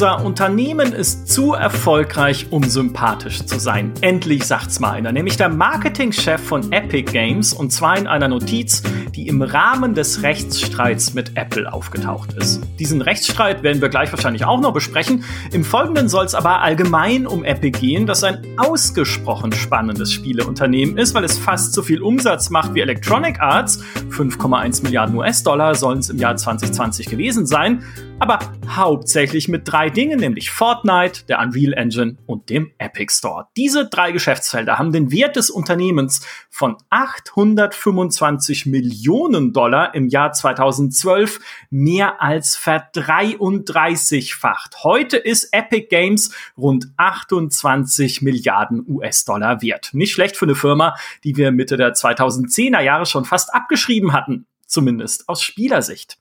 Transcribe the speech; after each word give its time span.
Unser 0.00 0.24
Unternehmen 0.24 0.94
ist 0.94 1.28
zu 1.28 1.52
erfolgreich, 1.52 2.46
um 2.48 2.64
sympathisch 2.64 3.44
zu 3.44 3.58
sein. 3.58 3.92
Endlich 4.00 4.44
sagt's 4.46 4.80
mal 4.80 4.92
einer, 4.92 5.12
nämlich 5.12 5.36
der 5.36 5.50
Marketingchef 5.50 6.40
von 6.40 6.72
Epic 6.72 7.12
Games 7.12 7.52
und 7.52 7.70
zwar 7.70 7.98
in 7.98 8.06
einer 8.06 8.26
Notiz, 8.28 8.82
die 9.14 9.28
im 9.28 9.42
Rahmen 9.42 9.92
des 9.94 10.22
Rechtsstreits 10.22 11.12
mit 11.12 11.36
Apple 11.36 11.70
aufgetaucht 11.70 12.32
ist. 12.32 12.62
Diesen 12.78 13.02
Rechtsstreit 13.02 13.62
werden 13.62 13.82
wir 13.82 13.90
gleich 13.90 14.10
wahrscheinlich 14.10 14.46
auch 14.46 14.58
noch 14.58 14.72
besprechen. 14.72 15.22
Im 15.52 15.64
Folgenden 15.64 16.08
soll 16.08 16.24
es 16.24 16.34
aber 16.34 16.62
allgemein 16.62 17.26
um 17.26 17.44
Epic 17.44 17.78
gehen, 17.78 18.06
das 18.06 18.24
ein 18.24 18.40
ausgesprochen 18.56 19.52
spannendes 19.52 20.14
Spieleunternehmen 20.14 20.96
ist, 20.96 21.14
weil 21.14 21.24
es 21.24 21.36
fast 21.36 21.74
so 21.74 21.82
viel 21.82 22.00
Umsatz 22.00 22.48
macht 22.48 22.72
wie 22.72 22.80
Electronic 22.80 23.38
Arts. 23.38 23.84
5,1 24.08 24.82
Milliarden 24.82 25.14
US-Dollar 25.16 25.74
sollen 25.74 25.98
es 25.98 26.08
im 26.08 26.16
Jahr 26.16 26.36
2020 26.36 27.04
gewesen 27.04 27.44
sein 27.44 27.84
aber 28.20 28.38
hauptsächlich 28.68 29.48
mit 29.48 29.62
drei 29.64 29.89
Dingen, 29.92 30.18
nämlich 30.20 30.50
Fortnite, 30.50 31.24
der 31.26 31.40
Unreal 31.40 31.72
Engine 31.72 32.18
und 32.26 32.50
dem 32.50 32.72
Epic 32.78 33.14
Store. 33.14 33.46
Diese 33.56 33.88
drei 33.88 34.12
Geschäftsfelder 34.12 34.78
haben 34.78 34.92
den 34.92 35.10
Wert 35.10 35.34
des 35.36 35.48
Unternehmens 35.50 36.24
von 36.48 36.76
825 36.90 38.66
Millionen 38.66 39.52
Dollar 39.52 39.92
im 39.94 40.06
Jahr 40.08 40.32
2012 40.32 41.40
mehr 41.70 42.22
als 42.22 42.54
verdreiunddreißigfacht. 42.56 44.84
Heute 44.84 45.16
ist 45.16 45.52
Epic 45.52 45.88
Games 45.88 46.32
rund 46.56 46.92
28 46.96 48.22
Milliarden 48.22 48.84
US-Dollar 48.86 49.60
wert. 49.62 49.90
Nicht 49.92 50.12
schlecht 50.12 50.36
für 50.36 50.46
eine 50.46 50.54
Firma, 50.54 50.94
die 51.24 51.36
wir 51.36 51.50
Mitte 51.50 51.76
der 51.76 51.94
2010er 51.94 52.80
Jahre 52.80 53.06
schon 53.06 53.24
fast 53.24 53.52
abgeschrieben 53.52 54.12
hatten. 54.12 54.46
Zumindest 54.66 55.28
aus 55.28 55.42
Spielersicht. 55.42 56.19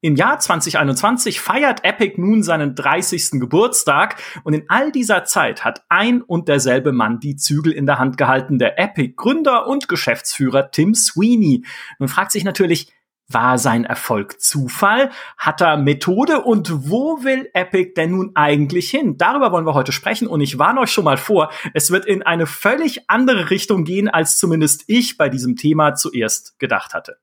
Im 0.00 0.14
Jahr 0.14 0.38
2021 0.38 1.40
feiert 1.40 1.82
Epic 1.82 2.20
nun 2.20 2.44
seinen 2.44 2.76
30. 2.76 3.40
Geburtstag 3.40 4.22
und 4.44 4.52
in 4.52 4.64
all 4.68 4.92
dieser 4.92 5.24
Zeit 5.24 5.64
hat 5.64 5.82
ein 5.88 6.22
und 6.22 6.46
derselbe 6.46 6.92
Mann 6.92 7.18
die 7.18 7.34
Zügel 7.34 7.72
in 7.72 7.84
der 7.84 7.98
Hand 7.98 8.16
gehalten, 8.16 8.60
der 8.60 8.78
Epic-Gründer 8.78 9.66
und 9.66 9.88
Geschäftsführer 9.88 10.70
Tim 10.70 10.94
Sweeney. 10.94 11.64
Nun 11.98 12.08
fragt 12.08 12.30
sich 12.30 12.44
natürlich, 12.44 12.92
war 13.26 13.58
sein 13.58 13.84
Erfolg 13.84 14.40
Zufall? 14.40 15.10
Hat 15.36 15.60
er 15.60 15.76
Methode? 15.76 16.42
Und 16.42 16.88
wo 16.88 17.24
will 17.24 17.50
Epic 17.52 17.94
denn 17.96 18.12
nun 18.12 18.30
eigentlich 18.36 18.88
hin? 18.90 19.18
Darüber 19.18 19.50
wollen 19.50 19.66
wir 19.66 19.74
heute 19.74 19.90
sprechen 19.90 20.28
und 20.28 20.40
ich 20.40 20.60
warne 20.60 20.78
euch 20.78 20.92
schon 20.92 21.04
mal 21.04 21.16
vor, 21.16 21.50
es 21.74 21.90
wird 21.90 22.06
in 22.06 22.22
eine 22.22 22.46
völlig 22.46 23.10
andere 23.10 23.50
Richtung 23.50 23.82
gehen, 23.82 24.08
als 24.08 24.38
zumindest 24.38 24.84
ich 24.86 25.16
bei 25.16 25.28
diesem 25.28 25.56
Thema 25.56 25.94
zuerst 25.96 26.56
gedacht 26.60 26.94
hatte. 26.94 27.18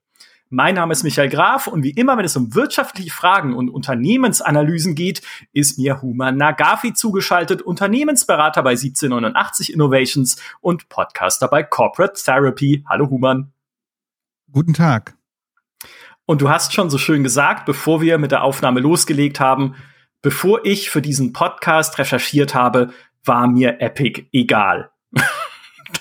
Mein 0.50 0.76
Name 0.76 0.92
ist 0.92 1.04
Michael 1.04 1.30
Graf 1.30 1.66
und 1.66 1.82
wie 1.82 1.90
immer, 1.90 2.18
wenn 2.18 2.26
es 2.26 2.36
um 2.36 2.54
wirtschaftliche 2.54 3.10
Fragen 3.10 3.56
und 3.56 3.68
Unternehmensanalysen 3.68 4.94
geht, 4.94 5.24
ist 5.54 5.80
mir 5.80 6.04
Human 6.04 6.38
Nagafi 6.38 6.94
zugeschaltet, 6.94 7.64
Unternehmensberater 7.64 8.62
bei 8.62 8.72
1789 8.72 9.74
Innovations 9.74 10.38
und 10.62 10.88
Podcaster 10.88 11.48
bei 11.48 11.64
Corporate 11.64 12.22
Therapy. 12.24 12.84
Hallo 12.88 13.10
Human. 13.10 13.54
Guten 14.52 14.76
Tag. 14.76 15.18
Und 16.28 16.42
du 16.42 16.50
hast 16.50 16.74
schon 16.74 16.92
so 16.92 17.00
schön 17.00 17.24
gesagt, 17.24 17.66
bevor 17.66 18.02
wir 18.02 18.20
mit 18.20 18.32
der 18.32 18.44
Aufnahme 18.44 18.82
losgelegt 18.82 19.40
haben, 19.40 19.74
bevor 20.22 20.64
ich 20.64 20.92
für 20.92 21.02
diesen 21.02 21.34
Podcast 21.34 21.98
recherchiert 21.98 22.54
habe, 22.54 22.94
war 23.24 23.48
mir 23.48 23.82
Epic 23.82 24.28
egal. 24.32 24.92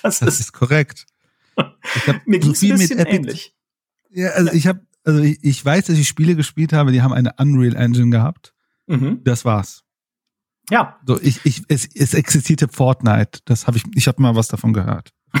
das, 0.03 0.19
das 0.19 0.21
ist, 0.21 0.39
ist, 0.39 0.51
korrekt. 0.51 1.07
mir 2.25 2.37
ging 2.37 2.53
so 2.53 2.67
ein 2.67 2.77
bisschen 2.77 2.99
Epic, 2.99 3.15
ähnlich. 3.15 3.54
Ja, 4.15 4.29
also 4.29 4.53
ich 4.53 4.65
habe, 4.65 4.79
also 5.03 5.21
ich, 5.21 5.43
ich, 5.43 5.63
weiß, 5.63 5.85
dass 5.85 5.97
ich 5.97 6.07
Spiele 6.07 6.35
gespielt 6.35 6.71
habe, 6.71 6.93
die 6.93 7.01
haben 7.01 7.13
eine 7.13 7.33
Unreal 7.37 7.75
Engine 7.75 8.09
gehabt. 8.09 8.53
Mhm. 8.87 9.21
Das 9.23 9.43
war's. 9.43 9.83
Ja. 10.69 10.97
So, 11.05 11.19
ich, 11.21 11.41
ich, 11.43 11.63
es, 11.67 11.87
es 11.93 12.13
existierte 12.13 12.69
Fortnite. 12.69 13.39
Das 13.45 13.67
habe 13.67 13.77
ich, 13.77 13.83
ich 13.93 14.07
habe 14.07 14.21
mal 14.21 14.35
was 14.35 14.47
davon 14.47 14.73
gehört. 14.73 15.11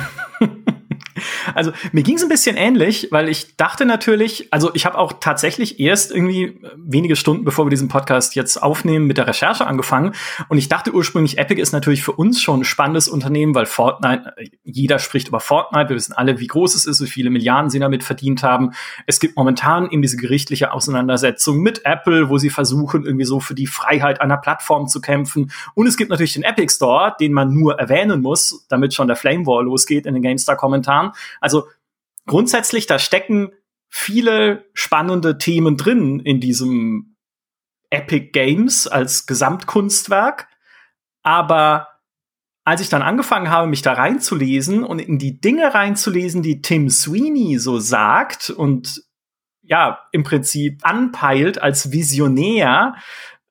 Also 1.55 1.71
mir 1.91 2.03
ging 2.03 2.17
es 2.17 2.23
ein 2.23 2.29
bisschen 2.29 2.57
ähnlich, 2.57 3.07
weil 3.11 3.29
ich 3.29 3.55
dachte 3.55 3.85
natürlich, 3.85 4.47
also 4.51 4.71
ich 4.73 4.85
habe 4.85 4.97
auch 4.97 5.13
tatsächlich 5.19 5.79
erst 5.79 6.11
irgendwie 6.11 6.59
wenige 6.75 7.15
Stunden, 7.15 7.45
bevor 7.45 7.65
wir 7.65 7.69
diesen 7.69 7.87
Podcast 7.87 8.35
jetzt 8.35 8.61
aufnehmen, 8.61 9.07
mit 9.07 9.17
der 9.17 9.27
Recherche 9.27 9.65
angefangen. 9.65 10.13
Und 10.49 10.57
ich 10.57 10.69
dachte 10.69 10.93
ursprünglich, 10.93 11.37
Epic 11.37 11.61
ist 11.61 11.71
natürlich 11.71 12.03
für 12.03 12.11
uns 12.11 12.41
schon 12.41 12.61
ein 12.61 12.65
spannendes 12.65 13.07
Unternehmen, 13.07 13.55
weil 13.55 13.65
Fortnite, 13.65 14.33
jeder 14.63 14.99
spricht 14.99 15.29
über 15.29 15.39
Fortnite, 15.39 15.89
wir 15.89 15.95
wissen 15.95 16.13
alle, 16.13 16.39
wie 16.39 16.47
groß 16.47 16.75
es 16.75 16.85
ist, 16.85 17.01
wie 17.01 17.07
viele 17.07 17.29
Milliarden 17.29 17.69
sie 17.69 17.79
damit 17.79 18.03
verdient 18.03 18.43
haben. 18.43 18.71
Es 19.07 19.19
gibt 19.19 19.37
momentan 19.37 19.89
eben 19.89 20.01
diese 20.01 20.17
gerichtliche 20.17 20.73
Auseinandersetzung 20.73 21.59
mit 21.59 21.85
Apple, 21.85 22.29
wo 22.29 22.37
sie 22.37 22.49
versuchen, 22.49 23.05
irgendwie 23.05 23.25
so 23.25 23.39
für 23.39 23.55
die 23.55 23.67
Freiheit 23.67 24.21
einer 24.21 24.37
Plattform 24.37 24.87
zu 24.87 25.01
kämpfen. 25.01 25.51
Und 25.73 25.87
es 25.87 25.97
gibt 25.97 26.09
natürlich 26.09 26.33
den 26.33 26.43
Epic 26.43 26.73
Store, 26.75 27.15
den 27.19 27.33
man 27.33 27.53
nur 27.53 27.79
erwähnen 27.79 28.21
muss, 28.21 28.65
damit 28.69 28.93
schon 28.93 29.07
der 29.07 29.15
Flame 29.15 29.45
War 29.45 29.63
losgeht 29.63 30.05
in 30.05 30.13
den 30.13 30.23
GameStar-Kommentaren. 30.23 31.11
Also 31.45 31.67
grundsätzlich, 32.25 32.87
da 32.87 32.97
stecken 32.97 33.51
viele 33.87 34.65
spannende 34.73 35.37
Themen 35.37 35.77
drin 35.77 36.19
in 36.19 36.39
diesem 36.41 37.15
Epic 37.91 38.31
Games 38.31 38.87
als 38.87 39.27
Gesamtkunstwerk. 39.27 40.47
Aber 41.21 41.87
als 42.63 42.81
ich 42.81 42.89
dann 42.89 43.03
angefangen 43.03 43.51
habe, 43.51 43.67
mich 43.67 43.83
da 43.83 43.93
reinzulesen 43.93 44.83
und 44.83 44.97
in 44.97 45.19
die 45.19 45.39
Dinge 45.39 45.71
reinzulesen, 45.75 46.41
die 46.41 46.63
Tim 46.63 46.89
Sweeney 46.89 47.59
so 47.59 47.77
sagt 47.77 48.49
und 48.49 49.03
ja, 49.61 49.99
im 50.11 50.23
Prinzip 50.23 50.79
anpeilt 50.81 51.61
als 51.61 51.91
Visionär, 51.91 52.95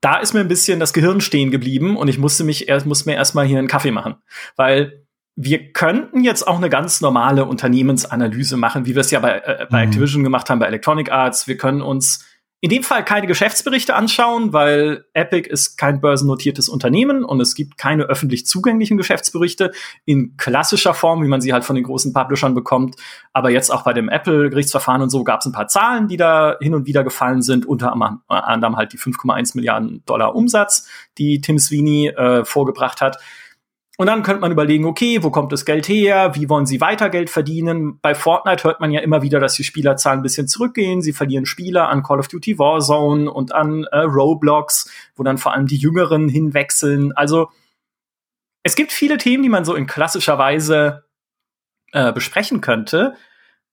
da 0.00 0.16
ist 0.16 0.34
mir 0.34 0.40
ein 0.40 0.48
bisschen 0.48 0.80
das 0.80 0.92
Gehirn 0.92 1.20
stehen 1.20 1.52
geblieben 1.52 1.96
und 1.96 2.08
ich 2.08 2.18
musste 2.18 2.42
mich 2.42 2.68
erst, 2.68 2.86
muss 2.86 3.06
mir 3.06 3.14
erstmal 3.14 3.46
hier 3.46 3.58
einen 3.58 3.68
Kaffee 3.68 3.92
machen. 3.92 4.16
Weil 4.56 5.03
wir 5.36 5.72
könnten 5.72 6.22
jetzt 6.22 6.46
auch 6.46 6.56
eine 6.56 6.70
ganz 6.70 7.00
normale 7.00 7.44
Unternehmensanalyse 7.44 8.56
machen, 8.56 8.86
wie 8.86 8.94
wir 8.94 9.00
es 9.00 9.10
ja 9.10 9.20
bei, 9.20 9.38
äh, 9.38 9.66
bei 9.70 9.84
mhm. 9.84 9.88
Activision 9.88 10.22
gemacht 10.22 10.48
haben, 10.48 10.58
bei 10.58 10.66
Electronic 10.66 11.10
Arts. 11.10 11.48
Wir 11.48 11.56
können 11.56 11.82
uns 11.82 12.24
in 12.64 12.70
dem 12.70 12.82
Fall 12.82 13.04
keine 13.04 13.26
Geschäftsberichte 13.26 13.94
anschauen, 13.94 14.54
weil 14.54 15.04
Epic 15.12 15.46
ist 15.50 15.76
kein 15.76 16.00
börsennotiertes 16.00 16.70
Unternehmen 16.70 17.22
und 17.22 17.38
es 17.42 17.54
gibt 17.54 17.76
keine 17.76 18.04
öffentlich 18.04 18.46
zugänglichen 18.46 18.96
Geschäftsberichte 18.96 19.72
in 20.06 20.38
klassischer 20.38 20.94
Form, 20.94 21.22
wie 21.22 21.28
man 21.28 21.42
sie 21.42 21.52
halt 21.52 21.64
von 21.64 21.76
den 21.76 21.84
großen 21.84 22.14
Publishern 22.14 22.54
bekommt. 22.54 22.96
Aber 23.34 23.50
jetzt 23.50 23.70
auch 23.70 23.82
bei 23.82 23.92
dem 23.92 24.08
Apple-Gerichtsverfahren 24.08 25.02
und 25.02 25.10
so 25.10 25.24
gab 25.24 25.40
es 25.40 25.46
ein 25.46 25.52
paar 25.52 25.68
Zahlen, 25.68 26.08
die 26.08 26.16
da 26.16 26.56
hin 26.58 26.74
und 26.74 26.86
wieder 26.86 27.04
gefallen 27.04 27.42
sind, 27.42 27.66
unter 27.66 27.92
anderem 28.28 28.76
halt 28.76 28.94
die 28.94 28.98
5,1 28.98 29.56
Milliarden 29.56 30.02
Dollar 30.06 30.34
Umsatz, 30.34 30.88
die 31.18 31.42
Tim 31.42 31.58
Sweeney 31.58 32.14
äh, 32.16 32.46
vorgebracht 32.46 33.02
hat. 33.02 33.18
Und 33.96 34.08
dann 34.08 34.24
könnte 34.24 34.40
man 34.40 34.50
überlegen, 34.50 34.86
okay, 34.86 35.22
wo 35.22 35.30
kommt 35.30 35.52
das 35.52 35.64
Geld 35.64 35.86
her? 35.86 36.34
Wie 36.34 36.48
wollen 36.48 36.66
sie 36.66 36.80
weiter 36.80 37.10
Geld 37.10 37.30
verdienen? 37.30 38.00
Bei 38.00 38.16
Fortnite 38.16 38.64
hört 38.64 38.80
man 38.80 38.90
ja 38.90 39.00
immer 39.00 39.22
wieder, 39.22 39.38
dass 39.38 39.54
die 39.54 39.62
Spielerzahlen 39.62 40.18
ein 40.18 40.24
bisschen 40.24 40.48
zurückgehen. 40.48 41.00
Sie 41.00 41.12
verlieren 41.12 41.46
Spieler 41.46 41.88
an 41.88 42.02
Call 42.02 42.18
of 42.18 42.26
Duty 42.26 42.58
Warzone 42.58 43.30
und 43.30 43.52
an 43.52 43.84
äh, 43.92 43.98
Roblox, 43.98 44.90
wo 45.14 45.22
dann 45.22 45.38
vor 45.38 45.54
allem 45.54 45.68
die 45.68 45.76
Jüngeren 45.76 46.28
hinwechseln. 46.28 47.12
Also 47.12 47.50
es 48.64 48.74
gibt 48.74 48.90
viele 48.90 49.16
Themen, 49.16 49.44
die 49.44 49.48
man 49.48 49.64
so 49.64 49.74
in 49.76 49.86
klassischer 49.86 50.38
Weise 50.38 51.04
äh, 51.92 52.12
besprechen 52.12 52.60
könnte. 52.60 53.14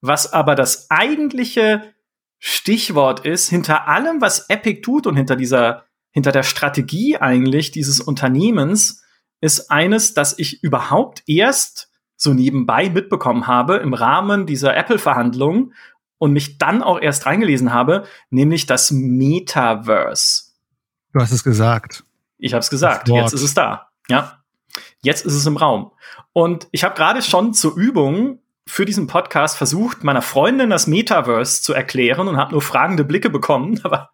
Was 0.01 0.31
aber 0.33 0.53
das 0.53 0.91
eigentliche 0.91 1.93
Stichwort 2.37 3.25
ist, 3.25 3.49
hinter 3.49 3.87
allem, 3.87 4.21
was 4.21 4.49
Epic 4.49 4.81
tut 4.81 5.07
und 5.07 5.15
hinter 5.15 5.35
dieser, 5.35 5.85
hinter 6.11 6.31
der 6.31 6.43
Strategie 6.43 7.17
eigentlich 7.17 7.71
dieses 7.71 8.01
Unternehmens, 8.01 9.00
ist 9.41 9.71
eines, 9.71 10.13
das 10.13 10.37
ich 10.39 10.63
überhaupt 10.63 11.23
erst 11.27 11.89
so 12.15 12.33
nebenbei 12.33 12.89
mitbekommen 12.89 13.47
habe 13.47 13.77
im 13.77 13.93
Rahmen 13.93 14.45
dieser 14.45 14.77
Apple-Verhandlungen 14.77 15.73
und 16.19 16.33
mich 16.33 16.59
dann 16.59 16.83
auch 16.83 17.01
erst 17.01 17.25
reingelesen 17.25 17.73
habe, 17.73 18.05
nämlich 18.29 18.67
das 18.67 18.91
Metaverse. 18.91 20.51
Du 21.13 21.19
hast 21.19 21.31
es 21.31 21.43
gesagt. 21.43 22.03
Ich 22.37 22.53
habe 22.53 22.61
es 22.61 22.69
gesagt. 22.69 23.09
Jetzt 23.09 23.33
ist 23.33 23.41
es 23.41 23.55
da. 23.55 23.89
Ja. 24.07 24.37
Jetzt 25.01 25.25
ist 25.25 25.33
es 25.33 25.45
im 25.47 25.57
Raum. 25.57 25.91
Und 26.31 26.67
ich 26.71 26.83
habe 26.83 26.95
gerade 26.95 27.23
schon 27.23 27.53
zur 27.53 27.75
Übung 27.75 28.39
für 28.67 28.85
diesen 28.85 29.07
Podcast 29.07 29.57
versucht, 29.57 30.03
meiner 30.03 30.21
Freundin 30.21 30.69
das 30.69 30.87
Metaverse 30.87 31.61
zu 31.61 31.73
erklären 31.73 32.27
und 32.27 32.37
habe 32.37 32.51
nur 32.51 32.61
fragende 32.61 33.03
Blicke 33.03 33.29
bekommen, 33.29 33.79
aber 33.83 34.11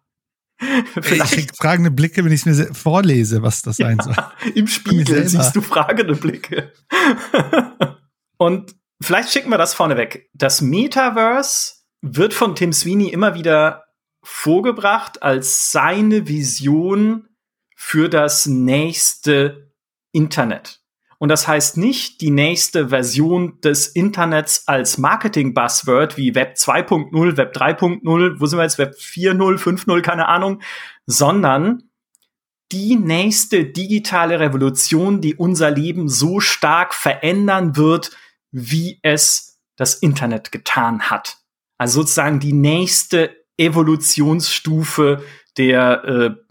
Vielleicht. 1.00 1.38
Ich 1.38 1.56
fragende 1.56 1.90
Blicke, 1.90 2.24
wenn 2.24 2.32
ich 2.32 2.44
es 2.44 2.58
mir 2.58 2.74
vorlese, 2.74 3.42
was 3.42 3.62
das 3.62 3.76
sein 3.76 3.98
soll. 4.00 4.16
Im 4.54 4.66
Spiegel 4.66 5.28
siehst 5.28 5.54
du 5.54 5.60
fragende 5.60 6.14
Blicke. 6.14 6.72
Und 8.38 8.74
vielleicht 9.02 9.30
schicken 9.30 9.50
wir 9.50 9.58
das 9.58 9.74
vorneweg. 9.74 10.28
Das 10.32 10.60
Metaverse 10.60 11.74
wird 12.02 12.34
von 12.34 12.54
Tim 12.54 12.72
Sweeney 12.72 13.08
immer 13.08 13.34
wieder 13.34 13.84
vorgebracht 14.22 15.22
als 15.22 15.72
seine 15.72 16.28
Vision 16.28 17.28
für 17.76 18.08
das 18.08 18.46
nächste 18.46 19.72
Internet. 20.12 20.82
Und 21.18 21.30
das 21.30 21.48
heißt 21.48 21.76
nicht 21.76 22.20
die 22.20 22.30
nächste 22.30 22.88
Version 22.88 23.60
des 23.60 23.88
Internets 23.88 24.68
als 24.68 24.98
Marketing-Buzzword 24.98 26.16
wie 26.16 26.34
Web 26.36 26.54
2.0, 26.56 27.36
Web 27.36 27.56
3.0, 27.56 28.40
wo 28.40 28.46
sind 28.46 28.58
wir 28.58 28.62
jetzt, 28.62 28.78
Web 28.78 28.94
4.0, 28.94 29.58
5.0, 29.58 30.00
keine 30.02 30.28
Ahnung, 30.28 30.62
sondern 31.06 31.82
die 32.70 32.96
nächste 32.96 33.64
digitale 33.64 34.38
Revolution, 34.38 35.20
die 35.20 35.34
unser 35.34 35.70
Leben 35.70 36.08
so 36.08 36.38
stark 36.38 36.94
verändern 36.94 37.76
wird, 37.76 38.12
wie 38.52 39.00
es 39.02 39.58
das 39.76 39.94
Internet 39.94 40.52
getan 40.52 41.02
hat. 41.10 41.38
Also 41.78 42.02
sozusagen 42.02 42.40
die 42.40 42.52
nächste 42.52 43.34
Evolutionsstufe 43.56 45.24
der 45.56 46.04
äh, 46.04 46.47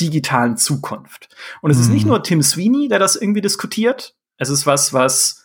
digitalen 0.00 0.56
Zukunft. 0.56 1.28
Und 1.60 1.70
es 1.70 1.76
mhm. 1.76 1.82
ist 1.82 1.88
nicht 1.90 2.04
mhm. 2.04 2.10
nur 2.10 2.22
Tim 2.22 2.42
Sweeney, 2.42 2.88
der 2.88 2.98
das 2.98 3.16
irgendwie 3.16 3.40
diskutiert. 3.40 4.16
Es 4.36 4.48
ist 4.48 4.66
was, 4.66 4.92
was 4.92 5.44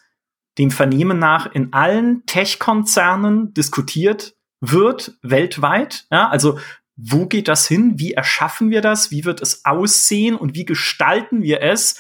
dem 0.58 0.72
Vernehmen 0.72 1.20
nach 1.20 1.52
in 1.54 1.74
allen 1.74 2.26
Tech-Konzernen 2.26 3.54
diskutiert 3.54 4.36
wird, 4.62 5.18
weltweit. 5.22 6.06
Ja, 6.12 6.30
also 6.30 6.60
wo 6.96 7.26
geht 7.26 7.48
das 7.48 7.68
hin? 7.68 8.00
Wie 8.00 8.14
erschaffen 8.14 8.70
wir 8.72 8.82
das? 8.82 9.12
Wie 9.12 9.26
wird 9.26 9.42
es 9.42 9.66
aussehen? 9.66 10.36
Und 10.36 10.56
wie 10.56 10.66
gestalten 10.66 11.42
wir 11.42 11.62
es 11.62 12.00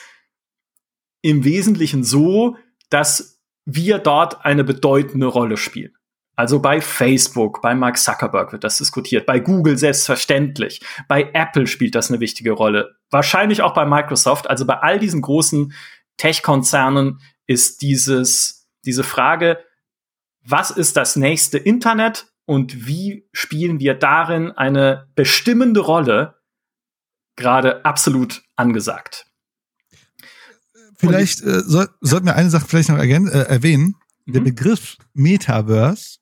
im 1.21 1.43
Wesentlichen 1.43 2.03
so, 2.03 2.55
dass 2.89 3.41
wir 3.65 3.99
dort 3.99 4.45
eine 4.45 4.63
bedeutende 4.63 5.25
Rolle 5.25 5.57
spielen? 5.57 5.95
Also 6.35 6.59
bei 6.59 6.81
Facebook, 6.81 7.61
bei 7.61 7.75
Mark 7.75 7.97
Zuckerberg 7.97 8.51
wird 8.51 8.63
das 8.63 8.77
diskutiert, 8.77 9.25
bei 9.25 9.39
Google 9.39 9.77
selbstverständlich, 9.77 10.81
bei 11.07 11.29
Apple 11.33 11.67
spielt 11.67 11.95
das 11.95 12.09
eine 12.09 12.19
wichtige 12.19 12.51
Rolle, 12.51 12.95
wahrscheinlich 13.09 13.61
auch 13.61 13.73
bei 13.73 13.85
Microsoft, 13.85 14.49
also 14.49 14.65
bei 14.65 14.75
all 14.75 14.99
diesen 14.99 15.21
großen 15.21 15.73
Tech-Konzernen 16.17 17.21
ist 17.47 17.81
dieses, 17.81 18.67
diese 18.85 19.03
Frage, 19.03 19.59
was 20.41 20.71
ist 20.71 20.97
das 20.97 21.15
nächste 21.15 21.57
Internet 21.57 22.27
und 22.45 22.87
wie 22.87 23.27
spielen 23.31 23.79
wir 23.79 23.93
darin 23.95 24.51
eine 24.51 25.07
bestimmende 25.15 25.79
Rolle, 25.79 26.35
gerade 27.35 27.83
absolut 27.85 28.43
angesagt. 28.55 29.27
Vielleicht 30.97 31.41
äh, 31.41 31.61
soll, 31.61 31.89
sollten 32.01 32.25
wir 32.27 32.35
eine 32.35 32.49
Sache 32.49 32.65
vielleicht 32.67 32.89
noch 32.89 32.97
ergän- 32.97 33.29
äh, 33.29 33.47
erwähnen. 33.49 33.95
Mhm. 34.25 34.33
Der 34.33 34.39
Begriff 34.41 34.97
Metaverse 35.13 36.19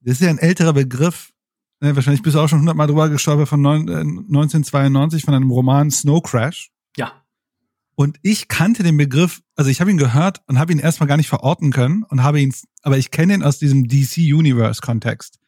das 0.00 0.14
ist 0.14 0.22
ja 0.22 0.30
ein 0.30 0.38
älterer 0.38 0.72
Begriff. 0.72 1.32
Ne, 1.80 1.96
wahrscheinlich 1.96 2.22
bist 2.22 2.36
du 2.36 2.40
auch 2.40 2.48
schon 2.48 2.60
hundertmal 2.60 2.86
drüber 2.86 3.08
gestolpert 3.08 3.48
von 3.48 3.60
neun, 3.60 3.88
äh, 3.88 4.00
1992 4.00 5.24
von 5.24 5.34
einem 5.34 5.50
Roman 5.50 5.90
Snow 5.90 6.22
Crash. 6.22 6.70
Ja. 6.96 7.24
Und 7.94 8.18
ich 8.22 8.48
kannte 8.48 8.82
den 8.82 8.96
Begriff, 8.96 9.42
also 9.56 9.70
ich 9.70 9.80
habe 9.80 9.90
ihn 9.90 9.98
gehört 9.98 10.40
und 10.46 10.58
habe 10.58 10.72
ihn 10.72 10.78
erstmal 10.78 11.06
gar 11.06 11.16
nicht 11.16 11.28
verorten 11.28 11.70
können 11.70 12.02
und 12.04 12.22
habe 12.22 12.40
ihn, 12.40 12.54
aber 12.82 12.98
ich 12.98 13.10
kenne 13.10 13.34
ihn 13.34 13.42
aus 13.42 13.58
diesem 13.58 13.88
DC 13.88 14.18
Universe 14.18 14.80
Kontext. 14.80 15.38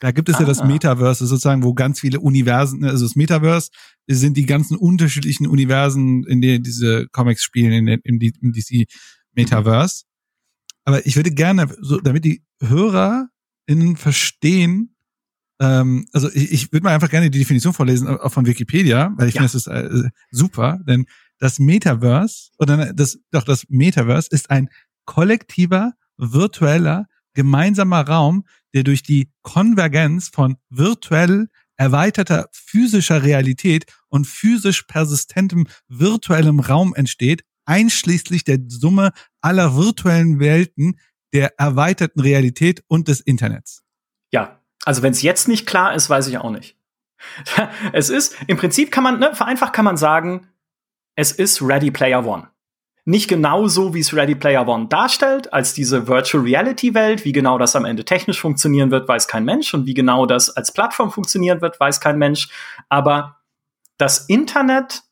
Da 0.00 0.12
gibt 0.12 0.28
es 0.28 0.36
ah. 0.36 0.40
ja 0.40 0.46
das 0.46 0.60
ah. 0.60 0.64
Metaverse 0.64 1.26
sozusagen, 1.26 1.62
wo 1.62 1.74
ganz 1.74 2.00
viele 2.00 2.20
Universen, 2.20 2.84
also 2.84 3.04
das 3.04 3.16
Metaverse 3.16 3.70
sind 4.08 4.36
die 4.36 4.46
ganzen 4.46 4.76
unterschiedlichen 4.76 5.46
Universen, 5.46 6.24
in 6.24 6.40
denen 6.40 6.64
diese 6.64 7.06
Comics 7.12 7.42
spielen, 7.42 7.72
in, 7.72 8.00
in, 8.02 8.20
im 8.40 8.52
DC 8.52 8.86
Metaverse. 9.34 10.04
Aber 10.84 11.06
ich 11.06 11.16
würde 11.16 11.30
gerne, 11.30 11.68
so, 11.80 12.00
damit 12.00 12.24
die 12.24 12.42
Hörer 12.60 13.28
innen 13.70 13.96
verstehen, 13.96 14.96
ähm, 15.60 16.06
also 16.12 16.28
ich, 16.32 16.50
ich 16.50 16.72
würde 16.72 16.84
mal 16.84 16.94
einfach 16.94 17.10
gerne 17.10 17.30
die 17.30 17.38
Definition 17.38 17.72
vorlesen, 17.72 18.08
äh, 18.08 18.12
auch 18.12 18.32
von 18.32 18.46
Wikipedia, 18.46 19.12
weil 19.16 19.28
ich 19.28 19.34
ja. 19.34 19.42
finde, 19.42 19.52
das 19.52 19.66
ist 19.66 19.66
äh, 19.68 20.10
super, 20.30 20.80
denn 20.86 21.06
das 21.38 21.58
Metaverse, 21.58 22.50
oder 22.58 22.92
das, 22.92 23.18
doch 23.30 23.44
das 23.44 23.64
Metaverse 23.68 24.28
ist 24.30 24.50
ein 24.50 24.68
kollektiver, 25.04 25.92
virtueller, 26.16 27.06
gemeinsamer 27.34 28.06
Raum, 28.06 28.44
der 28.74 28.82
durch 28.82 29.02
die 29.02 29.30
Konvergenz 29.42 30.28
von 30.28 30.56
virtuell 30.68 31.48
erweiterter 31.76 32.48
physischer 32.52 33.22
Realität 33.22 33.86
und 34.08 34.26
physisch 34.26 34.82
persistentem 34.82 35.66
virtuellem 35.88 36.60
Raum 36.60 36.94
entsteht, 36.94 37.42
einschließlich 37.64 38.44
der 38.44 38.58
Summe 38.68 39.12
aller 39.40 39.76
virtuellen 39.76 40.40
Welten, 40.40 40.98
der 41.32 41.58
erweiterten 41.58 42.20
Realität 42.20 42.82
und 42.88 43.08
des 43.08 43.20
Internets. 43.20 43.82
Ja, 44.32 44.60
also 44.84 45.02
wenn 45.02 45.12
es 45.12 45.22
jetzt 45.22 45.48
nicht 45.48 45.66
klar 45.66 45.94
ist, 45.94 46.10
weiß 46.10 46.28
ich 46.28 46.38
auch 46.38 46.50
nicht. 46.50 46.76
es 47.92 48.10
ist, 48.10 48.36
im 48.46 48.56
Prinzip 48.56 48.90
kann 48.90 49.04
man, 49.04 49.18
ne, 49.18 49.34
vereinfacht 49.34 49.72
kann 49.72 49.84
man 49.84 49.96
sagen, 49.96 50.48
es 51.16 51.32
ist 51.32 51.60
Ready 51.62 51.90
Player 51.90 52.24
One. 52.24 52.48
Nicht 53.04 53.28
genau 53.28 53.66
so, 53.66 53.94
wie 53.94 54.00
es 54.00 54.14
Ready 54.14 54.34
Player 54.34 54.66
One 54.66 54.88
darstellt, 54.88 55.52
als 55.52 55.74
diese 55.74 56.06
Virtual 56.06 56.42
Reality 56.42 56.94
Welt. 56.94 57.24
Wie 57.24 57.32
genau 57.32 57.58
das 57.58 57.74
am 57.74 57.84
Ende 57.84 58.04
technisch 58.04 58.40
funktionieren 58.40 58.90
wird, 58.90 59.08
weiß 59.08 59.26
kein 59.26 59.44
Mensch. 59.44 59.72
Und 59.74 59.86
wie 59.86 59.94
genau 59.94 60.26
das 60.26 60.50
als 60.50 60.72
Plattform 60.72 61.10
funktionieren 61.10 61.60
wird, 61.60 61.80
weiß 61.80 62.00
kein 62.00 62.18
Mensch. 62.18 62.48
Aber 62.88 63.40
das 63.96 64.26
Internet 64.26 65.02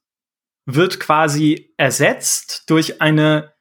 wird 0.66 1.00
quasi 1.00 1.72
ersetzt 1.76 2.64
durch 2.68 3.00
eine 3.00 3.54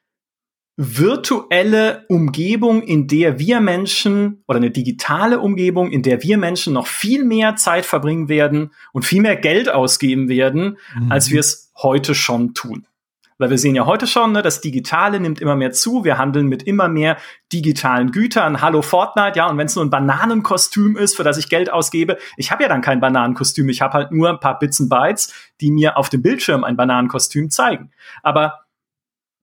virtuelle 0.77 2.06
Umgebung, 2.07 2.83
in 2.83 3.07
der 3.07 3.39
wir 3.39 3.59
Menschen 3.59 4.44
oder 4.47 4.57
eine 4.57 4.69
digitale 4.69 5.39
Umgebung, 5.39 5.91
in 5.91 6.03
der 6.03 6.21
wir 6.21 6.38
Menschen 6.38 6.74
noch 6.74 6.85
viel 6.85 7.25
mehr 7.25 7.56
Zeit 7.56 7.85
verbringen 7.85 8.29
werden 8.29 8.71
und 8.94 9.03
viel 9.03 9.24
mehr 9.24 9.35
Geld 9.35 9.69
ausgeben 9.69 10.29
werden, 10.29 10.77
mhm. 10.95 11.12
als 11.12 11.31
wir 11.31 11.39
es 11.39 11.71
heute 11.81 12.13
schon 12.13 12.53
tun. 12.53 12.85
Weil 13.39 13.51
wir 13.51 13.57
sehen 13.57 13.75
ja 13.75 13.85
heute 13.85 14.07
schon, 14.07 14.31
ne, 14.31 14.41
das 14.41 14.62
Digitale 14.62 15.19
nimmt 15.19 15.41
immer 15.41 15.56
mehr 15.56 15.71
zu. 15.71 16.03
Wir 16.03 16.18
handeln 16.18 16.47
mit 16.47 16.63
immer 16.63 16.88
mehr 16.88 17.18
digitalen 17.53 18.12
Gütern. 18.12 18.62
Hallo 18.62 18.81
Fortnite, 18.81 19.38
ja. 19.38 19.47
Und 19.47 19.57
wenn 19.57 19.68
es 19.68 19.75
nur 19.75 19.85
ein 19.85 19.91
Bananenkostüm 19.91 20.95
ist, 20.95 21.15
für 21.15 21.24
das 21.24 21.38
ich 21.38 21.50
Geld 21.50 21.71
ausgebe, 21.71 22.18
ich 22.35 22.51
habe 22.51 22.63
ja 22.63 22.69
dann 22.69 22.81
kein 22.81 23.00
Bananenkostüm. 23.00 23.69
Ich 23.69 23.81
habe 23.81 23.94
halt 23.94 24.12
nur 24.12 24.29
ein 24.29 24.39
paar 24.39 24.57
Bits 24.57 24.79
und 24.79 24.89
Bytes, 24.89 25.33
die 25.62 25.69
mir 25.69 25.97
auf 25.97 26.09
dem 26.09 26.24
Bildschirm 26.24 26.63
ein 26.63 26.77
Bananenkostüm 26.77 27.51
zeigen. 27.51 27.91
Aber 28.24 28.66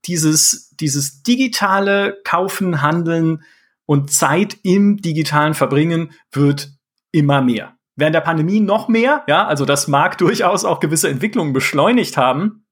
dieses, 0.07 0.71
dieses 0.77 1.23
digitale 1.23 2.19
Kaufen, 2.25 2.83
Handeln 2.83 3.43
und 3.87 4.13
Zeit 4.13 4.57
im 4.63 4.99
digitalen 4.99 5.55
Verbringen 5.55 6.13
wird 6.33 6.73
immer 7.13 7.43
mehr. 7.43 7.77
Während 7.97 8.15
der 8.15 8.21
Pandemie 8.21 8.61
noch 8.61 8.89
mehr, 8.89 9.23
ja, 9.29 9.47
also 9.47 9.65
das 9.65 9.89
mag 9.89 10.19
durchaus 10.19 10.65
auch 10.65 10.81
gewisse 10.81 11.09
Entwicklungen 11.09 11.53
beschleunigt 11.53 12.17
haben. 12.17 12.67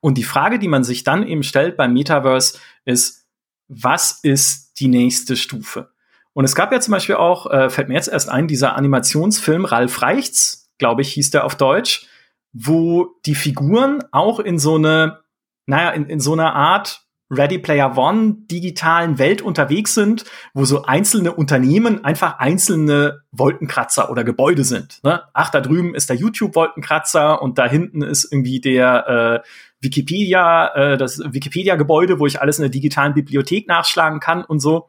Und 0.00 0.16
die 0.16 0.24
Frage, 0.24 0.58
die 0.58 0.68
man 0.68 0.84
sich 0.84 1.02
dann 1.02 1.26
eben 1.26 1.42
stellt 1.42 1.76
beim 1.76 1.92
Metaverse, 1.92 2.58
ist, 2.84 3.26
was 3.68 4.20
ist 4.22 4.78
die 4.78 4.88
nächste 4.88 5.36
Stufe? 5.36 5.90
Und 6.32 6.44
es 6.44 6.54
gab 6.54 6.70
ja 6.70 6.80
zum 6.80 6.92
Beispiel 6.92 7.16
auch, 7.16 7.50
äh, 7.50 7.70
fällt 7.70 7.88
mir 7.88 7.94
jetzt 7.94 8.08
erst 8.08 8.28
ein, 8.28 8.46
dieser 8.46 8.76
Animationsfilm 8.76 9.64
Ralf 9.64 10.02
Reichts, 10.02 10.70
glaube 10.78 11.02
ich, 11.02 11.12
hieß 11.14 11.30
der 11.30 11.44
auf 11.44 11.56
Deutsch, 11.56 12.06
wo 12.52 13.16
die 13.24 13.34
Figuren 13.34 14.04
auch 14.12 14.38
in 14.38 14.58
so 14.58 14.76
eine 14.76 15.20
naja, 15.66 15.90
in, 15.90 16.06
in 16.06 16.20
so 16.20 16.32
einer 16.32 16.54
Art 16.54 17.06
Ready 17.28 17.58
Player 17.58 17.96
One 17.96 18.36
digitalen 18.50 19.18
Welt 19.18 19.42
unterwegs 19.42 19.94
sind, 19.94 20.24
wo 20.54 20.64
so 20.64 20.84
einzelne 20.84 21.32
Unternehmen 21.32 22.04
einfach 22.04 22.38
einzelne 22.38 23.22
Wolkenkratzer 23.32 24.10
oder 24.10 24.22
Gebäude 24.22 24.62
sind. 24.62 25.02
Ne? 25.02 25.22
Ach, 25.32 25.50
da 25.50 25.60
drüben 25.60 25.94
ist 25.94 26.08
der 26.08 26.16
YouTube-Wolkenkratzer 26.16 27.42
und 27.42 27.58
da 27.58 27.66
hinten 27.66 28.02
ist 28.02 28.30
irgendwie 28.30 28.60
der 28.60 29.42
äh, 29.44 29.48
Wikipedia, 29.80 30.74
äh, 30.74 30.96
das 30.96 31.18
Wikipedia-Gebäude, 31.18 32.20
wo 32.20 32.26
ich 32.26 32.40
alles 32.40 32.58
in 32.58 32.62
der 32.62 32.70
digitalen 32.70 33.14
Bibliothek 33.14 33.66
nachschlagen 33.66 34.20
kann 34.20 34.44
und 34.44 34.60
so. 34.60 34.88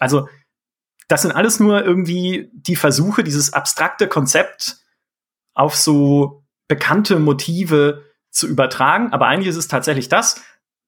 Also, 0.00 0.28
das 1.08 1.22
sind 1.22 1.32
alles 1.32 1.60
nur 1.60 1.84
irgendwie 1.84 2.50
die 2.52 2.74
Versuche, 2.74 3.22
dieses 3.22 3.52
abstrakte 3.52 4.08
Konzept 4.08 4.78
auf 5.54 5.76
so 5.76 6.42
bekannte 6.66 7.20
Motive 7.20 8.05
zu 8.36 8.46
übertragen. 8.46 9.12
Aber 9.12 9.26
eigentlich 9.26 9.48
ist 9.48 9.56
es 9.56 9.68
tatsächlich 9.68 10.08
das, 10.08 10.42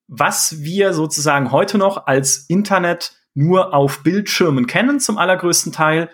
was 0.07 0.63
wir 0.63 0.93
sozusagen 0.93 1.51
heute 1.51 1.79
noch 1.79 2.07
als 2.07 2.47
Internet 2.49 3.17
nur 3.35 3.75
auf 3.75 4.03
Bildschirmen 4.03 4.67
kennen, 4.67 5.01
zum 5.01 5.19
allergrößten 5.19 5.73
Teil, 5.73 6.11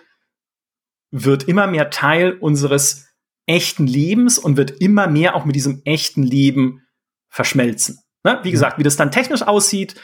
wird 1.11 1.43
immer 1.43 1.67
mehr 1.67 1.89
Teil 1.89 2.33
unseres 2.33 3.07
echten 3.47 3.87
Lebens 3.87 4.37
und 4.39 4.57
wird 4.57 4.71
immer 4.81 5.07
mehr 5.07 5.35
auch 5.35 5.45
mit 5.45 5.55
diesem 5.55 5.81
echten 5.85 6.23
Leben 6.23 6.81
verschmelzen. 7.29 7.99
Ne? 8.23 8.39
Wie 8.43 8.51
gesagt, 8.51 8.79
wie 8.79 8.83
das 8.83 8.95
dann 8.95 9.11
technisch 9.11 9.43
aussieht, 9.43 9.95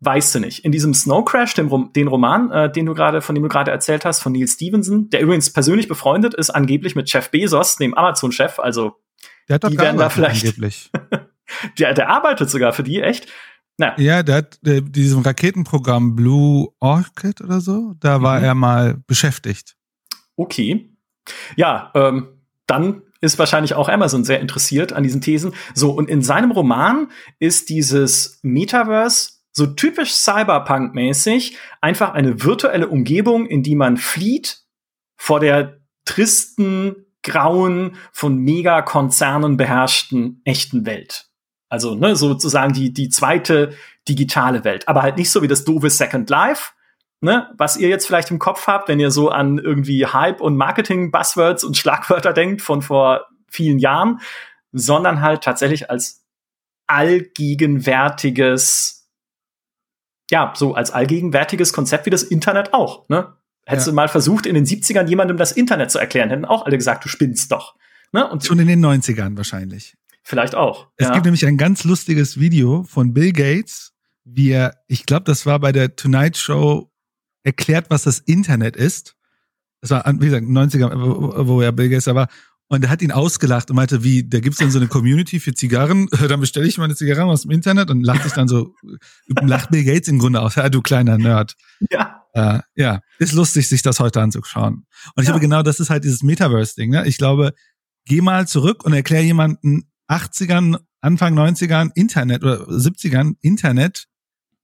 weißt 0.00 0.34
du 0.34 0.40
nicht. 0.40 0.64
In 0.64 0.72
diesem 0.72 0.92
Snow 0.92 1.24
Crash, 1.24 1.54
dem 1.54 1.68
Rom 1.68 1.92
den 1.94 2.08
Roman, 2.08 2.50
äh, 2.50 2.70
den 2.70 2.86
du 2.86 2.94
gerade, 2.94 3.22
von 3.22 3.34
dem 3.34 3.42
du 3.42 3.48
gerade 3.48 3.70
erzählt 3.70 4.04
hast, 4.04 4.20
von 4.20 4.32
Neil 4.32 4.48
Stevenson, 4.48 5.08
der 5.10 5.20
übrigens 5.20 5.52
persönlich 5.52 5.88
befreundet 5.88 6.34
ist, 6.34 6.50
angeblich 6.50 6.94
mit 6.94 7.10
Jeff 7.10 7.30
Bezos, 7.30 7.76
dem 7.76 7.94
Amazon-Chef, 7.94 8.58
also 8.58 8.96
der 9.48 9.54
hat 9.54 9.70
die 9.70 9.78
werden 9.78 9.98
da 9.98 10.10
vielleicht. 10.10 10.44
Angeblich. 10.44 10.90
der, 11.78 11.94
der 11.94 12.08
arbeitet 12.08 12.50
sogar 12.50 12.72
für 12.72 12.82
die, 12.82 13.00
echt? 13.00 13.28
Na. 13.76 13.98
Ja, 13.98 14.22
der 14.22 14.36
hat 14.36 14.58
der, 14.62 14.80
diesem 14.80 15.22
Raketenprogramm 15.22 16.14
Blue 16.14 16.68
Orchid 16.80 17.40
oder 17.40 17.60
so, 17.60 17.94
da 17.98 18.22
war 18.22 18.38
mhm. 18.38 18.44
er 18.44 18.54
mal 18.54 18.96
beschäftigt. 19.06 19.76
Okay. 20.36 20.90
Ja, 21.56 21.90
ähm, 21.94 22.28
dann 22.66 23.02
ist 23.20 23.38
wahrscheinlich 23.38 23.74
auch 23.74 23.88
Amazon 23.88 24.24
sehr 24.24 24.40
interessiert 24.40 24.92
an 24.92 25.02
diesen 25.02 25.20
Thesen. 25.20 25.54
So, 25.74 25.92
und 25.92 26.08
in 26.08 26.22
seinem 26.22 26.50
Roman 26.50 27.10
ist 27.38 27.70
dieses 27.70 28.38
Metaverse 28.42 29.30
so 29.50 29.66
typisch 29.66 30.12
Cyberpunk-mäßig 30.12 31.56
einfach 31.80 32.12
eine 32.12 32.42
virtuelle 32.42 32.88
Umgebung, 32.88 33.46
in 33.46 33.62
die 33.62 33.76
man 33.76 33.96
flieht 33.96 34.64
vor 35.16 35.40
der 35.40 35.80
tristen 36.04 37.06
grauen, 37.24 37.96
von 38.12 38.36
Megakonzernen 38.36 39.56
beherrschten 39.56 40.40
echten 40.44 40.86
Welt. 40.86 41.26
Also 41.68 41.96
ne, 41.96 42.14
sozusagen 42.14 42.72
die, 42.72 42.92
die 42.92 43.08
zweite 43.08 43.74
digitale 44.08 44.62
Welt. 44.64 44.86
Aber 44.86 45.02
halt 45.02 45.16
nicht 45.16 45.30
so 45.30 45.42
wie 45.42 45.48
das 45.48 45.64
doofe 45.64 45.90
Second 45.90 46.30
Life, 46.30 46.70
ne, 47.20 47.52
was 47.56 47.76
ihr 47.76 47.88
jetzt 47.88 48.06
vielleicht 48.06 48.30
im 48.30 48.38
Kopf 48.38 48.68
habt, 48.68 48.88
wenn 48.88 49.00
ihr 49.00 49.10
so 49.10 49.30
an 49.30 49.58
irgendwie 49.58 50.06
Hype 50.06 50.40
und 50.40 50.56
Marketing-Buzzwords 50.56 51.64
und 51.64 51.76
Schlagwörter 51.76 52.32
denkt 52.32 52.62
von 52.62 52.82
vor 52.82 53.26
vielen 53.48 53.80
Jahren, 53.80 54.20
sondern 54.72 55.20
halt 55.20 55.42
tatsächlich 55.42 55.90
als 55.90 56.24
allgegenwärtiges, 56.86 59.08
ja, 60.30 60.52
so 60.54 60.74
als 60.74 60.90
allgegenwärtiges 60.90 61.72
Konzept 61.72 62.04
wie 62.06 62.10
das 62.10 62.22
Internet 62.22 62.74
auch, 62.74 63.08
ne? 63.08 63.34
Hättest 63.66 63.86
ja. 63.86 63.92
du 63.92 63.96
mal 63.96 64.08
versucht, 64.08 64.46
in 64.46 64.54
den 64.54 64.66
70ern 64.66 65.06
jemandem 65.08 65.36
das 65.36 65.52
Internet 65.52 65.90
zu 65.90 65.98
erklären, 65.98 66.30
hätten 66.30 66.44
auch 66.44 66.66
alle 66.66 66.76
gesagt, 66.76 67.04
du 67.04 67.08
spinnst 67.08 67.50
doch. 67.50 67.74
Ne? 68.12 68.28
Und 68.28 68.44
Schon 68.44 68.58
in 68.58 68.68
den 68.68 68.84
90ern 68.84 69.36
wahrscheinlich. 69.36 69.96
Vielleicht 70.22 70.54
auch. 70.54 70.88
Es 70.96 71.08
ja. 71.08 71.12
gibt 71.12 71.24
nämlich 71.26 71.46
ein 71.46 71.58
ganz 71.58 71.84
lustiges 71.84 72.38
Video 72.38 72.82
von 72.84 73.12
Bill 73.12 73.32
Gates, 73.32 73.92
wie 74.24 74.50
er, 74.50 74.76
ich 74.86 75.04
glaube, 75.06 75.24
das 75.24 75.46
war 75.46 75.58
bei 75.58 75.72
der 75.72 75.96
Tonight 75.96 76.36
Show, 76.36 76.90
erklärt, 77.42 77.86
was 77.90 78.04
das 78.04 78.20
Internet 78.20 78.76
ist. 78.76 79.16
Das 79.80 79.90
war, 79.90 80.04
wie 80.18 80.26
gesagt, 80.26 80.46
90er, 80.46 80.92
wo, 80.94 81.46
wo 81.46 81.60
er 81.60 81.72
Bill 81.72 81.90
Gates 81.90 82.04
da 82.04 82.14
war. 82.14 82.28
Und 82.74 82.84
er 82.84 82.90
hat 82.90 83.02
ihn 83.02 83.12
ausgelacht 83.12 83.70
und 83.70 83.76
meinte, 83.76 84.02
wie, 84.04 84.28
da 84.28 84.40
gibt's 84.40 84.58
dann 84.58 84.70
so 84.70 84.78
eine 84.78 84.88
Community 84.88 85.40
für 85.40 85.54
Zigarren, 85.54 86.08
dann 86.28 86.40
bestelle 86.40 86.66
ich 86.66 86.78
meine 86.78 86.94
Zigarren 86.94 87.28
aus 87.28 87.42
dem 87.42 87.50
Internet 87.50 87.90
und 87.90 88.02
lacht 88.02 88.22
sich 88.24 88.32
dann 88.32 88.48
so, 88.48 88.74
lacht 89.42 89.70
Bill 89.70 89.84
Gates 89.84 90.08
im 90.08 90.18
Grunde 90.18 90.40
aus, 90.40 90.56
ja, 90.56 90.68
du 90.68 90.82
kleiner 90.82 91.18
Nerd. 91.18 91.54
Ja. 91.90 92.22
Äh, 92.34 92.60
ja, 92.74 93.00
ist 93.18 93.32
lustig, 93.32 93.68
sich 93.68 93.82
das 93.82 94.00
heute 94.00 94.20
anzuschauen. 94.20 94.86
Und 95.14 95.22
ich 95.22 95.28
ja. 95.28 95.32
glaube, 95.32 95.40
genau 95.40 95.62
das 95.62 95.78
ist 95.80 95.90
halt 95.90 96.04
dieses 96.04 96.22
Metaverse-Ding. 96.22 96.90
Ne? 96.90 97.06
Ich 97.06 97.16
glaube, 97.16 97.52
geh 98.06 98.20
mal 98.20 98.46
zurück 98.48 98.84
und 98.84 98.92
erklär 98.92 99.22
jemanden 99.22 99.84
80ern, 100.08 100.78
Anfang 101.00 101.38
90ern 101.38 101.90
Internet 101.94 102.42
oder 102.42 102.66
70ern 102.68 103.34
Internet, 103.40 104.06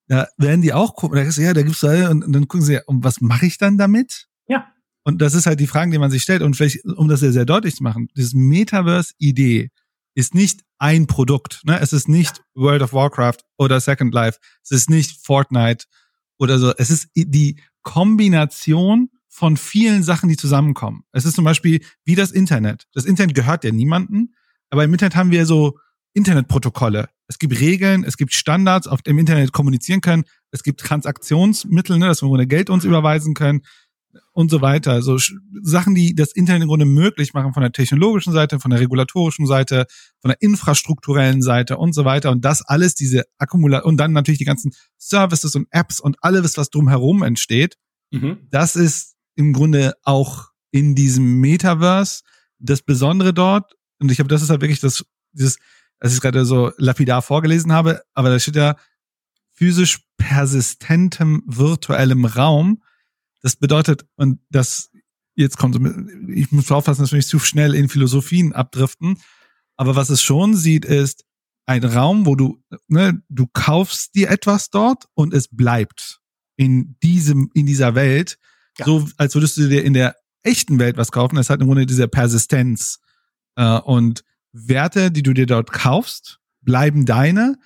da 0.09 0.27
werden 0.39 0.61
die 0.61 0.73
auch 0.73 0.97
gucken, 0.97 1.17
da 1.17 1.23
ja, 1.23 1.55
da 1.55 1.63
gibt's 1.63 1.85
und, 1.85 2.25
und 2.25 2.33
dann 2.33 2.49
gucken 2.49 2.63
sie, 2.63 2.81
und 2.87 3.05
was 3.05 3.21
mache 3.21 3.47
ich 3.47 3.59
dann 3.59 3.79
damit? 3.79 4.27
Ja. 4.49 4.67
Und 5.05 5.23
das 5.23 5.35
ist 5.35 5.47
halt 5.47 5.61
die 5.61 5.67
Frage, 5.67 5.91
die 5.91 5.99
man 5.99 6.11
sich 6.11 6.23
stellt. 6.23 6.43
Und 6.43 6.57
vielleicht, 6.57 6.85
um 6.85 7.09
das 7.09 7.21
sehr, 7.21 7.33
sehr 7.33 7.47
deutlich 7.47 7.77
zu 7.77 7.83
machen, 7.83 8.09
dieses 8.17 8.35
Metaverse-Idee 8.35 9.71
ist 10.15 10.35
nicht 10.35 10.61
ein 10.79 11.07
Produkt. 11.07 11.63
Ne? 11.65 11.79
Es 11.81 11.93
ist 11.93 12.09
nicht 12.09 12.43
World 12.55 12.83
of 12.83 12.93
Warcraft 12.93 13.39
oder 13.57 13.81
Second 13.81 14.13
Life. 14.13 14.39
Es 14.63 14.71
ist 14.71 14.91
nicht 14.91 15.25
Fortnite 15.25 15.87
oder 16.39 16.59
so. 16.59 16.75
Es 16.77 16.91
ist 16.91 17.09
die 17.15 17.61
Kombination 17.83 19.11
von 19.29 19.57
vielen 19.57 20.03
Sachen, 20.03 20.29
die 20.29 20.37
zusammenkommen. 20.37 21.05
Es 21.13 21.25
ist 21.25 21.37
zum 21.37 21.45
Beispiel 21.45 21.81
wie 22.05 22.15
das 22.15 22.33
Internet. 22.33 22.87
Das 22.93 23.05
Internet 23.05 23.35
gehört 23.35 23.65
ja 23.65 23.71
niemanden, 23.71 24.35
aber 24.71 24.85
im 24.85 24.93
Internet 24.93 25.17
haben 25.17 25.31
wir 25.31 25.47
so 25.47 25.79
Internetprotokolle. 26.13 27.09
Es 27.29 27.39
gibt 27.39 27.61
Regeln, 27.61 28.03
es 28.03 28.17
gibt 28.17 28.35
Standards, 28.35 28.89
auf 28.89 29.03
dem 29.03 29.19
Internet 29.19 29.53
kommunizieren 29.53 30.01
können. 30.01 30.25
Es 30.51 30.65
gibt 30.65 30.81
Transaktionsmittel, 30.81 31.99
ne, 31.99 32.07
dass 32.07 32.23
wir 32.23 32.29
ohne 32.29 32.49
Geld 32.49 32.69
uns 32.69 32.85
überweisen 32.85 33.35
können 33.35 33.63
und 34.33 34.51
so 34.51 34.61
weiter. 34.61 34.93
Also 34.93 35.19
Sachen, 35.63 35.95
die 35.95 36.15
das 36.15 36.33
Internet 36.33 36.63
im 36.63 36.69
Grunde 36.69 36.87
möglich 36.87 37.35
machen 37.35 37.53
von 37.53 37.63
der 37.63 37.73
technologischen 37.73 38.33
Seite, 38.33 38.59
von 38.61 38.71
der 38.71 38.81
regulatorischen 38.81 39.47
Seite, 39.47 39.87
von 40.21 40.31
der 40.31 40.41
infrastrukturellen 40.41 41.43
Seite 41.43 41.77
und 41.77 41.95
so 41.95 42.05
weiter. 42.05 42.31
Und 42.31 42.45
das 42.45 42.63
alles, 42.63 42.95
diese 42.95 43.25
Akkumulation 43.39 43.91
und 43.91 43.97
dann 43.99 44.13
natürlich 44.13 44.39
die 44.39 44.45
ganzen 44.45 44.73
Services 44.99 45.55
und 45.55 45.69
Apps 45.71 46.01
und 46.01 46.17
alles, 46.23 46.57
was 46.57 46.71
drumherum 46.71 47.23
entsteht. 47.23 47.77
Mhm. 48.11 48.39
Das 48.51 48.77
ist 48.77 49.17
im 49.37 49.53
Grunde 49.53 49.95
auch 50.03 50.49
in 50.71 50.95
diesem 50.95 51.41
Metaverse 51.41 52.23
das 52.59 52.83
Besondere 52.83 53.33
dort. 53.33 53.75
Und 53.99 54.11
ich 54.11 54.19
habe, 54.19 54.29
das 54.29 54.43
ist 54.43 54.51
halt 54.51 54.61
wirklich 54.61 54.81
das, 54.81 55.05
dieses, 55.33 55.59
als 55.99 56.15
ich 56.15 56.21
gerade 56.21 56.45
so 56.45 56.73
lapidar 56.79 57.23
vorgelesen 57.23 57.73
habe, 57.73 58.03
aber 58.15 58.31
da 58.31 58.39
steht 58.39 58.57
ja 58.57 58.77
physisch 59.53 60.01
persistentem 60.17 61.43
virtuellem 61.47 62.25
Raum 62.25 62.83
das 63.43 63.57
bedeutet, 63.57 64.07
und 64.17 64.41
das 64.51 64.91
jetzt 65.35 65.57
kommt, 65.57 65.79
ich 66.29 66.53
muss 66.53 66.71
aufpassen, 66.71 67.03
dass 67.03 67.13
wir 67.13 67.17
nicht 67.17 67.29
zu 67.29 67.39
schnell 67.39 67.75
in 67.75 67.89
Philosophien 67.89 68.53
abdriften, 68.53 69.19
aber 69.77 69.97
was 69.97 70.11
es 70.11 70.23
schon 70.23 70.55
sieht, 70.55 70.85
ist 70.85 71.25
ein 71.67 71.85
Raum, 71.85 72.27
wo 72.27 72.35
du, 72.35 72.63
ne, 72.89 73.23
du 73.29 73.47
kaufst 73.47 74.15
dir 74.15 74.31
etwas 74.31 74.71
dort 74.71 75.05
und 75.15 75.33
es 75.33 75.49
bleibt 75.49 76.21
in 76.57 76.97
diesem, 77.03 77.51
in 77.55 77.65
dieser 77.65 77.95
Welt, 77.95 78.39
ja. 78.79 78.85
so 78.85 79.09
als 79.17 79.35
würdest 79.35 79.57
du 79.57 79.69
dir 79.69 79.85
in 79.85 79.95
der 79.95 80.17
echten 80.43 80.79
Welt 80.79 80.97
was 80.97 81.13
kaufen. 81.13 81.37
Es 81.37 81.51
hat 81.51 81.61
im 81.61 81.67
Grunde 81.67 81.87
diese 81.87 82.09
Persistenz 82.09 82.99
äh, 83.57 83.79
und 83.79 84.25
Werte, 84.53 85.11
die 85.11 85.23
du 85.23 85.33
dir 85.33 85.47
dort 85.47 85.73
kaufst, 85.73 86.41
bleiben 86.61 87.07
deine, 87.07 87.57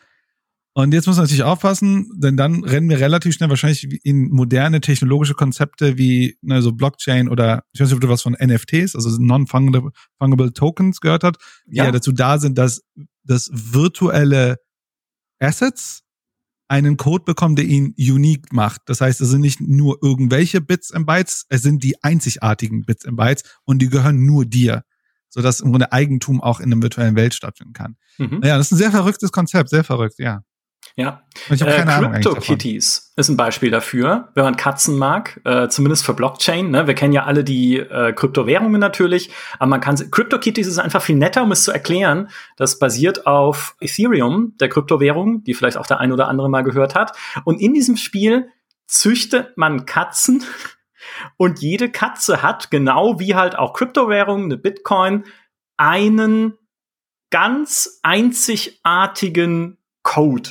und 0.77 0.93
jetzt 0.93 1.07
muss 1.07 1.17
man 1.17 1.25
natürlich 1.25 1.45
aufpassen, 1.45 2.11
denn 2.17 2.37
dann 2.37 2.65
rennen 2.65 2.89
wir 2.89 2.99
relativ 2.99 3.33
schnell 3.33 3.49
wahrscheinlich 3.49 4.05
in 4.05 4.29
moderne 4.31 4.81
technologische 4.81 5.35
Konzepte 5.35 5.99
wie 5.99 6.37
ne, 6.43 6.63
so 6.63 6.73
Blockchain 6.73 7.29
oder 7.29 7.63
ich 7.73 7.81
weiß 7.81 7.89
nicht, 7.89 7.95
ob 7.95 8.01
du 8.01 8.09
was 8.09 8.23
von 8.23 8.33
NFTs, 8.33 8.97
also 8.97 9.09
Non-Fungible 9.21 10.53
Tokens 10.53 11.01
gehört 11.01 11.23
hat, 11.23 11.37
die 11.67 11.77
ja. 11.77 11.85
ja 11.85 11.93
dazu 11.93 12.11
da 12.11 12.39
sind, 12.39 12.59
dass, 12.59 12.83
dass 13.23 13.51
virtuelle 13.53 14.57
Assets 15.39 16.03
einen 16.67 16.97
Code 16.97 17.23
bekommen, 17.23 17.55
der 17.55 17.67
ihn 17.67 17.95
unique 17.97 18.53
macht. 18.53 18.83
Das 18.87 19.01
heißt, 19.01 19.21
es 19.21 19.29
sind 19.29 19.43
nicht 19.43 19.61
nur 19.61 19.99
irgendwelche 20.03 20.61
Bits 20.61 20.91
and 20.91 21.07
Bytes, 21.07 21.47
es 21.51 21.63
sind 21.63 21.85
die 21.85 22.03
einzigartigen 22.03 22.85
Bits 22.85 23.07
and 23.07 23.17
Bytes 23.17 23.45
und 23.65 23.81
die 23.81 23.91
gehören 23.91 24.27
nur 24.27 24.45
dir, 24.45 24.83
sodass 25.29 25.61
im 25.61 25.71
Grunde 25.71 25.93
Eigentum 25.93 26.41
auch 26.41 26.59
in 26.59 26.71
der 26.71 26.83
virtuellen 26.83 27.15
Welt 27.15 27.33
stattfinden 27.33 27.75
kann. 27.75 27.97
Mhm. 28.19 28.41
Ja, 28.43 28.59
das 28.59 28.67
ist 28.67 28.73
ein 28.73 28.79
sehr 28.79 28.91
verrücktes 28.91 29.31
Konzept, 29.31 29.71
sehr 29.71 29.85
verrückt, 29.85 30.19
ja. 30.19 30.43
Ja. 30.97 31.25
Ich 31.51 31.61
habe 31.61 31.73
keine 31.73 31.91
äh, 31.91 31.95
Ahnung. 31.95 32.13
CryptoKitties 32.13 33.13
ist 33.17 33.29
ein 33.29 33.37
Beispiel 33.37 33.71
dafür, 33.71 34.29
wenn 34.35 34.45
man 34.45 34.57
Katzen 34.57 34.97
mag, 34.97 35.41
äh, 35.45 35.69
zumindest 35.69 36.07
für 36.07 36.15
Blockchain. 36.15 36.71
Ne? 36.71 36.87
Wir 36.87 36.95
kennen 36.95 37.13
ja 37.13 37.25
alle 37.25 37.43
die 37.43 37.79
äh, 37.79 38.13
Kryptowährungen 38.13 38.81
natürlich, 38.81 39.31
aber 39.59 39.71
man 39.71 39.81
kann 39.81 39.97
CryptoKitties 39.97 40.69
ist 40.69 40.79
einfach 40.79 41.03
viel 41.03 41.17
netter, 41.17 41.43
um 41.43 41.51
es 41.51 41.65
zu 41.65 41.73
erklären. 41.73 42.29
Das 42.57 42.79
basiert 42.79 43.27
auf 43.27 43.77
Ethereum, 43.81 44.55
der 44.61 44.69
Kryptowährung, 44.69 45.43
die 45.43 45.55
vielleicht 45.55 45.77
auch 45.77 45.87
der 45.87 45.99
ein 45.99 46.13
oder 46.13 46.29
andere 46.29 46.49
mal 46.49 46.63
gehört 46.63 46.95
hat. 46.95 47.17
Und 47.45 47.61
in 47.61 47.75
diesem 47.75 47.97
Spiel 47.97 48.51
züchtet 48.87 49.57
man 49.57 49.87
Katzen 49.87 50.45
und 51.37 51.59
jede 51.59 51.91
Katze 51.91 52.43
hat 52.43 52.71
genau 52.71 53.19
wie 53.19 53.35
halt 53.35 53.59
auch 53.59 53.73
Kryptowährung, 53.73 54.45
eine 54.45 54.59
Bitcoin, 54.59 55.25
einen 55.77 56.57
ganz 57.31 57.99
einzigartigen 58.05 59.79
Code 60.05 60.51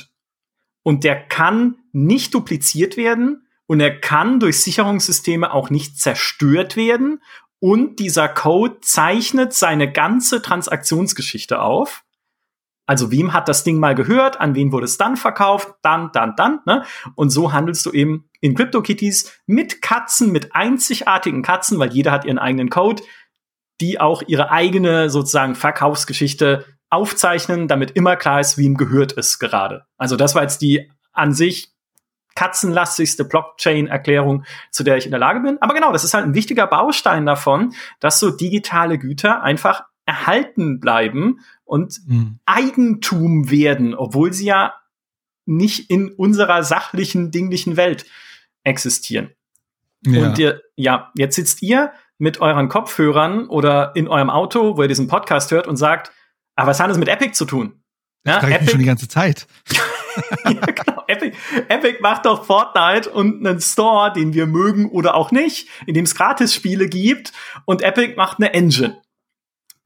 und 0.84 1.02
der 1.02 1.16
kann 1.16 1.78
nicht 1.90 2.34
dupliziert 2.34 2.96
werden 2.96 3.48
und 3.66 3.80
er 3.80 3.98
kann 3.98 4.38
durch 4.38 4.62
Sicherungssysteme 4.62 5.52
auch 5.52 5.70
nicht 5.70 5.98
zerstört 5.98 6.76
werden 6.76 7.20
und 7.58 7.98
dieser 7.98 8.28
Code 8.28 8.76
zeichnet 8.82 9.52
seine 9.52 9.90
ganze 9.90 10.42
Transaktionsgeschichte 10.42 11.60
auf. 11.60 12.04
Also 12.86 13.10
wem 13.10 13.32
hat 13.32 13.48
das 13.48 13.64
Ding 13.64 13.78
mal 13.78 13.94
gehört, 13.94 14.38
an 14.38 14.54
wen 14.54 14.70
wurde 14.70 14.84
es 14.84 14.98
dann 14.98 15.16
verkauft, 15.16 15.72
dann, 15.80 16.10
dann, 16.12 16.36
dann. 16.36 16.60
Ne? 16.66 16.84
Und 17.14 17.30
so 17.30 17.54
handelst 17.54 17.86
du 17.86 17.92
eben 17.92 18.28
in 18.42 18.54
CryptoKitties 18.54 19.40
mit 19.46 19.80
Katzen, 19.80 20.30
mit 20.30 20.54
einzigartigen 20.54 21.40
Katzen, 21.40 21.78
weil 21.78 21.94
jeder 21.94 22.12
hat 22.12 22.26
ihren 22.26 22.38
eigenen 22.38 22.68
Code, 22.68 23.02
die 23.80 23.98
auch 23.98 24.22
ihre 24.26 24.50
eigene 24.50 25.08
sozusagen 25.08 25.54
Verkaufsgeschichte 25.54 26.66
aufzeichnen, 26.90 27.68
damit 27.68 27.92
immer 27.92 28.16
klar 28.16 28.40
ist, 28.40 28.58
wem 28.58 28.76
gehört 28.76 29.16
es 29.16 29.38
gerade. 29.38 29.86
Also 29.96 30.16
das 30.16 30.34
war 30.34 30.42
jetzt 30.42 30.62
die 30.62 30.90
an 31.12 31.32
sich 31.32 31.74
katzenlastigste 32.34 33.24
Blockchain-Erklärung, 33.24 34.44
zu 34.70 34.82
der 34.82 34.96
ich 34.96 35.04
in 35.04 35.12
der 35.12 35.20
Lage 35.20 35.40
bin. 35.40 35.58
Aber 35.60 35.74
genau, 35.74 35.92
das 35.92 36.04
ist 36.04 36.14
halt 36.14 36.24
ein 36.24 36.34
wichtiger 36.34 36.66
Baustein 36.66 37.26
davon, 37.26 37.74
dass 38.00 38.18
so 38.18 38.30
digitale 38.30 38.98
Güter 38.98 39.42
einfach 39.42 39.84
erhalten 40.04 40.80
bleiben 40.80 41.40
und 41.64 42.00
mhm. 42.06 42.38
Eigentum 42.44 43.50
werden, 43.50 43.94
obwohl 43.94 44.32
sie 44.32 44.46
ja 44.46 44.74
nicht 45.46 45.90
in 45.90 46.10
unserer 46.10 46.62
sachlichen, 46.62 47.30
dinglichen 47.30 47.76
Welt 47.76 48.04
existieren. 48.64 49.30
Ja. 50.06 50.26
Und 50.26 50.38
ihr, 50.38 50.62
ja, 50.76 51.12
jetzt 51.16 51.36
sitzt 51.36 51.62
ihr 51.62 51.92
mit 52.18 52.40
euren 52.40 52.68
Kopfhörern 52.68 53.48
oder 53.48 53.92
in 53.94 54.08
eurem 54.08 54.30
Auto, 54.30 54.76
wo 54.76 54.82
ihr 54.82 54.88
diesen 54.88 55.08
Podcast 55.08 55.50
hört 55.50 55.66
und 55.66 55.76
sagt, 55.76 56.12
aber 56.56 56.70
was 56.70 56.80
hat 56.80 56.90
das 56.90 56.98
mit 56.98 57.08
Epic 57.08 57.32
zu 57.32 57.44
tun? 57.44 57.80
Das 58.24 58.42
ja, 58.42 58.48
Epic, 58.48 58.70
schon 58.70 58.80
die 58.80 58.86
ganze 58.86 59.08
Zeit. 59.08 59.46
ja, 60.44 60.52
genau. 60.52 61.02
Epic, 61.06 61.36
Epic 61.68 61.98
macht 62.00 62.24
doch 62.24 62.44
Fortnite 62.44 63.10
und 63.10 63.46
einen 63.46 63.60
Store, 63.60 64.12
den 64.12 64.32
wir 64.32 64.46
mögen 64.46 64.88
oder 64.88 65.14
auch 65.14 65.30
nicht, 65.30 65.68
in 65.86 65.94
dem 65.94 66.04
es 66.04 66.14
Gratis-Spiele 66.14 66.88
gibt. 66.88 67.32
Und 67.66 67.82
Epic 67.82 68.14
macht 68.16 68.38
eine 68.38 68.54
Engine, 68.54 69.00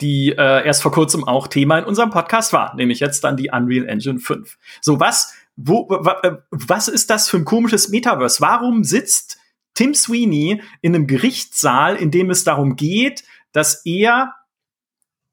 die 0.00 0.30
äh, 0.30 0.64
erst 0.64 0.82
vor 0.82 0.92
kurzem 0.92 1.24
auch 1.24 1.48
Thema 1.48 1.78
in 1.78 1.84
unserem 1.84 2.10
Podcast 2.10 2.52
war, 2.52 2.74
nämlich 2.76 3.00
jetzt 3.00 3.24
dann 3.24 3.36
die 3.36 3.50
Unreal 3.52 3.88
Engine 3.88 4.20
5. 4.20 4.56
So, 4.80 5.00
was, 5.00 5.34
wo, 5.56 5.88
äh, 6.22 6.36
was 6.50 6.86
ist 6.86 7.10
das 7.10 7.28
für 7.28 7.38
ein 7.38 7.44
komisches 7.44 7.88
Metaverse? 7.88 8.40
Warum 8.40 8.84
sitzt 8.84 9.38
Tim 9.74 9.94
Sweeney 9.94 10.62
in 10.80 10.94
einem 10.94 11.06
Gerichtssaal, 11.08 11.96
in 11.96 12.12
dem 12.12 12.30
es 12.30 12.44
darum 12.44 12.76
geht, 12.76 13.24
dass 13.52 13.84
er 13.84 14.34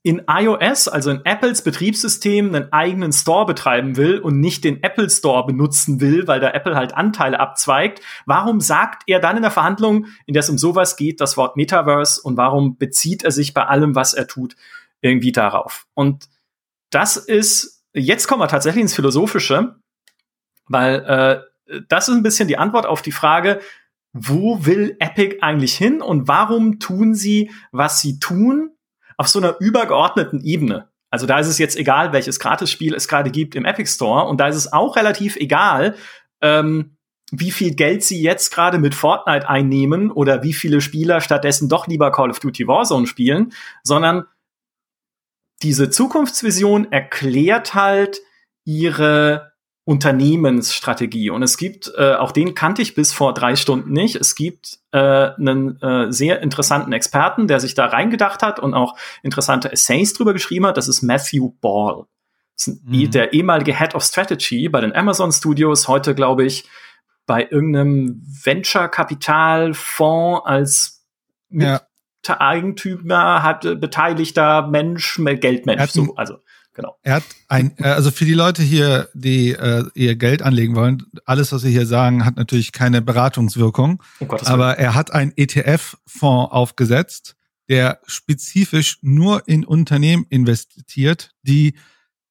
in 0.05 0.21
iOS, 0.27 0.87
also 0.87 1.09
in 1.09 1.25
Apples 1.25 1.63
Betriebssystem, 1.63 2.53
einen 2.53 2.71
eigenen 2.71 3.11
Store 3.11 3.47
betreiben 3.47 3.97
will 3.97 4.19
und 4.19 4.39
nicht 4.39 4.63
den 4.63 4.83
Apple 4.83 5.09
Store 5.09 5.43
benutzen 5.47 5.99
will, 5.99 6.27
weil 6.27 6.39
da 6.39 6.51
Apple 6.51 6.75
halt 6.75 6.93
Anteile 6.93 7.39
abzweigt, 7.39 8.01
warum 8.27 8.61
sagt 8.61 9.01
er 9.07 9.19
dann 9.19 9.35
in 9.35 9.41
der 9.41 9.49
Verhandlung, 9.49 10.05
in 10.27 10.35
der 10.35 10.41
es 10.41 10.49
um 10.51 10.59
sowas 10.59 10.95
geht, 10.95 11.21
das 11.21 11.37
Wort 11.37 11.57
Metaverse 11.57 12.21
und 12.21 12.37
warum 12.37 12.77
bezieht 12.77 13.23
er 13.23 13.31
sich 13.31 13.55
bei 13.55 13.65
allem, 13.65 13.95
was 13.95 14.13
er 14.13 14.27
tut, 14.27 14.55
irgendwie 15.01 15.31
darauf? 15.31 15.87
Und 15.95 16.29
das 16.91 17.17
ist, 17.17 17.83
jetzt 17.93 18.27
kommen 18.27 18.43
wir 18.43 18.47
tatsächlich 18.47 18.83
ins 18.83 18.93
Philosophische, 18.93 19.77
weil 20.67 21.03
äh, 21.67 21.79
das 21.89 22.09
ist 22.09 22.15
ein 22.15 22.21
bisschen 22.21 22.47
die 22.47 22.59
Antwort 22.59 22.85
auf 22.85 23.01
die 23.01 23.11
Frage, 23.11 23.59
wo 24.13 24.67
will 24.67 24.97
Epic 24.99 25.37
eigentlich 25.41 25.75
hin 25.75 26.03
und 26.03 26.27
warum 26.27 26.77
tun 26.77 27.15
sie, 27.15 27.49
was 27.71 28.01
sie 28.01 28.19
tun, 28.19 28.74
auf 29.17 29.27
so 29.27 29.39
einer 29.39 29.55
übergeordneten 29.59 30.43
Ebene. 30.43 30.89
Also 31.09 31.25
da 31.25 31.39
ist 31.39 31.47
es 31.47 31.57
jetzt 31.57 31.77
egal, 31.77 32.13
welches 32.13 32.39
Gratisspiel 32.39 32.93
es 32.93 33.07
gerade 33.07 33.31
gibt 33.31 33.55
im 33.55 33.65
Epic 33.65 33.89
Store 33.89 34.27
und 34.27 34.39
da 34.39 34.47
ist 34.47 34.57
es 34.57 34.73
auch 34.73 34.95
relativ 34.95 35.35
egal, 35.37 35.95
ähm, 36.41 36.97
wie 37.31 37.51
viel 37.51 37.73
Geld 37.73 38.03
sie 38.03 38.21
jetzt 38.21 38.53
gerade 38.53 38.77
mit 38.77 38.93
Fortnite 38.93 39.49
einnehmen 39.49 40.11
oder 40.11 40.43
wie 40.43 40.53
viele 40.53 40.81
Spieler 40.81 41.21
stattdessen 41.21 41.69
doch 41.69 41.87
lieber 41.87 42.11
Call 42.11 42.29
of 42.29 42.39
Duty 42.39 42.67
Warzone 42.67 43.07
spielen, 43.07 43.53
sondern 43.83 44.25
diese 45.63 45.89
Zukunftsvision 45.89 46.91
erklärt 46.91 47.73
halt 47.73 48.19
ihre 48.65 49.53
Unternehmensstrategie. 49.85 51.29
Und 51.29 51.43
es 51.43 51.57
gibt, 51.57 51.91
äh, 51.95 52.15
auch 52.15 52.31
den 52.31 52.55
kannte 52.55 52.81
ich 52.81 52.95
bis 52.95 53.13
vor 53.13 53.35
drei 53.35 53.55
Stunden 53.55 53.93
nicht, 53.93 54.15
es 54.15 54.33
gibt 54.33 54.79
äh, 54.91 54.97
einen 54.97 55.79
äh, 55.79 56.11
sehr 56.11 56.41
interessanten 56.41 56.91
Experten, 56.91 57.47
der 57.47 57.59
sich 57.59 57.75
da 57.75 57.85
reingedacht 57.85 58.41
hat 58.41 58.59
und 58.59 58.73
auch 58.73 58.97
interessante 59.21 59.71
Essays 59.71 60.13
drüber 60.13 60.33
geschrieben 60.33 60.65
hat. 60.65 60.77
Das 60.77 60.87
ist 60.87 61.03
Matthew 61.03 61.51
Ball. 61.61 62.05
Das 62.57 62.67
ist 62.67 62.83
mhm. 62.83 63.11
der 63.11 63.33
ehemalige 63.33 63.77
Head 63.77 63.93
of 63.93 64.03
Strategy 64.03 64.67
bei 64.69 64.81
den 64.81 64.95
Amazon 64.95 65.31
Studios, 65.31 65.87
heute 65.87 66.15
glaube 66.15 66.45
ich 66.45 66.67
bei 67.27 67.43
irgendeinem 67.43 68.23
Venture-Kapitalfonds 68.43 70.41
als 70.45 71.05
ja. 71.49 71.81
Eigentümer, 72.27 73.43
hat 73.43 73.61
beteiligter 73.79 74.65
Mensch, 74.67 75.21
Geldmensch. 75.23 75.91
So, 75.91 76.15
also 76.15 76.39
Genau. 76.75 76.97
Er 77.03 77.15
hat 77.15 77.23
ein, 77.47 77.71
äh, 77.77 77.85
also 77.87 78.11
für 78.11 78.25
die 78.25 78.33
Leute 78.33 78.61
hier, 78.61 79.09
die 79.13 79.51
äh, 79.51 79.85
ihr 79.95 80.15
Geld 80.17 80.41
anlegen 80.41 80.75
wollen, 80.75 81.03
alles, 81.23 81.53
was 81.53 81.63
wir 81.63 81.71
hier 81.71 81.85
sagen, 81.85 82.25
hat 82.25 82.35
natürlich 82.35 82.73
keine 82.73 83.01
Beratungswirkung. 83.01 84.03
Oh 84.19 84.25
Gott, 84.25 84.45
aber 84.45 84.77
er 84.77 84.93
hat 84.93 85.11
einen 85.11 85.31
ETF-Fonds 85.37 86.51
aufgesetzt, 86.51 87.37
der 87.69 88.01
spezifisch 88.05 88.99
nur 89.01 89.47
in 89.47 89.63
Unternehmen 89.63 90.25
investiert, 90.29 91.31
die 91.43 91.75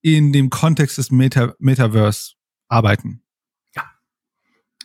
in 0.02 0.34
dem 0.34 0.50
Kontext 0.50 0.98
des 0.98 1.10
Meta 1.10 1.54
Metaverse 1.58 2.34
arbeiten. 2.68 3.22
Ja, 3.74 3.84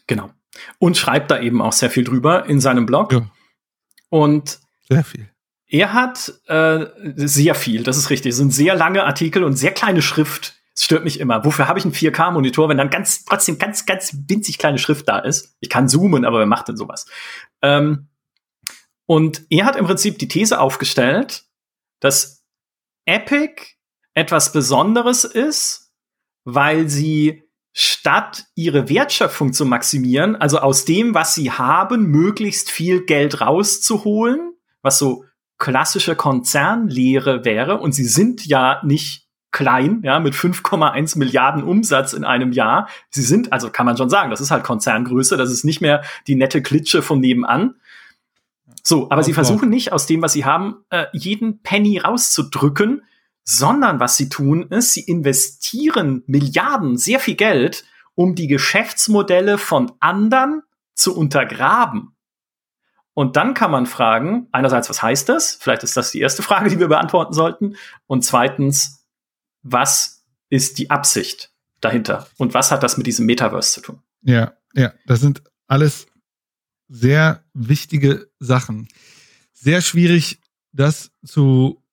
genau. 0.08 0.32
Und 0.78 0.96
schreibt 0.96 1.32
da 1.32 1.42
eben 1.42 1.62
auch 1.62 1.74
sehr 1.74 1.89
viel 1.89 2.06
drüber 2.06 2.46
in 2.46 2.62
seinem 2.62 2.86
Blog. 2.86 3.12
Ja. 3.12 3.30
Und 4.08 4.62
sehr 4.88 5.04
viel. 5.04 5.30
Er 5.70 5.94
hat 5.94 6.34
äh, 6.48 6.88
sehr 7.16 7.54
viel, 7.54 7.84
das 7.84 7.98
ist 7.98 8.10
richtig. 8.10 8.32
Es 8.32 8.38
sind 8.38 8.52
sehr 8.52 8.76
lange 8.76 9.06
Artikel 9.06 9.44
und 9.44 9.56
sehr 9.56 9.72
kleine 9.72 10.02
Schrift. 10.02 10.56
Es 10.76 10.84
stört 10.84 11.04
mich 11.04 11.20
immer. 11.20 11.46
Wofür 11.46 11.68
habe 11.68 11.78
ich 11.78 11.86
einen 11.86 11.94
4K-Monitor, 11.94 12.70
wenn 12.70 12.78
dann 12.78 12.90
ganz 12.90 13.24
trotzdem 13.24 13.60
ganz, 13.60 13.86
ganz 13.86 14.16
winzig 14.28 14.58
kleine 14.58 14.80
Schrift 14.80 15.08
da 15.08 15.20
ist? 15.20 15.56
Ich 15.60 15.70
kann 15.70 15.88
zoomen, 15.88 16.26
aber 16.26 16.40
wer 16.40 16.48
macht 16.48 16.70
denn 16.70 16.78
sowas? 16.78 17.06
Ähm, 17.62 18.08
und 19.06 19.44
er 19.50 19.66
hat 19.66 19.76
im 19.76 19.86
Prinzip 19.86 20.18
die 20.18 20.28
These 20.28 20.60
aufgestellt, 20.60 21.46
dass 22.00 22.43
Epic 23.06 23.76
etwas 24.15 24.52
Besonderes 24.52 25.24
ist, 25.24 25.91
weil 26.46 26.89
sie 26.89 27.43
statt 27.74 28.46
ihre 28.56 28.89
Wertschöpfung 28.89 29.54
zu 29.54 29.65
maximieren, 29.65 30.36
also 30.36 30.60
aus 30.60 30.86
dem, 30.86 31.13
was 31.13 31.36
sie 31.36 31.52
haben, 31.52 32.08
möglichst 32.08 32.72
viel 32.72 33.06
Geld 33.06 33.41
rauszuholen, 33.41 34.54
was 34.82 34.98
so 34.98 35.26
klassische 35.60 36.15
Konzernlehre 36.15 37.45
wäre, 37.45 37.80
und 37.80 37.93
sie 37.93 38.06
sind 38.06 38.45
ja 38.45 38.82
nicht 38.84 39.28
klein, 39.52 40.02
ja, 40.04 40.19
mit 40.19 40.34
5,1 40.34 41.17
Milliarden 41.17 41.63
Umsatz 41.63 42.13
in 42.13 42.24
einem 42.24 42.52
Jahr. 42.52 42.88
Sie 43.10 43.22
sind, 43.22 43.52
also 43.52 43.69
kann 43.69 43.86
man 43.86 43.98
schon 43.98 44.10
sagen, 44.10 44.30
das 44.30 44.41
ist 44.41 44.52
halt 44.52 44.63
Konzerngröße, 44.63 45.38
das 45.38 45.52
ist 45.52 45.63
nicht 45.63 45.82
mehr 45.82 46.04
die 46.28 46.36
nette 46.36 46.62
Klitsche 46.62 47.02
von 47.02 47.19
nebenan. 47.19 47.76
So, 48.84 49.10
aber 49.10 49.22
oh, 49.22 49.24
sie 49.24 49.34
versuchen 49.34 49.69
nicht 49.69 49.91
aus 49.91 50.06
dem, 50.06 50.22
was 50.22 50.34
sie 50.34 50.45
haben, 50.45 50.78
äh, 50.89 51.06
jeden 51.13 51.62
Penny 51.62 51.98
rauszudrücken, 51.98 53.04
sondern 53.43 54.00
was 54.00 54.17
sie 54.17 54.30
tun, 54.30 54.67
ist, 54.69 54.93
sie 54.93 55.02
investieren 55.02 56.24
Milliarden, 56.28 56.98
sehr 56.98 57.19
viel 57.19 57.36
Geld, 57.36 57.84
um 58.13 58.36
die 58.36 58.48
Geschäftsmodelle 58.48 59.58
von 59.58 59.91
anderen 60.00 60.62
zu 60.93 61.15
untergraben. 61.17 62.15
Und 63.19 63.36
dann 63.36 63.53
kann 63.53 63.69
man 63.69 63.86
fragen, 63.86 64.47
einerseits, 64.53 64.89
was 64.89 65.03
heißt 65.03 65.27
das? 65.27 65.58
Vielleicht 65.60 65.84
ist 65.84 65.97
das 65.97 66.12
die 66.12 66.21
erste 66.21 66.41
Frage, 66.49 66.69
die 66.69 66.79
wir 66.79 66.88
beantworten 66.88 67.34
sollten. 67.34 67.75
Und 68.08 68.23
zweitens, 68.23 69.05
was 69.62 70.23
ist 70.49 70.77
die 70.77 70.89
Absicht 70.89 71.51
dahinter? 71.82 72.29
Und 72.38 72.53
was 72.53 72.71
hat 72.71 72.82
das 72.82 72.95
mit 72.95 73.08
diesem 73.08 73.25
Metaverse 73.25 73.73
zu 73.73 73.82
tun? 73.82 73.99
Ja, 74.21 74.53
ja, 74.73 74.93
das 75.05 75.19
sind 75.19 75.43
alles 75.67 76.08
sehr 76.88 77.43
wichtige 77.53 78.29
Sachen. 78.39 78.88
Sehr 79.51 79.82
schwierig, 79.82 80.39
das 80.71 81.12
zu, 81.25 81.84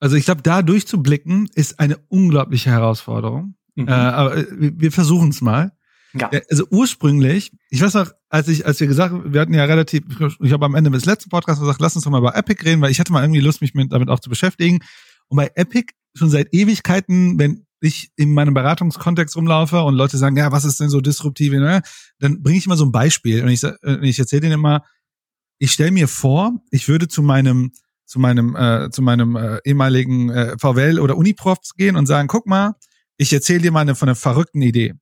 also 0.00 0.16
ich 0.16 0.24
glaube, 0.24 0.42
da 0.42 0.62
durchzublicken, 0.62 1.48
ist 1.54 1.78
eine 1.78 1.98
unglaubliche 2.08 2.70
Herausforderung. 2.70 3.54
Mhm. 3.76 3.86
Äh, 3.86 3.92
aber 3.92 4.36
äh, 4.36 4.46
wir 4.50 4.90
versuchen 4.90 5.28
es 5.28 5.40
mal. 5.40 5.70
Ja. 6.14 6.30
Also 6.50 6.64
ursprünglich, 6.70 7.52
ich 7.70 7.82
weiß 7.82 7.94
noch, 7.94 8.10
als 8.28 8.48
ich, 8.48 8.66
als 8.66 8.80
wir 8.80 8.86
gesagt, 8.86 9.14
wir 9.26 9.40
hatten 9.40 9.54
ja 9.54 9.64
relativ, 9.64 10.02
ich 10.40 10.52
habe 10.52 10.64
am 10.64 10.74
Ende 10.74 10.90
des 10.90 11.04
letzten 11.04 11.28
Podcasts 11.28 11.60
gesagt, 11.60 11.80
lass 11.80 11.96
uns 11.96 12.04
doch 12.04 12.10
mal 12.10 12.18
über 12.18 12.36
Epic 12.36 12.64
reden, 12.64 12.80
weil 12.80 12.90
ich 12.90 13.00
hatte 13.00 13.12
mal 13.12 13.22
irgendwie 13.22 13.40
Lust, 13.40 13.60
mich 13.60 13.74
mit, 13.74 13.92
damit 13.92 14.08
auch 14.08 14.20
zu 14.20 14.30
beschäftigen. 14.30 14.80
Und 15.28 15.36
bei 15.36 15.50
Epic 15.54 15.92
schon 16.14 16.30
seit 16.30 16.52
Ewigkeiten, 16.54 17.38
wenn 17.38 17.66
ich 17.80 18.10
in 18.16 18.32
meinem 18.32 18.54
Beratungskontext 18.54 19.36
rumlaufe 19.36 19.82
und 19.82 19.94
Leute 19.94 20.16
sagen, 20.16 20.36
ja, 20.36 20.50
was 20.50 20.64
ist 20.64 20.80
denn 20.80 20.88
so 20.88 21.00
disruptiv, 21.00 21.52
ne? 21.52 21.82
dann 22.18 22.42
bringe 22.42 22.58
ich 22.58 22.66
immer 22.66 22.76
so 22.76 22.84
ein 22.84 22.92
Beispiel 22.92 23.42
und 23.42 23.50
ich, 23.50 23.62
äh, 23.62 23.74
ich 24.02 24.18
erzähle 24.18 24.42
denen 24.42 24.54
immer, 24.54 24.82
ich 25.58 25.72
stelle 25.72 25.90
mir 25.90 26.08
vor, 26.08 26.54
ich 26.70 26.88
würde 26.88 27.08
zu 27.08 27.22
meinem 27.22 27.72
zu 28.04 28.18
meinem 28.18 28.56
äh, 28.56 28.90
zu 28.90 29.02
meinem 29.02 29.36
äh, 29.36 29.58
ehemaligen 29.64 30.30
äh, 30.30 30.56
VWL 30.58 30.98
oder 30.98 31.16
Uniprofs 31.16 31.74
gehen 31.74 31.94
und 31.94 32.06
sagen, 32.06 32.26
guck 32.26 32.46
mal, 32.46 32.74
ich 33.18 33.32
erzähle 33.32 33.60
dir 33.60 33.70
mal 33.70 33.80
eine, 33.80 33.94
von 33.94 34.08
einer 34.08 34.16
verrückten 34.16 34.62
Idee 34.62 34.94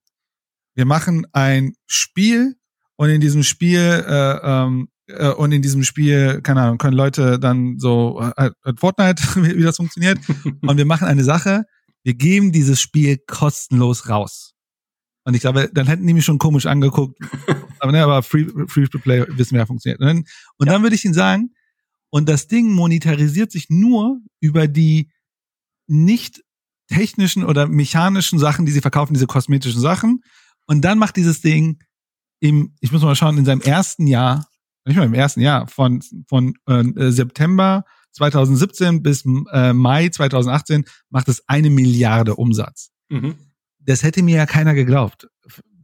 wir 0.77 0.85
machen 0.85 1.27
ein 1.33 1.73
Spiel 1.87 2.55
und 2.97 3.09
in 3.09 3.21
diesem 3.21 3.43
Spiel 3.43 4.05
äh, 4.07 4.39
ähm, 4.43 4.89
äh, 5.09 5.31
und 5.31 5.53
in 5.53 5.63
diesem 5.63 5.83
Spiel, 5.83 6.41
keine 6.43 6.63
Ahnung, 6.63 6.79
können 6.79 6.97
Leute 6.97 7.39
dann 7.39 7.79
so 7.79 8.21
äh, 8.37 8.51
äh 8.65 8.73
Fortnite, 8.79 9.23
wie, 9.37 9.57
wie 9.57 9.63
das 9.63 9.77
funktioniert. 9.77 10.19
und 10.63 10.77
wir 10.77 10.85
machen 10.85 11.09
eine 11.09 11.25
Sache, 11.25 11.65
wir 12.05 12.15
geben 12.15 12.53
dieses 12.53 12.81
Spiel 12.81 13.19
kostenlos 13.27 14.09
raus. 14.09 14.53
Und 15.25 15.35
ich 15.35 15.41
glaube, 15.41 15.69
dann 15.73 15.89
hätten 15.89 16.07
die 16.07 16.15
mich 16.15 16.25
schon 16.25 16.39
komisch 16.39 16.67
angeguckt. 16.67 17.19
aber 17.81 17.91
ne, 17.91 18.03
aber 18.03 18.23
Free, 18.23 18.47
Free 18.69 18.87
to 18.87 18.99
Play 18.99 19.25
wissen 19.31 19.53
wir 19.53 19.61
ja 19.61 19.67
funktioniert. 19.67 20.01
Und 20.01 20.07
dann, 20.07 20.19
und 20.59 20.67
ja. 20.67 20.73
dann 20.75 20.83
würde 20.83 20.95
ich 20.95 21.05
Ihnen 21.05 21.15
sagen, 21.15 21.51
und 22.11 22.29
das 22.29 22.47
Ding 22.47 22.71
monetarisiert 22.71 23.51
sich 23.51 23.67
nur 23.69 24.21
über 24.41 24.69
die 24.69 25.11
nicht 25.89 26.43
technischen 26.89 27.45
oder 27.45 27.67
mechanischen 27.67 28.39
Sachen, 28.39 28.67
die 28.67 28.73
sie 28.73 28.81
verkaufen, 28.81 29.15
diese 29.15 29.27
kosmetischen 29.27 29.81
Sachen, 29.81 30.21
und 30.67 30.83
dann 30.83 30.99
macht 30.99 31.17
dieses 31.17 31.41
Ding 31.41 31.79
im, 32.41 32.75
ich 32.81 32.93
muss 32.93 33.03
mal 33.03 33.15
schauen, 33.15 33.39
in 33.39 33.45
seinem 33.45 33.61
ersten 33.61 34.07
Jahr, 34.07 34.49
nicht 34.85 34.97
mal 34.97 35.07
im 35.07 35.15
ersten 35.15 35.41
Jahr, 35.41 35.67
von, 35.69 36.03
von 36.29 36.55
äh, 36.67 37.11
September 37.11 37.85
2017 38.13 39.03
bis 39.03 39.25
äh, 39.53 39.73
Mai 39.73 40.09
2018 40.09 40.85
macht 41.11 41.29
es 41.29 41.47
eine 41.49 41.71
Milliarde 41.71 42.35
Umsatz. 42.35 42.91
Mhm. 43.09 43.37
Das 43.79 44.03
hätte 44.03 44.23
mir 44.23 44.37
ja 44.37 44.47
keiner 44.47 44.75
geglaubt 44.75 45.29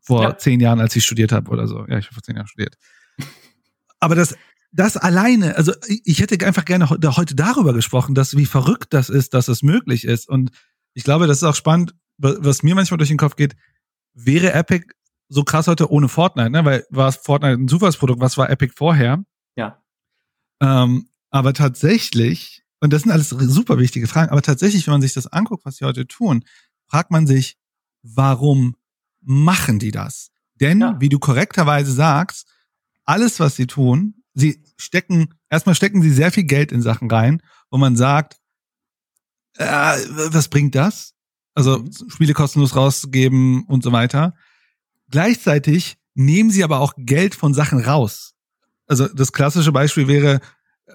vor 0.03 0.23
ja. 0.23 0.37
zehn 0.37 0.61
Jahren, 0.61 0.81
als 0.81 0.97
ich 0.97 1.05
studiert 1.05 1.33
habe 1.33 1.51
oder 1.51 1.67
so. 1.69 1.87
Ja, 1.87 1.99
ich 1.99 2.07
habe 2.07 2.15
vor 2.15 2.23
zehn 2.23 2.37
Jahren 2.37 2.49
studiert. 2.49 2.77
Aber 4.01 4.15
das, 4.15 4.37
das 4.73 4.97
alleine, 4.97 5.57
also 5.57 5.73
ich 5.87 6.21
hätte 6.21 6.45
einfach 6.45 6.65
gerne 6.65 6.91
heute 6.91 7.35
darüber 7.37 7.73
gesprochen, 7.73 8.15
dass 8.15 8.37
wie 8.37 8.47
verrückt 8.47 8.93
das 8.93 9.09
ist, 9.09 9.35
dass 9.35 9.49
es 9.49 9.63
möglich 9.63 10.05
ist. 10.05 10.29
Und 10.29 10.51
ich 10.95 11.05
glaube, 11.05 11.27
das 11.27 11.39
ist 11.39 11.45
auch 11.45 11.55
spannend, 11.55 11.95
was 12.19 12.63
mir 12.63 12.75
manchmal 12.75 12.99
durch 12.99 13.11
den 13.11 13.19
Kopf 13.19 13.37
geht 13.37 13.55
wäre 14.15 14.53
Epic 14.53 14.87
so 15.29 15.45
krass 15.45 15.67
heute 15.67 15.91
ohne 15.91 16.09
Fortnite, 16.09 16.51
ne? 16.51 16.65
Weil 16.65 16.87
war 16.91 17.11
Fortnite 17.13 17.55
ein 17.55 17.69
Zufallsprodukt, 17.69 18.21
was 18.21 18.37
war 18.37 18.51
Epic 18.51 18.75
vorher? 18.77 19.25
Ja. 19.57 19.83
Ähm, 20.61 21.09
aber 21.31 21.55
tatsächlich, 21.55 22.63
und 22.81 22.93
das 22.93 23.03
sind 23.03 23.13
alles 23.13 23.31
super 23.31 23.79
wichtige 23.79 24.07
Fragen, 24.07 24.31
aber 24.31 24.43
tatsächlich, 24.43 24.87
wenn 24.87 24.93
man 24.93 25.03
sich 25.03 25.15
das 25.15 25.27
anguckt, 25.27 25.65
was 25.65 25.77
sie 25.77 25.87
heute 25.87 26.07
tun, 26.07 26.45
fragt 26.87 27.11
man 27.11 27.27
sich, 27.27 27.57
warum 28.03 28.77
machen 29.23 29.79
die 29.79 29.91
das? 29.91 30.31
Denn, 30.61 30.81
ja. 30.81 31.01
wie 31.01 31.09
du 31.09 31.19
korrekterweise 31.19 31.93
sagst, 31.93 32.47
alles, 33.05 33.41
was 33.41 33.57
sie 33.57 33.67
tun, 33.67 34.23
sie 34.35 34.63
stecken, 34.77 35.35
erstmal 35.49 35.75
stecken 35.75 36.03
sie 36.03 36.11
sehr 36.11 36.31
viel 36.31 36.45
Geld 36.45 36.73
in 36.73 36.83
Sachen 36.83 37.11
rein, 37.11 37.43
wo 37.71 37.79
man 37.79 37.97
sagt, 37.97 38.39
äh, 39.57 39.65
was 39.65 40.49
bringt 40.49 40.75
das? 40.75 41.15
Also 41.55 41.79
mhm. 41.79 41.91
Spiele 42.09 42.35
kostenlos 42.35 42.77
rauszugeben 42.77 43.65
und 43.65 43.83
so 43.83 43.93
weiter. 43.93 44.35
Gleichzeitig 45.11 45.97
nehmen 46.15 46.51
sie 46.51 46.65
aber 46.65 46.81
auch 46.81 46.95
Geld 46.97 47.35
von 47.35 47.55
Sachen 47.55 47.81
raus. 47.81 48.35
Also 48.87 49.09
das 49.09 49.33
klassische 49.33 49.73
Beispiel 49.73 50.09
wäre, 50.09 50.41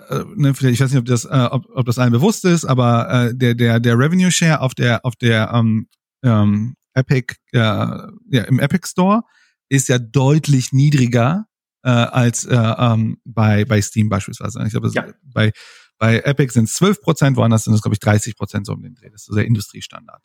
äh, 0.10 0.24
ne, 0.36 0.50
ich 0.52 0.80
weiß 0.80 0.92
nicht, 0.92 1.00
ob 1.00 1.06
das, 1.06 1.26
äh, 1.26 1.48
ob, 1.52 1.66
ob 1.74 1.86
das 1.86 2.00
allen 2.00 2.12
bewusst 2.12 2.46
ist, 2.46 2.66
aber 2.66 3.10
äh, 3.10 3.36
der 3.36 3.56
der 3.56 3.80
der 3.80 3.98
Revenue 3.98 4.32
Share 4.32 4.62
auf 4.62 4.76
der 4.76 5.06
auf 5.06 5.16
der 5.16 5.52
ähm, 5.54 5.88
ähm, 6.24 6.76
Epic 6.94 7.36
äh, 7.52 7.60
ja 7.60 8.44
im 8.48 8.60
Epic 8.60 8.88
Store 8.88 9.24
ist 9.70 9.88
ja 9.90 10.00
deutlich 10.00 10.72
niedriger 10.72 11.46
äh, 11.84 11.90
als 11.90 12.46
äh, 12.46 12.56
ähm, 12.56 13.18
bei 13.26 13.66
bei 13.66 13.82
Steam 13.82 14.10
beispielsweise. 14.10 14.62
Ich 14.66 14.72
glaube, 14.72 14.92
ja. 14.94 15.06
bei 15.24 15.52
bei 15.98 16.20
Epic 16.20 16.54
sind 16.54 16.66
es 16.66 16.74
12 16.76 17.02
Prozent, 17.02 17.38
woanders 17.38 17.64
sind 17.64 17.74
es 17.74 17.82
glaube 17.82 17.96
ich 17.96 18.00
30 18.00 18.36
Prozent 18.36 18.66
so 18.66 18.74
um 18.74 18.82
den 18.82 18.96
Dreh. 18.96 19.10
Das 19.10 19.28
ist 19.28 19.36
der 19.36 19.46
Industriestandard. 19.46 20.24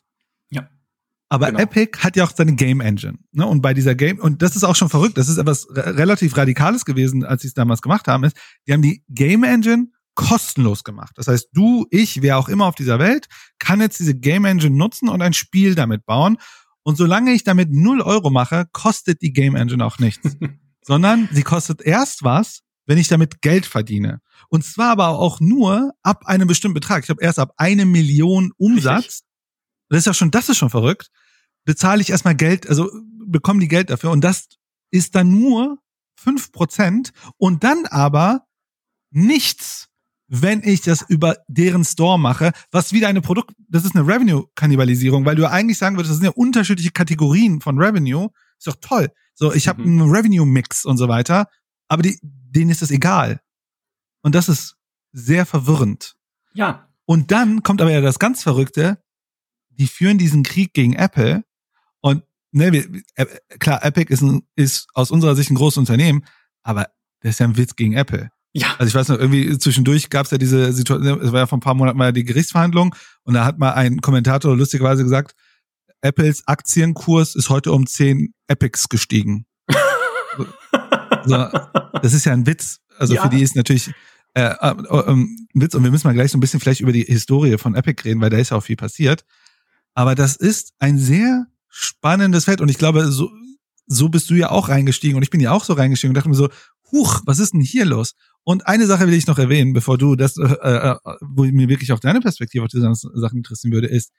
Ja. 0.52 0.68
Aber 1.28 1.46
genau. 1.46 1.60
Epic 1.60 1.98
hat 2.00 2.14
ja 2.14 2.24
auch 2.24 2.32
seine 2.34 2.54
Game 2.54 2.80
Engine. 2.80 3.18
Ne? 3.32 3.46
Und 3.46 3.62
bei 3.62 3.72
dieser 3.72 3.94
Game, 3.94 4.18
und 4.18 4.42
das 4.42 4.54
ist 4.54 4.64
auch 4.64 4.76
schon 4.76 4.90
verrückt, 4.90 5.16
das 5.16 5.28
ist 5.28 5.38
etwas 5.38 5.66
relativ 5.70 6.36
Radikales 6.36 6.84
gewesen, 6.84 7.24
als 7.24 7.42
sie 7.42 7.48
es 7.48 7.54
damals 7.54 7.80
gemacht 7.80 8.06
haben, 8.06 8.24
ist, 8.24 8.36
die 8.66 8.72
haben 8.74 8.82
die 8.82 9.02
Game 9.08 9.42
Engine 9.42 9.88
kostenlos 10.14 10.84
gemacht. 10.84 11.12
Das 11.16 11.28
heißt, 11.28 11.48
du, 11.54 11.86
ich, 11.90 12.20
wer 12.20 12.38
auch 12.38 12.50
immer 12.50 12.66
auf 12.66 12.74
dieser 12.74 12.98
Welt, 12.98 13.28
kann 13.58 13.80
jetzt 13.80 13.98
diese 13.98 14.14
Game 14.14 14.44
Engine 14.44 14.76
nutzen 14.76 15.08
und 15.08 15.22
ein 15.22 15.32
Spiel 15.32 15.74
damit 15.74 16.04
bauen. 16.04 16.36
Und 16.82 16.96
solange 16.96 17.32
ich 17.32 17.44
damit 17.44 17.70
null 17.72 18.02
Euro 18.02 18.28
mache, 18.28 18.66
kostet 18.72 19.22
die 19.22 19.32
Game 19.32 19.56
Engine 19.56 19.84
auch 19.84 19.98
nichts. 19.98 20.36
Sondern 20.82 21.30
sie 21.32 21.44
kostet 21.44 21.80
erst 21.80 22.24
was, 22.24 22.60
wenn 22.86 22.98
ich 22.98 23.08
damit 23.08 23.40
Geld 23.40 23.64
verdiene. 23.64 24.20
Und 24.50 24.64
zwar 24.64 24.90
aber 24.90 25.08
auch 25.08 25.40
nur 25.40 25.92
ab 26.02 26.26
einem 26.26 26.48
bestimmten 26.48 26.74
Betrag. 26.74 27.00
Ich 27.00 27.06
glaube, 27.06 27.22
erst 27.22 27.38
ab 27.38 27.52
eine 27.56 27.86
Million 27.86 28.52
Umsatz. 28.58 29.22
Das 29.92 30.00
ist 30.00 30.06
ja 30.06 30.14
schon, 30.14 30.30
das 30.30 30.48
ist 30.48 30.56
schon 30.56 30.70
verrückt 30.70 31.10
bezahle 31.64 32.00
ich 32.00 32.10
erstmal 32.10 32.34
Geld, 32.34 32.68
also 32.68 32.90
bekommen 33.24 33.60
die 33.60 33.68
Geld 33.68 33.90
dafür 33.90 34.10
und 34.10 34.22
das 34.22 34.48
ist 34.90 35.14
dann 35.14 35.30
nur 35.30 35.78
fünf 36.16 36.52
Prozent 36.52 37.12
und 37.38 37.64
dann 37.64 37.86
aber 37.86 38.46
nichts, 39.10 39.88
wenn 40.28 40.62
ich 40.62 40.80
das 40.82 41.02
über 41.02 41.36
deren 41.48 41.84
Store 41.84 42.18
mache, 42.18 42.52
was 42.70 42.92
wieder 42.92 43.08
eine 43.08 43.20
Produkt, 43.20 43.52
das 43.68 43.84
ist 43.84 43.94
eine 43.94 44.06
Revenue-Kannibalisierung, 44.06 45.24
weil 45.24 45.36
du 45.36 45.48
eigentlich 45.48 45.78
sagen 45.78 45.96
würdest, 45.96 46.10
das 46.10 46.18
sind 46.18 46.26
ja 46.26 46.32
unterschiedliche 46.32 46.90
Kategorien 46.90 47.60
von 47.60 47.78
Revenue. 47.78 48.30
Ist 48.56 48.66
doch 48.66 48.76
toll. 48.80 49.10
So, 49.34 49.52
ich 49.52 49.68
habe 49.68 49.82
mhm. 49.82 50.00
einen 50.00 50.10
Revenue-Mix 50.10 50.86
und 50.86 50.96
so 50.96 51.08
weiter, 51.08 51.48
aber 51.88 52.02
die, 52.02 52.18
denen 52.22 52.70
ist 52.70 52.80
das 52.80 52.90
egal. 52.90 53.40
Und 54.22 54.34
das 54.34 54.48
ist 54.48 54.76
sehr 55.12 55.44
verwirrend. 55.44 56.14
Ja. 56.54 56.88
Und 57.04 57.30
dann 57.30 57.62
kommt 57.62 57.82
aber 57.82 57.90
ja 57.90 58.00
das 58.00 58.18
ganz 58.18 58.42
Verrückte, 58.42 59.02
die 59.78 59.86
führen 59.86 60.18
diesen 60.18 60.42
Krieg 60.42 60.74
gegen 60.74 60.94
Apple 60.94 61.44
und 62.00 62.22
ne, 62.52 62.72
wir, 62.72 63.02
äh, 63.14 63.26
klar, 63.58 63.84
Epic 63.84 64.12
ist, 64.12 64.22
ein, 64.22 64.42
ist 64.56 64.88
aus 64.94 65.10
unserer 65.10 65.34
Sicht 65.34 65.50
ein 65.50 65.56
großes 65.56 65.78
Unternehmen, 65.78 66.24
aber 66.62 66.88
das 67.20 67.32
ist 67.32 67.40
ja 67.40 67.46
ein 67.46 67.56
Witz 67.56 67.76
gegen 67.76 67.94
Apple. 67.94 68.30
Ja. 68.54 68.74
Also 68.78 68.88
ich 68.88 68.94
weiß 68.94 69.08
noch, 69.08 69.18
irgendwie 69.18 69.58
zwischendurch 69.58 70.10
gab 70.10 70.26
es 70.26 70.30
ja 70.30 70.38
diese 70.38 70.72
Situation, 70.72 71.20
es 71.20 71.32
war 71.32 71.40
ja 71.40 71.46
vor 71.46 71.56
ein 71.56 71.62
paar 71.62 71.74
Monaten 71.74 71.96
mal 71.96 72.12
die 72.12 72.24
Gerichtsverhandlung 72.24 72.94
und 73.24 73.34
da 73.34 73.44
hat 73.44 73.58
mal 73.58 73.72
ein 73.72 74.00
Kommentator 74.00 74.54
lustigerweise 74.56 75.02
gesagt, 75.02 75.34
Apples 76.02 76.46
Aktienkurs 76.46 77.34
ist 77.34 77.48
heute 77.48 77.72
um 77.72 77.86
10 77.86 78.34
Epics 78.48 78.88
gestiegen. 78.88 79.46
so, 81.24 81.48
das 82.02 82.12
ist 82.12 82.26
ja 82.26 82.32
ein 82.32 82.46
Witz. 82.46 82.80
Also 82.98 83.14
ja. 83.14 83.22
für 83.22 83.28
die 83.30 83.42
ist 83.42 83.56
natürlich 83.56 83.90
äh, 84.34 84.42
äh, 84.42 84.70
äh, 84.70 85.10
ein 85.10 85.48
Witz 85.54 85.74
und 85.74 85.84
wir 85.84 85.90
müssen 85.90 86.06
mal 86.06 86.14
gleich 86.14 86.30
so 86.30 86.38
ein 86.38 86.40
bisschen 86.40 86.60
vielleicht 86.60 86.80
über 86.80 86.92
die 86.92 87.04
Historie 87.04 87.56
von 87.56 87.74
Epic 87.74 88.02
reden, 88.04 88.20
weil 88.20 88.30
da 88.30 88.36
ist 88.36 88.50
ja 88.50 88.56
auch 88.56 88.62
viel 88.62 88.76
passiert. 88.76 89.24
Aber 89.94 90.14
das 90.14 90.36
ist 90.36 90.72
ein 90.78 90.98
sehr 90.98 91.46
spannendes 91.68 92.44
Feld. 92.44 92.60
Und 92.60 92.68
ich 92.68 92.78
glaube, 92.78 93.10
so, 93.10 93.30
so 93.86 94.08
bist 94.08 94.30
du 94.30 94.34
ja 94.34 94.50
auch 94.50 94.68
reingestiegen 94.68 95.16
und 95.16 95.22
ich 95.22 95.30
bin 95.30 95.40
ja 95.40 95.52
auch 95.52 95.64
so 95.64 95.72
reingestiegen 95.72 96.10
und 96.10 96.16
dachte 96.16 96.28
mir 96.28 96.34
so, 96.34 96.48
huch, 96.90 97.22
was 97.24 97.38
ist 97.38 97.54
denn 97.54 97.60
hier 97.60 97.84
los? 97.84 98.14
Und 98.44 98.66
eine 98.66 98.86
Sache 98.86 99.06
will 99.06 99.14
ich 99.14 99.26
noch 99.26 99.38
erwähnen, 99.38 99.72
bevor 99.72 99.98
du 99.98 100.16
das, 100.16 100.36
äh, 100.36 100.44
äh, 100.44 100.96
wo 101.20 101.44
mir 101.44 101.68
wirklich 101.68 101.92
auch 101.92 102.00
deine 102.00 102.20
Perspektive 102.20 102.64
auf 102.64 102.70
diese 102.70 102.92
Sachen 102.94 103.38
interessieren 103.38 103.72
würde, 103.72 103.88
ist, 103.88 104.12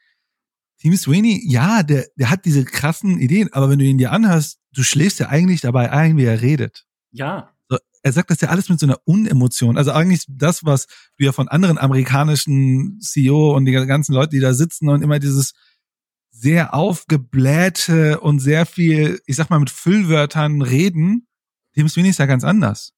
Team 0.80 0.98
Sweeney, 0.98 1.42
ja, 1.46 1.84
der, 1.84 2.08
der 2.16 2.30
hat 2.30 2.46
diese 2.46 2.66
krassen 2.66 3.20
Ideen, 3.20 3.52
aber 3.54 3.70
wenn 3.70 3.80
du 3.80 3.86
ihn 3.86 3.98
dir 3.98 4.12
anhörst, 4.12 4.60
du 4.74 4.84
schläfst 4.84 5.20
ja 5.20 5.30
eigentlich 5.30 5.62
dabei 5.62 5.92
ein, 5.92 6.18
wie 6.18 6.26
er 6.26 6.42
redet. 6.42 6.86
Ja. 7.12 7.53
Er 8.04 8.12
sagt 8.12 8.30
das 8.30 8.42
ja 8.42 8.50
alles 8.50 8.70
mit 8.70 8.80
so 8.80 8.86
einer 8.86 9.00
Unemotion. 9.06 9.78
Also 9.78 9.92
eigentlich 9.92 10.26
das, 10.28 10.66
was 10.66 10.88
du 11.18 11.26
ja 11.26 11.32
von 11.32 11.48
anderen 11.48 11.78
amerikanischen 11.78 13.00
CEO 13.00 13.56
und 13.56 13.66
die 13.66 13.72
ganzen 13.72 14.14
Leute, 14.14 14.32
die 14.32 14.40
da 14.40 14.54
sitzen 14.54 14.90
und 14.90 15.02
immer 15.02 15.20
dieses, 15.20 15.54
sehr 16.44 16.74
aufgeblähte 16.74 18.20
und 18.20 18.40
sehr 18.40 18.66
viel, 18.66 19.22
ich 19.26 19.36
sag 19.36 19.50
mal, 19.50 19.60
mit 19.60 19.70
Füllwörtern 19.70 20.62
reden, 20.62 21.28
dem 21.78 21.86
ist 21.86 21.96
wenigstens 21.96 22.18
ja 22.24 22.26
ganz 22.26 22.44
anders. 22.44 22.92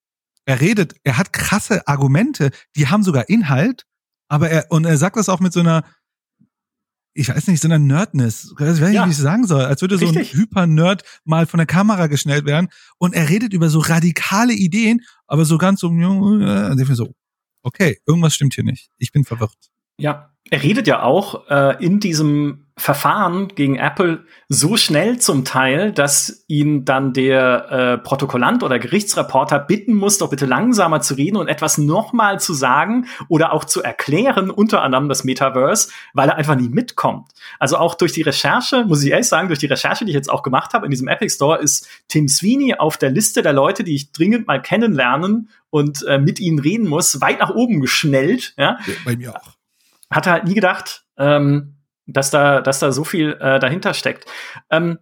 Er 0.45 0.61
redet, 0.61 0.95
er 1.03 1.17
hat 1.17 1.33
krasse 1.33 1.87
Argumente, 1.87 2.49
die 2.75 2.87
haben 2.87 3.03
sogar 3.03 3.29
Inhalt, 3.29 3.85
aber 4.29 4.49
er, 4.49 4.71
und 4.71 4.85
er 4.85 4.97
sagt 4.97 5.17
das 5.17 5.29
auch 5.29 5.41
mit 5.41 5.53
so 5.53 5.59
einer, 5.59 5.83
ich 7.17 7.29
weiß 7.29 7.47
nicht, 7.47 7.61
so 7.61 7.69
einer 7.69 7.79
Nerdness. 7.79 8.53
Ich 8.53 8.59
weiß 8.65 8.79
nicht, 8.79 8.93
ja. 8.93 9.05
wie 9.05 9.09
ich 9.09 9.17
sagen 9.17 9.47
soll. 9.47 9.63
Als 9.63 9.81
würde 9.81 9.99
Richtig. 9.99 10.31
so 10.31 10.37
ein 10.37 10.41
Hyper-Nerd 10.41 11.03
mal 11.23 11.45
von 11.45 11.57
der 11.59 11.65
Kamera 11.65 12.07
geschnellt 12.07 12.45
werden. 12.45 12.67
Und 12.97 13.15
er 13.15 13.29
redet 13.29 13.53
über 13.53 13.69
so 13.69 13.79
radikale 13.79 14.53
Ideen, 14.53 15.01
aber 15.25 15.45
so 15.45 15.57
ganz 15.57 15.79
so, 15.79 15.87
so, 15.89 17.15
okay, 17.63 17.99
irgendwas 18.05 18.35
stimmt 18.35 18.53
hier 18.53 18.65
nicht. 18.65 18.89
Ich 18.97 19.13
bin 19.13 19.23
verwirrt. 19.23 19.55
Ja, 19.97 20.33
er 20.51 20.61
redet 20.61 20.87
ja 20.87 21.03
auch 21.03 21.49
äh, 21.49 21.83
in 21.83 22.01
diesem 22.01 22.64
Verfahren 22.77 23.47
gegen 23.47 23.77
Apple 23.77 24.25
so 24.49 24.75
schnell 24.75 25.17
zum 25.17 25.45
Teil, 25.45 25.93
dass 25.93 26.43
ihn 26.49 26.83
dann 26.83 27.13
der 27.13 27.71
äh, 27.71 27.97
Protokollant 27.97 28.63
oder 28.63 28.79
Gerichtsreporter 28.79 29.59
bitten 29.59 29.93
muss, 29.93 30.17
doch 30.17 30.29
bitte 30.29 30.45
langsamer 30.45 30.99
zu 30.99 31.13
reden 31.13 31.37
und 31.37 31.47
etwas 31.47 31.77
nochmal 31.77 32.41
zu 32.41 32.53
sagen 32.53 33.07
oder 33.29 33.53
auch 33.53 33.63
zu 33.63 33.81
erklären, 33.81 34.49
unter 34.49 34.81
anderem 34.81 35.07
das 35.07 35.23
Metaverse, 35.23 35.89
weil 36.13 36.27
er 36.27 36.35
einfach 36.35 36.57
nie 36.57 36.67
mitkommt. 36.67 37.29
Also 37.59 37.77
auch 37.77 37.95
durch 37.95 38.11
die 38.11 38.23
Recherche, 38.23 38.83
muss 38.83 39.01
ich 39.03 39.11
ehrlich 39.11 39.29
sagen, 39.29 39.47
durch 39.47 39.59
die 39.59 39.67
Recherche, 39.67 40.03
die 40.03 40.11
ich 40.11 40.15
jetzt 40.15 40.29
auch 40.29 40.43
gemacht 40.43 40.73
habe 40.73 40.85
in 40.85 40.91
diesem 40.91 41.07
Epic 41.07 41.33
Store, 41.33 41.59
ist 41.59 41.87
Tim 42.09 42.27
Sweeney 42.27 42.75
auf 42.75 42.97
der 42.97 43.09
Liste 43.09 43.41
der 43.41 43.53
Leute, 43.53 43.85
die 43.85 43.95
ich 43.95 44.11
dringend 44.11 44.47
mal 44.47 44.61
kennenlernen 44.61 45.49
und 45.69 46.03
äh, 46.07 46.17
mit 46.17 46.41
ihnen 46.41 46.59
reden 46.59 46.89
muss, 46.89 47.21
weit 47.21 47.39
nach 47.39 47.51
oben 47.51 47.79
geschnellt. 47.79 48.53
Ja? 48.57 48.79
ja 48.85 48.93
bei 49.05 49.15
mir 49.15 49.33
auch. 49.33 49.53
Hatte 50.11 50.31
halt 50.31 50.43
nie 50.43 50.55
gedacht, 50.55 51.05
ähm, 51.17 51.74
dass 52.05 52.29
da, 52.29 52.61
dass 52.61 52.79
da 52.79 52.91
so 52.91 53.03
viel 53.03 53.37
äh, 53.39 53.59
dahinter 53.59 53.93
steckt. 53.93 54.25
Ähm, 54.69 54.99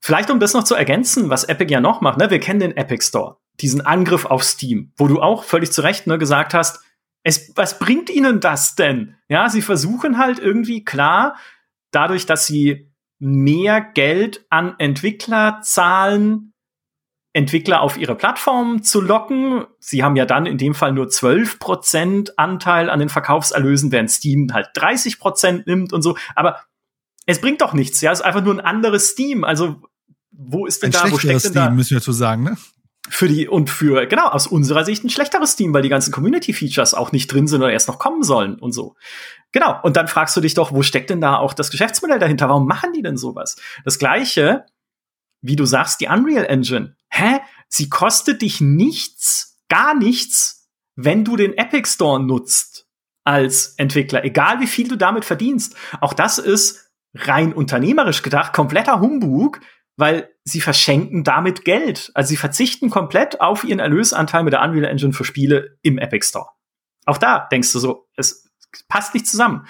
vielleicht 0.00 0.30
um 0.30 0.40
das 0.40 0.54
noch 0.54 0.64
zu 0.64 0.74
ergänzen, 0.74 1.30
was 1.30 1.44
Epic 1.44 1.72
ja 1.72 1.80
noch 1.80 2.00
macht, 2.00 2.18
ne? 2.18 2.30
Wir 2.30 2.40
kennen 2.40 2.60
den 2.60 2.76
Epic 2.76 3.04
Store, 3.06 3.36
diesen 3.60 3.80
Angriff 3.80 4.24
auf 4.24 4.42
Steam, 4.42 4.92
wo 4.96 5.06
du 5.08 5.20
auch 5.20 5.44
völlig 5.44 5.72
zu 5.72 5.82
Recht 5.82 6.06
ne, 6.06 6.18
gesagt 6.18 6.54
hast, 6.54 6.80
es, 7.22 7.52
was 7.56 7.78
bringt 7.80 8.08
ihnen 8.08 8.40
das 8.40 8.76
denn? 8.76 9.16
Ja, 9.28 9.48
sie 9.48 9.62
versuchen 9.62 10.16
halt 10.16 10.38
irgendwie 10.38 10.84
klar, 10.84 11.36
dadurch, 11.90 12.24
dass 12.24 12.46
sie 12.46 12.92
mehr 13.18 13.80
Geld 13.80 14.46
an 14.50 14.76
Entwickler 14.78 15.60
zahlen, 15.62 16.52
Entwickler 17.36 17.82
auf 17.82 17.98
ihre 17.98 18.14
Plattform 18.14 18.82
zu 18.82 19.02
locken. 19.02 19.66
Sie 19.78 20.02
haben 20.02 20.16
ja 20.16 20.24
dann 20.24 20.46
in 20.46 20.56
dem 20.56 20.74
Fall 20.74 20.92
nur 20.92 21.08
12% 21.08 22.30
Anteil 22.38 22.88
an 22.88 22.98
den 22.98 23.10
Verkaufserlösen, 23.10 23.92
während 23.92 24.10
Steam 24.10 24.54
halt 24.54 24.68
30% 24.74 25.64
nimmt 25.66 25.92
und 25.92 26.00
so. 26.00 26.16
Aber 26.34 26.62
es 27.26 27.42
bringt 27.42 27.60
doch 27.60 27.74
nichts, 27.74 28.00
ja. 28.00 28.10
Es 28.10 28.20
ist 28.20 28.24
einfach 28.24 28.42
nur 28.42 28.54
ein 28.54 28.60
anderes 28.60 29.08
Steam. 29.08 29.44
Also, 29.44 29.82
wo 30.30 30.64
ist 30.64 30.82
denn 30.82 30.94
ein 30.94 31.02
da, 31.02 31.12
wo 31.12 31.18
steckt 31.18 31.34
denn 31.34 31.40
Steam, 31.40 31.52
da? 31.52 31.70
müssen 31.70 31.90
wir 31.90 31.98
dazu 31.98 32.12
sagen, 32.12 32.42
ne? 32.42 32.56
Für 33.10 33.28
die, 33.28 33.46
und 33.46 33.68
für, 33.68 34.06
genau, 34.06 34.28
aus 34.28 34.46
unserer 34.46 34.86
Sicht 34.86 35.04
ein 35.04 35.10
schlechteres 35.10 35.52
Steam, 35.52 35.74
weil 35.74 35.82
die 35.82 35.90
ganzen 35.90 36.12
Community-Features 36.12 36.94
auch 36.94 37.12
nicht 37.12 37.30
drin 37.30 37.46
sind 37.46 37.62
oder 37.62 37.70
erst 37.70 37.86
noch 37.86 37.98
kommen 37.98 38.22
sollen 38.22 38.58
und 38.58 38.72
so. 38.72 38.96
Genau. 39.52 39.78
Und 39.82 39.96
dann 39.98 40.08
fragst 40.08 40.34
du 40.36 40.40
dich 40.40 40.54
doch, 40.54 40.72
wo 40.72 40.82
steckt 40.82 41.10
denn 41.10 41.20
da 41.20 41.36
auch 41.36 41.52
das 41.52 41.70
Geschäftsmodell 41.70 42.18
dahinter? 42.18 42.48
Warum 42.48 42.66
machen 42.66 42.94
die 42.94 43.02
denn 43.02 43.18
sowas? 43.18 43.56
Das 43.84 43.98
gleiche, 43.98 44.64
wie 45.42 45.56
du 45.56 45.66
sagst, 45.66 46.00
die 46.00 46.06
Unreal 46.06 46.46
Engine. 46.46 46.96
Hä? 47.10 47.40
Sie 47.68 47.88
kostet 47.88 48.42
dich 48.42 48.60
nichts, 48.60 49.60
gar 49.68 49.94
nichts, 49.94 50.70
wenn 50.94 51.24
du 51.24 51.36
den 51.36 51.56
Epic 51.56 51.90
Store 51.90 52.22
nutzt 52.22 52.86
als 53.24 53.74
Entwickler, 53.76 54.24
egal 54.24 54.60
wie 54.60 54.66
viel 54.66 54.88
du 54.88 54.96
damit 54.96 55.24
verdienst. 55.24 55.76
Auch 56.00 56.14
das 56.14 56.38
ist 56.38 56.92
rein 57.14 57.52
unternehmerisch 57.52 58.22
gedacht 58.22 58.52
kompletter 58.52 59.00
Humbug, 59.00 59.60
weil 59.96 60.30
sie 60.44 60.60
verschenken 60.60 61.24
damit 61.24 61.64
Geld. 61.64 62.10
Also 62.14 62.28
sie 62.28 62.36
verzichten 62.36 62.90
komplett 62.90 63.40
auf 63.40 63.64
ihren 63.64 63.80
Erlösanteil 63.80 64.44
mit 64.44 64.52
der 64.52 64.62
Unreal 64.62 64.84
Engine 64.84 65.12
für 65.12 65.24
Spiele 65.24 65.78
im 65.82 65.98
Epic 65.98 66.26
Store. 66.26 66.50
Auch 67.04 67.18
da 67.18 67.48
denkst 67.50 67.72
du 67.72 67.78
so, 67.78 68.08
es 68.16 68.48
passt 68.88 69.14
nicht 69.14 69.26
zusammen 69.26 69.66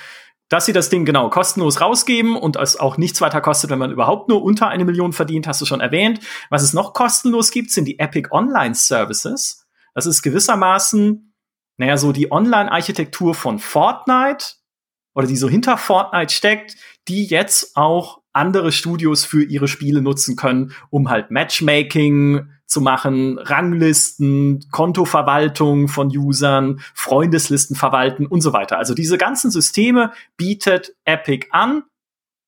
dass 0.48 0.66
sie 0.66 0.72
das 0.72 0.90
Ding 0.90 1.04
genau 1.04 1.28
kostenlos 1.28 1.80
rausgeben 1.80 2.36
und 2.36 2.56
es 2.56 2.78
auch 2.78 2.96
nichts 2.96 3.20
weiter 3.20 3.40
kostet, 3.40 3.70
wenn 3.70 3.78
man 3.78 3.90
überhaupt 3.90 4.28
nur 4.28 4.42
unter 4.42 4.68
eine 4.68 4.84
Million 4.84 5.12
verdient, 5.12 5.46
hast 5.46 5.60
du 5.60 5.66
schon 5.66 5.80
erwähnt. 5.80 6.20
Was 6.50 6.62
es 6.62 6.72
noch 6.72 6.92
kostenlos 6.92 7.50
gibt, 7.50 7.70
sind 7.70 7.86
die 7.86 7.98
Epic 7.98 8.28
Online 8.30 8.74
Services. 8.74 9.66
Das 9.94 10.06
ist 10.06 10.22
gewissermaßen, 10.22 11.34
naja, 11.78 11.96
so 11.96 12.12
die 12.12 12.30
Online-Architektur 12.30 13.34
von 13.34 13.58
Fortnite, 13.58 14.56
oder 15.16 15.26
die 15.26 15.36
so 15.36 15.48
hinter 15.48 15.78
Fortnite 15.78 16.32
steckt, 16.32 16.76
die 17.08 17.24
jetzt 17.24 17.74
auch 17.74 18.20
andere 18.34 18.70
Studios 18.70 19.24
für 19.24 19.42
ihre 19.42 19.66
Spiele 19.66 20.02
nutzen 20.02 20.36
können, 20.36 20.74
um 20.90 21.08
halt 21.08 21.30
Matchmaking 21.30 22.50
zu 22.66 22.80
machen, 22.80 23.38
Ranglisten, 23.38 24.66
Kontoverwaltung 24.70 25.88
von 25.88 26.08
Usern, 26.08 26.80
Freundeslisten 26.94 27.76
verwalten 27.76 28.26
und 28.26 28.40
so 28.40 28.52
weiter. 28.52 28.78
Also 28.78 28.94
diese 28.94 29.18
ganzen 29.18 29.50
Systeme 29.50 30.12
bietet 30.36 30.94
Epic 31.04 31.46
an, 31.50 31.84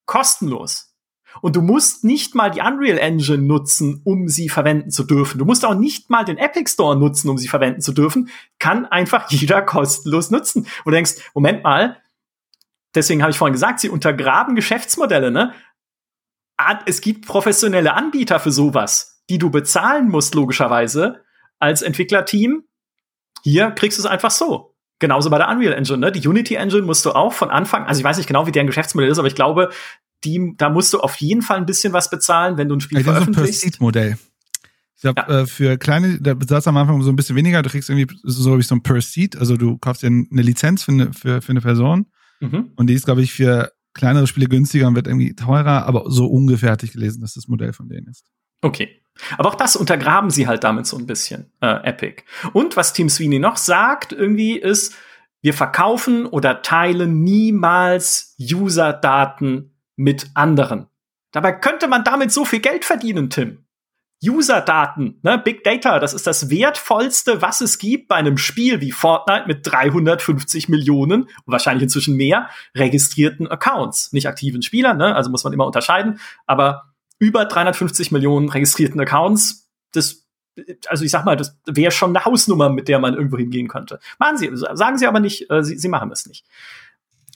kostenlos. 0.07 0.89
Und 1.41 1.57
du 1.57 1.63
musst 1.63 2.05
nicht 2.05 2.35
mal 2.35 2.51
die 2.51 2.61
Unreal 2.61 2.99
Engine 2.99 3.43
nutzen, 3.43 4.01
um 4.05 4.29
sie 4.29 4.49
verwenden 4.49 4.91
zu 4.91 5.05
dürfen. 5.05 5.39
Du 5.39 5.45
musst 5.45 5.65
auch 5.65 5.75
nicht 5.75 6.11
mal 6.11 6.25
den 6.25 6.39
Epic 6.39 6.73
Store 6.73 6.99
nutzen, 6.99 7.29
um 7.29 7.39
sie 7.39 7.49
verwenden 7.49 7.81
zu 7.81 7.93
dürfen. 7.93 8.31
Kann 8.59 8.87
einfach 8.87 9.31
jeder 9.31 9.63
kostenlos 9.63 10.31
nutzen. 10.31 10.63
Und 10.63 10.87
du 10.87 10.91
denkst, 10.93 11.31
Moment 11.35 11.63
mal, 11.63 12.01
deswegen 12.95 13.23
habe 13.23 13.31
ich 13.31 13.39
vorhin 13.39 13.53
gesagt, 13.53 13.81
sie 13.81 13.89
untergraben 13.91 14.57
Geschäftsmodelle, 14.57 15.31
ne? 15.31 15.53
Es 16.87 17.01
gibt 17.01 17.27
professionelle 17.27 17.95
Anbieter 17.95 18.41
für 18.41 18.51
sowas, 18.51 19.18
die 19.29 19.39
du 19.39 19.51
bezahlen 19.51 20.09
musst, 20.09 20.35
logischerweise, 20.35 21.23
als 21.59 21.83
Entwicklerteam. 21.83 22.65
Hier 23.43 23.71
kriegst 23.71 23.99
du 23.99 24.03
es 24.03 24.07
einfach 24.07 24.31
so. 24.31 24.75
Genauso 24.99 25.31
bei 25.31 25.39
der 25.39 25.49
Unreal 25.49 25.75
Engine, 25.75 25.99
ne? 25.99 26.13
Die 26.13 26.27
Unity 26.27 26.55
Engine 26.55 26.83
musst 26.83 27.05
du 27.05 27.13
auch 27.13 27.33
von 27.33 27.51
Anfang, 27.51 27.85
also 27.85 28.01
ich 28.01 28.05
weiß 28.05 28.17
nicht 28.17 28.27
genau, 28.27 28.47
wie 28.47 28.53
deren 28.53 28.67
Geschäftsmodell 28.67 29.11
ist, 29.11 29.19
aber 29.19 29.29
ich 29.29 29.37
glaube, 29.37 29.71
die, 30.25 30.55
da 30.57 30.71
musst 30.71 30.93
du 30.93 30.99
auf 30.99 31.17
jeden 31.17 31.43
Fall 31.43 31.59
ein 31.59 31.67
bisschen 31.67 31.93
was 31.93 32.11
bezahlen, 32.11 32.57
wenn 32.57 32.69
du 32.69 32.77
ein 32.77 32.81
Spiel 32.81 32.99
also 32.99 33.13
veröffentlichst. 33.13 33.63
Das 33.63 33.71
ist 33.71 33.81
ein 33.81 33.85
modell 33.85 34.19
Ich 34.97 35.03
glaube, 35.03 35.21
ja. 35.21 35.41
äh, 35.41 35.47
für 35.47 35.79
kleine, 35.79 36.21
da 36.21 36.35
bezahlst 36.35 36.67
du 36.67 36.71
am 36.71 36.77
Anfang 36.77 37.01
so 37.03 37.11
ein 37.11 37.17
bisschen 37.17 37.37
weniger, 37.37 37.63
du 37.63 37.71
kriegst 37.71 37.89
irgendwie 37.89 38.13
so, 38.25 38.59
ich, 38.59 38.67
so 38.67 38.75
ein 38.75 38.83
per 38.83 39.01
Seat, 39.01 39.37
also 39.37 39.57
du 39.57 39.79
kaufst 39.79 40.03
dir 40.03 40.09
eine 40.09 40.43
Lizenz 40.43 40.83
für 40.83 40.93
eine, 40.93 41.13
für, 41.13 41.41
für 41.41 41.51
eine 41.51 41.61
Person 41.61 42.07
mhm. 42.41 42.73
und 42.75 42.89
die 42.89 42.95
ist, 42.95 43.05
glaube 43.05 43.23
ich, 43.23 43.33
für 43.33 43.73
kleinere 43.95 44.27
Spiele 44.27 44.49
günstiger 44.49 44.89
und 44.89 44.97
wird 44.97 45.07
irgendwie 45.07 45.35
teurer, 45.35 45.87
aber 45.87 46.11
so 46.11 46.27
ungefähr 46.27 46.73
hatte 46.73 46.87
ich 46.87 46.93
gelesen, 46.93 47.21
dass 47.21 47.35
das 47.35 47.47
Modell 47.47 47.73
von 47.73 47.89
denen 47.89 48.09
ist. 48.09 48.25
Okay. 48.61 49.01
Aber 49.37 49.49
auch 49.49 49.55
das 49.55 49.77
untergraben 49.77 50.31
sie 50.31 50.47
halt 50.47 50.65
damit 50.65 50.87
so 50.87 50.97
ein 50.97 51.07
bisschen, 51.07 51.53
äh, 51.61 51.89
Epic. 51.89 52.23
Und 52.53 52.77
was 52.77 52.93
Tim 52.93 53.09
Sweeney 53.09 53.39
noch 53.39 53.57
sagt, 53.57 54.13
irgendwie 54.13 54.57
ist, 54.59 54.95
wir 55.41 55.55
verkaufen 55.55 56.27
oder 56.27 56.63
teilen 56.63 57.23
niemals 57.23 58.35
User-Daten 58.41 59.75
mit 59.97 60.31
anderen. 60.35 60.89
Dabei 61.33 61.53
könnte 61.53 61.89
man 61.89 62.05
damit 62.05 62.33
so 62.33 62.45
viel 62.45 62.61
Geld 62.61 62.85
verdienen, 62.85 63.31
Tim. 63.31 63.65
User-Daten, 64.25 65.21
ne, 65.23 65.39
Big 65.39 65.63
Data, 65.63 66.01
das 66.01 66.13
ist 66.13 66.27
das 66.27 66.51
wertvollste, 66.51 67.41
was 67.41 67.61
es 67.61 67.79
gibt 67.79 68.09
bei 68.09 68.17
einem 68.17 68.37
Spiel 68.37 68.81
wie 68.81 68.91
Fortnite 68.91 69.47
mit 69.47 69.61
350 69.63 70.69
Millionen 70.69 71.29
wahrscheinlich 71.47 71.85
inzwischen 71.85 72.17
mehr 72.17 72.49
registrierten 72.75 73.47
Accounts. 73.47 74.13
Nicht 74.13 74.27
aktiven 74.27 74.63
Spielern, 74.63 74.97
ne, 74.97 75.15
also 75.15 75.31
muss 75.31 75.45
man 75.45 75.53
immer 75.53 75.67
unterscheiden, 75.67 76.19
aber 76.47 76.88
über 77.19 77.45
350 77.45 78.13
Millionen 78.13 78.49
registrierten 78.49 79.01
Accounts, 79.01 79.71
das, 79.93 80.27
also 80.87 81.05
ich 81.05 81.11
sag 81.11 81.25
mal, 81.25 81.37
das 81.37 81.59
wäre 81.67 81.91
schon 81.91 82.15
eine 82.15 82.25
Hausnummer, 82.25 82.69
mit 82.69 82.89
der 82.89 82.99
man 82.99 83.15
irgendwo 83.15 83.39
hingehen 83.39 83.69
könnte. 83.69 84.01
Machen 84.19 84.39
Sie, 84.39 84.51
sagen 84.53 84.99
Sie 84.99 85.07
aber 85.07 85.21
nicht, 85.21 85.51
äh, 85.51 85.63
Sie, 85.63 85.79
Sie 85.79 85.89
machen 85.89 86.11
es 86.13 86.27
nicht. 86.27 86.45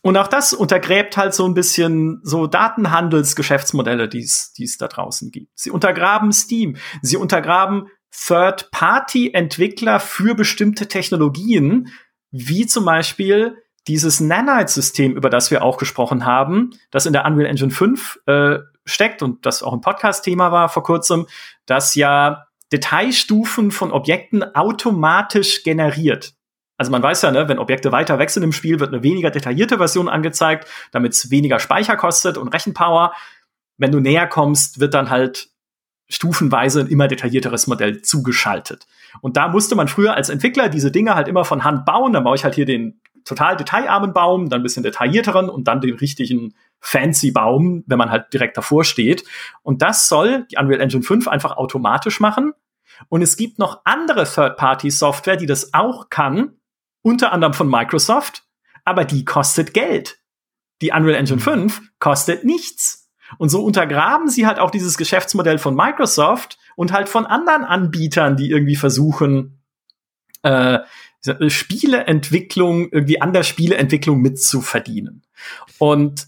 Und 0.03 0.17
auch 0.17 0.27
das 0.27 0.53
untergräbt 0.53 1.17
halt 1.17 1.33
so 1.33 1.47
ein 1.47 1.55
bisschen 1.55 2.21
so 2.25 2.49
Datenhandelsgeschäftsmodelle, 2.49 4.09
die 4.09 4.23
es 4.23 4.77
da 4.79 4.89
draußen 4.89 5.31
gibt. 5.31 5.53
Sie 5.55 5.71
untergraben 5.71 6.33
Steam. 6.33 6.77
Sie 7.03 7.17
untergraben 7.17 7.87
Third-Party-Entwickler 8.11 10.01
für 10.01 10.35
bestimmte 10.35 10.89
Technologien, 10.89 11.89
wie 12.33 12.67
zum 12.67 12.85
Beispiel 12.85 13.57
dieses 13.87 14.21
Nanite-System, 14.21 15.17
über 15.17 15.31
das 15.31 15.51
wir 15.51 15.63
auch 15.63 15.77
gesprochen 15.77 16.25
haben, 16.25 16.71
das 16.91 17.07
in 17.07 17.13
der 17.13 17.25
Unreal 17.25 17.47
Engine 17.47 17.71
5 17.71 18.21
äh, 18.27 18.59
steckt 18.85 19.23
und 19.23 19.47
das 19.47 19.63
auch 19.63 19.73
ein 19.73 19.81
Podcast-Thema 19.81 20.53
war 20.53 20.69
vor 20.69 20.83
kurzem, 20.83 21.27
das 21.67 21.95
ja 21.95 22.47
Detailstufen 22.73 23.71
von 23.71 23.93
Objekten 23.93 24.43
automatisch 24.55 25.63
generiert. 25.63 26.35
Also 26.79 26.91
man 26.91 27.03
weiß 27.03 27.23
ja, 27.23 27.31
ne, 27.31 27.49
wenn 27.49 27.59
Objekte 27.59 27.93
weiter 27.93 28.19
wechseln 28.19 28.43
im 28.43 28.53
Spiel, 28.53 28.81
wird 28.81 28.93
eine 28.93 29.03
weniger 29.03 29.31
detaillierte 29.31 29.77
Version 29.77 30.09
angezeigt, 30.09 30.67
damit 30.91 31.13
es 31.13 31.31
weniger 31.31 31.59
Speicher 31.59 31.97
kostet 31.97 32.39
und 32.39 32.49
Rechenpower. 32.49 33.13
Wenn 33.77 33.93
du 33.93 34.01
näher 34.01 34.27
kommst, 34.27 34.81
wird 34.81 34.95
dann 34.95 35.11
halt 35.11 35.51
stufenweise 36.09 36.81
ein 36.81 36.89
immer 36.89 37.09
detaillierteres 37.09 37.67
Modell 37.67 38.03
zugeschaltet. 38.03 38.87
Und 39.21 39.37
da 39.37 39.49
musste 39.49 39.75
man 39.75 39.89
früher 39.89 40.15
als 40.15 40.29
Entwickler 40.29 40.69
diese 40.69 40.91
Dinge 40.91 41.15
halt 41.15 41.29
immer 41.29 41.45
von 41.45 41.65
Hand 41.65 41.85
bauen. 41.85 42.13
Dann 42.13 42.25
baue 42.25 42.37
ich 42.37 42.45
halt 42.45 42.55
hier 42.55 42.67
den 42.67 43.01
total 43.25 43.57
detailarmen 43.57 44.13
Baum, 44.13 44.49
dann 44.49 44.61
ein 44.61 44.63
bisschen 44.63 44.83
detaillierteren 44.83 45.49
und 45.49 45.69
dann 45.69 45.81
den 45.81 45.97
richtigen 45.97 46.55
fancy 46.81 47.31
Baum, 47.31 47.85
wenn 47.87 47.99
man 47.99 48.11
halt 48.11 48.33
direkt 48.33 48.57
davor 48.57 48.85
steht. 48.85 49.25
Und 49.63 49.83
das 49.83 50.09
soll 50.09 50.47
die 50.51 50.57
Unreal 50.57 50.81
Engine 50.81 51.03
5 51.03 51.29
einfach 51.29 51.57
automatisch 51.57 52.21
machen. 52.21 52.53
Und 53.09 53.23
es 53.23 53.37
gibt 53.37 53.59
noch 53.59 53.81
andere 53.85 54.25
Third-Party-Software, 54.25 55.37
die 55.37 55.47
das 55.47 55.75
auch 55.75 56.11
kann, 56.11 56.57
unter 57.03 57.33
anderem 57.33 57.55
von 57.55 57.69
Microsoft, 57.69 58.45
aber 58.85 59.05
die 59.05 59.25
kostet 59.25 59.75
Geld. 59.75 60.19
Die 60.81 60.91
Unreal 60.93 61.17
Engine 61.17 61.41
5 61.41 61.81
mhm. 61.81 61.89
kostet 61.99 62.45
nichts. 62.45 63.11
Und 63.39 63.49
so 63.49 63.65
untergraben 63.65 64.29
sie 64.29 64.47
halt 64.47 64.59
auch 64.59 64.71
dieses 64.71 64.99
Geschäftsmodell 64.99 65.59
von 65.59 65.75
Microsoft 65.75 66.59
und 66.77 66.93
halt 66.93 67.09
von 67.09 67.27
anderen 67.27 67.65
Anbietern, 67.65 68.37
die 68.37 68.51
irgendwie 68.51 68.77
versuchen, 68.77 69.63
äh, 70.43 70.81
Spieleentwicklung, 71.49 72.91
irgendwie 72.91 73.21
an 73.21 73.33
der 73.33 73.43
Spieleentwicklung 73.43 74.21
mitzuverdienen. 74.21 75.23
Und 75.79 76.27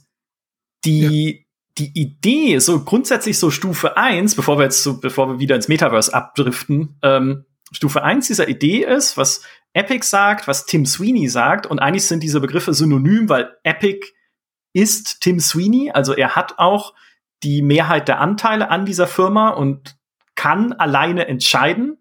die, 0.85 1.33
ja. 1.33 1.45
die 1.79 2.01
Idee, 2.01 2.59
so 2.59 2.85
grundsätzlich 2.85 3.39
so 3.39 3.51
Stufe 3.51 3.97
1, 3.97 4.35
bevor 4.37 4.59
wir 4.59 4.65
jetzt 4.65 4.83
so, 4.83 5.01
bevor 5.01 5.29
wir 5.29 5.39
wieder 5.39 5.57
ins 5.57 5.69
Metaverse 5.69 6.13
abdriften, 6.13 6.99
ähm, 7.03 7.45
Stufe 7.73 8.03
1 8.03 8.29
dieser 8.29 8.49
Idee 8.49 8.85
ist, 8.85 9.17
was 9.17 9.43
Epic 9.73 10.07
sagt, 10.07 10.47
was 10.47 10.67
Tim 10.67 10.87
Sweeney 10.87 11.29
sagt, 11.29 11.67
und 11.67 11.81
eigentlich 11.81 12.07
sind 12.07 12.23
diese 12.23 12.41
Begriffe 12.41 12.75
synonym, 12.75 13.29
weil 13.29 13.57
Epic 13.65 14.07
ist 14.73 15.21
Tim 15.21 15.41
Sweeney, 15.41 15.91
also 15.91 16.15
er 16.15 16.37
hat 16.37 16.59
auch 16.59 16.95
die 17.43 17.63
Mehrheit 17.63 18.09
der 18.09 18.21
Anteile 18.21 18.71
an 18.71 18.87
dieser 18.87 19.07
Firma 19.07 19.51
und 19.51 19.97
kann 20.35 20.73
alleine 20.73 21.27
entscheiden. 21.29 21.99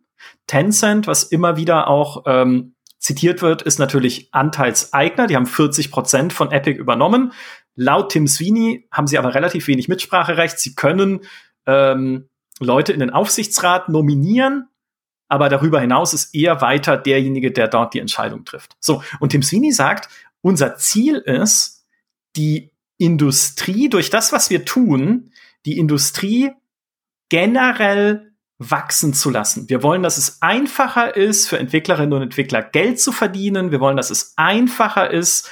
Tencent, 0.47 1.07
was 1.07 1.23
immer 1.23 1.57
wieder 1.57 1.87
auch 1.87 2.23
ähm, 2.25 2.72
zitiert 3.03 3.41
wird, 3.41 3.61
ist 3.61 3.79
natürlich 3.79 4.29
Anteilseigner. 4.31 5.27
Die 5.27 5.35
haben 5.35 5.45
40 5.45 5.91
Prozent 5.91 6.31
von 6.31 6.51
Epic 6.51 6.79
übernommen. 6.79 7.33
Laut 7.75 8.13
Tim 8.13 8.27
Sweeney 8.27 8.87
haben 8.91 9.07
sie 9.07 9.17
aber 9.17 9.35
relativ 9.35 9.67
wenig 9.67 9.89
Mitspracherecht. 9.89 10.57
Sie 10.57 10.73
können 10.73 11.19
ähm, 11.65 12.29
Leute 12.59 12.93
in 12.93 13.01
den 13.01 13.09
Aufsichtsrat 13.09 13.89
nominieren, 13.89 14.69
aber 15.27 15.49
darüber 15.49 15.81
hinaus 15.81 16.13
ist 16.13 16.33
er 16.33 16.61
weiter 16.61 16.95
derjenige, 16.95 17.51
der 17.51 17.67
dort 17.67 17.93
die 17.93 17.99
Entscheidung 17.99 18.45
trifft. 18.45 18.77
So, 18.79 19.03
und 19.19 19.29
Tim 19.29 19.43
Sweeney 19.43 19.73
sagt, 19.73 20.07
unser 20.41 20.77
Ziel 20.77 21.17
ist, 21.17 21.85
die 22.37 22.71
Industrie 22.97 23.89
durch 23.89 24.11
das, 24.11 24.31
was 24.31 24.49
wir 24.49 24.63
tun, 24.63 25.31
die 25.65 25.77
Industrie 25.77 26.51
generell 27.27 28.32
wachsen 28.71 29.13
zu 29.13 29.29
lassen. 29.29 29.69
Wir 29.69 29.83
wollen, 29.83 30.03
dass 30.03 30.17
es 30.17 30.41
einfacher 30.41 31.15
ist, 31.15 31.47
für 31.47 31.57
Entwicklerinnen 31.57 32.13
und 32.13 32.21
Entwickler 32.21 32.61
Geld 32.61 32.99
zu 32.99 33.11
verdienen. 33.11 33.71
Wir 33.71 33.79
wollen, 33.79 33.97
dass 33.97 34.09
es 34.09 34.33
einfacher 34.37 35.11
ist, 35.11 35.49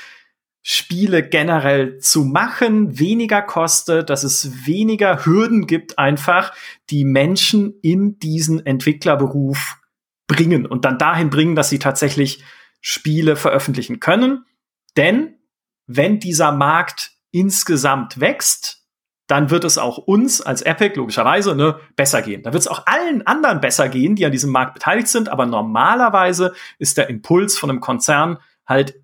Spiele 0.63 1.27
generell 1.27 1.97
zu 1.97 2.23
machen, 2.23 2.99
weniger 2.99 3.41
kostet, 3.41 4.11
dass 4.11 4.23
es 4.23 4.67
weniger 4.67 5.25
Hürden 5.25 5.65
gibt, 5.65 5.97
einfach 5.97 6.53
die 6.91 7.03
Menschen 7.03 7.73
in 7.81 8.19
diesen 8.19 8.63
Entwicklerberuf 8.63 9.77
bringen 10.27 10.67
und 10.67 10.85
dann 10.85 10.99
dahin 10.99 11.31
bringen, 11.31 11.55
dass 11.55 11.69
sie 11.69 11.79
tatsächlich 11.79 12.43
Spiele 12.79 13.35
veröffentlichen 13.35 13.99
können. 13.99 14.45
Denn 14.97 15.35
wenn 15.87 16.19
dieser 16.19 16.51
Markt 16.51 17.11
insgesamt 17.31 18.19
wächst, 18.19 18.80
dann 19.31 19.49
wird 19.49 19.63
es 19.63 19.77
auch 19.77 19.97
uns 19.97 20.41
als 20.41 20.61
Epic 20.61 20.97
logischerweise 20.97 21.55
ne, 21.55 21.79
besser 21.95 22.21
gehen. 22.21 22.43
Da 22.43 22.51
wird 22.51 22.63
es 22.63 22.67
auch 22.67 22.85
allen 22.85 23.25
anderen 23.25 23.61
besser 23.61 23.87
gehen, 23.87 24.17
die 24.17 24.25
an 24.25 24.33
diesem 24.33 24.51
Markt 24.51 24.73
beteiligt 24.73 25.07
sind. 25.07 25.29
Aber 25.29 25.45
normalerweise 25.45 26.53
ist 26.79 26.97
der 26.97 27.09
Impuls 27.09 27.57
von 27.57 27.69
einem 27.69 27.79
Konzern 27.79 28.39
halt 28.67 29.01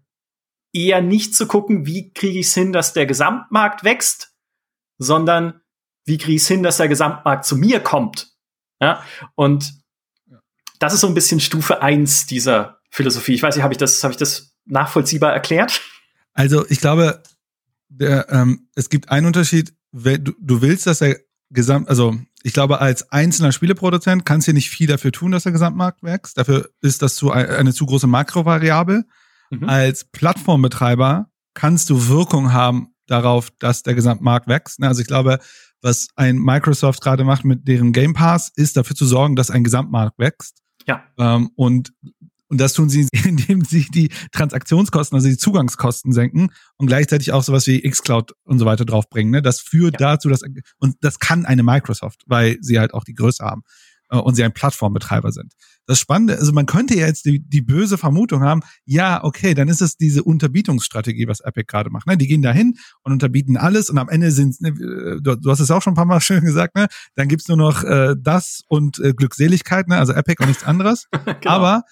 eher 0.73 1.01
nicht 1.01 1.33
zu 1.33 1.47
gucken, 1.47 1.85
wie 1.85 2.11
kriege 2.11 2.39
ich 2.39 2.47
es 2.47 2.53
hin, 2.53 2.73
dass 2.73 2.91
der 2.91 3.05
Gesamtmarkt 3.05 3.85
wächst, 3.85 4.35
sondern 4.97 5.61
wie 6.03 6.17
kriege 6.17 6.35
ich 6.35 6.41
es 6.41 6.47
hin, 6.49 6.61
dass 6.61 6.75
der 6.75 6.89
Gesamtmarkt 6.89 7.45
zu 7.45 7.55
mir 7.55 7.79
kommt. 7.79 8.33
Ja? 8.81 9.01
Und 9.35 9.75
das 10.79 10.93
ist 10.93 10.99
so 10.99 11.07
ein 11.07 11.13
bisschen 11.13 11.39
Stufe 11.39 11.81
eins 11.81 12.25
dieser 12.25 12.81
Philosophie. 12.89 13.35
Ich 13.35 13.43
weiß 13.43 13.55
nicht, 13.55 13.63
habe 13.63 13.73
ich 13.73 13.77
das, 13.77 14.03
habe 14.03 14.11
ich 14.11 14.17
das 14.17 14.57
nachvollziehbar 14.65 15.31
erklärt? 15.31 15.79
Also 16.33 16.65
ich 16.67 16.81
glaube, 16.81 17.23
der, 17.89 18.29
ähm, 18.31 18.67
es 18.75 18.89
gibt 18.89 19.09
einen 19.09 19.27
Unterschied. 19.27 19.73
Du, 19.91 20.17
du 20.17 20.61
willst, 20.61 20.87
dass 20.87 20.99
der 20.99 21.19
Gesamt, 21.49 21.87
also 21.87 22.15
ich 22.43 22.53
glaube, 22.53 22.81
als 22.81 23.11
einzelner 23.11 23.51
Spieleproduzent 23.51 24.25
kannst 24.25 24.47
du 24.47 24.53
nicht 24.53 24.69
viel 24.69 24.87
dafür 24.87 25.11
tun, 25.11 25.31
dass 25.31 25.43
der 25.43 25.51
Gesamtmarkt 25.53 26.03
wächst. 26.03 26.37
Dafür 26.37 26.69
ist 26.81 27.01
das 27.01 27.15
zu, 27.15 27.31
eine 27.31 27.73
zu 27.73 27.85
große 27.85 28.07
Makrovariable. 28.07 29.05
Mhm. 29.49 29.69
Als 29.69 30.05
Plattformbetreiber 30.05 31.29
kannst 31.53 31.89
du 31.89 32.07
Wirkung 32.07 32.53
haben 32.53 32.93
darauf, 33.07 33.49
dass 33.59 33.83
der 33.83 33.95
Gesamtmarkt 33.95 34.47
wächst. 34.47 34.83
Also 34.83 35.01
ich 35.01 35.07
glaube, 35.07 35.39
was 35.81 36.09
ein 36.15 36.37
Microsoft 36.37 37.01
gerade 37.01 37.23
macht 37.23 37.45
mit 37.45 37.67
deren 37.67 37.93
Game 37.93 38.13
Pass, 38.13 38.51
ist 38.55 38.77
dafür 38.77 38.95
zu 38.95 39.05
sorgen, 39.05 39.35
dass 39.35 39.51
ein 39.51 39.63
Gesamtmarkt 39.63 40.19
wächst. 40.19 40.61
Ja. 40.87 41.03
Ähm, 41.17 41.51
und 41.55 41.93
und 42.49 42.59
das 42.59 42.73
tun 42.73 42.89
sie, 42.89 43.07
indem 43.25 43.63
sie 43.63 43.85
die 43.85 44.09
Transaktionskosten, 44.31 45.15
also 45.15 45.27
die 45.27 45.37
Zugangskosten 45.37 46.11
senken 46.11 46.49
und 46.77 46.87
gleichzeitig 46.87 47.31
auch 47.31 47.43
sowas 47.43 47.67
wie 47.67 47.81
Xcloud 47.81 48.33
und 48.43 48.59
so 48.59 48.65
weiter 48.65 48.85
draufbringen. 48.85 49.31
Ne? 49.31 49.41
Das 49.41 49.59
führt 49.59 49.99
ja. 49.99 50.11
dazu, 50.11 50.29
dass, 50.29 50.41
und 50.79 50.95
das 51.01 51.19
kann 51.19 51.45
eine 51.45 51.63
Microsoft, 51.63 52.23
weil 52.25 52.57
sie 52.61 52.79
halt 52.79 52.93
auch 52.93 53.03
die 53.03 53.13
Größe 53.13 53.43
haben 53.43 53.63
äh, 54.09 54.17
und 54.17 54.35
sie 54.35 54.43
ein 54.43 54.53
Plattformbetreiber 54.53 55.31
sind. 55.31 55.53
Das 55.85 55.99
Spannende, 55.99 56.37
also 56.37 56.51
man 56.51 56.65
könnte 56.65 56.97
ja 56.97 57.07
jetzt 57.07 57.23
die, 57.25 57.39
die 57.39 57.61
böse 57.61 57.97
Vermutung 57.97 58.41
haben, 58.41 58.61
ja, 58.83 59.23
okay, 59.23 59.53
dann 59.53 59.69
ist 59.69 59.81
es 59.81 59.95
diese 59.95 60.21
Unterbietungsstrategie, 60.21 61.27
was 61.29 61.39
Epic 61.39 61.65
gerade 61.65 61.89
macht. 61.89 62.07
Ne? 62.07 62.17
Die 62.17 62.27
gehen 62.27 62.41
dahin 62.41 62.75
und 63.03 63.13
unterbieten 63.13 63.55
alles 63.55 63.89
und 63.89 63.97
am 63.97 64.09
Ende 64.09 64.31
sind, 64.31 64.59
ne, 64.59 64.73
du, 64.73 65.35
du 65.35 65.49
hast 65.49 65.61
es 65.61 65.71
auch 65.71 65.81
schon 65.81 65.93
ein 65.93 65.97
paar 65.97 66.05
Mal 66.05 66.19
schön 66.21 66.43
gesagt, 66.43 66.75
ne? 66.75 66.87
dann 67.15 67.29
gibt's 67.29 67.47
nur 67.47 67.57
noch 67.57 67.83
äh, 67.83 68.15
das 68.19 68.63
und 68.67 68.99
äh, 68.99 69.13
Glückseligkeit, 69.13 69.87
ne? 69.87 69.97
also 69.97 70.11
Epic 70.13 70.41
und 70.41 70.49
nichts 70.49 70.65
anderes. 70.65 71.07
genau. 71.25 71.37
Aber 71.45 71.83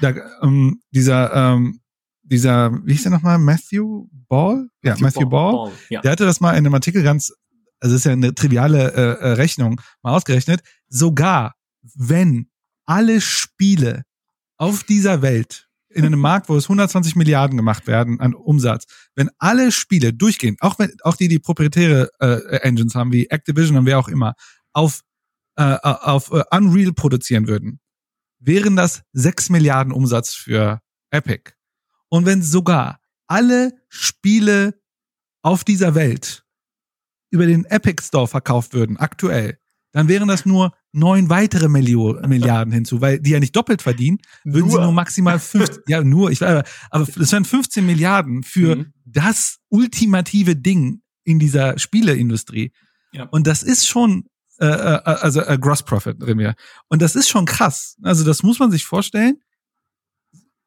da, 0.00 0.14
ähm, 0.42 0.80
dieser, 0.90 1.34
ähm, 1.34 1.80
dieser, 2.22 2.72
wie 2.84 2.92
hieß 2.92 3.02
der 3.02 3.12
nochmal, 3.12 3.38
Matthew 3.38 4.08
Ball? 4.28 4.68
Ja, 4.82 4.92
Matthew, 4.92 5.04
Matthew 5.04 5.28
Ball. 5.28 5.52
Ball. 5.52 5.72
Ja. 5.90 6.00
Der 6.00 6.12
hatte 6.12 6.24
das 6.24 6.40
mal 6.40 6.52
in 6.52 6.58
einem 6.58 6.74
Artikel 6.74 7.02
ganz, 7.02 7.32
also 7.80 7.96
ist 7.96 8.04
ja 8.04 8.12
eine 8.12 8.34
triviale 8.34 8.92
äh, 8.94 9.00
äh, 9.00 9.32
Rechnung, 9.32 9.80
mal 10.02 10.14
ausgerechnet. 10.16 10.62
Sogar 10.88 11.54
wenn 11.94 12.48
alle 12.86 13.20
Spiele 13.20 14.04
auf 14.56 14.84
dieser 14.84 15.22
Welt 15.22 15.68
in 15.90 16.04
einem 16.04 16.20
Markt, 16.20 16.48
wo 16.48 16.56
es 16.56 16.64
120 16.64 17.16
Milliarden 17.16 17.56
gemacht 17.56 17.86
werden 17.86 18.20
an 18.20 18.34
Umsatz, 18.34 18.86
wenn 19.14 19.30
alle 19.38 19.72
Spiele 19.72 20.12
durchgehen, 20.12 20.56
auch 20.60 20.78
wenn 20.78 20.92
auch 21.02 21.16
die 21.16 21.28
die 21.28 21.38
proprietäre 21.38 22.10
äh, 22.20 22.56
Engines 22.62 22.94
haben 22.94 23.12
wie 23.12 23.26
Activision 23.26 23.76
und 23.76 23.86
wer 23.86 23.98
auch 23.98 24.08
immer, 24.08 24.34
auf 24.72 25.00
äh, 25.56 25.76
auf 25.82 26.32
äh, 26.32 26.42
Unreal 26.50 26.92
produzieren 26.92 27.46
würden, 27.46 27.80
wären 28.44 28.76
das 28.76 29.02
6 29.12 29.50
Milliarden 29.50 29.92
Umsatz 29.92 30.34
für 30.34 30.80
Epic. 31.10 31.52
Und 32.08 32.26
wenn 32.26 32.42
sogar 32.42 33.00
alle 33.26 33.72
Spiele 33.88 34.80
auf 35.42 35.64
dieser 35.64 35.94
Welt 35.94 36.44
über 37.30 37.46
den 37.46 37.64
Epic 37.64 38.02
Store 38.04 38.28
verkauft 38.28 38.74
würden, 38.74 38.96
aktuell, 38.96 39.58
dann 39.92 40.08
wären 40.08 40.28
das 40.28 40.44
nur 40.44 40.72
neun 40.92 41.28
weitere 41.28 41.68
Millio 41.68 42.20
Milliarden 42.26 42.72
hinzu, 42.72 43.00
weil 43.00 43.20
die 43.20 43.30
ja 43.30 43.40
nicht 43.40 43.54
doppelt 43.54 43.82
verdienen, 43.82 44.18
würden 44.44 44.68
nur. 44.68 44.78
sie 44.78 44.82
nur 44.82 44.92
maximal 44.92 45.38
fünf, 45.38 45.80
ja 45.88 46.02
nur, 46.02 46.30
ich 46.30 46.42
aber, 46.42 46.64
aber 46.90 47.06
das 47.16 47.32
wären 47.32 47.44
15 47.44 47.84
Milliarden 47.84 48.42
für 48.42 48.76
mhm. 48.76 48.92
das 49.04 49.58
ultimative 49.68 50.56
Ding 50.56 51.02
in 51.24 51.38
dieser 51.38 51.78
Spieleindustrie. 51.78 52.72
Ja. 53.12 53.24
Und 53.30 53.46
das 53.46 53.62
ist 53.62 53.86
schon 53.86 54.24
äh, 54.58 54.66
äh, 54.66 55.00
also 55.04 55.40
äh, 55.40 55.58
Gross 55.58 55.82
Profit 55.82 56.22
drin 56.22 56.38
wir. 56.38 56.54
Und 56.88 57.02
das 57.02 57.16
ist 57.16 57.28
schon 57.28 57.44
krass. 57.44 57.96
Also 58.02 58.24
das 58.24 58.42
muss 58.42 58.58
man 58.58 58.70
sich 58.70 58.84
vorstellen. 58.84 59.40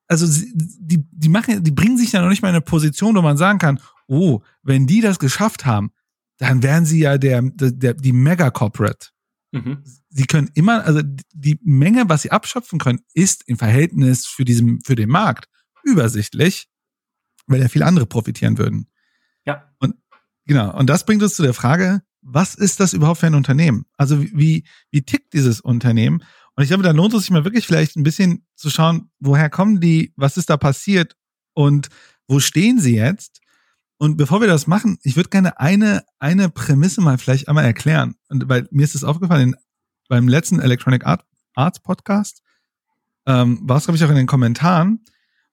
Also 0.07 0.27
die, 0.53 1.05
die 1.11 1.29
machen, 1.29 1.63
die 1.63 1.71
bringen 1.71 1.97
sich 1.97 2.13
ja 2.13 2.21
noch 2.21 2.29
nicht 2.29 2.41
mal 2.41 2.49
in 2.49 2.55
eine 2.55 2.61
Position, 2.61 3.15
wo 3.15 3.21
man 3.21 3.37
sagen 3.37 3.59
kann, 3.59 3.79
oh, 4.07 4.41
wenn 4.63 4.87
die 4.87 5.01
das 5.01 5.19
geschafft 5.19 5.65
haben, 5.65 5.91
dann 6.37 6.63
wären 6.63 6.85
sie 6.85 6.99
ja 6.99 7.17
der, 7.17 7.41
der, 7.41 7.71
der 7.71 7.93
die 7.93 8.13
Mega 8.13 8.49
Corporate. 8.49 9.09
Mhm. 9.51 9.83
Sie 10.09 10.25
können 10.25 10.49
immer, 10.53 10.83
also 10.85 11.01
die 11.33 11.59
Menge, 11.63 12.05
was 12.07 12.21
sie 12.21 12.31
abschöpfen 12.31 12.79
können, 12.79 12.99
ist 13.13 13.43
im 13.47 13.57
Verhältnis 13.57 14.25
für 14.25 14.45
diesen, 14.45 14.81
für 14.81 14.95
den 14.95 15.09
Markt 15.09 15.47
übersichtlich, 15.83 16.69
weil 17.47 17.61
ja 17.61 17.67
viele 17.67 17.85
andere 17.85 18.05
profitieren 18.05 18.57
würden. 18.57 18.87
Ja. 19.45 19.73
Und 19.79 19.95
genau. 20.45 20.77
Und 20.77 20.89
das 20.89 21.05
bringt 21.05 21.23
uns 21.23 21.35
zu 21.35 21.43
der 21.43 21.53
Frage, 21.53 22.01
was 22.29 22.55
ist 22.55 22.81
das 22.81 22.91
überhaupt 22.91 23.21
für 23.21 23.27
ein 23.27 23.35
Unternehmen? 23.35 23.85
Also 23.95 24.21
wie, 24.21 24.65
wie 24.91 25.01
tickt 25.01 25.33
dieses 25.33 25.61
Unternehmen? 25.61 26.23
Und 26.55 26.63
ich 26.63 26.69
glaube, 26.69 26.83
da 26.83 26.91
lohnt 26.91 27.13
es 27.13 27.21
sich 27.21 27.31
mal 27.31 27.45
wirklich 27.45 27.65
vielleicht 27.65 27.95
ein 27.95 28.03
bisschen 28.03 28.45
zu 28.55 28.69
schauen, 28.69 29.09
woher 29.19 29.49
kommen 29.49 29.79
die, 29.79 30.13
was 30.17 30.35
ist 30.35 30.49
da 30.49 30.57
passiert 30.57 31.15
und 31.53 31.87
wo 32.27 32.39
stehen 32.39 32.81
sie 32.81 32.95
jetzt? 32.95 33.39
Und 33.97 34.17
bevor 34.17 34.41
wir 34.41 34.47
das 34.47 34.67
machen, 34.67 34.99
ich 35.03 35.15
würde 35.15 35.29
gerne 35.29 35.59
eine, 35.59 36.03
eine 36.19 36.49
Prämisse 36.49 36.99
mal 36.99 37.17
vielleicht 37.17 37.47
einmal 37.47 37.63
erklären. 37.63 38.15
Und 38.27 38.49
weil 38.49 38.67
mir 38.71 38.83
ist 38.83 38.95
es 38.95 39.05
aufgefallen, 39.05 39.55
beim 40.09 40.27
letzten 40.27 40.59
Electronic 40.59 41.05
Art, 41.05 41.23
Arts 41.55 41.79
Podcast 41.79 42.43
ähm, 43.25 43.59
war 43.63 43.77
es, 43.77 43.85
glaube 43.85 43.97
ich, 43.97 44.03
auch 44.03 44.09
in 44.09 44.15
den 44.15 44.27
Kommentaren. 44.27 45.03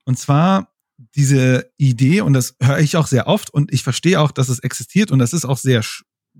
Und 0.05 0.19
zwar 0.19 0.73
diese 1.15 1.71
Idee, 1.77 2.21
und 2.21 2.33
das 2.33 2.57
höre 2.61 2.81
ich 2.81 2.97
auch 2.97 3.07
sehr 3.07 3.29
oft, 3.29 3.51
und 3.51 3.73
ich 3.73 3.85
verstehe 3.85 4.21
auch, 4.21 4.33
dass 4.33 4.49
es 4.49 4.59
existiert, 4.59 5.13
und 5.13 5.21
das 5.21 5.33
ist 5.33 5.45
auch 5.45 5.59
sehr 5.59 5.83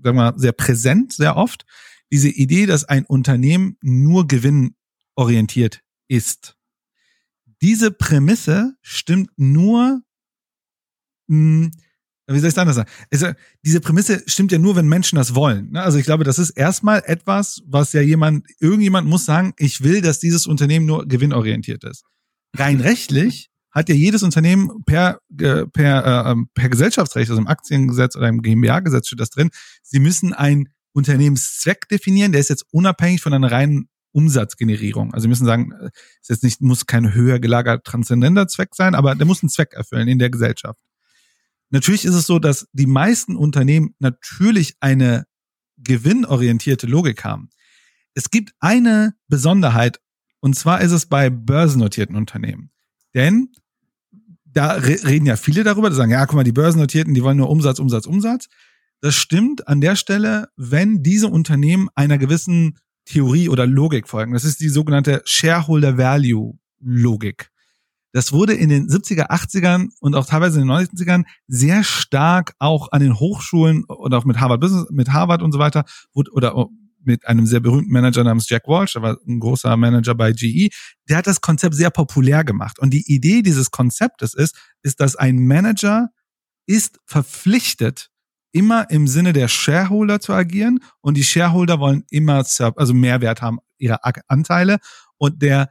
sagen 0.05 0.17
wir, 0.17 0.33
sehr 0.37 0.53
präsent, 0.53 1.13
sehr 1.13 1.35
oft, 1.35 1.65
diese 2.11 2.29
Idee, 2.29 2.65
dass 2.65 2.85
ein 2.85 3.05
Unternehmen 3.05 3.77
nur 3.81 4.27
gewinnorientiert 4.27 5.81
ist. 6.07 6.57
Diese 7.61 7.91
Prämisse 7.91 8.75
stimmt 8.81 9.31
nur, 9.37 10.01
hm, 11.27 11.71
wie 12.27 12.39
soll 12.39 12.47
ich 12.47 12.53
es 12.53 12.57
anders 12.57 12.75
sagen? 12.75 12.89
Also, 13.11 13.31
diese 13.63 13.81
Prämisse 13.81 14.23
stimmt 14.27 14.51
ja 14.51 14.59
nur, 14.59 14.75
wenn 14.75 14.87
Menschen 14.87 15.15
das 15.15 15.35
wollen. 15.35 15.71
Ne? 15.71 15.81
Also 15.81 15.97
ich 15.97 16.05
glaube, 16.05 16.23
das 16.23 16.39
ist 16.39 16.51
erstmal 16.51 17.03
etwas, 17.05 17.61
was 17.67 17.93
ja 17.93 18.01
jemand, 18.01 18.45
irgendjemand 18.59 19.07
muss 19.07 19.25
sagen, 19.25 19.53
ich 19.57 19.83
will, 19.83 20.01
dass 20.01 20.19
dieses 20.19 20.47
Unternehmen 20.47 20.85
nur 20.85 21.07
gewinnorientiert 21.07 21.83
ist. 21.83 22.03
Rein 22.55 22.81
rechtlich 22.81 23.49
hat 23.75 23.89
ja 23.89 23.95
jedes 23.95 24.23
Unternehmen 24.23 24.83
per, 24.85 25.19
per, 25.37 25.67
äh, 26.25 26.31
ähm, 26.31 26.49
per 26.53 26.69
Gesellschaftsrecht, 26.69 27.29
also 27.29 27.41
im 27.41 27.47
Aktiengesetz 27.47 28.15
oder 28.15 28.29
im 28.29 28.41
GmbH-Gesetz 28.41 29.07
steht 29.07 29.19
das 29.19 29.29
drin, 29.29 29.51
sie 29.83 29.99
müssen 29.99 30.33
einen 30.33 30.69
Unternehmenszweck 30.93 31.89
definieren, 31.89 32.31
der 32.31 32.39
ist 32.39 32.49
jetzt 32.49 32.65
unabhängig 32.71 33.21
von 33.21 33.33
einer 33.33 33.51
reinen 33.51 33.89
Umsatzgenerierung. 34.13 35.13
Also 35.13 35.23
sie 35.23 35.27
müssen 35.27 35.45
sagen, 35.45 35.73
äh, 35.73 35.89
ist 36.21 36.29
jetzt 36.29 36.43
nicht, 36.43 36.61
muss 36.61 36.85
kein 36.85 37.13
höher 37.13 37.39
gelagerter 37.39 37.83
transzendenter 37.83 38.47
Zweck 38.47 38.75
sein, 38.75 38.95
aber 38.95 39.13
der 39.13 39.27
muss 39.27 39.43
einen 39.43 39.49
Zweck 39.49 39.73
erfüllen 39.73 40.07
in 40.07 40.19
der 40.19 40.29
Gesellschaft. 40.29 40.79
Natürlich 41.69 42.05
ist 42.05 42.15
es 42.15 42.25
so, 42.25 42.39
dass 42.39 42.67
die 42.71 42.87
meisten 42.87 43.35
Unternehmen 43.35 43.93
natürlich 43.99 44.75
eine 44.79 45.25
gewinnorientierte 45.77 46.87
Logik 46.87 47.25
haben. 47.25 47.49
Es 48.13 48.29
gibt 48.29 48.53
eine 48.61 49.15
Besonderheit, 49.27 49.99
und 50.39 50.55
zwar 50.55 50.79
ist 50.79 50.93
es 50.93 51.07
bei 51.07 51.29
börsennotierten 51.29 52.15
Unternehmen. 52.15 52.71
Denn 53.13 53.49
da 54.55 54.71
reden 54.71 55.25
ja 55.25 55.35
viele 55.35 55.63
darüber, 55.63 55.89
die 55.89 55.95
sagen, 55.95 56.11
ja, 56.11 56.25
guck 56.25 56.35
mal, 56.35 56.43
die 56.43 56.53
Börsennotierten, 56.53 57.13
die 57.13 57.21
wollen 57.23 57.37
nur 57.37 57.49
Umsatz, 57.49 57.77
Umsatz, 57.77 58.05
Umsatz. 58.05 58.47
Das 59.01 59.13
stimmt 59.13 59.67
an 59.67 59.81
der 59.81 59.97
Stelle, 59.97 60.47
wenn 60.55 61.03
diese 61.03 61.27
Unternehmen 61.27 61.89
einer 61.93 62.17
gewissen 62.17 62.77
Theorie 63.03 63.49
oder 63.49 63.67
Logik 63.67 64.07
folgen. 64.07 64.33
Das 64.33 64.45
ist 64.45 64.61
die 64.61 64.69
sogenannte 64.69 65.21
Shareholder 65.25 65.97
Value 65.97 66.57
Logik. 66.79 67.51
Das 68.13 68.31
wurde 68.31 68.53
in 68.53 68.69
den 68.69 68.87
70er, 68.87 69.29
80ern 69.29 69.89
und 69.99 70.15
auch 70.15 70.25
teilweise 70.25 70.61
in 70.61 70.67
den 70.67 70.75
90ern 70.75 71.25
sehr 71.47 71.83
stark 71.83 72.53
auch 72.57 72.93
an 72.93 73.01
den 73.01 73.19
Hochschulen 73.19 73.83
oder 73.83 74.17
auch 74.17 74.25
mit 74.25 74.39
Harvard 74.39 74.61
Business, 74.61 74.85
mit 74.89 75.11
Harvard 75.11 75.41
und 75.41 75.51
so 75.51 75.59
weiter, 75.59 75.83
oder 76.13 76.55
mit 77.05 77.27
einem 77.27 77.45
sehr 77.45 77.59
berühmten 77.59 77.91
Manager 77.91 78.23
namens 78.23 78.49
Jack 78.49 78.67
Walsh, 78.67 78.93
der 78.93 79.01
war 79.01 79.17
ein 79.27 79.39
großer 79.39 79.75
Manager 79.77 80.15
bei 80.15 80.31
GE, 80.31 80.69
der 81.09 81.17
hat 81.17 81.27
das 81.27 81.41
Konzept 81.41 81.75
sehr 81.75 81.89
populär 81.89 82.43
gemacht. 82.43 82.79
Und 82.79 82.91
die 82.91 83.03
Idee 83.13 83.41
dieses 83.41 83.71
Konzeptes 83.71 84.33
ist, 84.33 84.55
ist, 84.81 84.99
dass 84.99 85.15
ein 85.15 85.45
Manager 85.45 86.09
ist 86.67 86.99
verpflichtet, 87.05 88.09
immer 88.51 88.89
im 88.89 89.07
Sinne 89.07 89.33
der 89.33 89.49
Shareholder 89.49 90.21
zu 90.21 90.31
agieren 90.31 90.79
und 91.01 91.17
die 91.17 91.25
Shareholder 91.25 91.79
wollen 91.79 92.05
immer 92.09 92.45
also 92.75 92.93
Mehrwert 92.93 93.41
haben 93.41 93.59
ihre 93.77 93.99
Anteile 94.29 94.77
und 95.17 95.41
der 95.41 95.69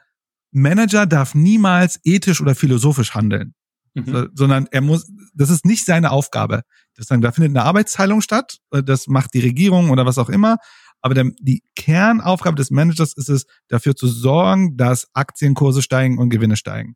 Manager 0.51 1.07
darf 1.07 1.35
niemals 1.35 1.99
ethisch 2.05 2.41
oder 2.41 2.55
philosophisch 2.55 3.15
handeln, 3.15 3.55
mhm. 3.95 4.29
sondern 4.35 4.69
er 4.71 4.83
muss, 4.83 5.11
das 5.33 5.51
ist 5.51 5.65
nicht 5.65 5.87
seine 5.87 6.11
Aufgabe. 6.11 6.63
Das 6.95 7.07
da 7.07 7.33
findet 7.33 7.57
eine 7.57 7.63
Arbeitsteilung 7.63 8.21
statt, 8.21 8.59
das 8.71 9.09
macht 9.09 9.35
die 9.35 9.41
Regierung 9.41 9.91
oder 9.91 10.05
was 10.07 10.19
auch 10.19 10.29
immer, 10.29 10.59
aber 11.05 11.13
der, 11.13 11.31
die 11.39 11.63
Kernaufgabe 11.77 12.57
des 12.57 12.71
Managers 12.71 13.13
ist 13.13 13.29
es, 13.29 13.45
dafür 13.69 13.95
zu 13.95 14.07
sorgen, 14.07 14.79
dass 14.79 15.07
Aktienkurse 15.13 15.83
steigen 15.83 16.17
und 16.17 16.31
Gewinne 16.31 16.57
steigen. 16.57 16.95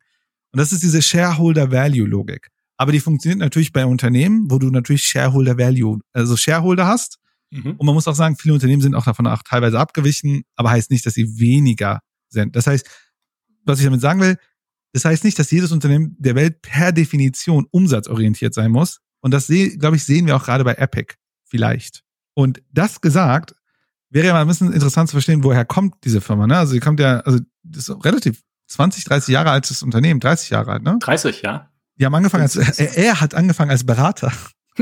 Und 0.51 0.57
das 0.57 0.73
ist 0.73 0.81
diese 0.81 1.03
Shareholder 1.03 1.71
Value 1.71 2.07
Logik. 2.07 2.49
Aber 2.75 2.91
die 2.91 3.01
funktioniert 3.01 3.39
natürlich 3.39 3.71
bei 3.71 3.85
Unternehmen, 3.85 4.49
wo 4.49 4.57
du 4.57 4.71
natürlich 4.71 5.03
Shareholder 5.03 5.59
Value, 5.59 5.99
also 6.11 6.35
Shareholder 6.35 6.87
hast. 6.87 7.19
Mhm. 7.51 7.75
Und 7.77 7.85
man 7.85 7.93
muss 7.93 8.07
auch 8.07 8.15
sagen, 8.15 8.35
viele 8.35 8.55
Unternehmen 8.55 8.81
sind 8.81 8.95
auch 8.95 9.05
davon 9.05 9.27
auch 9.27 9.43
teilweise 9.43 9.79
abgewichen, 9.79 10.41
aber 10.55 10.71
heißt 10.71 10.89
nicht, 10.89 11.05
dass 11.05 11.13
sie 11.13 11.39
weniger 11.39 11.99
sind. 12.29 12.55
Das 12.55 12.65
heißt, 12.65 12.89
was 13.63 13.77
ich 13.77 13.85
damit 13.85 14.01
sagen 14.01 14.21
will, 14.21 14.37
das 14.91 15.05
heißt 15.05 15.23
nicht, 15.23 15.37
dass 15.37 15.51
jedes 15.51 15.71
Unternehmen 15.71 16.15
der 16.17 16.33
Welt 16.33 16.63
per 16.63 16.91
Definition 16.91 17.67
umsatzorientiert 17.69 18.55
sein 18.55 18.71
muss. 18.71 19.01
Und 19.21 19.35
das, 19.35 19.45
glaube 19.77 19.97
ich, 19.97 20.03
sehen 20.03 20.25
wir 20.25 20.35
auch 20.35 20.45
gerade 20.45 20.63
bei 20.63 20.73
Epic 20.73 21.13
vielleicht. 21.45 22.01
Und 22.33 22.63
das 22.71 23.01
gesagt, 23.01 23.53
wäre 24.09 24.27
ja 24.27 24.33
mal 24.33 24.41
ein 24.41 24.47
bisschen 24.47 24.73
interessant 24.73 25.09
zu 25.09 25.13
verstehen, 25.13 25.43
woher 25.43 25.65
kommt 25.65 25.95
diese 26.03 26.21
Firma. 26.21 26.47
Ne? 26.47 26.57
Also 26.57 26.73
die 26.73 26.79
kommt 26.79 26.99
ja, 26.99 27.19
also 27.21 27.39
das 27.63 27.89
ist 27.89 28.05
relativ 28.05 28.41
20, 28.67 29.03
30 29.03 29.33
Jahre 29.33 29.51
altes 29.51 29.83
Unternehmen, 29.83 30.19
30 30.19 30.49
Jahre 30.51 30.71
alt, 30.71 30.83
ne? 30.83 30.97
30, 30.99 31.41
ja. 31.41 31.69
Die 31.97 32.05
haben 32.05 32.15
angefangen 32.15 32.43
als, 32.43 32.55
er, 32.55 32.97
er 32.97 33.19
hat 33.19 33.33
angefangen 33.33 33.71
als 33.71 33.85
Berater. 33.85 34.31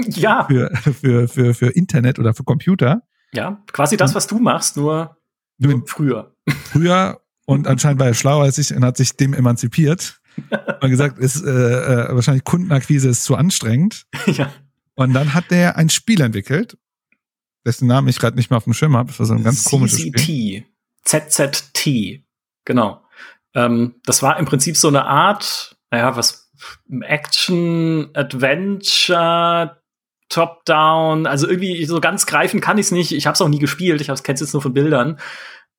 Ja. 0.10 0.46
Für, 0.46 0.70
für, 0.76 1.28
für, 1.28 1.54
für 1.56 1.70
Internet 1.70 2.20
oder 2.20 2.36
für 2.36 2.44
Computer. 2.44 3.02
Ja, 3.34 3.64
quasi 3.72 3.98
das, 3.98 4.14
was 4.14 4.28
du 4.28 4.38
machst, 4.38 4.78
nur, 4.78 5.18
nur 5.58 5.88
früher. 5.88 6.36
Früher 6.72 7.20
und 7.48 7.66
anscheinend 7.66 8.00
war 8.00 8.06
er 8.06 8.14
schlauer 8.14 8.44
als 8.44 8.60
ich 8.60 8.76
und 8.76 8.86
hat 8.86 8.96
sich 8.98 9.18
dem 9.18 9.34
emanzipiert. 9.34 10.22
und 10.82 10.90
gesagt, 10.92 11.18
ist 11.18 11.44
äh, 11.44 11.50
äh, 11.50 12.14
wahrscheinlich 12.14 12.44
Kundenakquise 12.44 13.10
ist 13.10 13.24
zu 13.24 13.36
anstrengend. 13.36 14.06
Ja. 14.28 14.52
Und 14.94 15.14
dann 15.14 15.34
hat 15.34 15.50
der 15.50 15.78
ein 15.78 15.90
Spiel 15.90 16.22
entwickelt, 16.22 16.78
dessen 17.68 17.88
Namen 17.88 18.08
ich 18.08 18.18
gerade 18.18 18.36
nicht 18.36 18.50
mehr 18.50 18.58
auf 18.58 18.64
dem 18.64 18.74
Schirm 18.74 18.98
habe. 18.98 19.10
Das 19.10 19.20
war 19.20 19.26
so 19.28 19.34
ein 19.34 19.44
ganz 19.44 19.66
komisches 19.66 20.02
Spiel. 20.02 20.66
ZZT. 21.04 22.24
Genau. 22.66 23.04
Ähm, 23.54 23.96
das 24.06 24.24
war 24.24 24.40
im 24.40 24.46
Prinzip 24.46 24.78
so 24.78 24.88
eine 24.88 25.06
Art, 25.06 25.78
naja, 25.92 26.16
was 26.16 26.52
Action, 27.02 28.10
Adventure, 28.14 29.82
Top-Down, 30.30 31.26
also 31.26 31.48
irgendwie 31.48 31.86
so 31.86 32.02
ganz 32.02 32.26
greifen 32.26 32.60
kann 32.60 32.78
ich 32.78 32.88
es 32.88 32.92
nicht. 32.92 33.12
Ich 33.12 33.28
habe 33.28 33.36
es 33.36 33.42
auch 33.42 33.48
nie 33.48 33.60
gespielt, 33.60 34.02
ich 34.02 34.08
kenne 34.08 34.34
es 34.34 34.42
jetzt 34.42 34.54
nur 34.54 34.62
von 34.62 34.74
Bildern. 34.74 35.20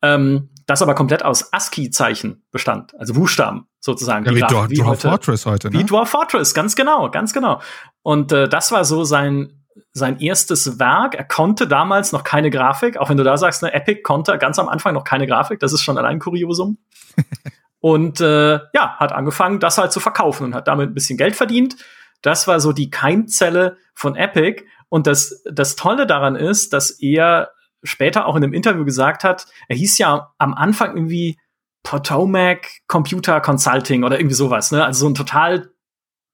Ähm, 0.01 0.51
das 0.67 0.81
aber 0.81 0.95
komplett 0.95 1.25
aus 1.25 1.53
ASCII-Zeichen 1.53 2.45
bestand, 2.53 2.95
also 3.01 3.15
Buchstaben 3.15 3.67
sozusagen. 3.81 4.25
Ja, 4.27 4.35
wie, 4.35 4.41
Dwarf, 4.41 4.71
wie 4.71 4.77
Dwarf 4.77 4.89
heute, 4.91 5.09
Fortress 5.09 5.47
heute, 5.47 5.71
ne? 5.71 5.79
Wie 5.79 5.85
Dwarf 5.85 6.11
Fortress, 6.11 6.55
ganz 6.55 6.77
genau, 6.77 7.11
ganz 7.11 7.33
genau. 7.33 7.61
Und 8.03 8.31
äh, 8.31 8.49
das 8.49 8.71
war 8.71 8.85
so 8.85 9.03
sein 9.03 9.58
sein 9.93 10.21
erstes 10.21 10.79
Werk. 10.79 11.15
Er 11.15 11.25
konnte 11.25 11.67
damals 11.67 12.13
noch 12.13 12.25
keine 12.25 12.51
Grafik, 12.51 12.97
auch 12.97 13.11
wenn 13.11 13.17
du 13.17 13.25
da 13.25 13.37
sagst, 13.37 13.63
ne, 13.63 13.73
Epic 13.73 14.03
konnte 14.03 14.37
ganz 14.39 14.59
am 14.59 14.69
Anfang 14.69 14.95
noch 14.95 15.05
keine 15.05 15.27
Grafik. 15.27 15.61
Das 15.61 15.73
ist 15.73 15.83
schon 15.83 15.99
allein 15.99 16.19
Kuriosum. 16.19 16.79
und 17.81 18.21
äh, 18.21 18.61
ja, 18.73 18.97
hat 18.97 19.13
angefangen, 19.13 19.61
das 19.61 19.79
halt 19.79 19.93
zu 19.93 20.01
verkaufen 20.01 20.45
und 20.45 20.55
hat 20.55 20.69
damit 20.69 20.91
ein 20.91 20.95
bisschen 20.95 21.19
Geld 21.19 21.37
verdient. 21.37 21.77
Das 22.23 22.49
war 22.49 22.61
so 22.61 22.73
die 22.73 22.91
Keimzelle 22.91 23.77
von 23.95 24.17
Epic. 24.17 24.65
Und 24.89 25.07
das, 25.07 25.43
das 25.51 25.77
Tolle 25.77 26.07
daran 26.07 26.37
ist, 26.37 26.73
dass 26.73 26.91
er 26.91 27.51
später 27.83 28.27
auch 28.27 28.37
in 28.37 28.43
einem 28.43 28.55
Interview 28.55 28.85
gesagt 28.85 29.25
hat, 29.25 29.47
er 29.69 29.77
hieß 29.77 29.99
ja 29.99 30.33
am 30.39 30.55
Anfang 30.55 30.97
irgendwie 30.97 31.39
Potomac 31.83 32.67
Computer 32.87 33.41
Consulting 33.41 34.05
oder 34.05 34.19
irgendwie 34.19 34.35
sowas, 34.35 34.73
ne? 34.73 34.85
Also 34.85 35.01
so 35.01 35.09
ein 35.09 35.15
total 35.15 35.71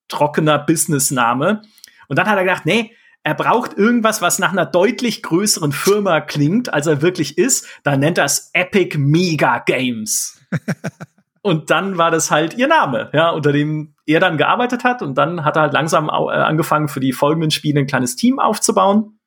trockener 0.08 0.58
Businessname. 0.58 1.62
Und 2.08 2.18
dann 2.18 2.26
hat 2.26 2.36
er 2.36 2.44
gedacht, 2.44 2.66
nee, 2.66 2.94
er 3.24 3.34
braucht 3.34 3.76
irgendwas, 3.76 4.20
was 4.20 4.38
nach 4.38 4.52
einer 4.52 4.66
deutlich 4.66 5.22
größeren 5.22 5.72
Firma 5.72 6.20
klingt, 6.20 6.72
als 6.72 6.86
er 6.86 7.00
wirklich 7.00 7.38
ist. 7.38 7.66
Dann 7.82 8.00
nennt 8.00 8.18
er 8.18 8.26
es 8.26 8.50
Epic 8.52 8.98
Mega 8.98 9.60
Games. 9.60 10.38
und 11.42 11.70
dann 11.70 11.96
war 11.96 12.10
das 12.10 12.30
halt 12.30 12.54
ihr 12.58 12.68
Name, 12.68 13.10
ja, 13.14 13.30
unter 13.30 13.50
dem 13.50 13.94
er 14.04 14.20
dann 14.20 14.36
gearbeitet 14.36 14.84
hat. 14.84 15.00
Und 15.00 15.16
dann 15.16 15.42
hat 15.42 15.56
er 15.56 15.62
halt 15.62 15.72
langsam 15.72 16.08
äh, 16.08 16.10
angefangen, 16.10 16.88
für 16.88 17.00
die 17.00 17.14
folgenden 17.14 17.50
Spiele 17.50 17.80
ein 17.80 17.86
kleines 17.86 18.14
Team 18.14 18.38
aufzubauen 18.38 19.18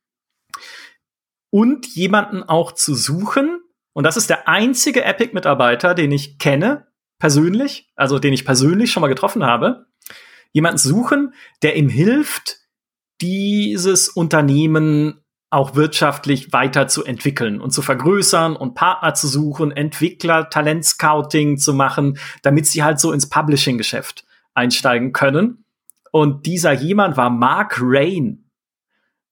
und 1.50 1.88
jemanden 1.88 2.43
auch 2.43 2.74
zu 2.74 2.93
suchen. 2.93 3.62
Und 3.93 4.04
das 4.04 4.16
ist 4.16 4.30
der 4.30 4.48
einzige 4.48 5.04
Epic-Mitarbeiter, 5.04 5.95
den 5.95 6.12
ich 6.12 6.38
kenne, 6.38 6.86
persönlich, 7.20 7.91
also 7.95 8.20
den 8.20 8.34
ich 8.34 8.45
persönlich 8.45 8.91
schon 8.91 9.02
mal 9.02 9.08
getroffen 9.08 9.43
habe. 9.43 9.88
Jemanden 10.54 10.78
suchen, 10.78 11.34
der 11.64 11.76
ihm 11.78 11.89
hilft, 11.89 12.66
dieses 13.22 14.09
Unternehmen 14.09 15.22
auch 15.49 15.76
wirtschaftlich 15.76 16.51
weiter 16.51 16.88
zu 16.88 17.05
entwickeln 17.05 17.61
und 17.61 17.72
zu 17.72 17.82
vergrößern 17.82 18.55
und 18.55 18.76
Partner 18.76 19.13
zu 19.13 19.28
suchen, 19.28 19.72
Entwickler, 19.72 20.49
Talentscouting 20.49 21.57
zu 21.57 21.74
machen, 21.74 22.20
damit 22.41 22.68
sie 22.68 22.84
halt 22.84 22.99
so 22.99 23.13
ins 23.13 23.30
Publishing-Geschäft 23.30 24.26
einsteigen 24.53 25.13
können. 25.13 25.63
Und 26.11 26.45
dieser 26.45 26.74
jemand 26.74 27.15
war 27.15 27.30
Mark 27.30 27.78
Rain. 27.80 28.43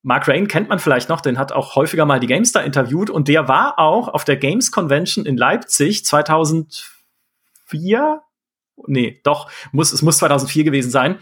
Mark 0.03 0.27
Rain 0.27 0.47
kennt 0.47 0.69
man 0.69 0.79
vielleicht 0.79 1.09
noch, 1.09 1.19
den 1.19 1.37
hat 1.37 1.51
auch 1.51 1.75
häufiger 1.75 2.05
mal 2.05 2.19
die 2.19 2.27
GameStar 2.27 2.63
interviewt 2.63 3.09
und 3.09 3.27
der 3.27 3.47
war 3.47 3.79
auch 3.79 4.07
auf 4.07 4.23
der 4.23 4.37
Games 4.37 4.71
Convention 4.71 5.25
in 5.25 5.35
Leipzig 5.35 6.05
2004. 6.05 8.21
Nee, 8.87 9.19
doch, 9.23 9.49
muss, 9.71 9.91
es 9.91 10.03
muss 10.03 10.19
2004 10.19 10.63
gewesen 10.63 10.91
sein. 10.91 11.17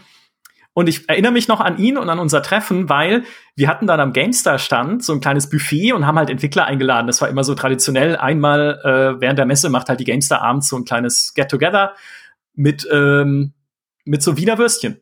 Und 0.74 0.88
ich 0.88 1.08
erinnere 1.08 1.32
mich 1.32 1.46
noch 1.46 1.60
an 1.60 1.78
ihn 1.78 1.96
und 1.96 2.10
an 2.10 2.18
unser 2.18 2.42
Treffen, 2.42 2.88
weil 2.88 3.22
wir 3.54 3.68
hatten 3.68 3.86
dann 3.86 4.00
am 4.00 4.12
GameStar-Stand 4.12 5.04
so 5.04 5.12
ein 5.12 5.20
kleines 5.20 5.48
Buffet 5.48 5.92
und 5.92 6.04
haben 6.04 6.18
halt 6.18 6.30
Entwickler 6.30 6.66
eingeladen. 6.66 7.06
Das 7.06 7.20
war 7.20 7.28
immer 7.28 7.44
so 7.44 7.54
traditionell. 7.54 8.16
Einmal 8.16 8.80
äh, 8.82 9.20
während 9.20 9.38
der 9.38 9.46
Messe 9.46 9.70
macht 9.70 9.88
halt 9.88 10.00
die 10.00 10.04
GameStar 10.04 10.42
abends 10.42 10.68
so 10.68 10.76
ein 10.76 10.84
kleines 10.84 11.32
Get-Together 11.34 11.94
mit, 12.54 12.86
ähm, 12.90 13.54
mit 14.04 14.22
so 14.22 14.36
Wiener 14.36 14.58
Würstchen. 14.58 15.00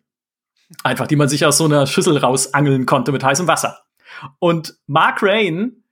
Einfach, 0.84 1.06
die 1.06 1.16
man 1.16 1.28
sich 1.28 1.44
aus 1.46 1.56
so 1.56 1.64
einer 1.64 1.86
Schüssel 1.86 2.18
rausangeln 2.18 2.84
konnte 2.84 3.10
mit 3.10 3.24
heißem 3.24 3.46
Wasser. 3.46 3.80
Und 4.38 4.76
Mark 4.86 5.22
Rain 5.22 5.84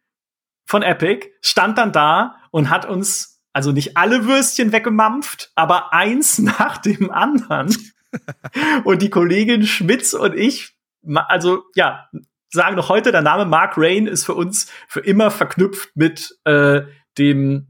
von 0.67 0.83
Epic 0.83 1.27
stand 1.41 1.79
dann 1.79 1.93
da 1.93 2.37
und 2.51 2.69
hat 2.69 2.87
uns 2.87 3.41
also 3.53 3.73
nicht 3.73 3.97
alle 3.97 4.27
Würstchen 4.27 4.73
weggemampft, 4.73 5.53
aber 5.55 5.93
eins 5.93 6.39
nach 6.39 6.79
dem 6.79 7.11
anderen. 7.11 7.75
Und 8.85 9.03
die 9.03 9.11
Kollegin 9.11 9.67
Schmitz 9.67 10.15
und 10.15 10.35
ich, 10.35 10.75
also 11.29 11.65
ja, 11.75 12.09
sagen 12.51 12.77
noch 12.77 12.89
heute, 12.89 13.13
der 13.13 13.23
Name 13.23 13.45
Mark 13.45 13.75
Rain 13.77 14.07
ist 14.07 14.25
für 14.25 14.35
uns 14.35 14.71
für 14.89 15.01
immer 15.01 15.31
verknüpft 15.31 15.91
mit 15.95 16.39
äh, 16.45 16.83
dem, 17.19 17.69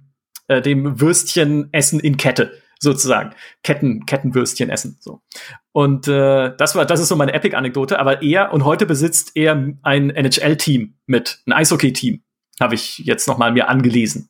äh, 0.49 0.62
dem 0.62 1.01
Würstchenessen 1.01 2.01
in 2.01 2.16
Kette 2.16 2.61
sozusagen. 2.78 3.34
Ketten 3.62 4.07
Kettenwürstchen 4.07 4.70
essen 4.70 4.97
so. 5.01 5.20
Und 5.72 6.09
äh, 6.09 6.57
das 6.57 6.74
war 6.74 6.86
das 6.86 7.01
ist 7.01 7.09
so 7.09 7.16
meine 7.16 7.34
Epic 7.34 7.55
Anekdote 7.55 7.99
aber 7.99 8.22
er 8.22 8.53
und 8.53 8.64
heute 8.64 8.86
besitzt 8.86 9.32
er 9.34 9.53
ein 9.82 10.11
NHL 10.11 10.57
Team 10.57 10.95
mit 11.07 11.43
ein 11.47 11.53
Eishockey 11.53 11.93
Team 11.93 12.22
habe 12.61 12.75
ich 12.75 12.99
jetzt 12.99 13.27
noch 13.27 13.39
mal 13.39 13.53
mir 13.53 13.69
angelesen. 13.69 14.29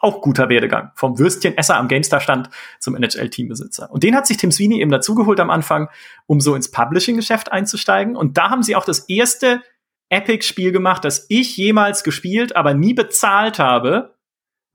Auch 0.00 0.22
guter 0.22 0.48
Werdegang. 0.48 0.90
Vom 0.94 1.18
Würstchenesser 1.18 1.76
am 1.76 1.88
GameStar 1.88 2.20
stand 2.20 2.50
zum 2.80 2.96
NHL 2.96 3.30
Teambesitzer 3.30 3.90
und 3.90 4.02
den 4.02 4.16
hat 4.16 4.26
sich 4.26 4.38
Tim 4.38 4.50
Sweeney 4.50 4.80
eben 4.80 4.90
dazugeholt 4.90 5.40
am 5.40 5.50
Anfang 5.50 5.88
um 6.26 6.40
so 6.40 6.54
ins 6.54 6.70
Publishing 6.70 7.16
Geschäft 7.16 7.52
einzusteigen. 7.52 8.16
Und 8.16 8.38
da 8.38 8.50
haben 8.50 8.62
sie 8.62 8.76
auch 8.76 8.84
das 8.84 9.00
erste 9.00 9.62
Epic 10.08 10.46
Spiel 10.46 10.72
gemacht 10.72 11.04
das 11.04 11.26
ich 11.28 11.56
jemals 11.56 12.04
gespielt 12.04 12.54
aber 12.54 12.74
nie 12.74 12.94
bezahlt 12.94 13.58
habe 13.58 14.16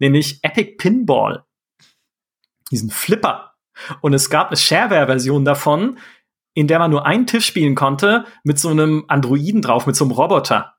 nämlich 0.01 0.39
Epic 0.43 0.75
Pinball. 0.77 1.45
Diesen 2.71 2.89
Flipper. 2.89 3.53
Und 4.01 4.13
es 4.13 4.29
gab 4.29 4.47
eine 4.47 4.57
Shareware-Version 4.57 5.45
davon, 5.45 5.97
in 6.53 6.67
der 6.67 6.79
man 6.79 6.91
nur 6.91 7.05
einen 7.05 7.27
Tisch 7.27 7.45
spielen 7.45 7.75
konnte 7.75 8.25
mit 8.43 8.59
so 8.59 8.69
einem 8.69 9.05
Androiden 9.07 9.61
drauf, 9.61 9.87
mit 9.87 9.95
so 9.95 10.03
einem 10.03 10.11
Roboter. 10.11 10.75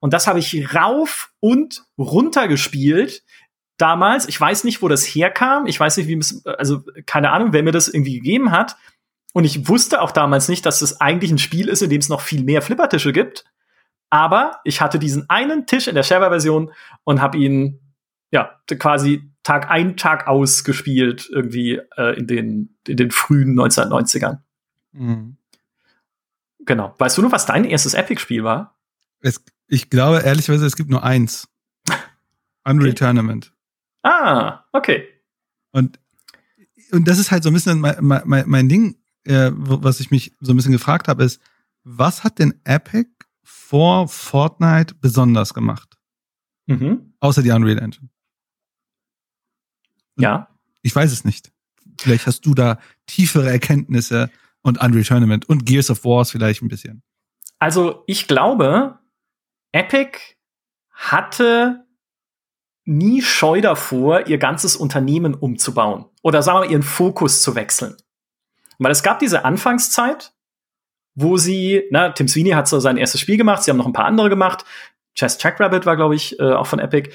Und 0.00 0.12
das 0.12 0.26
habe 0.26 0.38
ich 0.38 0.74
rauf 0.74 1.32
und 1.40 1.84
runter 1.98 2.48
gespielt. 2.48 3.22
Damals, 3.76 4.28
ich 4.28 4.40
weiß 4.40 4.64
nicht, 4.64 4.82
wo 4.82 4.88
das 4.88 5.04
herkam. 5.04 5.66
Ich 5.66 5.78
weiß 5.78 5.96
nicht, 5.98 6.08
wie 6.08 6.18
es, 6.18 6.44
also 6.44 6.82
keine 7.06 7.30
Ahnung, 7.30 7.52
wer 7.52 7.62
mir 7.62 7.72
das 7.72 7.88
irgendwie 7.88 8.16
gegeben 8.16 8.50
hat. 8.50 8.76
Und 9.32 9.44
ich 9.44 9.68
wusste 9.68 10.00
auch 10.00 10.10
damals 10.10 10.48
nicht, 10.48 10.66
dass 10.66 10.82
es 10.82 11.00
eigentlich 11.00 11.30
ein 11.30 11.38
Spiel 11.38 11.68
ist, 11.68 11.82
in 11.82 11.90
dem 11.90 12.00
es 12.00 12.08
noch 12.08 12.20
viel 12.20 12.42
mehr 12.42 12.62
Flippertische 12.62 13.12
gibt. 13.12 13.44
Aber 14.10 14.60
ich 14.64 14.80
hatte 14.80 14.98
diesen 14.98 15.30
einen 15.30 15.66
Tisch 15.66 15.86
in 15.86 15.94
der 15.94 16.02
Shareware-Version 16.02 16.72
und 17.04 17.20
habe 17.20 17.38
ihn 17.38 17.80
ja 18.32 18.58
quasi 18.66 19.30
Tag 19.42 19.70
ein, 19.70 19.96
Tag 19.96 20.26
aus 20.26 20.64
gespielt, 20.64 21.28
irgendwie 21.32 21.80
äh, 21.96 22.18
in, 22.18 22.26
den, 22.26 22.76
in 22.86 22.96
den 22.96 23.10
frühen 23.10 23.58
1990ern. 23.58 24.40
Mhm. 24.92 25.36
Genau. 26.66 26.94
Weißt 26.98 27.16
du 27.16 27.22
noch, 27.22 27.32
was 27.32 27.46
dein 27.46 27.64
erstes 27.64 27.94
Epic-Spiel 27.94 28.44
war? 28.44 28.76
Es, 29.22 29.42
ich 29.70 29.88
glaube, 29.88 30.18
ehrlicherweise, 30.18 30.66
es 30.66 30.76
gibt 30.76 30.90
nur 30.90 31.04
eins. 31.04 31.48
Unreal 32.64 32.90
okay. 32.90 32.94
Tournament. 32.94 33.52
Ah, 34.02 34.64
okay. 34.72 35.06
Und, 35.70 35.98
und 36.90 37.06
das 37.06 37.18
ist 37.18 37.30
halt 37.30 37.44
so 37.44 37.50
ein 37.50 37.54
bisschen 37.54 37.80
mein, 37.80 37.96
mein, 38.00 38.48
mein 38.48 38.68
Ding, 38.68 38.96
äh, 39.24 39.50
was 39.52 40.00
ich 40.00 40.10
mich 40.10 40.36
so 40.40 40.52
ein 40.52 40.56
bisschen 40.56 40.72
gefragt 40.72 41.06
habe, 41.06 41.22
ist, 41.22 41.40
was 41.84 42.24
hat 42.24 42.38
denn 42.38 42.60
Epic 42.64 43.10
vor 43.42 44.08
Fortnite 44.08 44.94
besonders 44.96 45.54
gemacht? 45.54 45.96
Mhm. 46.66 47.14
Außer 47.20 47.42
die 47.42 47.50
Unreal 47.50 47.78
Engine. 47.78 48.08
Ja. 50.16 50.48
Ich 50.82 50.94
weiß 50.94 51.12
es 51.12 51.24
nicht. 51.24 51.52
Vielleicht 51.98 52.26
hast 52.26 52.44
du 52.44 52.54
da 52.54 52.78
tiefere 53.06 53.50
Erkenntnisse 53.50 54.30
und 54.62 54.80
Unreal 54.80 55.04
Tournament 55.04 55.48
und 55.48 55.64
Gears 55.64 55.90
of 55.90 56.04
Wars 56.04 56.30
vielleicht 56.30 56.62
ein 56.62 56.68
bisschen. 56.68 57.02
Also 57.58 58.04
ich 58.06 58.26
glaube, 58.26 58.99
Epic 59.72 60.18
hatte 60.90 61.86
nie 62.84 63.22
Scheu 63.22 63.60
davor, 63.60 64.26
ihr 64.26 64.38
ganzes 64.38 64.76
Unternehmen 64.76 65.34
umzubauen 65.34 66.06
oder 66.22 66.42
sagen 66.42 66.56
wir 66.58 66.66
mal, 66.66 66.70
ihren 66.70 66.82
Fokus 66.82 67.42
zu 67.42 67.54
wechseln. 67.54 67.96
Weil 68.78 68.92
es 68.92 69.02
gab 69.02 69.18
diese 69.18 69.44
Anfangszeit, 69.44 70.32
wo 71.14 71.36
sie, 71.36 71.84
na, 71.90 72.10
Tim 72.10 72.28
Sweeney 72.28 72.50
hat 72.50 72.68
so 72.68 72.80
sein 72.80 72.96
erstes 72.96 73.20
Spiel 73.20 73.36
gemacht, 73.36 73.62
sie 73.62 73.70
haben 73.70 73.78
noch 73.78 73.86
ein 73.86 73.92
paar 73.92 74.06
andere 74.06 74.28
gemacht. 74.28 74.64
Chess 75.14 75.40
Jackrabbit 75.40 75.86
war, 75.86 75.96
glaube 75.96 76.14
ich, 76.14 76.38
äh, 76.38 76.52
auch 76.52 76.66
von 76.66 76.78
Epic. 76.78 77.10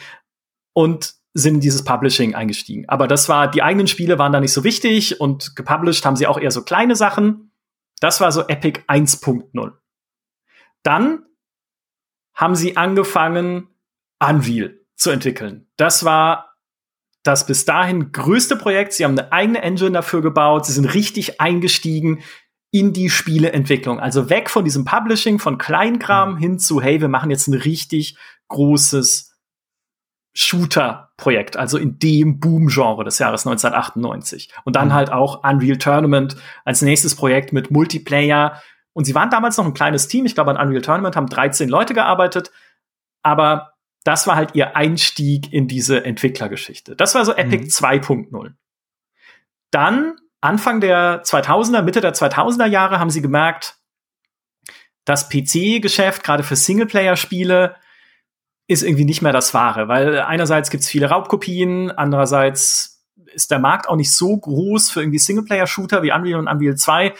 Und 0.73 1.15
sind 1.33 1.55
in 1.55 1.61
dieses 1.61 1.83
Publishing 1.83 2.33
eingestiegen. 2.33 2.87
Aber 2.87 3.07
das 3.07 3.27
war, 3.27 3.51
die 3.51 3.61
eigenen 3.61 3.87
Spiele 3.87 4.17
waren 4.17 4.31
da 4.31 4.39
nicht 4.39 4.53
so 4.53 4.63
wichtig 4.63 5.19
und 5.19 5.55
gepublished 5.55 6.05
haben 6.05 6.15
sie 6.15 6.27
auch 6.27 6.39
eher 6.39 6.51
so 6.51 6.63
kleine 6.63 6.95
Sachen. 6.95 7.51
Das 7.99 8.21
war 8.21 8.31
so 8.31 8.47
Epic 8.47 8.81
1.0. 8.87 9.73
Dann 10.83 11.25
haben 12.35 12.55
sie 12.55 12.77
angefangen, 12.77 13.69
Unreal 14.19 14.77
zu 14.95 15.09
entwickeln. 15.09 15.67
Das 15.77 16.05
war 16.05 16.55
das 17.23 17.47
bis 17.47 17.65
dahin 17.65 18.11
größte 18.11 18.55
Projekt. 18.55 18.93
Sie 18.93 19.03
haben 19.03 19.17
eine 19.17 19.31
eigene 19.31 19.61
Engine 19.61 19.91
dafür 19.91 20.21
gebaut. 20.21 20.65
Sie 20.65 20.73
sind 20.73 20.85
richtig 20.93 21.41
eingestiegen 21.41 22.21
in 22.71 22.93
die 22.93 23.09
Spieleentwicklung. 23.09 23.99
Also 23.99 24.29
weg 24.29 24.49
von 24.49 24.63
diesem 24.63 24.85
Publishing, 24.85 25.39
von 25.39 25.57
Kleinkram 25.57 26.33
mhm. 26.33 26.37
hin 26.37 26.59
zu, 26.59 26.81
hey, 26.81 27.01
wir 27.01 27.07
machen 27.07 27.31
jetzt 27.31 27.47
ein 27.47 27.53
richtig 27.53 28.17
großes 28.49 29.33
Shooter-Projekt, 30.33 31.55
also 31.55 31.77
in 31.77 31.97
dem 31.97 32.41
Boom-Genre 32.41 33.05
des 33.05 33.19
Jahres 33.19 33.47
1998. 33.47 34.51
Und 34.65 34.75
dann 34.75 34.89
mhm. 34.89 34.93
halt 34.93 35.11
auch 35.11 35.43
Unreal 35.43 35.77
Tournament 35.77 36.35
als 36.65 36.81
nächstes 36.81 37.15
Projekt 37.15 37.53
mit 37.53 37.71
Multiplayer. 37.71 38.61
Und 38.95 39.03
sie 39.03 39.13
waren 39.13 39.29
damals 39.29 39.57
noch 39.57 39.65
ein 39.65 39.73
kleines 39.73 40.07
Team. 40.07 40.25
Ich 40.25 40.35
glaube, 40.35 40.51
an 40.51 40.57
Unreal 40.57 40.81
Tournament 40.81 41.17
haben 41.17 41.27
13 41.27 41.67
Leute 41.67 41.93
gearbeitet. 41.93 42.51
Aber 43.23 43.73
das 44.05 44.25
war 44.25 44.37
halt 44.37 44.55
ihr 44.55 44.77
Einstieg 44.77 45.51
in 45.51 45.67
diese 45.67 46.05
Entwicklergeschichte. 46.05 46.95
Das 46.95 47.13
war 47.13 47.25
so 47.25 47.33
Epic 47.33 47.65
mhm. 47.65 47.69
2.0. 47.69 48.53
Dann 49.71 50.15
Anfang 50.39 50.79
der 50.79 51.23
2000er, 51.23 51.81
Mitte 51.81 51.99
der 51.99 52.13
2000er 52.13 52.67
Jahre 52.67 52.99
haben 52.99 53.09
sie 53.09 53.21
gemerkt, 53.21 53.77
das 55.03 55.27
PC-Geschäft, 55.29 56.23
gerade 56.23 56.43
für 56.43 56.55
Singleplayer-Spiele, 56.55 57.75
ist 58.67 58.81
irgendwie 58.81 59.05
nicht 59.05 59.21
mehr 59.21 59.33
das 59.33 59.53
Wahre, 59.53 59.87
weil 59.87 60.21
einerseits 60.21 60.69
gibt's 60.69 60.87
viele 60.87 61.09
Raubkopien, 61.09 61.91
andererseits 61.91 63.03
ist 63.33 63.51
der 63.51 63.59
Markt 63.59 63.89
auch 63.89 63.97
nicht 63.97 64.11
so 64.13 64.37
groß 64.37 64.89
für 64.89 65.01
irgendwie 65.01 65.19
Singleplayer-Shooter 65.19 66.01
wie 66.01 66.11
Unreal 66.11 66.39
und 66.39 66.47
Unreal 66.47 66.75
2. 66.75 67.13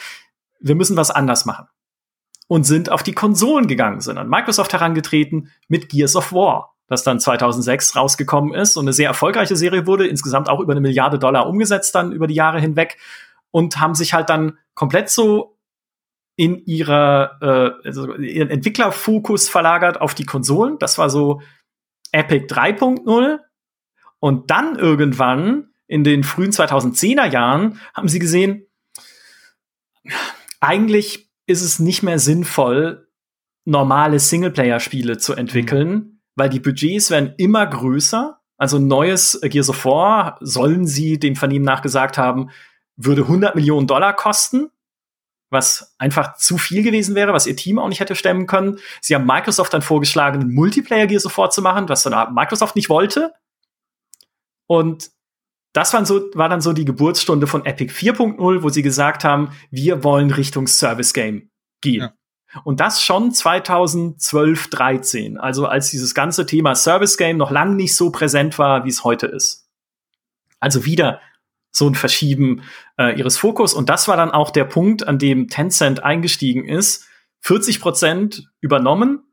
Wir 0.60 0.76
müssen 0.76 0.98
was 0.98 1.12
anders 1.12 1.46
machen. 1.46 1.68
Und 2.48 2.66
sind 2.66 2.92
auf 2.92 3.02
die 3.02 3.14
Konsolen 3.14 3.68
gegangen, 3.68 4.02
sind 4.02 4.20
an 4.20 4.30
Microsoft 4.30 4.72
herangetreten 4.72 5.52
mit 5.68 5.90
Gears 5.90 6.16
of 6.16 6.32
War, 6.32 6.76
das 6.88 7.04
dann 7.04 7.20
2006 7.20 7.96
rausgekommen 7.96 8.54
ist 8.54 8.78
und 8.78 8.86
eine 8.86 8.94
sehr 8.94 9.08
erfolgreiche 9.08 9.56
Serie 9.56 9.88
wurde, 9.88 10.08
insgesamt 10.08 10.48
auch 10.48 10.60
über 10.60 10.74
eine 10.74 10.82
Milliarde 10.82 11.18
Dollar 11.18 11.48
umgesetzt 11.48 11.96
dann 11.96 12.12
über 12.12 12.28
die 12.28 12.36
Jahre 12.36 12.60
hinweg 12.60 12.98
und 13.50 13.80
haben 13.80 13.96
sich 13.96 14.14
halt 14.14 14.30
dann 14.30 14.60
komplett 14.76 15.10
so 15.10 15.58
in 16.36 16.64
ihrer 16.66 17.38
äh, 17.42 17.88
also 17.88 18.14
ihren 18.16 18.50
Entwicklerfokus 18.50 19.50
verlagert 19.50 20.02
auf 20.02 20.14
die 20.14 20.26
Konsolen. 20.26 20.78
Das 20.80 20.98
war 20.98 21.10
so 21.10 21.42
Epic 22.12 22.54
3.0. 22.54 23.40
Und 24.20 24.50
dann 24.50 24.78
irgendwann 24.78 25.70
in 25.88 26.04
den 26.04 26.24
frühen 26.24 26.52
2010er 26.52 27.26
Jahren 27.26 27.80
haben 27.94 28.08
sie 28.08 28.20
gesehen, 28.20 28.66
eigentlich 30.66 31.30
ist 31.48 31.62
es 31.62 31.80
nicht 31.80 32.04
mehr 32.04 32.20
sinnvoll, 32.20 33.08
normale 33.66 34.20
Singleplayer-Spiele 34.20 35.18
zu 35.18 35.34
entwickeln, 35.34 35.90
mhm. 35.90 36.22
weil 36.36 36.50
die 36.50 36.60
Budgets 36.60 37.10
werden 37.10 37.34
immer 37.38 37.66
größer. 37.66 38.40
Also 38.58 38.80
neues 38.80 39.40
Gears 39.42 39.70
of 39.70 39.86
War 39.86 40.38
sollen 40.42 40.88
sie 40.88 41.20
dem 41.20 41.36
Vernehmen 41.36 41.66
nach 41.66 41.82
gesagt 41.82 42.18
haben, 42.18 42.50
würde 42.96 43.24
100 43.24 43.56
Millionen 43.56 43.88
Dollar 43.88 44.16
kosten 44.16 44.70
was 45.56 45.96
einfach 45.98 46.36
zu 46.36 46.58
viel 46.58 46.84
gewesen 46.84 47.16
wäre, 47.16 47.34
was 47.34 47.48
ihr 47.48 47.56
Team 47.56 47.80
auch 47.80 47.88
nicht 47.88 48.00
hätte 48.00 48.16
stemmen 48.16 48.48
können. 48.48 48.80
Sie 49.02 49.16
haben 49.16 49.26
Microsoft 49.26 49.74
dann 49.74 49.82
vorgeschlagen, 49.82 50.42
einen 50.42 50.54
Multiplayer 50.54 51.08
Gear 51.08 51.20
sofort 51.20 51.54
zu 51.54 51.62
machen, 51.62 51.88
was 51.90 52.04
dann 52.04 52.34
Microsoft 52.34 52.76
nicht 52.76 52.90
wollte. 52.90 53.34
Und 54.68 55.12
das 55.76 55.94
war, 55.94 56.06
so, 56.06 56.30
war 56.36 56.48
dann 56.48 56.62
so 56.62 56.72
die 56.72 56.86
Geburtsstunde 56.86 57.48
von 57.48 57.66
Epic 57.66 57.94
4.0, 57.94 58.64
wo 58.64 58.70
sie 58.70 58.82
gesagt 58.82 59.26
haben, 59.26 59.50
wir 59.72 60.06
wollen 60.06 60.32
Richtung 60.32 60.68
Service 60.68 61.14
Game 61.14 61.50
gehen. 61.82 62.02
Ja. 62.02 62.14
Und 62.64 62.80
das 62.80 63.04
schon 63.04 63.34
2012, 63.34 64.70
13. 64.70 65.38
Also 65.38 65.66
als 65.66 65.92
dieses 65.92 66.16
ganze 66.16 66.46
Thema 66.46 66.76
Service 66.76 67.18
Game 67.18 67.36
noch 67.36 67.52
lang 67.52 67.76
nicht 67.76 67.94
so 67.94 68.10
präsent 68.10 68.58
war, 68.58 68.86
wie 68.86 68.90
es 68.90 69.04
heute 69.04 69.28
ist. 69.28 69.68
Also 70.62 70.86
wieder 70.86 71.20
so 71.72 71.90
ein 71.90 71.96
Verschieben 71.96 72.62
äh, 72.98 73.20
ihres 73.20 73.38
Fokus. 73.38 73.74
Und 73.74 73.90
das 73.90 74.08
war 74.08 74.16
dann 74.16 74.32
auch 74.32 74.52
der 74.52 74.64
Punkt, 74.64 75.06
an 75.06 75.20
dem 75.20 75.50
Tencent 75.50 76.06
eingestiegen 76.06 76.66
ist. 76.66 77.06
40 77.42 77.82
Prozent 77.82 78.50
übernommen 78.62 79.24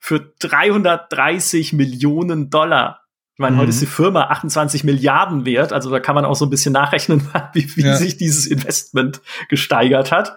für 0.00 0.34
330 0.40 1.72
Millionen 1.72 2.50
Dollar. 2.50 3.07
Ich 3.38 3.40
meine, 3.40 3.54
mhm. 3.54 3.60
heute 3.60 3.70
ist 3.70 3.80
die 3.80 3.86
Firma 3.86 4.22
28 4.22 4.82
Milliarden 4.82 5.44
wert, 5.44 5.72
also 5.72 5.90
da 5.90 6.00
kann 6.00 6.16
man 6.16 6.24
auch 6.24 6.34
so 6.34 6.44
ein 6.44 6.50
bisschen 6.50 6.72
nachrechnen, 6.72 7.22
wie, 7.52 7.76
wie 7.76 7.82
ja. 7.82 7.94
sich 7.94 8.16
dieses 8.16 8.48
Investment 8.48 9.20
gesteigert 9.48 10.10
hat. 10.10 10.36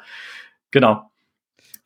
Genau. 0.70 1.10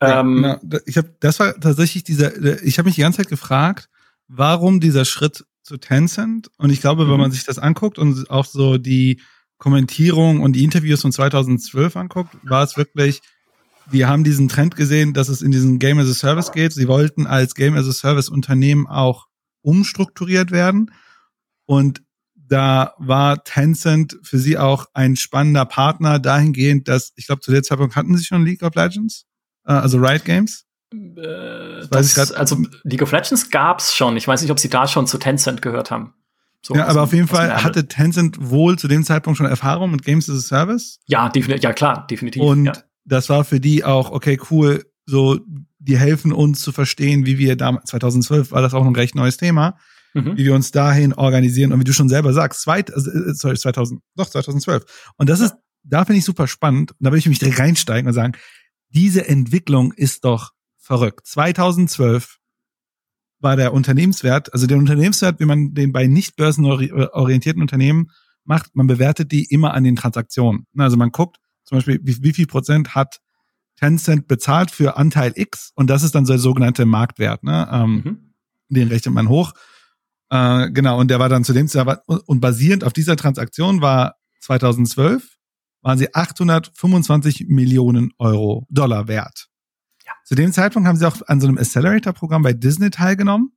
Ja, 0.02 0.20
ähm, 0.20 0.42
na, 0.42 0.60
ich 0.84 0.98
habe, 0.98 1.16
das 1.20 1.40
war 1.40 1.58
tatsächlich 1.58 2.04
dieser. 2.04 2.62
Ich 2.62 2.76
habe 2.76 2.84
mich 2.84 2.96
die 2.96 3.00
ganze 3.00 3.22
Zeit 3.22 3.30
gefragt, 3.30 3.88
warum 4.28 4.78
dieser 4.78 5.06
Schritt 5.06 5.46
zu 5.62 5.78
Tencent. 5.78 6.50
Und 6.58 6.68
ich 6.68 6.82
glaube, 6.82 7.06
wenn 7.06 7.14
mhm. 7.14 7.20
man 7.22 7.32
sich 7.32 7.44
das 7.44 7.58
anguckt 7.58 7.98
und 7.98 8.30
auch 8.30 8.44
so 8.44 8.76
die 8.76 9.22
Kommentierung 9.56 10.42
und 10.42 10.52
die 10.52 10.64
Interviews 10.64 11.00
von 11.00 11.12
2012 11.12 11.96
anguckt, 11.96 12.36
war 12.42 12.62
es 12.62 12.76
wirklich, 12.76 13.22
wir 13.90 14.06
haben 14.06 14.22
diesen 14.22 14.48
Trend 14.48 14.76
gesehen, 14.76 15.14
dass 15.14 15.30
es 15.30 15.40
in 15.40 15.50
diesen 15.50 15.78
Game 15.78 15.98
as 15.98 16.10
a 16.10 16.12
Service 16.12 16.52
geht. 16.52 16.74
Sie 16.74 16.88
wollten 16.88 17.26
als 17.26 17.54
Game 17.54 17.74
as 17.74 17.88
a 17.88 17.92
Service 17.92 18.28
Unternehmen 18.28 18.86
auch 18.86 19.28
umstrukturiert 19.62 20.50
werden. 20.50 20.90
Und 21.66 22.02
da 22.48 22.94
war 22.98 23.42
Tencent 23.44 24.16
für 24.22 24.38
sie 24.38 24.56
auch 24.56 24.86
ein 24.94 25.16
spannender 25.16 25.64
Partner 25.64 26.18
dahingehend, 26.18 26.88
dass, 26.88 27.12
ich 27.16 27.26
glaube, 27.26 27.40
zu 27.40 27.50
der 27.50 27.62
Zeitpunkt 27.62 27.96
hatten 27.96 28.16
sie 28.16 28.24
schon 28.24 28.44
League 28.44 28.62
of 28.62 28.74
Legends, 28.74 29.26
äh, 29.66 29.72
also 29.72 29.98
Riot 29.98 30.24
Games. 30.24 30.64
Äh, 30.92 31.86
das, 31.90 32.14
das 32.14 32.32
also 32.32 32.62
League 32.84 33.02
of 33.02 33.12
Legends 33.12 33.50
gab's 33.50 33.94
schon. 33.94 34.16
Ich 34.16 34.28
weiß 34.28 34.42
nicht, 34.42 34.50
ob 34.50 34.60
sie 34.60 34.68
da 34.68 34.86
schon 34.86 35.06
zu 35.06 35.18
Tencent 35.18 35.60
gehört 35.60 35.90
haben. 35.90 36.14
So 36.62 36.74
ja, 36.74 36.86
aber 36.86 37.02
auf 37.02 37.12
jeden 37.12 37.28
Fall 37.28 37.62
hatte 37.62 37.86
Tencent 37.86 38.50
wohl 38.50 38.78
zu 38.78 38.88
dem 38.88 39.04
Zeitpunkt 39.04 39.36
schon 39.36 39.46
Erfahrung 39.46 39.90
mit 39.90 40.04
Games 40.04 40.28
as 40.28 40.38
a 40.38 40.40
Service. 40.40 40.98
Ja, 41.06 41.28
definitiv, 41.28 41.62
ja 41.62 41.72
klar, 41.72 42.06
definitiv. 42.08 42.42
Und 42.42 42.64
ja. 42.66 42.72
das 43.04 43.28
war 43.28 43.44
für 43.44 43.60
die 43.60 43.84
auch, 43.84 44.10
okay, 44.10 44.38
cool, 44.50 44.84
so, 45.04 45.38
die 45.78 45.96
helfen 45.96 46.32
uns 46.32 46.60
zu 46.62 46.72
verstehen, 46.72 47.24
wie 47.24 47.38
wir 47.38 47.56
da, 47.56 47.80
2012 47.84 48.50
war 48.50 48.62
das 48.62 48.74
auch 48.74 48.84
ein 48.84 48.96
recht 48.96 49.14
neues 49.14 49.36
Thema, 49.36 49.76
mhm. 50.16 50.36
wie 50.36 50.44
wir 50.44 50.54
uns 50.54 50.70
dahin 50.70 51.12
organisieren 51.12 51.72
und 51.72 51.80
wie 51.80 51.84
du 51.84 51.92
schon 51.92 52.08
selber 52.08 52.32
sagst, 52.32 52.62
zweit, 52.62 52.92
also, 52.92 53.10
äh, 53.10 53.34
sorry, 53.34 53.56
2000, 53.56 54.00
doch, 54.16 54.28
2012. 54.28 54.84
Und 55.16 55.28
das 55.28 55.40
ist, 55.40 55.54
da 55.82 56.04
finde 56.04 56.18
ich 56.18 56.24
super 56.24 56.48
spannend, 56.48 56.94
da 56.98 57.12
will 57.12 57.18
ich 57.18 57.28
mich 57.28 57.38
direkt 57.38 57.58
reinsteigen 57.58 58.08
und 58.08 58.14
sagen, 58.14 58.32
diese 58.88 59.28
Entwicklung 59.28 59.92
ist 59.92 60.24
doch 60.24 60.52
verrückt. 60.78 61.26
2012 61.26 62.38
war 63.40 63.56
der 63.56 63.72
Unternehmenswert, 63.72 64.52
also 64.52 64.66
der 64.66 64.78
Unternehmenswert, 64.78 65.38
wie 65.40 65.44
man 65.44 65.74
den 65.74 65.92
bei 65.92 66.06
nicht 66.06 66.36
börsenorientierten 66.36 67.60
Unternehmen 67.60 68.10
macht, 68.44 68.74
man 68.74 68.86
bewertet 68.86 69.32
die 69.32 69.44
immer 69.44 69.74
an 69.74 69.84
den 69.84 69.96
Transaktionen. 69.96 70.66
Also 70.78 70.96
man 70.96 71.10
guckt 71.10 71.38
zum 71.64 71.78
Beispiel, 71.78 72.00
wie, 72.02 72.22
wie 72.22 72.32
viel 72.32 72.46
Prozent 72.46 72.94
hat 72.94 73.20
Tencent 73.76 74.26
bezahlt 74.26 74.70
für 74.70 74.96
Anteil 74.96 75.32
X 75.34 75.72
und 75.74 75.90
das 75.90 76.02
ist 76.02 76.14
dann 76.14 76.24
so 76.24 76.32
der 76.32 76.40
sogenannte 76.40 76.86
Marktwert. 76.86 77.42
Ne? 77.42 77.68
Ähm, 77.70 77.90
mhm. 77.92 78.34
Den 78.68 78.88
rechnet 78.88 79.14
man 79.14 79.28
hoch. 79.28 79.52
Äh, 80.30 80.70
genau, 80.70 80.98
und 80.98 81.08
der 81.08 81.18
war 81.18 81.28
dann 81.28 81.44
zu 81.44 81.52
dem 81.52 81.68
und 82.26 82.40
basierend 82.40 82.84
auf 82.84 82.92
dieser 82.92 83.16
Transaktion 83.16 83.80
war 83.80 84.16
2012 84.40 85.36
waren 85.82 85.98
sie 85.98 86.12
825 86.12 87.46
Millionen 87.48 88.12
Euro 88.18 88.66
Dollar 88.70 89.06
wert. 89.06 89.48
Zu 90.24 90.34
dem 90.34 90.52
Zeitpunkt 90.52 90.88
haben 90.88 90.96
sie 90.96 91.06
auch 91.06 91.22
an 91.28 91.40
so 91.40 91.46
einem 91.46 91.58
Accelerator-Programm 91.58 92.42
bei 92.42 92.52
Disney 92.52 92.90
teilgenommen. 92.90 93.52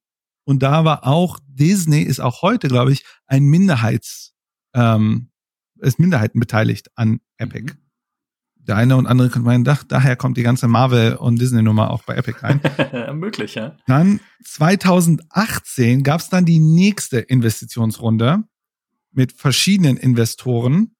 Und 0.45 0.61
da 0.61 0.85
war 0.85 1.07
auch 1.07 1.39
Disney 1.47 2.01
ist 2.01 2.19
auch 2.19 2.43
heute, 2.43 2.67
glaube 2.67 2.91
ich, 2.91 3.03
ein 3.25 3.45
Minderheits, 3.45 4.33
ähm, 4.75 5.31
ist 5.79 5.99
Minderheiten 5.99 6.39
beteiligt 6.39 6.89
an 6.95 7.19
Epic. 7.37 7.73
Mhm. 7.73 7.88
Der 8.69 8.77
eine 8.77 8.97
und 8.97 9.07
andere 9.07 9.29
könnte 9.29 9.47
meinen, 9.47 9.63
da, 9.63 9.79
daher 9.87 10.15
kommt 10.15 10.37
die 10.37 10.43
ganze 10.43 10.67
Marvel 10.67 11.15
und 11.15 11.41
Disney-Nummer 11.41 11.89
auch 11.89 12.03
bei 12.03 12.13
Epic 12.13 12.37
rein. 12.43 12.61
Möglich, 13.19 13.55
ja. 13.55 13.75
Dann 13.87 14.19
2018 14.43 16.03
gab 16.03 16.21
es 16.21 16.29
dann 16.29 16.45
die 16.45 16.59
nächste 16.59 17.17
Investitionsrunde 17.17 18.43
mit 19.11 19.31
verschiedenen 19.31 19.97
Investoren. 19.97 20.95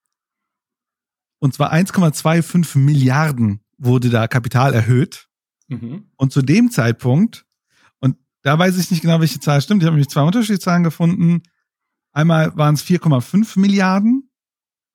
Und 1.38 1.54
zwar 1.54 1.72
1,25 1.72 2.80
Milliarden 2.80 3.62
wurde 3.78 4.10
da 4.10 4.28
Kapital 4.28 4.74
erhöht. 4.74 5.28
Mhm. 5.68 6.06
Und 6.16 6.34
zu 6.34 6.42
dem 6.42 6.72
Zeitpunkt, 6.72 7.46
und 8.00 8.16
da 8.42 8.58
weiß 8.58 8.80
ich 8.80 8.90
nicht 8.90 9.04
genau, 9.04 9.20
welche 9.20 9.40
Zahl 9.40 9.62
stimmt, 9.62 9.84
ich 9.84 9.86
habe 9.86 9.96
nämlich 9.96 10.10
zwei 10.10 10.24
unterschiedliche 10.24 10.60
Zahlen 10.62 10.84
gefunden. 10.84 11.44
Einmal 12.14 12.58
waren 12.58 12.74
es 12.74 12.84
4,5 12.84 13.60
Milliarden 13.60 14.29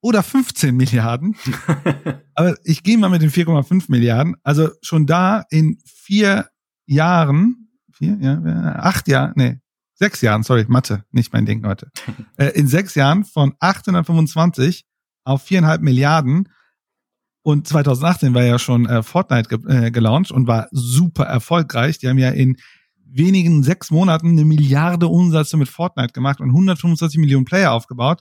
oder 0.05 0.23
15 0.23 0.77
Milliarden. 0.77 1.35
Aber 2.35 2.57
ich 2.63 2.83
gehe 2.83 2.99
mal 2.99 3.09
mit 3.09 3.23
den 3.23 3.31
4,5 3.31 3.87
Milliarden. 3.89 4.37
Also 4.43 4.69
schon 4.83 5.07
da 5.07 5.45
in 5.49 5.79
vier 5.87 6.51
Jahren, 6.85 7.71
vier, 7.91 8.19
ja, 8.21 8.75
acht 8.81 9.09
Jahre, 9.09 9.33
nee, 9.35 9.61
sechs 9.95 10.21
Jahren, 10.21 10.43
sorry, 10.43 10.67
Mathe, 10.69 11.05
nicht 11.11 11.33
mein 11.33 11.47
Ding 11.47 11.67
heute. 11.67 11.91
Äh, 12.37 12.49
in 12.49 12.69
sechs 12.69 12.95
Jahren 12.95 13.25
von 13.25 13.55
825 13.61 14.85
auf 15.25 15.43
viereinhalb 15.43 15.81
Milliarden 15.81 16.51
Und 17.43 17.67
2018 17.67 18.35
war 18.35 18.43
ja 18.43 18.59
schon 18.59 18.85
äh, 18.85 19.03
Fortnite 19.03 19.57
ge 19.57 19.87
äh, 19.87 19.91
gelauncht 19.91 20.33
und 20.33 20.47
war 20.47 20.69
super 20.71 21.25
erfolgreich. 21.25 21.97
Die 21.99 22.09
haben 22.09 22.19
ja 22.19 22.29
in 22.29 22.59
wenigen 23.07 23.63
sechs 23.63 23.91
Monaten 23.91 24.33
eine 24.33 24.45
Milliarde 24.45 25.07
Umsätze 25.07 25.57
mit 25.57 25.71
Fortnite 25.71 26.13
gemacht 26.13 26.41
und 26.41 26.51
125 26.51 27.19
Millionen 27.19 27.47
Player 27.47 27.73
aufgebaut. 27.73 28.21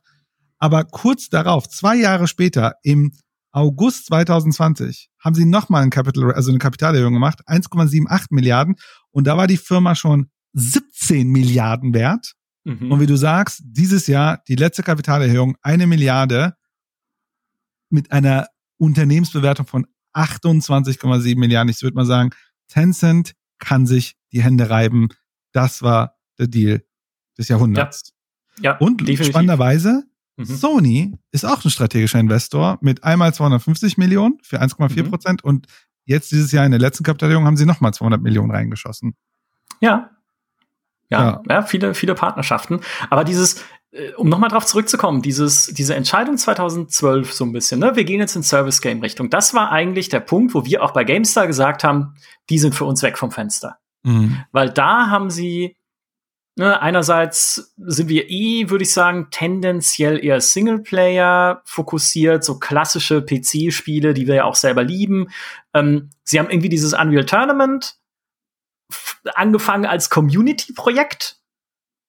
Aber 0.63 0.85
kurz 0.85 1.27
darauf, 1.27 1.67
zwei 1.67 1.97
Jahre 1.97 2.25
später, 2.25 2.75
im 2.83 3.11
August 3.51 4.05
2020, 4.05 5.09
haben 5.19 5.35
sie 5.35 5.43
nochmal 5.43 5.83
ein 5.83 5.89
Capital, 5.89 6.31
also 6.31 6.51
eine 6.51 6.57
Kapitalerhöhung 6.57 7.11
gemacht, 7.11 7.41
1,78 7.49 8.27
Milliarden. 8.29 8.77
Und 9.11 9.27
da 9.27 9.35
war 9.35 9.47
die 9.47 9.57
Firma 9.57 9.93
schon 9.93 10.29
17 10.53 11.27
Milliarden 11.27 11.93
wert. 11.93 12.35
Mhm. 12.63 12.93
Und 12.93 13.01
wie 13.01 13.05
du 13.07 13.17
sagst, 13.17 13.61
dieses 13.65 14.07
Jahr 14.07 14.41
die 14.47 14.55
letzte 14.55 14.83
Kapitalerhöhung, 14.83 15.57
eine 15.61 15.85
Milliarde 15.85 16.53
mit 17.89 18.13
einer 18.13 18.47
Unternehmensbewertung 18.77 19.67
von 19.67 19.85
28,7 20.13 21.37
Milliarden. 21.37 21.69
Ich 21.69 21.81
würde 21.81 21.95
mal 21.95 22.05
sagen, 22.05 22.29
Tencent 22.69 23.33
kann 23.59 23.85
sich 23.85 24.15
die 24.31 24.41
Hände 24.41 24.69
reiben. 24.69 25.09
Das 25.51 25.81
war 25.81 26.15
der 26.39 26.47
Deal 26.47 26.85
des 27.37 27.49
Jahrhunderts. 27.49 28.13
Ja. 28.59 28.71
ja 28.71 28.77
Und 28.77 29.01
definitiv. 29.01 29.27
spannenderweise, 29.27 30.05
mhm. 30.37 30.45
Sony 30.45 31.17
ist 31.31 31.45
auch 31.45 31.63
ein 31.63 31.69
strategischer 31.69 32.19
Investor 32.19 32.77
mit 32.81 33.03
einmal 33.03 33.33
250 33.33 33.97
Millionen 33.97 34.37
für 34.43 34.61
1,4 34.61 35.03
mhm. 35.03 35.09
Prozent 35.09 35.43
mhm. 35.43 35.49
und 35.49 35.67
jetzt 36.05 36.31
dieses 36.31 36.51
Jahr 36.51 36.65
in 36.65 36.71
der 36.71 36.79
letzten 36.79 37.03
Kapitalierung 37.03 37.45
haben 37.45 37.57
sie 37.57 37.65
nochmal 37.65 37.93
200 37.93 38.21
Millionen 38.21 38.51
reingeschossen. 38.51 39.15
Ja. 39.79 40.09
Ja, 41.09 41.21
ja, 41.21 41.41
ja, 41.49 41.61
viele, 41.61 41.93
viele 41.93 42.15
Partnerschaften. 42.15 42.79
Aber 43.09 43.23
dieses, 43.23 43.63
äh, 43.91 44.13
um 44.13 44.29
nochmal 44.29 44.49
drauf 44.49 44.65
zurückzukommen, 44.65 45.21
dieses, 45.21 45.67
diese 45.67 45.95
Entscheidung 45.95 46.37
2012 46.37 47.31
so 47.31 47.45
ein 47.45 47.51
bisschen, 47.51 47.79
ne, 47.79 47.95
wir 47.95 48.03
gehen 48.03 48.19
jetzt 48.19 48.35
in 48.35 48.41
Service 48.41 48.81
Game 48.81 49.01
Richtung. 49.01 49.29
Das 49.29 49.53
war 49.53 49.71
eigentlich 49.71 50.09
der 50.09 50.21
Punkt, 50.21 50.55
wo 50.55 50.65
wir 50.65 50.83
auch 50.83 50.91
bei 50.91 51.03
GameStar 51.03 51.45
gesagt 51.45 51.83
haben, 51.83 52.15
die 52.49 52.57
sind 52.57 52.73
für 52.73 52.85
uns 52.85 53.03
weg 53.03 53.17
vom 53.17 53.31
Fenster. 53.31 53.77
Mhm. 54.03 54.37
Weil 54.51 54.71
da 54.71 55.09
haben 55.09 55.29
sie, 55.29 55.75
ne, 56.55 56.81
einerseits 56.81 57.73
sind 57.77 58.09
wir 58.09 58.29
eh, 58.29 58.69
würde 58.69 58.83
ich 58.83 58.93
sagen, 58.93 59.27
tendenziell 59.31 60.23
eher 60.23 60.41
Singleplayer 60.41 61.61
fokussiert, 61.65 62.43
so 62.43 62.59
klassische 62.59 63.21
PC-Spiele, 63.21 64.13
die 64.13 64.27
wir 64.27 64.35
ja 64.35 64.43
auch 64.45 64.55
selber 64.55 64.83
lieben. 64.83 65.29
Ähm, 65.73 66.09
sie 66.23 66.39
haben 66.39 66.49
irgendwie 66.49 66.69
dieses 66.69 66.93
Unreal 66.93 67.25
Tournament 67.25 67.95
angefangen 69.35 69.85
als 69.85 70.09
Community-Projekt, 70.09 71.39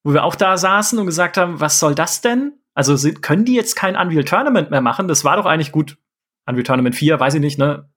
wo 0.03 0.13
wir 0.13 0.25
auch 0.25 0.35
da 0.35 0.57
saßen 0.57 0.99
und 0.99 1.07
gesagt 1.07 1.37
haben, 1.37 1.61
was 1.61 1.79
soll 1.79 1.95
das 1.95 2.21
denn? 2.21 2.59
Also 2.75 2.97
sind, 2.97 3.23
können 3.23 3.45
die 3.45 3.55
jetzt 3.55 3.77
kein 3.77 3.97
Unreal 3.97 4.25
Tournament 4.25 4.71
mehr 4.71 4.81
machen? 4.81 5.09
Das 5.09 5.25
war 5.25 5.37
doch 5.37 5.47
eigentlich 5.47 5.73
gut. 5.73 5.97
Unreal 6.47 6.65
Tournament 6.65 6.95
4, 6.95 7.19
weiß 7.19 7.35
ich 7.35 7.41
nicht, 7.41 7.59
ne? 7.59 7.89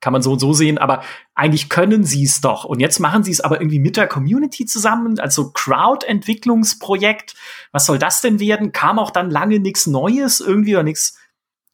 Kann 0.00 0.12
man 0.12 0.22
so 0.22 0.32
und 0.32 0.38
so 0.38 0.52
sehen, 0.52 0.78
aber 0.78 1.02
eigentlich 1.34 1.68
können 1.68 2.04
sie 2.04 2.24
es 2.24 2.40
doch. 2.40 2.64
Und 2.64 2.80
jetzt 2.80 3.00
machen 3.00 3.24
sie 3.24 3.32
es 3.32 3.40
aber 3.40 3.60
irgendwie 3.60 3.78
mit 3.78 3.96
der 3.96 4.06
Community 4.06 4.66
zusammen, 4.66 5.18
also 5.18 5.50
Crowd-Entwicklungsprojekt. 5.52 7.34
Was 7.72 7.86
soll 7.86 7.98
das 7.98 8.20
denn 8.20 8.38
werden? 8.38 8.72
Kam 8.72 8.98
auch 8.98 9.10
dann 9.10 9.30
lange 9.30 9.58
nichts 9.58 9.86
Neues 9.86 10.40
irgendwie 10.40 10.74
oder 10.74 10.84
nichts 10.84 11.18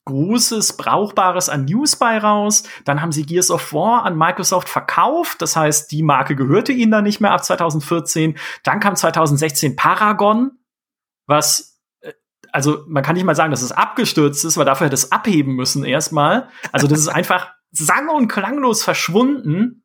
Großes, 0.04 0.76
Brauchbares 0.76 1.48
an 1.48 1.64
News 1.64 1.94
bei 1.94 2.18
raus. 2.18 2.64
Dann 2.84 3.00
haben 3.00 3.12
sie 3.12 3.24
Gears 3.24 3.52
of 3.52 3.72
War 3.72 4.04
an 4.04 4.16
Microsoft 4.16 4.68
verkauft. 4.68 5.40
Das 5.40 5.54
heißt, 5.54 5.92
die 5.92 6.02
Marke 6.02 6.34
gehörte 6.34 6.72
ihnen 6.72 6.90
dann 6.90 7.04
nicht 7.04 7.20
mehr 7.20 7.30
ab 7.30 7.44
2014. 7.44 8.36
Dann 8.64 8.80
kam 8.80 8.96
2016 8.96 9.76
Paragon, 9.76 10.58
was 11.26 11.80
äh, 12.00 12.12
also 12.50 12.84
man 12.88 13.04
kann 13.04 13.14
nicht 13.14 13.24
mal 13.24 13.36
sagen, 13.36 13.52
dass 13.52 13.62
es 13.62 13.70
abgestürzt 13.70 14.44
ist, 14.44 14.56
weil 14.56 14.64
dafür 14.64 14.86
hätte 14.86 14.94
es 14.94 15.12
abheben 15.12 15.54
müssen 15.54 15.84
erstmal. 15.84 16.48
Also 16.72 16.88
das 16.88 16.98
ist 16.98 17.08
einfach 17.08 17.52
sang- 17.72 18.08
und 18.08 18.28
klanglos 18.28 18.82
verschwunden. 18.84 19.84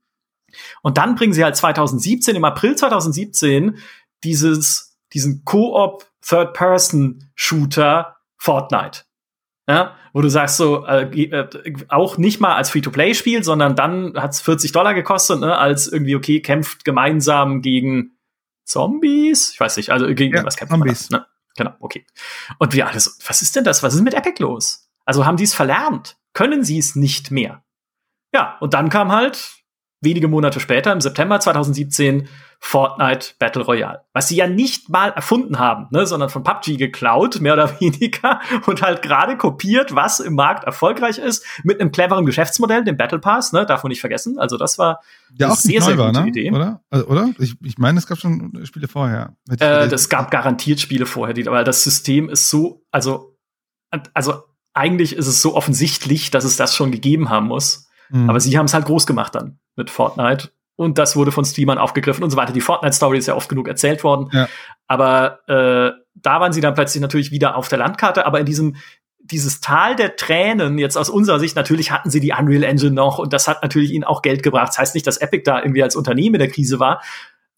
Und 0.82 0.98
dann 0.98 1.16
bringen 1.16 1.34
sie 1.34 1.44
halt 1.44 1.56
2017, 1.56 2.36
im 2.36 2.46
April 2.46 2.76
2017, 2.76 3.78
dieses, 4.24 4.98
diesen 5.14 5.44
Co-op 5.44 6.06
Third-Person-Shooter 6.22 8.18
Fortnite. 8.38 9.04
Ja, 9.70 9.96
wo 10.14 10.22
du 10.22 10.30
sagst 10.30 10.58
so, 10.58 10.86
äh, 10.86 11.04
äh, 11.24 11.74
auch 11.90 12.18
nicht 12.18 12.40
mal 12.40 12.56
als 12.56 12.70
Free-to-Play-Spiel, 12.70 13.44
sondern 13.44 13.76
dann 13.76 14.14
hat's 14.16 14.40
40 14.40 14.72
Dollar 14.72 14.94
gekostet, 14.94 15.42
ne, 15.42 15.58
als 15.58 15.88
irgendwie, 15.88 16.16
okay, 16.16 16.42
kämpft 16.42 16.86
gemeinsam 16.86 17.62
gegen 17.62 18.18
Zombies? 18.64 19.52
Ich 19.54 19.60
weiß 19.60 19.76
nicht, 19.76 19.90
also 19.90 20.08
gegen 20.08 20.36
ja, 20.36 20.46
was 20.46 20.56
kämpft 20.56 20.72
Zombies. 20.72 21.10
man 21.10 21.20
da, 21.20 21.26
ne? 21.26 21.32
Genau, 21.58 21.76
okay. 21.80 22.06
Und 22.60 22.74
wir 22.74 22.88
alles, 22.88 23.20
was 23.28 23.42
ist 23.42 23.56
denn 23.56 23.66
das? 23.66 23.84
Was 23.84 23.96
ist 23.96 24.02
mit 24.02 24.14
Epic 24.14 24.42
los? 24.42 24.90
Also 25.06 25.26
haben 25.26 25.38
die 25.38 25.44
es 25.44 25.54
verlernt? 25.54 26.18
Können 26.34 26.64
sie 26.64 26.78
es 26.78 26.96
nicht 26.96 27.32
mehr? 27.32 27.64
Ja, 28.34 28.58
und 28.60 28.74
dann 28.74 28.90
kam 28.90 29.12
halt 29.12 29.58
wenige 30.02 30.28
Monate 30.28 30.60
später, 30.60 30.92
im 30.92 31.02
September 31.02 31.40
2017, 31.40 32.28
Fortnite 32.60 33.34
Battle 33.40 33.64
Royale. 33.64 34.02
Was 34.14 34.28
sie 34.28 34.36
ja 34.36 34.48
nicht 34.48 34.90
mal 34.90 35.10
erfunden 35.10 35.60
haben, 35.60 35.88
ne, 35.92 36.06
sondern 36.06 36.30
von 36.30 36.44
PUBG 36.44 36.78
geklaut, 36.78 37.40
mehr 37.40 37.54
oder 37.54 37.70
weniger, 37.80 38.40
und 38.66 38.82
halt 38.82 39.02
gerade 39.02 39.38
kopiert, 39.38 39.96
was 39.96 40.20
im 40.20 40.34
Markt 40.34 40.64
erfolgreich 40.66 41.18
ist, 41.18 41.46
mit 41.64 41.80
einem 41.80 41.92
cleveren 41.92 42.26
Geschäftsmodell, 42.26 42.84
dem 42.84 42.98
Battle 42.98 43.20
Pass, 43.20 43.54
ne, 43.54 43.66
darf 43.66 43.84
man 43.84 43.90
nicht 43.90 44.02
vergessen. 44.02 44.40
Also 44.40 44.58
das 44.58 44.78
war 44.78 45.02
ja, 45.38 45.48
eine 45.48 45.56
sehr, 45.56 45.82
sehr 45.82 45.96
gute 45.96 46.16
war, 46.16 46.24
ne? 46.24 46.28
Idee. 46.28 46.52
Oder? 46.52 46.82
Also, 46.90 47.08
oder? 47.08 47.30
Ich, 47.40 47.56
ich 47.64 47.78
meine, 47.78 48.00
es 48.00 48.08
gab 48.08 48.18
schon 48.18 48.66
Spiele 48.66 48.88
vorher. 48.88 49.36
Äh, 49.60 49.86
es 49.86 50.10
gab 50.10 50.32
garantiert 50.32 50.80
Spiele 50.80 51.06
vorher, 51.06 51.34
die, 51.34 51.48
aber 51.48 51.64
das 51.64 51.84
System 51.84 52.30
ist 52.30 52.50
so, 52.50 52.84
also, 52.92 53.38
also 54.14 54.44
eigentlich 54.74 55.16
ist 55.16 55.28
es 55.28 55.42
so 55.42 55.56
offensichtlich, 55.56 56.30
dass 56.32 56.44
es 56.44 56.58
das 56.58 56.76
schon 56.76 56.92
gegeben 56.92 57.30
haben 57.30 57.48
muss. 57.48 57.87
Mhm. 58.10 58.30
Aber 58.30 58.40
sie 58.40 58.58
haben 58.58 58.66
es 58.66 58.74
halt 58.74 58.86
groß 58.86 59.06
gemacht 59.08 59.36
dann 59.36 59.60
mit 59.76 59.90
Fortnite. 59.90 60.50
Und 60.76 61.00
das 61.00 61.16
wurde 61.16 61.32
von 61.32 61.44
Streamern 61.44 61.80
aufgegriffen 61.80 62.24
und 62.24 62.30
so 62.30 62.38
weiter. 62.38 62.54
Die 62.54 62.62
Fortnite-Story 62.62 63.18
ist 63.18 63.28
ja 63.28 63.36
oft 63.36 63.50
genug 63.50 63.68
erzählt 63.68 64.04
worden. 64.04 64.30
Ja. 64.32 64.48
Aber 64.86 65.40
äh, 65.48 65.92
da 66.14 66.40
waren 66.40 66.54
sie 66.54 66.62
dann 66.62 66.76
plötzlich 66.76 67.02
natürlich 67.02 67.32
wieder 67.32 67.56
auf 67.56 67.68
der 67.68 67.80
Landkarte. 67.80 68.26
Aber 68.26 68.40
in 68.40 68.46
diesem 68.46 68.76
dieses 69.20 69.60
Tal 69.60 69.96
der 69.96 70.16
Tränen, 70.16 70.78
jetzt 70.78 70.98
aus 70.98 71.10
unserer 71.10 71.40
Sicht, 71.40 71.56
natürlich 71.56 71.92
hatten 71.92 72.10
sie 72.10 72.20
die 72.20 72.34
Unreal 72.38 72.64
Engine 72.64 72.92
noch 72.92 73.18
und 73.20 73.34
das 73.34 73.48
hat 73.48 73.62
natürlich 73.62 73.92
ihnen 73.92 74.04
auch 74.04 74.22
Geld 74.22 74.42
gebracht. 74.42 74.70
Das 74.70 74.78
heißt 74.78 74.96
nicht, 74.96 75.06
dass 75.06 75.18
Epic 75.18 75.44
da 75.44 75.60
irgendwie 75.60 75.84
als 75.84 75.96
Unternehmen 75.96 76.36
in 76.36 76.40
der 76.40 76.50
Krise 76.50 76.80
war, 76.80 77.02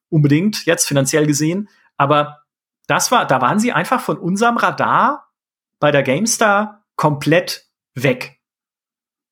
unbedingt 0.09 0.65
jetzt 0.65 0.87
finanziell 0.87 1.27
gesehen. 1.27 1.69
Aber 1.97 2.39
das 2.87 3.11
war, 3.11 3.27
da 3.27 3.41
waren 3.41 3.59
sie 3.59 3.71
einfach 3.71 4.01
von 4.01 4.17
unserem 4.17 4.57
Radar 4.57 5.31
bei 5.79 5.91
der 5.91 6.03
GameStar 6.03 6.85
komplett 6.95 7.67
weg. 7.93 8.39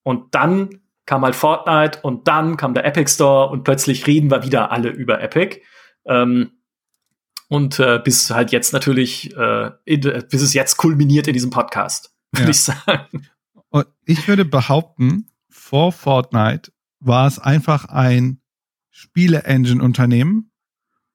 Und 0.03 0.36
dann 0.36 0.82
kam 1.08 1.24
halt 1.24 1.36
Fortnite 1.36 2.01
und 2.03 2.28
dann 2.28 2.58
kam 2.58 2.76
der 2.76 2.86
Epic 2.86 3.12
Store 3.12 3.49
und 3.49 3.64
plötzlich 3.64 4.05
reden 4.05 4.30
wir 4.30 4.43
wieder 4.43 4.72
alle 4.72 4.89
über 4.89 5.22
Epic. 5.22 5.62
Ähm, 6.05 6.51
und 7.49 7.80
äh, 7.80 7.99
bis 8.03 8.30
halt 8.30 8.51
jetzt 8.51 8.74
natürlich, 8.74 9.36
äh, 9.36 9.72
in, 9.86 10.01
bis 10.01 10.41
es 10.41 10.53
jetzt 10.53 10.76
kulminiert 10.76 11.28
in 11.28 11.34
diesem 11.34 11.49
Podcast, 11.49 12.14
würde 12.34 12.43
ja. 12.43 12.49
ich 12.51 12.62
sagen. 12.62 13.28
Und 13.70 13.88
ich 14.05 14.28
würde 14.28 14.45
behaupten, 14.45 15.30
vor 15.49 15.91
Fortnite 15.91 16.72
war 16.99 17.26
es 17.26 17.39
einfach 17.39 17.86
ein 17.86 18.41
Spiele-Engine-Unternehmen, 18.91 20.51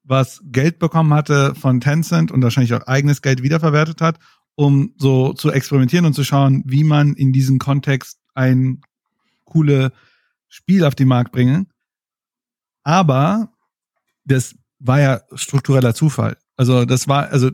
was 0.05 0.41
Geld 0.45 0.79
bekommen 0.79 1.13
hatte 1.13 1.55
von 1.55 1.81
Tencent 1.81 2.31
und 2.31 2.43
wahrscheinlich 2.43 2.73
auch 2.75 2.87
eigenes 2.87 3.21
Geld 3.21 3.43
wiederverwertet 3.43 4.01
hat, 4.01 4.19
um 4.55 4.95
so 4.97 5.35
zu 5.35 5.51
experimentieren 5.51 6.07
und 6.07 6.15
zu 6.15 6.25
schauen, 6.25 6.63
wie 6.67 6.85
man 6.85 7.15
in 7.15 7.33
diesem 7.33 7.59
Kontext 7.59 8.21
ein 8.35 8.81
coole 9.53 9.93
Spiel 10.49 10.85
auf 10.85 10.95
den 10.95 11.09
Markt 11.09 11.33
bringen. 11.33 11.69
Aber 12.85 13.53
das 14.25 14.55
war 14.79 15.01
ja 15.01 15.23
struktureller 15.35 15.95
Zufall. 15.95 16.37
Also 16.57 16.85
das 16.85 17.09
war, 17.09 17.29
also 17.29 17.51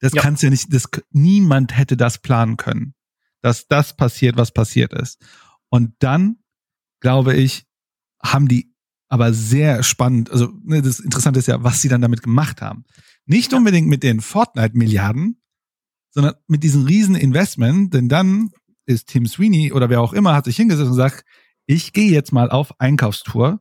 das 0.00 0.12
ja. 0.14 0.22
kannst 0.22 0.42
du 0.42 0.46
ja 0.46 0.50
nicht, 0.50 0.72
das, 0.72 0.88
niemand 1.10 1.76
hätte 1.76 1.96
das 1.96 2.18
planen 2.18 2.56
können, 2.56 2.94
dass 3.42 3.68
das 3.68 3.96
passiert, 3.96 4.36
was 4.36 4.52
passiert 4.52 4.92
ist. 4.92 5.22
Und 5.68 5.94
dann, 6.00 6.36
glaube 7.00 7.34
ich, 7.34 7.66
haben 8.22 8.48
die 8.48 8.74
aber 9.08 9.32
sehr 9.32 9.82
spannend, 9.82 10.30
also 10.30 10.52
ne, 10.62 10.82
das 10.82 11.00
Interessante 11.00 11.40
ist 11.40 11.48
ja, 11.48 11.62
was 11.64 11.82
sie 11.82 11.88
dann 11.88 12.00
damit 12.00 12.22
gemacht 12.22 12.62
haben. 12.62 12.84
Nicht 13.26 13.52
unbedingt 13.52 13.88
mit 13.88 14.02
den 14.02 14.20
Fortnite-Milliarden, 14.20 15.40
sondern 16.10 16.34
mit 16.46 16.62
diesem 16.62 16.84
riesen 16.84 17.14
Investment, 17.14 17.94
denn 17.94 18.08
dann 18.08 18.50
ist 18.90 19.08
Tim 19.08 19.26
Sweeney 19.26 19.72
oder 19.72 19.88
wer 19.88 20.00
auch 20.00 20.12
immer 20.12 20.34
hat 20.34 20.44
sich 20.44 20.56
hingesetzt 20.56 20.88
und 20.88 20.94
sagt, 20.94 21.24
ich 21.66 21.92
gehe 21.92 22.10
jetzt 22.10 22.32
mal 22.32 22.50
auf 22.50 22.78
Einkaufstour. 22.80 23.60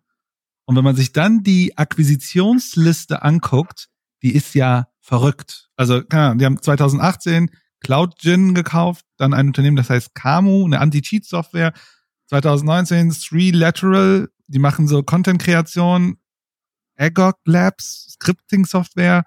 Und 0.66 0.76
wenn 0.76 0.84
man 0.84 0.96
sich 0.96 1.14
dann 1.14 1.44
die 1.44 1.78
Akquisitionsliste 1.78 3.22
anguckt, 3.24 3.88
die 4.22 4.34
ist 4.36 4.54
ja 4.56 4.88
verrückt. 5.00 5.70
Also, 5.76 6.04
keine 6.04 6.26
Ahnung, 6.26 6.38
die 6.40 6.46
haben 6.46 6.62
2018 6.62 7.50
CloudGin 7.82 8.54
gekauft, 8.54 9.06
dann 9.18 9.34
ein 9.34 9.48
Unternehmen, 9.48 9.78
das 9.78 9.90
heißt 9.90 10.14
Camu, 10.14 10.66
eine 10.66 10.80
Anti-Cheat-Software. 10.80 11.74
2019 12.28 13.12
Three 13.12 13.52
Lateral, 13.52 14.30
die 14.48 14.60
machen 14.60 14.88
so 14.88 15.02
Content-Kreation. 15.02 16.18
Agog 16.98 17.38
Labs, 17.46 18.16
Scripting-Software. 18.16 19.24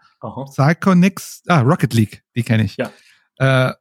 Psychonix, 0.51 1.43
ah, 1.49 1.61
Rocket 1.61 1.95
League, 1.95 2.23
die 2.37 2.43
kenne 2.43 2.65
ich. 2.65 2.77
Ja. 2.77 2.91
Äh, 3.39 3.73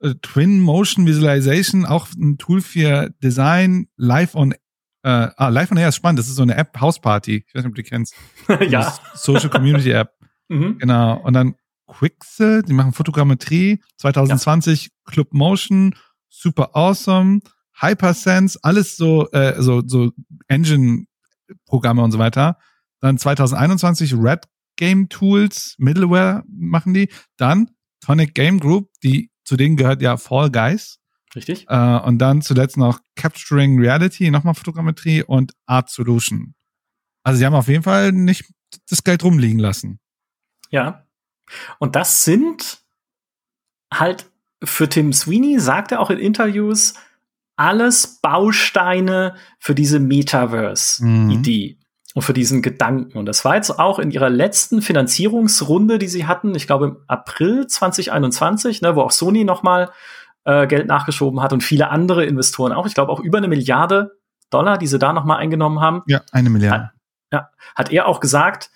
äh, 0.00 0.14
Twin 0.22 0.60
Motion 0.60 1.06
Visualization, 1.06 1.86
auch 1.86 2.08
ein 2.16 2.38
Tool 2.38 2.60
für 2.60 3.10
Design, 3.22 3.88
Live 3.96 4.34
on 4.34 4.54
äh, 5.02 5.28
ah, 5.36 5.48
Live 5.48 5.70
on 5.70 5.78
Air 5.78 5.88
ist 5.88 5.96
spannend. 5.96 6.18
Das 6.18 6.28
ist 6.28 6.36
so 6.36 6.42
eine 6.42 6.56
App, 6.56 6.78
House 6.80 7.00
Party. 7.00 7.44
Ich 7.46 7.54
weiß 7.54 7.62
nicht, 7.62 7.70
ob 7.70 7.74
du 7.74 7.82
die 7.82 7.88
kennst. 7.88 8.14
ja. 8.68 8.94
Social 9.14 9.48
Community 9.48 9.90
App. 9.92 10.12
mhm. 10.48 10.78
Genau. 10.78 11.18
Und 11.20 11.32
dann 11.32 11.54
Quixel, 11.86 12.62
die 12.62 12.72
machen 12.72 12.92
Fotogrammetrie. 12.92 13.80
2020 13.96 14.84
ja. 14.84 14.90
Club 15.04 15.32
Motion, 15.32 15.94
super 16.28 16.76
awesome. 16.76 17.40
Hypersense, 17.80 18.58
alles 18.62 18.96
so, 18.96 19.30
äh, 19.30 19.60
so, 19.62 19.82
so 19.86 20.12
Engine-Programme 20.48 22.02
und 22.02 22.12
so 22.12 22.18
weiter. 22.18 22.58
Dann 23.00 23.16
2021 23.16 24.14
Red 24.14 24.44
Game 24.76 25.08
Tools, 25.08 25.76
Middleware 25.78 26.44
machen 26.46 26.92
die. 26.92 27.08
Dann 27.38 27.70
Tonic 28.00 28.34
Game 28.34 28.60
Group, 28.60 28.90
die 29.02 29.30
zu 29.44 29.56
denen 29.56 29.76
gehört 29.76 30.02
ja 30.02 30.16
Fall 30.16 30.50
Guys. 30.50 30.98
Richtig. 31.34 31.66
Äh, 31.68 31.98
und 32.00 32.18
dann 32.18 32.42
zuletzt 32.42 32.76
noch 32.76 33.00
Capturing 33.14 33.78
Reality, 33.78 34.30
nochmal 34.30 34.54
Fotogrammetrie 34.54 35.22
und 35.22 35.52
Art 35.66 35.88
Solution. 35.90 36.54
Also 37.22 37.38
sie 37.38 37.46
haben 37.46 37.54
auf 37.54 37.68
jeden 37.68 37.82
Fall 37.82 38.12
nicht 38.12 38.44
das 38.88 39.04
Geld 39.04 39.22
rumliegen 39.22 39.58
lassen. 39.58 40.00
Ja. 40.70 41.06
Und 41.78 41.96
das 41.96 42.24
sind 42.24 42.82
halt 43.92 44.30
für 44.62 44.88
Tim 44.88 45.12
Sweeney, 45.12 45.58
sagt 45.58 45.92
er 45.92 46.00
auch 46.00 46.10
in 46.10 46.18
Interviews, 46.18 46.94
alles 47.56 48.20
Bausteine 48.20 49.36
für 49.58 49.74
diese 49.74 50.00
Metaverse-Idee 50.00 51.76
mhm. 51.78 51.79
Und 52.14 52.22
für 52.22 52.32
diesen 52.32 52.62
Gedanken. 52.62 53.18
Und 53.18 53.26
das 53.26 53.44
war 53.44 53.56
jetzt 53.56 53.78
auch 53.78 53.98
in 53.98 54.10
ihrer 54.10 54.30
letzten 54.30 54.82
Finanzierungsrunde, 54.82 55.98
die 55.98 56.08
sie 56.08 56.26
hatten, 56.26 56.54
ich 56.54 56.66
glaube 56.66 56.86
im 56.86 56.96
April 57.06 57.66
2021, 57.66 58.82
ne, 58.82 58.96
wo 58.96 59.02
auch 59.02 59.12
Sony 59.12 59.44
noch 59.44 59.62
mal 59.62 59.90
äh, 60.44 60.66
Geld 60.66 60.86
nachgeschoben 60.86 61.40
hat 61.42 61.52
und 61.52 61.62
viele 61.62 61.90
andere 61.90 62.24
Investoren 62.24 62.72
auch. 62.72 62.86
Ich 62.86 62.94
glaube 62.94 63.12
auch 63.12 63.20
über 63.20 63.38
eine 63.38 63.48
Milliarde 63.48 64.18
Dollar, 64.50 64.78
die 64.78 64.88
sie 64.88 64.98
da 64.98 65.12
noch 65.12 65.24
mal 65.24 65.36
eingenommen 65.36 65.80
haben. 65.80 66.02
Ja, 66.06 66.22
eine 66.32 66.50
Milliarde. 66.50 66.84
Hat, 66.84 66.92
ja, 67.32 67.50
hat 67.76 67.92
er 67.92 68.06
auch 68.06 68.20
gesagt, 68.20 68.70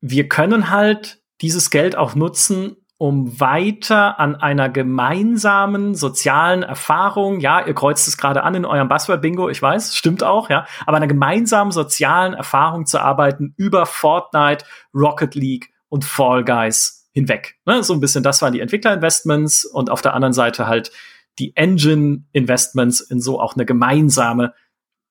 wir 0.00 0.28
können 0.28 0.70
halt 0.70 1.20
dieses 1.40 1.70
Geld 1.70 1.96
auch 1.96 2.14
nutzen, 2.14 2.76
um 3.02 3.40
weiter 3.40 4.20
an 4.20 4.36
einer 4.36 4.68
gemeinsamen 4.68 5.96
sozialen 5.96 6.62
Erfahrung, 6.62 7.40
ja, 7.40 7.66
ihr 7.66 7.74
kreuzt 7.74 8.06
es 8.06 8.16
gerade 8.16 8.44
an 8.44 8.54
in 8.54 8.64
eurem 8.64 8.88
Buzzword-Bingo, 8.88 9.48
ich 9.48 9.60
weiß, 9.60 9.96
stimmt 9.96 10.22
auch, 10.22 10.50
ja, 10.50 10.68
aber 10.86 10.98
einer 10.98 11.08
gemeinsamen 11.08 11.72
sozialen 11.72 12.32
Erfahrung 12.32 12.86
zu 12.86 13.00
arbeiten 13.00 13.54
über 13.56 13.86
Fortnite, 13.86 14.64
Rocket 14.94 15.34
League 15.34 15.72
und 15.88 16.04
Fall 16.04 16.44
Guys 16.44 17.10
hinweg. 17.10 17.56
Ne? 17.66 17.82
So 17.82 17.92
ein 17.92 17.98
bisschen, 17.98 18.22
das 18.22 18.40
waren 18.40 18.52
die 18.52 18.60
Entwicklerinvestments 18.60 19.64
und 19.64 19.90
auf 19.90 20.00
der 20.00 20.14
anderen 20.14 20.32
Seite 20.32 20.68
halt 20.68 20.92
die 21.40 21.56
Engine-Investments 21.56 23.00
in 23.00 23.20
so 23.20 23.40
auch 23.40 23.56
eine 23.56 23.66
gemeinsame 23.66 24.54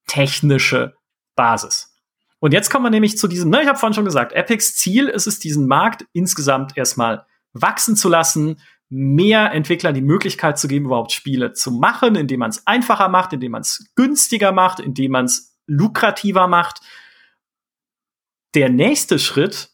technische 0.07 0.95
Basis. 1.35 1.93
Und 2.39 2.53
jetzt 2.53 2.69
kommen 2.69 2.85
wir 2.85 2.89
nämlich 2.89 3.17
zu 3.17 3.27
diesem, 3.27 3.49
ne, 3.49 3.63
ich 3.63 3.67
habe 3.67 3.77
vorhin 3.77 3.95
schon 3.95 4.05
gesagt, 4.05 4.31
Epics 4.31 4.77
Ziel 4.77 5.09
ist 5.09 5.27
es, 5.27 5.39
diesen 5.39 5.67
Markt 5.67 6.05
insgesamt 6.13 6.77
erstmal 6.77 7.25
wachsen 7.53 7.95
zu 7.95 8.09
lassen, 8.09 8.59
mehr 8.89 9.53
Entwicklern 9.53 9.93
die 9.93 10.01
Möglichkeit 10.01 10.59
zu 10.59 10.67
geben, 10.67 10.85
überhaupt 10.85 11.13
Spiele 11.13 11.53
zu 11.53 11.71
machen, 11.71 12.15
indem 12.15 12.41
man 12.41 12.49
es 12.49 12.67
einfacher 12.67 13.07
macht, 13.07 13.31
indem 13.31 13.53
man 13.53 13.61
es 13.61 13.91
günstiger 13.95 14.51
macht, 14.51 14.79
indem 14.79 15.11
man 15.11 15.25
es 15.25 15.57
lukrativer 15.65 16.47
macht. 16.47 16.81
Der 18.53 18.69
nächste 18.69 19.17
Schritt 19.17 19.69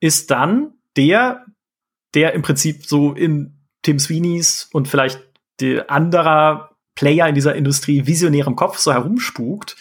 ist 0.00 0.30
dann 0.30 0.74
der, 0.96 1.46
der 2.14 2.34
im 2.34 2.42
Prinzip 2.42 2.84
so 2.84 3.14
in 3.14 3.66
Tim 3.82 3.98
Sweeneys 3.98 4.68
und 4.72 4.88
vielleicht 4.88 5.26
anderer 5.88 6.76
Player 6.94 7.28
in 7.28 7.34
dieser 7.34 7.54
Industrie 7.54 8.06
visionärem 8.06 8.56
Kopf 8.56 8.78
so 8.78 8.92
herumspukt. 8.92 9.76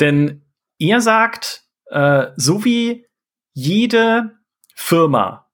Denn 0.00 0.44
er 0.78 1.00
sagt, 1.00 1.64
äh, 1.86 2.28
so 2.36 2.64
wie 2.64 3.06
jede 3.54 4.38
Firma 4.74 5.50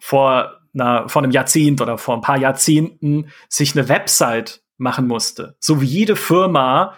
vor, 0.00 0.60
einer, 0.74 1.08
vor 1.08 1.22
einem 1.22 1.30
Jahrzehnt 1.30 1.80
oder 1.80 1.98
vor 1.98 2.16
ein 2.16 2.22
paar 2.22 2.38
Jahrzehnten 2.38 3.30
sich 3.48 3.76
eine 3.76 3.88
Website 3.88 4.64
machen 4.76 5.06
musste. 5.06 5.56
So 5.60 5.80
wie 5.80 5.86
jede 5.86 6.16
Firma 6.16 6.96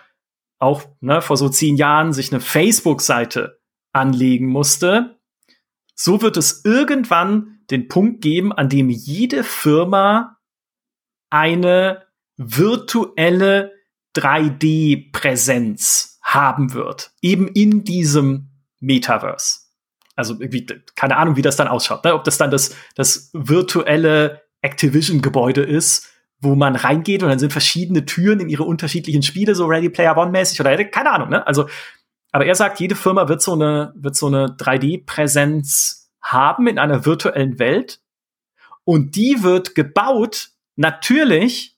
auch 0.59 0.85
ne, 1.01 1.21
vor 1.21 1.37
so 1.37 1.49
zehn 1.49 1.77
Jahren 1.77 2.13
sich 2.13 2.33
eine 2.33 2.41
Facebook-Seite 2.41 3.61
anlegen 3.93 4.47
musste. 4.47 5.19
So 5.95 6.23
wird 6.23 6.37
es 6.37 6.65
irgendwann 6.65 7.61
den 7.71 7.89
Punkt 7.89 8.23
geben, 8.23 8.53
an 8.53 8.69
dem 8.69 8.89
jede 8.89 9.45
Firma 9.45 10.39
eine 11.31 12.05
virtuelle 12.37 13.73
3D-Präsenz 14.17 16.19
haben 16.23 16.75
wird. 16.75 17.13
Eben 17.21 17.49
in 17.49 17.85
diesem 17.85 18.51
Metaverse. 18.79 19.62
Also 20.15 20.35
irgendwie, 20.35 20.67
keine 20.95 21.17
Ahnung, 21.17 21.37
wie 21.37 21.43
das 21.43 21.57
dann 21.57 21.69
ausschaut. 21.69 22.05
Ne? 22.05 22.15
Ob 22.15 22.25
das 22.25 22.39
dann 22.39 22.51
das, 22.51 22.77
das 22.95 23.31
virtuelle 23.33 24.43
Activision-Gebäude 24.61 25.63
ist, 25.63 26.09
wo 26.41 26.55
man 26.55 26.77
reingeht 26.77 27.23
und 27.23 27.29
dann 27.29 27.39
sind 27.39 27.53
verschiedene 27.53 28.05
Türen 28.05 28.41
in 28.41 28.49
ihre 28.49 28.65
unterschiedlichen 28.65 29.23
Spiele, 29.23 29.55
so 29.55 29.67
Ready 29.67 29.89
Player 29.89 30.17
One-mäßig 30.17 30.61
oder 30.61 30.85
keine 30.85 31.13
Ahnung, 31.13 31.29
ne? 31.29 31.47
Also, 31.47 31.69
aber 32.33 32.47
er 32.47 32.55
sagt, 32.55 32.81
jede 32.81 32.97
Firma 32.97 33.29
wird 33.29 33.43
so 33.43 33.53
eine, 33.53 33.93
wird 33.95 34.17
so 34.17 34.27
eine 34.27 34.57
3D-Präsenz 34.57 36.11
haben 36.23 36.67
in 36.67 36.79
einer 36.79 37.05
virtuellen 37.05 37.59
Welt. 37.59 38.01
Und 38.85 39.17
die 39.17 39.43
wird 39.43 39.75
gebaut, 39.75 40.51
natürlich, 40.77 41.77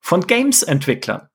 von 0.00 0.26
Games-Entwicklern. 0.26 1.28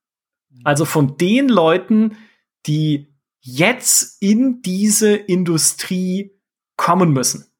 Also 0.63 0.85
von 0.85 1.17
den 1.17 1.47
Leuten, 1.47 2.17
die 2.65 3.15
jetzt 3.39 4.21
in 4.21 4.61
diese 4.61 5.15
Industrie 5.15 6.36
kommen 6.77 7.11
müssen. 7.11 7.51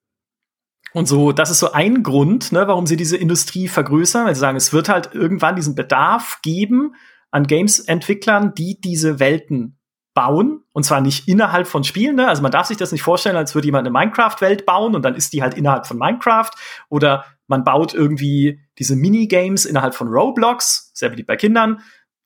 Und 0.94 1.08
so, 1.08 1.32
das 1.32 1.50
ist 1.52 1.60
so 1.60 1.74
ein 1.74 2.02
Grund, 2.02 2.52
ne, 2.52 2.68
warum 2.68 2.88
sie 2.88 2.96
diese 2.96 3.18
Industrie 3.18 3.68
vergrößern, 3.68 4.26
weil 4.26 4.36
sie 4.36 4.42
sagen, 4.42 4.58
es 4.58 4.74
wird 4.74 4.90
halt 4.90 5.14
irgendwann 5.14 5.56
diesen 5.56 5.76
Bedarf 5.76 6.40
geben 6.42 6.96
an 7.30 7.46
Games-Entwicklern, 7.46 8.54
die 8.56 8.80
diese 8.80 9.20
Welten 9.20 9.78
bauen. 10.14 10.64
Und 10.74 10.84
zwar 10.84 11.02
nicht 11.02 11.28
innerhalb 11.28 11.68
von 11.68 11.84
Spielen. 11.84 12.16
Ne? 12.16 12.28
Also 12.28 12.42
man 12.42 12.52
darf 12.52 12.66
sich 12.66 12.78
das 12.78 12.92
nicht 12.92 13.04
vorstellen, 13.04 13.36
als 13.36 13.54
würde 13.54 13.68
jemand 13.68 13.86
eine 13.86 13.92
Minecraft-Welt 13.92 14.66
bauen 14.66 14.96
und 14.96 15.04
dann 15.04 15.14
ist 15.14 15.34
die 15.34 15.44
halt 15.44 15.54
innerhalb 15.54 15.86
von 15.86 16.00
Minecraft. 16.00 16.50
Oder 16.90 17.26
man 17.46 17.64
baut 17.64 17.94
irgendwie 17.94 18.62
diese 18.80 18.96
Minigames 18.96 19.66
innerhalb 19.66 19.94
von 19.94 20.08
Roblox, 20.08 20.92
sehr 20.96 21.10
beliebt 21.10 21.28
bei 21.28 21.36
Kindern. 21.36 21.82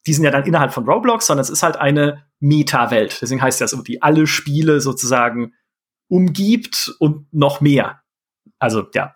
Die 0.07 0.13
sind 0.13 0.23
ja 0.23 0.31
dann 0.31 0.45
innerhalb 0.45 0.71
von 0.71 0.85
Roblox, 0.85 1.27
sondern 1.27 1.41
es 1.41 1.49
ist 1.49 1.63
halt 1.63 1.75
eine 1.75 2.25
Meta-Welt. 2.39 3.19
Deswegen 3.21 3.41
heißt 3.41 3.59
das, 3.59 3.75
die 3.83 4.01
alle 4.01 4.25
Spiele 4.25 4.79
sozusagen 4.79 5.53
umgibt 6.11 6.93
und 6.99 7.33
noch 7.33 7.61
mehr. 7.61 8.03
Also 8.59 8.85
ja, 8.93 9.13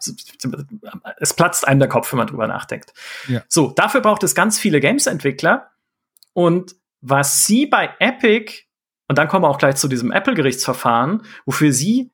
es 1.18 1.34
platzt 1.34 1.68
einem 1.68 1.80
der 1.80 1.90
Kopf, 1.90 2.12
wenn 2.12 2.18
man 2.18 2.28
drüber 2.28 2.48
nachdenkt. 2.48 2.94
Ja. 3.28 3.44
So, 3.50 3.72
dafür 3.72 4.02
braucht 4.02 4.24
es 4.24 4.34
ganz 4.34 4.58
viele 4.58 4.80
Games-Entwickler. 4.80 5.72
Und 6.34 6.76
was 7.02 7.46
sie 7.46 7.66
bei 7.66 7.94
Epic, 8.00 8.64
und 9.08 9.18
dann 9.18 9.28
kommen 9.28 9.44
wir 9.44 9.50
auch 9.50 9.58
gleich 9.58 9.76
zu 9.76 9.88
diesem 9.90 10.12
Apple-Gerichtsverfahren, 10.12 11.24
wofür 11.46 11.74
sie 11.74 12.12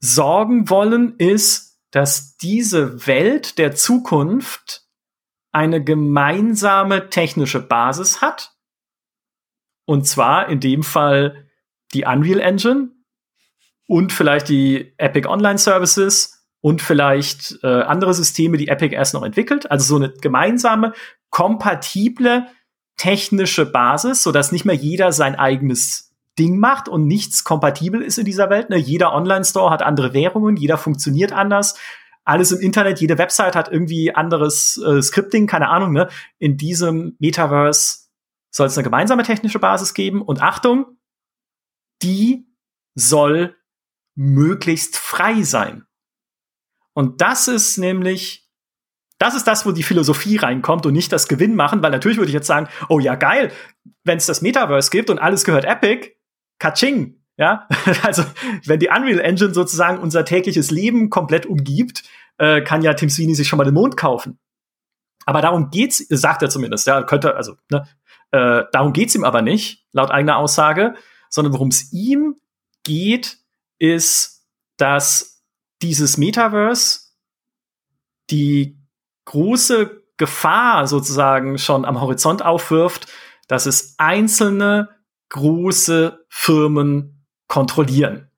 sorgen 0.00 0.68
wollen, 0.68 1.16
ist, 1.16 1.80
dass 1.92 2.36
diese 2.36 3.06
Welt 3.06 3.58
der 3.58 3.74
Zukunft 3.74 4.86
eine 5.50 5.82
gemeinsame 5.82 7.08
technische 7.08 7.60
Basis 7.60 8.20
hat. 8.20 8.54
Und 9.86 10.06
zwar 10.06 10.48
in 10.48 10.60
dem 10.60 10.82
Fall 10.82 11.48
die 11.94 12.04
Unreal 12.04 12.40
Engine, 12.40 12.90
und 13.92 14.10
vielleicht 14.10 14.48
die 14.48 14.94
Epic 14.96 15.28
Online 15.28 15.58
Services 15.58 16.46
und 16.62 16.80
vielleicht 16.80 17.58
äh, 17.62 17.66
andere 17.82 18.14
Systeme, 18.14 18.56
die 18.56 18.68
Epic 18.68 18.94
erst 18.94 19.12
noch 19.12 19.22
entwickelt. 19.22 19.70
Also 19.70 19.84
so 19.84 19.96
eine 19.96 20.14
gemeinsame, 20.14 20.94
kompatible 21.28 22.46
technische 22.96 23.66
Basis, 23.70 24.22
so 24.22 24.32
dass 24.32 24.50
nicht 24.50 24.64
mehr 24.64 24.74
jeder 24.74 25.12
sein 25.12 25.34
eigenes 25.34 26.14
Ding 26.38 26.58
macht 26.58 26.88
und 26.88 27.06
nichts 27.06 27.44
kompatibel 27.44 28.00
ist 28.00 28.16
in 28.16 28.24
dieser 28.24 28.48
Welt. 28.48 28.70
Ne? 28.70 28.78
Jeder 28.78 29.12
Online-Store 29.12 29.70
hat 29.70 29.82
andere 29.82 30.14
Währungen, 30.14 30.56
jeder 30.56 30.78
funktioniert 30.78 31.32
anders. 31.32 31.78
Alles 32.24 32.50
im 32.50 32.60
Internet, 32.60 32.98
jede 32.98 33.18
Website 33.18 33.54
hat 33.54 33.70
irgendwie 33.70 34.14
anderes 34.14 34.82
äh, 34.82 35.02
Scripting, 35.02 35.46
keine 35.46 35.68
Ahnung. 35.68 35.92
Ne? 35.92 36.08
In 36.38 36.56
diesem 36.56 37.14
Metaverse 37.18 38.06
soll 38.48 38.68
es 38.68 38.78
eine 38.78 38.84
gemeinsame 38.84 39.22
technische 39.22 39.58
Basis 39.58 39.92
geben. 39.92 40.22
Und 40.22 40.40
Achtung, 40.40 40.96
die 42.02 42.46
soll 42.94 43.54
möglichst 44.14 44.96
frei 44.96 45.42
sein. 45.42 45.84
Und 46.94 47.20
das 47.20 47.48
ist 47.48 47.78
nämlich, 47.78 48.48
das 49.18 49.34
ist 49.34 49.46
das, 49.46 49.64
wo 49.64 49.72
die 49.72 49.82
Philosophie 49.82 50.36
reinkommt 50.36 50.84
und 50.84 50.92
nicht 50.92 51.12
das 51.12 51.28
Gewinn 51.28 51.54
machen, 51.54 51.82
weil 51.82 51.90
natürlich 51.90 52.18
würde 52.18 52.28
ich 52.28 52.34
jetzt 52.34 52.46
sagen, 52.46 52.68
oh 52.88 52.98
ja, 52.98 53.14
geil, 53.14 53.52
wenn 54.04 54.18
es 54.18 54.26
das 54.26 54.42
Metaverse 54.42 54.90
gibt 54.90 55.10
und 55.10 55.18
alles 55.18 55.44
gehört 55.44 55.64
Epic, 55.64 56.10
Kaching. 56.58 57.18
Ja, 57.38 57.66
also 58.02 58.24
wenn 58.66 58.78
die 58.78 58.88
Unreal 58.88 59.20
Engine 59.20 59.54
sozusagen 59.54 59.98
unser 59.98 60.24
tägliches 60.24 60.70
Leben 60.70 61.08
komplett 61.08 61.46
umgibt, 61.46 62.02
äh, 62.38 62.60
kann 62.60 62.82
ja 62.82 62.94
Tim 62.94 63.08
Sweeney 63.08 63.34
sich 63.34 63.48
schon 63.48 63.56
mal 63.56 63.64
den 63.64 63.74
Mond 63.74 63.96
kaufen. 63.96 64.38
Aber 65.24 65.40
darum 65.40 65.70
geht's, 65.70 65.98
sagt 66.08 66.42
er 66.42 66.50
zumindest, 66.50 66.86
ja, 66.86 67.02
könnte, 67.02 67.36
also, 67.36 67.56
ne, 67.70 67.86
äh, 68.32 68.64
darum 68.72 68.92
geht's 68.92 69.14
ihm 69.14 69.24
aber 69.24 69.40
nicht, 69.40 69.86
laut 69.92 70.10
eigener 70.10 70.36
Aussage, 70.36 70.94
sondern 71.30 71.54
worum 71.54 71.68
es 71.68 71.92
ihm 71.92 72.36
geht, 72.84 73.38
ist, 73.82 74.46
dass 74.76 75.44
dieses 75.82 76.16
Metaverse 76.16 77.00
die 78.30 78.78
große 79.24 80.04
Gefahr 80.16 80.86
sozusagen 80.86 81.58
schon 81.58 81.84
am 81.84 82.00
Horizont 82.00 82.44
aufwirft, 82.44 83.12
dass 83.48 83.66
es 83.66 83.96
einzelne 83.98 84.88
große 85.30 86.24
Firmen 86.28 87.26
kontrollieren. 87.48 88.30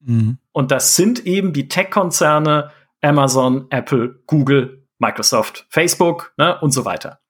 Mhm. 0.00 0.38
Und 0.50 0.72
das 0.72 0.96
sind 0.96 1.24
eben 1.26 1.52
die 1.52 1.68
Tech-Konzerne 1.68 2.72
Amazon, 3.00 3.66
Apple, 3.70 4.20
Google, 4.26 4.84
Microsoft, 4.98 5.66
Facebook 5.68 6.34
ne, 6.36 6.58
und 6.60 6.72
so 6.72 6.84
weiter. 6.84 7.20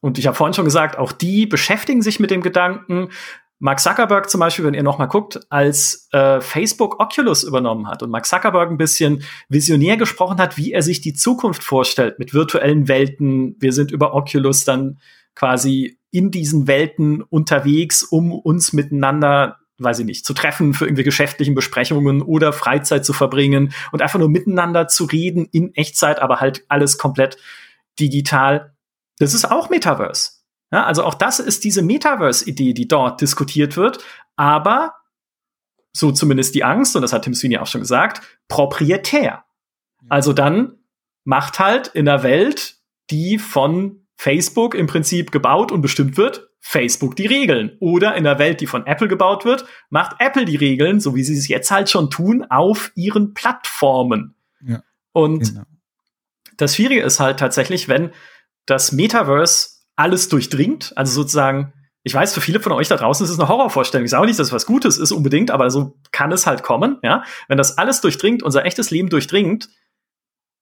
Und 0.00 0.16
ich 0.16 0.28
habe 0.28 0.36
vorhin 0.36 0.54
schon 0.54 0.64
gesagt, 0.64 0.96
auch 0.96 1.10
die 1.10 1.46
beschäftigen 1.46 2.02
sich 2.02 2.20
mit 2.20 2.30
dem 2.30 2.40
Gedanken. 2.40 3.10
Mark 3.62 3.78
Zuckerberg 3.78 4.30
zum 4.30 4.40
Beispiel, 4.40 4.64
wenn 4.64 4.72
ihr 4.72 4.82
noch 4.82 4.96
mal 4.96 5.06
guckt, 5.06 5.38
als 5.50 6.08
äh, 6.12 6.40
Facebook 6.40 6.98
Oculus 6.98 7.44
übernommen 7.44 7.88
hat 7.88 8.02
und 8.02 8.10
Mark 8.10 8.24
Zuckerberg 8.24 8.70
ein 8.70 8.78
bisschen 8.78 9.22
visionär 9.50 9.98
gesprochen 9.98 10.38
hat, 10.38 10.56
wie 10.56 10.72
er 10.72 10.80
sich 10.80 11.02
die 11.02 11.12
Zukunft 11.12 11.62
vorstellt 11.62 12.18
mit 12.18 12.32
virtuellen 12.32 12.88
Welten. 12.88 13.56
Wir 13.60 13.74
sind 13.74 13.90
über 13.90 14.14
Oculus 14.14 14.64
dann 14.64 14.98
quasi 15.34 15.98
in 16.10 16.30
diesen 16.30 16.66
Welten 16.68 17.22
unterwegs, 17.22 18.02
um 18.02 18.32
uns 18.32 18.72
miteinander 18.72 19.58
weiß 19.82 20.00
ich 20.00 20.04
nicht, 20.04 20.26
zu 20.26 20.34
treffen 20.34 20.74
für 20.74 20.84
irgendwie 20.84 21.04
geschäftlichen 21.04 21.54
Besprechungen 21.54 22.20
oder 22.20 22.52
Freizeit 22.52 23.04
zu 23.04 23.14
verbringen 23.14 23.72
und 23.92 24.02
einfach 24.02 24.18
nur 24.18 24.28
miteinander 24.28 24.88
zu 24.88 25.06
reden 25.06 25.48
in 25.52 25.74
Echtzeit, 25.74 26.20
aber 26.20 26.40
halt 26.40 26.64
alles 26.68 26.98
komplett 26.98 27.38
digital. 27.98 28.74
Das 29.18 29.32
ist 29.32 29.50
auch 29.50 29.70
Metaverse. 29.70 30.39
Ja, 30.72 30.84
also 30.84 31.04
auch 31.04 31.14
das 31.14 31.40
ist 31.40 31.64
diese 31.64 31.82
Metaverse-Idee, 31.82 32.74
die 32.74 32.86
dort 32.86 33.20
diskutiert 33.20 33.76
wird, 33.76 34.04
aber 34.36 34.94
so 35.92 36.12
zumindest 36.12 36.54
die 36.54 36.64
Angst, 36.64 36.94
und 36.94 37.02
das 37.02 37.12
hat 37.12 37.22
Tim 37.22 37.34
Sweeney 37.34 37.58
auch 37.58 37.66
schon 37.66 37.80
gesagt, 37.80 38.22
proprietär. 38.48 39.44
Also 40.08 40.32
dann 40.32 40.78
macht 41.24 41.58
halt 41.58 41.88
in 41.88 42.04
der 42.04 42.22
Welt, 42.22 42.76
die 43.10 43.38
von 43.38 44.06
Facebook 44.16 44.74
im 44.74 44.86
Prinzip 44.86 45.32
gebaut 45.32 45.72
und 45.72 45.82
bestimmt 45.82 46.16
wird, 46.16 46.48
Facebook 46.60 47.16
die 47.16 47.26
Regeln. 47.26 47.76
Oder 47.80 48.14
in 48.14 48.24
der 48.24 48.38
Welt, 48.38 48.60
die 48.60 48.66
von 48.66 48.86
Apple 48.86 49.08
gebaut 49.08 49.44
wird, 49.44 49.64
macht 49.88 50.16
Apple 50.20 50.44
die 50.44 50.56
Regeln, 50.56 51.00
so 51.00 51.14
wie 51.14 51.24
sie 51.24 51.36
es 51.36 51.48
jetzt 51.48 51.70
halt 51.70 51.90
schon 51.90 52.10
tun, 52.10 52.44
auf 52.48 52.92
ihren 52.94 53.34
Plattformen. 53.34 54.34
Ja, 54.60 54.82
und 55.12 55.40
genau. 55.40 55.62
das 56.56 56.76
Schwierige 56.76 57.02
ist 57.02 57.18
halt 57.18 57.40
tatsächlich, 57.40 57.88
wenn 57.88 58.12
das 58.66 58.92
Metaverse 58.92 59.79
alles 60.00 60.28
durchdringt, 60.28 60.92
also 60.96 61.12
sozusagen, 61.12 61.72
ich 62.02 62.14
weiß, 62.14 62.34
für 62.34 62.40
viele 62.40 62.60
von 62.60 62.72
euch 62.72 62.88
da 62.88 62.96
draußen 62.96 63.24
ist 63.24 63.30
es 63.30 63.38
eine 63.38 63.48
Horrorvorstellung. 63.48 64.04
Ich 64.04 64.10
sage 64.10 64.22
auch 64.22 64.26
nicht, 64.26 64.38
dass 64.38 64.48
es 64.48 64.52
was 64.52 64.66
Gutes 64.66 64.98
ist 64.98 65.12
unbedingt, 65.12 65.50
aber 65.50 65.70
so 65.70 65.96
kann 66.12 66.32
es 66.32 66.46
halt 66.46 66.62
kommen, 66.62 66.98
ja. 67.02 67.22
Wenn 67.48 67.58
das 67.58 67.78
alles 67.78 68.00
durchdringt, 68.00 68.42
unser 68.42 68.64
echtes 68.64 68.90
Leben 68.90 69.10
durchdringt, 69.10 69.68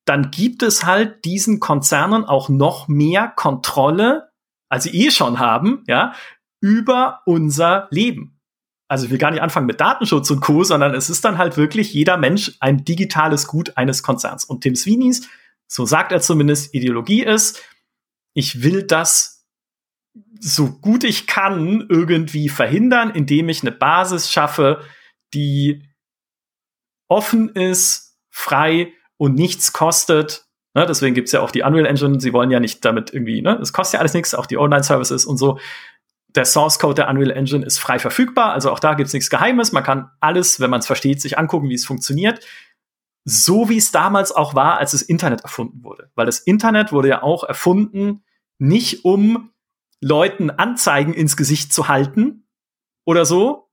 dann 0.05 0.31
gibt 0.31 0.63
es 0.63 0.85
halt 0.85 1.25
diesen 1.25 1.61
Konzernen 1.61 2.25
auch 2.25 2.49
noch 2.49 2.89
mehr 2.89 3.29
Kontrolle 3.29 4.29
als 4.69 4.85
sie 4.85 5.07
eh 5.07 5.11
schon 5.11 5.39
haben, 5.39 5.83
ja, 5.87 6.15
über 6.61 7.21
unser 7.25 7.89
Leben. 7.91 8.39
Also 8.89 9.05
ich 9.05 9.11
will 9.11 9.19
gar 9.19 9.31
nicht 9.31 9.43
anfangen 9.43 9.67
mit 9.67 9.81
Datenschutz 9.81 10.31
und 10.31 10.41
Co., 10.41 10.65
sondern 10.65 10.95
es 10.95 11.11
ist 11.11 11.25
dann 11.25 11.39
halt 11.39 11.57
wirklich 11.57 11.93
jeder 11.93 12.17
Mensch 12.17 12.57
ein 12.61 12.85
digitales 12.85 13.47
Gut 13.47 13.77
eines 13.77 14.03
Konzerns. 14.03 14.45
Und 14.45 14.63
Tim 14.63 14.75
Sweeneys, 14.75 15.29
so 15.67 15.85
sagt 15.85 16.11
er 16.11 16.21
zumindest, 16.21 16.75
Ideologie 16.75 17.23
ist, 17.23 17.63
ich 18.39 18.63
will 18.63 18.85
das 18.85 19.47
so 20.41 20.71
gut 20.71 21.05
ich 21.05 21.27
kann 21.27 21.87
irgendwie 21.89 22.49
verhindern, 22.49 23.11
indem 23.11 23.49
ich 23.49 23.63
eine 23.63 23.73
Basis 23.73 24.31
schaffe, 24.31 24.85
die 25.35 25.85
offen 27.09 27.49
ist, 27.51 28.17
frei 28.31 28.93
und 29.17 29.35
nichts 29.35 29.73
kostet 29.73 30.49
Ne, 30.75 30.87
deswegen 30.87 31.15
gibt's 31.15 31.33
ja 31.33 31.41
auch 31.41 31.51
die 31.51 31.63
Unreal 31.63 31.87
Engine. 31.87 32.21
Sie 32.21 32.33
wollen 32.33 32.53
ja 32.53 32.61
nicht 32.61 32.85
damit 32.85 33.13
irgendwie, 33.13 33.43
ne, 33.43 33.59
es 33.61 33.73
kostet 33.73 33.95
ja 33.95 34.01
alles 34.01 34.15
nichts, 34.15 34.33
auch 34.33 34.47
die 34.47 34.59
Online-Services 34.59 35.25
und 35.25 35.37
so. 35.37 35.59
Der 36.29 36.45
Source 36.45 36.79
Code 36.79 36.95
der 36.95 37.09
Unreal 37.09 37.33
Engine 37.33 37.67
ist 37.67 37.79
frei 37.79 37.99
verfügbar, 37.99 38.53
also 38.53 38.71
auch 38.71 38.79
da 38.79 38.95
gibt's 38.95 39.13
nichts 39.13 39.29
Geheimes. 39.29 39.73
Man 39.73 39.83
kann 39.83 40.11
alles, 40.21 40.61
wenn 40.61 40.71
man 40.71 40.79
es 40.79 40.87
versteht, 40.87 41.21
sich 41.21 41.37
angucken, 41.37 41.69
wie 41.69 41.75
es 41.75 41.85
funktioniert. 41.85 42.45
So 43.25 43.69
wie 43.69 43.79
es 43.79 43.91
damals 43.91 44.31
auch 44.31 44.55
war, 44.55 44.79
als 44.79 44.93
das 44.93 45.03
Internet 45.03 45.41
erfunden 45.41 45.83
wurde. 45.83 46.13
Weil 46.15 46.27
das 46.27 46.39
Internet 46.39 46.93
wurde 46.93 47.09
ja 47.09 47.23
auch 47.25 47.43
erfunden, 47.43 48.23
nicht 48.59 49.05
um 49.05 49.51
Leuten 50.01 50.51
Anzeigen 50.51 51.13
ins 51.13 51.37
Gesicht 51.37 51.73
zu 51.73 51.89
halten 51.89 52.47
oder 53.05 53.25
so, 53.25 53.69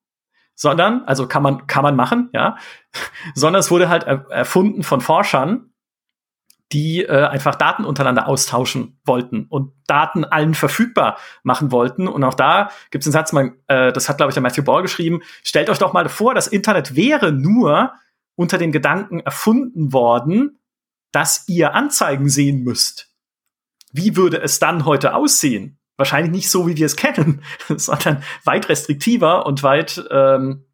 sondern, 0.56 1.04
also 1.04 1.28
kann 1.28 1.44
man, 1.44 1.68
kann 1.68 1.84
man 1.84 1.96
machen, 1.96 2.30
ja, 2.34 2.58
sondern 3.36 3.60
es 3.60 3.72
wurde 3.72 3.90
halt 3.90 4.04
erfunden 4.04 4.84
von 4.84 5.02
Forschern, 5.02 5.72
die 6.72 7.04
äh, 7.04 7.26
einfach 7.26 7.56
Daten 7.56 7.86
untereinander 7.86 8.28
austauschen 8.28 9.00
wollten 9.06 9.46
und 9.50 9.74
Daten 9.88 10.26
allen 10.26 10.56
verfügbar 10.56 11.18
machen 11.44 11.72
wollten. 11.72 12.08
Und 12.08 12.24
auch 12.24 12.34
da 12.34 12.70
gibt 12.90 13.04
es 13.04 13.08
einen 13.08 13.14
Satz, 13.14 13.34
man, 13.34 13.56
äh, 13.68 13.94
das 13.94 14.10
hat, 14.10 14.18
glaube 14.18 14.32
ich, 14.32 14.34
der 14.34 14.42
Matthew 14.42 14.64
Ball 14.64 14.82
geschrieben, 14.82 15.22
stellt 15.44 15.70
euch 15.70 15.78
doch 15.78 15.94
mal 15.94 16.10
vor, 16.10 16.34
das 16.34 16.48
Internet 16.48 16.96
wäre 16.96 17.32
nur 17.32 17.94
unter 18.36 18.58
dem 18.58 18.72
Gedanken 18.72 19.20
erfunden 19.20 19.94
worden, 19.94 20.60
dass 21.12 21.48
ihr 21.48 21.76
Anzeigen 21.76 22.30
sehen 22.30 22.64
müsst. 22.64 23.15
Wie 23.96 24.16
würde 24.16 24.42
es 24.42 24.60
dann 24.60 24.86
heute 24.86 25.14
aussehen? 25.16 25.80
Wahrscheinlich 25.98 26.32
nicht 26.32 26.50
so, 26.50 26.68
wie 26.68 26.76
wir 26.76 26.86
es 26.86 26.96
kennen, 26.96 27.42
sondern 27.76 28.24
weit 28.44 28.68
restriktiver 28.70 29.46
und 29.46 29.64
weit 29.64 30.04
ähm, 30.12 30.66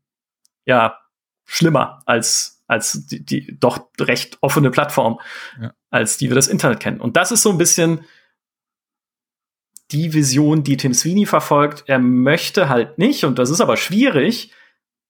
ja 0.65 0.97
schlimmer 1.45 2.01
als 2.05 2.63
als 2.67 3.05
die, 3.05 3.23
die 3.23 3.59
doch 3.59 3.89
recht 3.99 4.37
offene 4.39 4.71
Plattform, 4.71 5.19
ja. 5.61 5.73
als 5.89 6.17
die 6.17 6.29
wir 6.29 6.35
das 6.35 6.47
Internet 6.47 6.79
kennen. 6.79 7.01
Und 7.01 7.17
das 7.17 7.33
ist 7.33 7.41
so 7.41 7.51
ein 7.51 7.57
bisschen 7.57 8.05
die 9.91 10.13
Vision, 10.13 10.63
die 10.63 10.77
Tim 10.77 10.93
Sweeney 10.93 11.25
verfolgt. 11.25 11.83
Er 11.87 11.99
möchte 11.99 12.69
halt 12.69 12.97
nicht, 12.97 13.25
und 13.25 13.39
das 13.39 13.49
ist 13.49 13.59
aber 13.59 13.75
schwierig, 13.75 14.53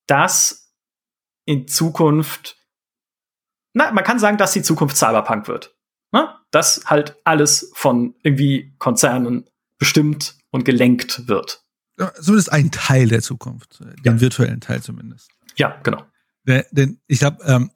dass 0.07 0.73
in 1.45 1.67
Zukunft, 1.67 2.57
na, 3.73 3.91
man 3.91 4.03
kann 4.03 4.17
sagen, 4.17 4.37
dass 4.37 4.53
die 4.53 4.63
Zukunft 4.63 4.97
Cyberpunk 4.97 5.47
wird. 5.47 5.75
Dass 6.51 6.83
halt 6.85 7.15
alles 7.23 7.71
von 7.73 8.15
irgendwie 8.23 8.73
Konzernen 8.77 9.45
bestimmt 9.77 10.35
und 10.51 10.65
gelenkt 10.65 11.27
wird. 11.27 11.63
Ja, 11.97 12.13
zumindest 12.13 12.51
ein 12.51 12.71
Teil 12.71 13.07
der 13.07 13.21
Zukunft, 13.21 13.79
den 13.79 14.15
ja. 14.15 14.21
virtuellen 14.21 14.61
Teil 14.61 14.81
zumindest. 14.81 15.29
Ja, 15.55 15.79
genau. 15.83 16.03
Denn 16.45 16.99
ich 17.07 17.19
glaube, 17.19 17.43
ähm, 17.45 17.71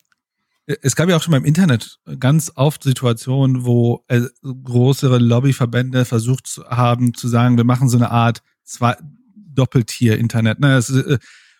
es 0.66 0.96
gab 0.96 1.10
ja 1.10 1.16
auch 1.16 1.22
schon 1.22 1.32
beim 1.32 1.46
Internet 1.46 2.00
ganz 2.20 2.52
oft 2.56 2.84
Situationen, 2.84 3.66
wo 3.66 4.04
äh, 4.08 4.22
größere 4.42 5.20
Lobbyverbände 5.20 6.06
versucht 6.06 6.60
haben 6.70 7.14
zu 7.14 7.28
sagen, 7.28 7.58
wir 7.58 7.64
machen 7.64 7.88
so 7.88 7.98
eine 7.98 8.10
Art 8.10 8.42
zwei 8.64 8.96
Doppeltier-Internet. 9.36 10.60
Ne? 10.60 10.78
Äh, 10.78 11.18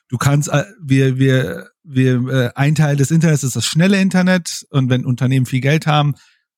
du 0.10 0.18
kannst, 0.18 0.50
äh, 0.50 0.66
wir, 0.82 1.18
wir, 1.18 1.70
wir, 1.84 2.28
äh, 2.30 2.52
ein 2.56 2.76
Teil 2.76 2.96
des 2.96 3.12
Internets 3.12 3.44
ist 3.44 3.56
das 3.56 3.66
schnelle 3.66 4.02
Internet 4.02 4.66
und 4.72 4.90
wenn 4.90 5.06
Unternehmen 5.06 5.46
viel 5.46 5.62
Geld 5.62 5.86
haben, 5.86 6.16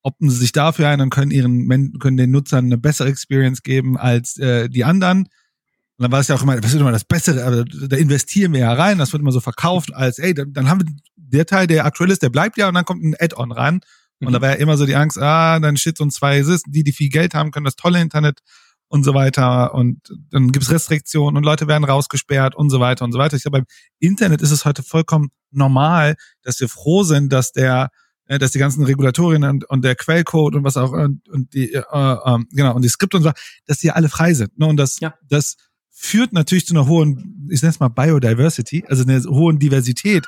opten 0.07 0.29
sie 0.29 0.37
sich 0.37 0.53
dafür 0.53 0.87
ein 0.87 1.01
und 1.01 1.09
können 1.09 1.31
ihren, 1.31 1.99
können 1.99 2.17
den 2.17 2.31
Nutzern 2.31 2.65
eine 2.65 2.77
bessere 2.77 3.09
Experience 3.09 3.61
geben 3.61 3.97
als 3.97 4.37
äh, 4.37 4.69
die 4.69 4.85
anderen. 4.85 5.23
Und 5.23 6.03
dann 6.03 6.11
war 6.11 6.21
es 6.21 6.29
ja 6.29 6.35
auch 6.35 6.43
immer, 6.43 6.59
das 6.59 6.71
wird 6.71 6.81
immer 6.81 6.91
das 6.91 7.03
Bessere, 7.03 7.43
aber 7.43 7.65
da 7.65 7.97
investieren 7.97 8.53
wir 8.53 8.61
ja 8.61 8.73
rein, 8.73 8.99
das 8.99 9.11
wird 9.11 9.21
immer 9.21 9.31
so 9.31 9.41
verkauft 9.41 9.93
als, 9.93 10.17
ey, 10.17 10.33
dann, 10.33 10.53
dann 10.53 10.69
haben 10.69 10.81
wir 10.81 10.95
der 11.15 11.45
Teil, 11.45 11.67
der 11.67 11.85
aktuell 11.85 12.09
ist, 12.11 12.23
der 12.23 12.29
bleibt 12.29 12.57
ja 12.57 12.69
und 12.69 12.75
dann 12.75 12.85
kommt 12.85 13.03
ein 13.03 13.15
Add-on 13.19 13.51
rein. 13.51 13.81
Und 14.19 14.29
mhm. 14.29 14.33
da 14.33 14.41
war 14.41 14.49
ja 14.49 14.55
immer 14.55 14.77
so 14.77 14.85
die 14.85 14.95
Angst, 14.95 15.17
ah, 15.17 15.59
dann 15.59 15.75
steht 15.75 15.97
so 15.97 16.05
ein 16.05 16.11
zwei 16.11 16.41
die, 16.67 16.83
die 16.83 16.91
viel 16.93 17.09
Geld 17.09 17.33
haben, 17.33 17.51
können 17.51 17.65
das 17.65 17.75
tolle 17.75 17.99
Internet 17.99 18.39
und 18.87 19.03
so 19.03 19.13
weiter. 19.13 19.73
Und 19.73 19.99
dann 20.31 20.51
gibt's 20.51 20.71
Restriktionen 20.71 21.35
und 21.35 21.43
Leute 21.43 21.67
werden 21.67 21.83
rausgesperrt 21.83 22.55
und 22.55 22.69
so 22.69 22.79
weiter 22.79 23.03
und 23.03 23.11
so 23.11 23.19
weiter. 23.19 23.35
Ich 23.35 23.43
glaube, 23.43 23.59
beim 23.59 23.65
Internet 23.99 24.41
ist 24.41 24.51
es 24.51 24.63
heute 24.63 24.83
vollkommen 24.83 25.29
normal, 25.51 26.15
dass 26.43 26.59
wir 26.59 26.69
froh 26.69 27.03
sind, 27.03 27.33
dass 27.33 27.51
der 27.51 27.89
äh, 28.27 28.39
dass 28.39 28.51
die 28.51 28.59
ganzen 28.59 28.83
Regulatorien 28.83 29.43
und, 29.43 29.65
und 29.65 29.83
der 29.83 29.95
Quellcode 29.95 30.55
und 30.55 30.63
was 30.63 30.77
auch 30.77 30.91
und, 30.91 31.27
und 31.29 31.53
die 31.53 31.73
äh, 31.73 31.79
äh, 31.79 32.37
genau 32.51 32.75
und 32.75 32.83
die 32.83 32.89
Skripte 32.89 33.17
und 33.17 33.23
so, 33.23 33.31
dass 33.65 33.79
die 33.79 33.91
alle 33.91 34.09
frei 34.09 34.33
sind. 34.33 34.57
Ne? 34.57 34.65
Und 34.67 34.77
das, 34.77 34.99
ja. 34.99 35.13
das 35.27 35.55
führt 35.89 36.33
natürlich 36.33 36.67
zu 36.67 36.73
einer 36.73 36.87
hohen, 36.87 37.47
ich 37.51 37.61
nenne 37.61 37.71
es 37.71 37.79
mal 37.79 37.89
Biodiversity, 37.89 38.85
also 38.87 39.03
einer 39.03 39.21
hohen 39.23 39.59
Diversität. 39.59 40.25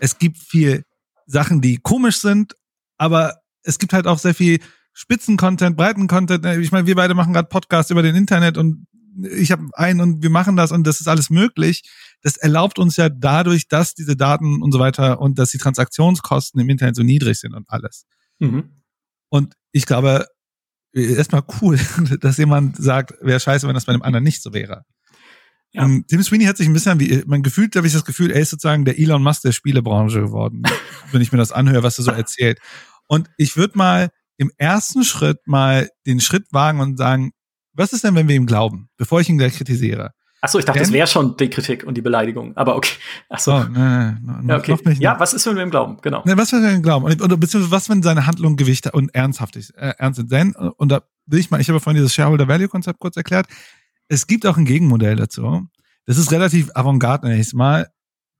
Es 0.00 0.18
gibt 0.18 0.38
viel 0.38 0.84
Sachen, 1.26 1.60
die 1.60 1.78
komisch 1.78 2.18
sind, 2.18 2.56
aber 2.98 3.36
es 3.62 3.78
gibt 3.78 3.92
halt 3.92 4.06
auch 4.06 4.18
sehr 4.18 4.34
viel 4.34 4.58
Spitzen-Content, 4.94 5.76
Breiten-Content. 5.76 6.44
Ich 6.60 6.72
meine, 6.72 6.86
wir 6.86 6.96
beide 6.96 7.14
machen 7.14 7.32
gerade 7.32 7.48
Podcasts 7.48 7.90
über 7.90 8.02
den 8.02 8.16
Internet 8.16 8.58
und 8.58 8.86
ich 9.30 9.52
habe 9.52 9.68
einen 9.74 10.00
und 10.00 10.22
wir 10.22 10.30
machen 10.30 10.56
das 10.56 10.72
und 10.72 10.86
das 10.86 11.00
ist 11.00 11.08
alles 11.08 11.30
möglich. 11.30 11.82
Das 12.22 12.36
erlaubt 12.36 12.78
uns 12.78 12.96
ja 12.96 13.08
dadurch, 13.08 13.68
dass 13.68 13.94
diese 13.94 14.16
Daten 14.16 14.62
und 14.62 14.72
so 14.72 14.78
weiter 14.78 15.20
und 15.20 15.38
dass 15.38 15.50
die 15.50 15.58
Transaktionskosten 15.58 16.60
im 16.60 16.68
Internet 16.68 16.96
so 16.96 17.02
niedrig 17.02 17.38
sind 17.38 17.54
und 17.54 17.68
alles. 17.68 18.06
Mhm. 18.38 18.82
Und 19.28 19.54
ich 19.72 19.86
glaube, 19.86 20.26
erstmal 20.92 21.42
cool, 21.60 21.78
dass 22.20 22.36
jemand 22.36 22.76
sagt, 22.76 23.14
wäre 23.20 23.40
scheiße, 23.40 23.66
wenn 23.66 23.74
das 23.74 23.86
bei 23.86 23.92
einem 23.92 24.02
anderen 24.02 24.24
nicht 24.24 24.42
so 24.42 24.52
wäre. 24.52 24.84
Ja. 25.72 25.84
Um, 25.84 26.04
Tim 26.06 26.22
Sweeney 26.22 26.44
hat 26.44 26.58
sich 26.58 26.66
ein 26.66 26.74
bisschen 26.74 27.00
wie, 27.00 27.22
man 27.26 27.42
gefühlt, 27.42 27.74
habe 27.76 27.86
ich 27.86 27.94
das 27.94 28.04
Gefühl, 28.04 28.30
er 28.30 28.42
ist 28.42 28.50
sozusagen 28.50 28.84
der 28.84 28.98
Elon 28.98 29.22
Musk 29.22 29.42
der 29.42 29.52
Spielebranche 29.52 30.20
geworden, 30.20 30.62
wenn 31.12 31.22
ich 31.22 31.32
mir 31.32 31.38
das 31.38 31.52
anhöre, 31.52 31.82
was 31.82 31.98
er 31.98 32.04
so 32.04 32.10
erzählt. 32.10 32.58
Und 33.08 33.30
ich 33.38 33.56
würde 33.56 33.78
mal 33.78 34.10
im 34.36 34.50
ersten 34.58 35.04
Schritt 35.04 35.38
mal 35.46 35.88
den 36.06 36.20
Schritt 36.20 36.46
wagen 36.52 36.80
und 36.80 36.98
sagen, 36.98 37.32
was 37.74 37.92
ist 37.92 38.04
denn, 38.04 38.14
wenn 38.14 38.28
wir 38.28 38.36
ihm 38.36 38.46
glauben, 38.46 38.88
bevor 38.96 39.20
ich 39.20 39.28
ihn 39.28 39.38
gleich 39.38 39.56
kritisiere? 39.56 40.12
Ach 40.44 40.48
so, 40.48 40.58
ich 40.58 40.64
dachte, 40.64 40.80
Denn, 40.80 40.88
das 40.88 40.92
wäre 40.92 41.06
schon 41.06 41.36
die 41.36 41.48
Kritik 41.48 41.84
und 41.84 41.94
die 41.96 42.02
Beleidigung. 42.02 42.56
Aber 42.56 42.74
okay. 42.74 42.96
Ach 43.28 43.38
so. 43.38 43.52
Oh, 43.52 43.64
nee, 43.64 44.12
nee, 44.20 44.48
ja, 44.48 44.58
okay. 44.58 44.76
ja, 44.98 45.20
was 45.20 45.34
ist, 45.34 45.46
wenn 45.46 45.54
wir 45.54 45.62
ihm 45.62 45.70
glauben? 45.70 45.98
Genau. 46.02 46.22
Nee, 46.26 46.36
was, 46.36 46.52
wenn 46.52 46.62
wir 46.62 46.72
ihm 46.72 46.82
glauben? 46.82 47.04
Und, 47.04 47.22
oder 47.22 47.36
beziehungsweise 47.36 47.70
was, 47.70 47.88
wenn 47.88 48.02
seine 48.02 48.26
Handlungen 48.26 48.56
Gewicht 48.56 48.92
und 48.92 49.14
ernsthaft 49.14 49.54
ist, 49.54 49.70
äh, 49.76 49.94
ernst 49.98 50.16
sind? 50.16 50.32
Denn, 50.32 50.52
und 50.56 50.90
da 50.90 51.02
will 51.26 51.38
ich 51.38 51.52
mal, 51.52 51.60
ich 51.60 51.68
habe 51.68 51.78
vorhin 51.78 51.96
dieses 51.96 52.12
Shareholder 52.12 52.48
Value 52.48 52.66
Konzept 52.66 52.98
kurz 52.98 53.16
erklärt. 53.16 53.46
Es 54.08 54.26
gibt 54.26 54.44
auch 54.44 54.56
ein 54.56 54.64
Gegenmodell 54.64 55.14
dazu. 55.14 55.68
Das 56.06 56.18
ist 56.18 56.32
relativ 56.32 56.70
avantgarde, 56.74 57.28
nächstes 57.28 57.54
Mal. 57.54 57.88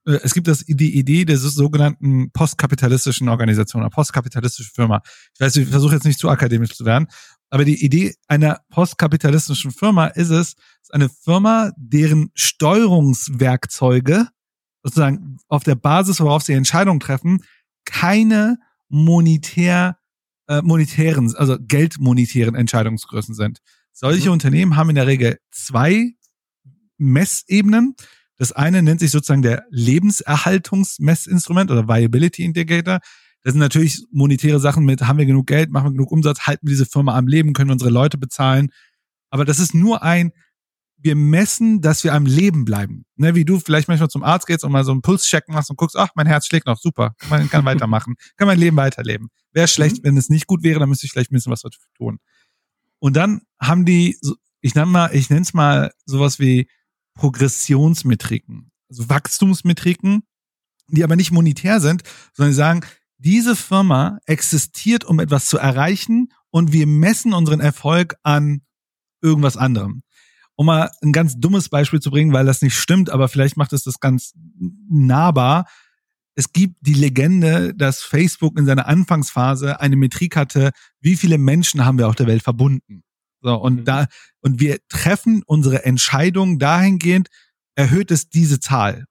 Äh, 0.07 0.19
es 0.23 0.35
gibt 0.35 0.49
das, 0.49 0.65
die 0.67 0.99
Idee 0.99 1.25
der 1.25 1.39
sogenannten 1.39 2.31
postkapitalistischen 2.33 3.29
Organisation, 3.29 3.83
einer 3.83 3.91
postkapitalistischen 3.91 4.73
Firma. 4.75 5.03
Ich 5.35 5.41
weiß, 5.41 5.57
ich 5.57 5.69
versuche 5.69 5.95
jetzt 5.95 6.05
nicht 6.05 6.19
zu 6.19 6.29
akademisch 6.29 6.75
zu 6.75 6.85
werden, 6.85 7.07
aber 7.53 7.67
die 7.67 7.85
Idee 7.85 8.15
einer 8.29 8.63
postkapitalistischen 8.71 9.73
Firma 9.73 10.07
ist 10.07 10.31
es, 10.31 10.55
ist 10.81 10.95
eine 10.95 11.11
Firma, 11.11 11.71
deren 11.77 12.31
Steuerungswerkzeuge 12.35 14.29
sozusagen 14.83 15.37
auf 15.49 15.63
der 15.63 15.75
Basis, 15.75 16.21
worauf 16.21 16.43
sie 16.43 16.55
Entscheidungen 16.55 16.99
treffen, 16.99 17.45
keine 17.85 18.57
monetär, 18.89 19.99
äh, 20.49 20.63
monetären, 20.63 21.37
also 21.37 21.59
geldmonetären 21.61 22.55
Entscheidungsgrößen 22.55 23.35
sind. 23.35 23.59
Solche 23.93 24.29
mhm. 24.29 24.33
Unternehmen 24.33 24.77
haben 24.77 24.89
in 24.89 24.97
der 24.97 25.07
Regel 25.07 25.39
zwei 25.51 26.15
Messebenen. 26.97 27.97
Das 28.39 28.53
eine 28.53 28.83
nennt 28.83 29.01
sich 29.01 29.11
sozusagen 29.11 29.43
der 29.43 29.67
Lebenserhaltungsmessinstrument 29.69 31.71
oder 31.71 31.87
Viability 31.87 32.45
Indicator. 32.45 33.01
Das 33.43 33.53
sind 33.53 33.61
natürlich 33.61 34.05
monetäre 34.13 34.61
Sachen 34.61 34.85
mit, 34.85 35.03
haben 35.03 35.19
wir 35.19 35.27
genug 35.27 35.47
Geld, 35.47 35.71
machen 35.71 35.87
wir 35.87 35.93
genug 35.93 36.13
Umsatz, 36.13 36.41
halten 36.41 36.67
wir 36.67 36.73
diese 36.73 36.87
Firma 36.87 37.17
am 37.17 37.27
Leben, 37.27 37.53
können 37.53 37.69
wir 37.69 37.75
unsere 37.75 37.91
Leute 37.91 38.19
bezahlen. 38.19 38.71
Aber 39.31 39.45
das 39.45 39.59
ist 39.59 39.75
nur 39.75 40.03
ein, 40.03 40.33
wir 40.97 41.17
messen, 41.17 41.81
dass 41.81 42.05
wir 42.05 42.15
am 42.15 42.27
Leben 42.27 42.65
bleiben. 42.65 43.05
Ne, 43.17 43.35
wie 43.35 43.45
du 43.45 43.59
vielleicht 43.59 43.89
manchmal 43.89 44.11
zum 44.11 44.23
Arzt 44.23 44.47
gehst 44.47 44.65
und 44.65 44.73
mal 44.73 44.85
so 44.85 44.93
einen 44.93 45.03
Pulscheck 45.03 45.49
machst 45.49 45.71
und 45.71 45.77
guckst, 45.77 45.97
ach, 45.97 46.11
mein 46.15 46.27
Herz 46.27 46.47
schlägt 46.47 46.67
noch, 46.67 46.79
super, 46.79 47.15
man 47.29 47.51
kann 47.51 47.65
weitermachen, 47.65 48.15
kann 48.37 48.47
mein 48.47 48.59
Leben 48.59 48.77
weiterleben. 48.77 49.29
Wäre 49.53 49.69
schlecht, 49.69 49.99
mhm. 49.99 50.05
wenn 50.05 50.17
es 50.17 50.29
nicht 50.29 50.47
gut 50.47 50.63
wäre, 50.63 50.79
dann 50.79 50.89
müsste 50.89 51.07
ich 51.07 51.13
vielleicht 51.13 51.33
ein 51.33 51.35
bisschen 51.35 51.53
was 51.53 51.63
dafür 51.63 51.81
tun. 51.97 52.19
Und 53.01 53.17
dann 53.17 53.43
haben 53.61 53.85
die, 53.85 54.17
ich 54.61 54.75
nenne 54.77 54.87
mal, 54.87 55.15
ich 55.15 55.29
nenne 55.29 55.43
es 55.43 55.55
mal 55.55 55.93
sowas 56.07 56.39
wie 56.39 56.69
Progressionsmetriken, 57.15 58.71
also 58.89 59.09
Wachstumsmetriken, 59.09 60.23
die 60.89 61.03
aber 61.03 61.17
nicht 61.17 61.33
monetär 61.33 61.81
sind, 61.81 62.03
sondern 62.33 62.53
die 62.53 62.57
sagen, 62.57 62.81
diese 63.23 63.57
Firma 63.57 64.19
existiert, 64.27 65.05
um 65.05 65.21
etwas 65.21 65.47
zu 65.47 65.59
erreichen 65.59 66.29
und 66.51 66.73
wir 66.73 66.87
messen 66.87 67.33
unseren 67.33 67.61
Erfolg 67.61 68.17
an 68.23 68.63
irgendwas 69.23 69.57
anderem. 69.57 70.03
Um 70.55 70.67
mal 70.67 70.91
ein 71.03 71.13
ganz 71.13 71.39
dummes 71.39 71.69
Beispiel 71.69 72.01
zu 72.01 72.11
bringen, 72.11 72.33
weil 72.33 72.45
das 72.45 72.63
nicht 72.63 72.77
stimmt, 72.77 73.11
aber 73.11 73.29
vielleicht 73.29 73.57
macht 73.57 73.73
es 73.73 73.85
das 73.85 74.01
ganz 74.01 74.33
nahbar. 74.91 75.67
Es 76.35 76.53
gibt 76.53 76.77
die 76.81 76.95
Legende, 76.95 77.75
dass 77.75 78.03
Facebook 78.03 78.59
in 78.59 78.67
seiner 78.67 78.87
Anfangsphase 78.87 79.81
eine 79.81 79.97
Metrik 79.97 80.37
hatte, 80.37 80.71
wie 81.01 81.17
viele 81.17 81.39
Menschen 81.39 81.85
haben 81.85 81.99
wir 81.99 82.09
auf 82.09 82.17
der 82.17 82.27
Welt 82.27 82.43
verbunden. 82.43 83.03
So, 83.41 83.55
und 83.55 83.81
mhm. 83.81 83.85
da, 83.85 84.07
und 84.41 84.61
wir 84.61 84.79
treffen 84.89 85.43
unsere 85.47 85.85
Entscheidung 85.85 86.59
dahingehend, 86.59 87.29
erhöht 87.75 88.11
es 88.11 88.29
diese 88.29 88.61
Zahl. 88.61 89.07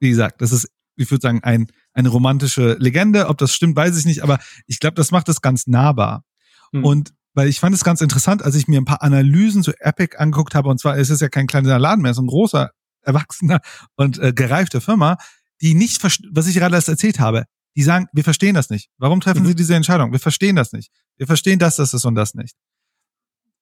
Wie 0.00 0.10
gesagt, 0.10 0.40
das 0.40 0.52
ist, 0.52 0.68
ich 0.96 1.10
würde 1.10 1.22
sagen, 1.22 1.42
ein, 1.42 1.68
eine 1.94 2.10
romantische 2.10 2.74
Legende. 2.74 3.28
Ob 3.28 3.38
das 3.38 3.52
stimmt, 3.52 3.76
weiß 3.76 3.96
ich 3.96 4.04
nicht, 4.04 4.22
aber 4.22 4.38
ich 4.66 4.80
glaube, 4.80 4.94
das 4.94 5.10
macht 5.10 5.28
es 5.28 5.40
ganz 5.40 5.66
nahbar. 5.66 6.24
Mhm. 6.72 6.84
Und 6.84 7.14
weil 7.32 7.48
ich 7.48 7.60
fand 7.60 7.74
es 7.74 7.82
ganz 7.82 8.00
interessant, 8.00 8.42
als 8.44 8.54
ich 8.54 8.68
mir 8.68 8.80
ein 8.80 8.84
paar 8.84 9.02
Analysen 9.02 9.62
zu 9.62 9.72
Epic 9.80 10.16
angeguckt 10.16 10.54
habe, 10.54 10.68
und 10.68 10.78
zwar 10.78 10.96
ist 10.96 11.10
es 11.10 11.20
ja 11.20 11.28
kein 11.28 11.46
kleiner 11.46 11.78
Laden 11.78 12.02
mehr, 12.02 12.10
es 12.10 12.18
ist 12.18 12.22
ein 12.22 12.28
großer, 12.28 12.70
erwachsener 13.02 13.60
und 13.96 14.18
äh, 14.18 14.32
gereifter 14.32 14.80
Firma, 14.80 15.18
die 15.60 15.74
nicht, 15.74 16.02
was 16.02 16.46
ich 16.46 16.54
gerade 16.54 16.74
erst 16.74 16.88
erzählt 16.88 17.20
habe, 17.20 17.44
die 17.76 17.82
sagen, 17.82 18.06
wir 18.12 18.24
verstehen 18.24 18.54
das 18.54 18.70
nicht. 18.70 18.88
Warum 18.98 19.20
treffen 19.20 19.42
mhm. 19.42 19.48
Sie 19.48 19.54
diese 19.54 19.74
Entscheidung? 19.74 20.12
Wir 20.12 20.20
verstehen 20.20 20.56
das 20.56 20.72
nicht. 20.72 20.90
Wir 21.16 21.26
verstehen 21.26 21.58
das, 21.58 21.76
das 21.76 21.92
ist 21.92 22.04
und 22.04 22.14
das 22.14 22.34
nicht. 22.34 22.56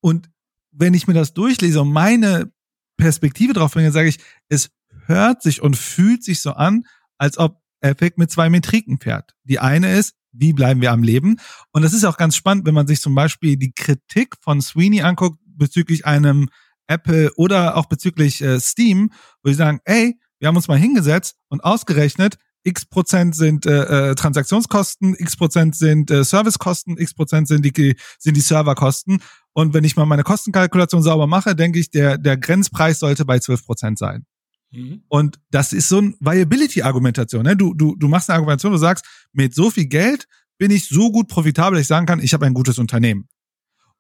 Und 0.01 0.31
wenn 0.71 0.95
ich 0.95 1.07
mir 1.07 1.15
das 1.15 1.35
durchlese 1.35 1.81
und 1.81 1.93
meine 1.93 2.53
Perspektive 2.97 3.53
drauf 3.53 3.73
bringe, 3.73 3.93
sage 3.93 4.09
ich, 4.09 4.19
es 4.49 4.71
hört 5.07 5.43
sich 5.43 5.63
und 5.63 5.77
fühlt 5.77 6.25
sich 6.25 6.41
so 6.41 6.53
an, 6.53 6.85
als 7.19 7.39
ob 7.39 7.62
Epic 7.83 8.15
mit 8.17 8.31
zwei 8.31 8.49
Metriken 8.49 8.99
fährt. 8.99 9.35
Die 9.45 9.59
eine 9.59 9.97
ist, 9.97 10.15
wie 10.33 10.53
bleiben 10.53 10.81
wir 10.81 10.93
am 10.93 11.03
Leben? 11.03 11.37
Und 11.73 11.83
das 11.83 11.93
ist 11.93 12.05
auch 12.05 12.17
ganz 12.17 12.37
spannend, 12.37 12.67
wenn 12.67 12.75
man 12.75 12.87
sich 12.87 13.01
zum 13.01 13.15
Beispiel 13.15 13.57
die 13.57 13.73
Kritik 13.73 14.37
von 14.41 14.63
Sweeney 14.63 15.03
anguckt 15.03 15.39
bezüglich 15.45 16.07
einem 16.07 16.49
Apple 16.87 17.33
oder 17.37 17.77
auch 17.77 17.87
bezüglich 17.87 18.41
äh, 18.41 18.59
Steam, 18.61 19.11
wo 19.43 19.51
sie 19.51 19.57
sagen, 19.57 19.81
ey, 19.85 20.19
wir 20.39 20.49
haben 20.49 20.57
uns 20.57 20.69
mal 20.69 20.79
hingesetzt 20.79 21.37
und 21.49 21.63
ausgerechnet, 21.63 22.39
x 22.65 22.87
Prozent 22.87 23.35
sind 23.35 23.67
äh, 23.67 24.11
äh, 24.11 24.15
Transaktionskosten, 24.15 25.15
x 25.19 25.37
Prozent 25.37 25.77
sind 25.77 26.11
äh, 26.11 26.25
Servicekosten, 26.25 26.97
x 26.99 27.15
Prozent 27.15 27.49
sind 27.49 27.65
die, 27.65 27.97
sind 28.19 28.37
die 28.37 28.41
Serverkosten. 28.41 29.23
Und 29.53 29.75
wenn 29.75 29.85
ich 29.85 29.97
mal 29.97 30.07
meine 30.07 30.23
Kostenkalkulation 30.23 31.03
sauber 31.03 31.27
mache, 31.27 31.55
denke 31.55 31.79
ich, 31.79 31.91
der, 31.91 32.19
der 32.19 32.37
Grenzpreis 32.37 33.01
sollte 33.01 33.25
bei 33.25 33.39
12 33.39 33.67
Prozent 33.67 33.99
sein. 33.99 34.25
Mhm. 34.73 35.03
Und 35.09 35.39
das 35.51 35.73
ist 35.73 35.89
so 35.89 36.01
ein 36.01 36.17
Viability-Argumentation. 36.21 37.45
Ne? 37.45 37.57
Du, 37.57 37.75
du, 37.75 37.95
du 37.97 38.09
machst 38.09 38.29
eine 38.29 38.37
Argumentation, 38.37 38.73
du 38.73 38.79
sagst, 38.79 39.05
mit 39.33 39.55
so 39.55 39.71
viel 39.71 39.87
Geld 39.87 40.27
bin 40.59 40.71
ich 40.71 40.89
so 40.89 41.11
gut 41.11 41.29
profitabel, 41.29 41.75
dass 41.77 41.83
ich 41.83 41.89
sagen 41.89 42.07
kann, 42.07 42.21
ich 42.21 42.35
habe 42.35 42.47
ein 42.47 42.55
gutes 42.55 42.79
Unternehmen. 42.79 43.29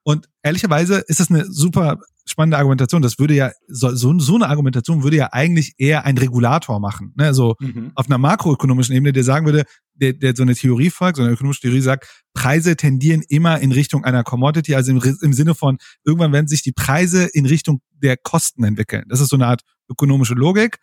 Und 0.04 0.28
ehrlicherweise 0.42 0.98
ist 1.06 1.20
das 1.20 1.30
eine 1.30 1.44
super 1.44 1.98
spannende 2.24 2.56
Argumentation. 2.56 3.02
Das 3.02 3.18
würde 3.18 3.34
ja, 3.34 3.52
so, 3.68 3.94
so, 3.94 4.18
so 4.18 4.34
eine 4.34 4.48
Argumentation 4.48 5.02
würde 5.02 5.16
ja 5.16 5.28
eigentlich 5.32 5.74
eher 5.78 6.04
ein 6.04 6.18
Regulator 6.18 6.80
machen. 6.80 7.12
Ne? 7.16 7.34
So 7.34 7.56
mhm. 7.60 7.92
auf 7.94 8.06
einer 8.06 8.18
makroökonomischen 8.18 8.94
Ebene, 8.94 9.12
der 9.12 9.24
sagen 9.24 9.46
würde, 9.46 9.64
der, 9.94 10.12
der 10.12 10.34
so 10.36 10.42
eine 10.42 10.54
Theorie 10.54 10.90
folgt, 10.90 11.16
so 11.16 11.22
eine 11.22 11.32
ökonomische 11.32 11.62
Theorie 11.62 11.80
sagt, 11.80 12.24
Preise 12.34 12.76
tendieren 12.76 13.22
immer 13.28 13.60
in 13.60 13.72
Richtung 13.72 14.04
einer 14.04 14.24
Commodity, 14.24 14.74
also 14.74 14.90
im, 14.90 15.18
im 15.20 15.32
Sinne 15.32 15.54
von, 15.54 15.78
irgendwann 16.04 16.32
werden 16.32 16.48
sich 16.48 16.62
die 16.62 16.72
Preise 16.72 17.24
in 17.24 17.46
Richtung 17.46 17.80
der 17.92 18.16
Kosten 18.16 18.64
entwickeln. 18.64 19.04
Das 19.08 19.20
ist 19.20 19.28
so 19.28 19.36
eine 19.36 19.46
Art 19.46 19.62
ökonomische 19.90 20.34
Logik. 20.34 20.78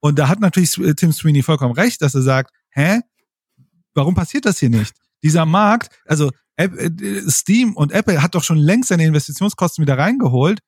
Und 0.00 0.18
da 0.18 0.28
hat 0.28 0.40
natürlich 0.40 0.72
Tim 0.96 1.12
Sweeney 1.12 1.42
vollkommen 1.42 1.74
recht, 1.74 2.02
dass 2.02 2.14
er 2.14 2.22
sagt, 2.22 2.52
hä, 2.70 3.00
warum 3.94 4.14
passiert 4.14 4.44
das 4.44 4.58
hier 4.58 4.70
nicht? 4.70 4.94
Dieser 5.22 5.46
Markt, 5.46 5.90
also 6.06 6.30
äh, 6.56 6.68
Steam 7.28 7.74
und 7.74 7.92
Apple 7.92 8.22
hat 8.22 8.34
doch 8.34 8.44
schon 8.44 8.58
längst 8.58 8.88
seine 8.88 9.04
Investitionskosten 9.04 9.82
wieder 9.82 9.98
reingeholt, 9.98 10.60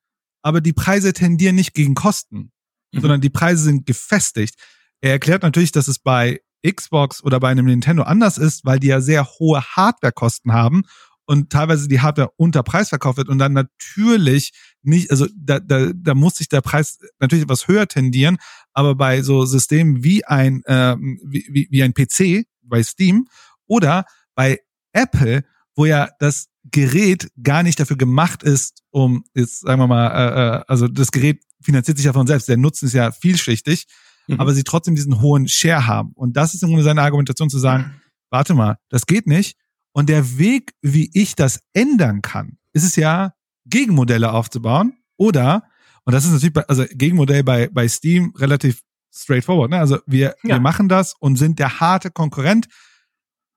aber 0.43 0.61
die 0.61 0.73
Preise 0.73 1.13
tendieren 1.13 1.57
nicht 1.57 1.75
gegen 1.75 1.95
Kosten, 1.95 2.53
mhm. 2.93 3.01
sondern 3.01 3.21
die 3.21 3.31
Preise 3.31 3.63
sind 3.63 3.87
gefestigt. 3.87 4.55
Er 5.01 5.13
erklärt 5.13 5.43
natürlich, 5.43 5.73
dass 5.73 5.89
es 5.89 5.99
bei 5.99 6.41
Xbox 6.67 7.23
oder 7.23 7.41
bei 7.41 7.49
einem 7.49 7.67
Nintendo 7.67 8.03
anders 8.03 8.39
ist, 8.39 8.65
weil 8.65 8.79
die 8.79 8.89
ja 8.89 9.01
sehr 9.01 9.27
hohe 9.39 9.63
Hardwarekosten 9.63 10.53
haben 10.53 10.83
und 11.31 11.51
teilweise 11.51 11.87
die 11.87 12.01
Hardware 12.01 12.33
unter 12.37 12.63
Preis 12.63 12.89
verkauft 12.89 13.19
wird 13.19 13.29
und 13.29 13.39
dann 13.39 13.53
natürlich 13.53 14.53
nicht, 14.83 15.11
also 15.13 15.27
da, 15.37 15.61
da, 15.61 15.93
da 15.95 16.15
muss 16.15 16.37
sich 16.37 16.49
der 16.49 16.61
Preis 16.61 16.99
natürlich 17.21 17.45
etwas 17.45 17.69
höher 17.69 17.87
tendieren, 17.87 18.39
aber 18.73 18.95
bei 18.97 19.23
so 19.23 19.45
Systemen 19.45 20.03
wie 20.03 20.25
ein, 20.25 20.65
äh, 20.65 20.97
wie, 20.99 21.69
wie 21.71 21.83
ein 21.83 21.95
PC, 21.95 22.47
bei 22.63 22.83
Steam 22.83 23.29
oder 23.67 24.07
bei 24.35 24.59
Apple, 24.93 25.45
wo 25.77 25.85
ja 25.85 26.09
das 26.19 26.49
Gerät 26.65 27.29
gar 27.43 27.63
nicht 27.63 27.79
dafür 27.79 27.97
gemacht 27.97 28.43
ist, 28.43 28.83
um, 28.91 29.25
jetzt 29.35 29.61
sagen 29.61 29.81
wir 29.81 29.87
mal, 29.87 30.09
äh, 30.09 30.59
äh 30.59 30.65
also 30.67 30.89
das 30.89 31.13
Gerät 31.13 31.43
finanziert 31.63 31.97
sich 31.97 32.07
ja 32.07 32.13
von 32.13 32.27
selbst, 32.27 32.49
der 32.49 32.57
Nutzen 32.57 32.87
ist 32.87 32.95
ja 32.95 33.13
vielschichtig, 33.13 33.87
mhm. 34.35 34.41
aber 34.41 34.55
sie 34.55 34.65
trotzdem 34.65 34.95
diesen 34.95 35.21
hohen 35.21 35.49
Share 35.49 35.87
haben. 35.87 36.13
Und 36.15 36.37
das 36.37 36.55
ist 36.55 36.63
im 36.63 36.69
Grunde 36.69 36.85
seine 36.85 37.03
Argumentation 37.03 37.51
zu 37.51 37.59
sagen, 37.59 38.01
warte 38.31 38.55
mal, 38.55 38.79
das 38.89 39.07
geht 39.07 39.27
nicht. 39.27 39.57
Und 39.93 40.09
der 40.09 40.39
Weg, 40.39 40.73
wie 40.83 41.11
ich 41.13 41.35
das 41.35 41.61
ändern 41.73 42.23
kann, 42.23 42.59
ist 42.73 42.85
es 42.85 42.97
ja, 42.97 43.35
Gegenmodelle 43.67 44.33
aufzubauen 44.33 44.95
oder, 45.17 45.65
und 46.05 46.15
das 46.15 46.25
ist 46.25 46.33
natürlich, 46.33 46.55
bei, 46.55 46.67
also 46.67 46.85
Gegenmodell 46.91 47.45
bei, 47.45 47.69
bei 47.69 47.89
Steam 47.89 48.33
relativ 48.37 48.83
straightforward, 49.13 49.71
ne? 49.71 49.79
Also 49.79 49.99
wir, 50.07 50.35
ja. 50.43 50.57
wir 50.57 50.61
machen 50.61 50.89
das 50.89 51.15
und 51.19 51.37
sind 51.37 51.59
der 51.59 51.81
harte 51.81 52.11
Konkurrent 52.11 52.69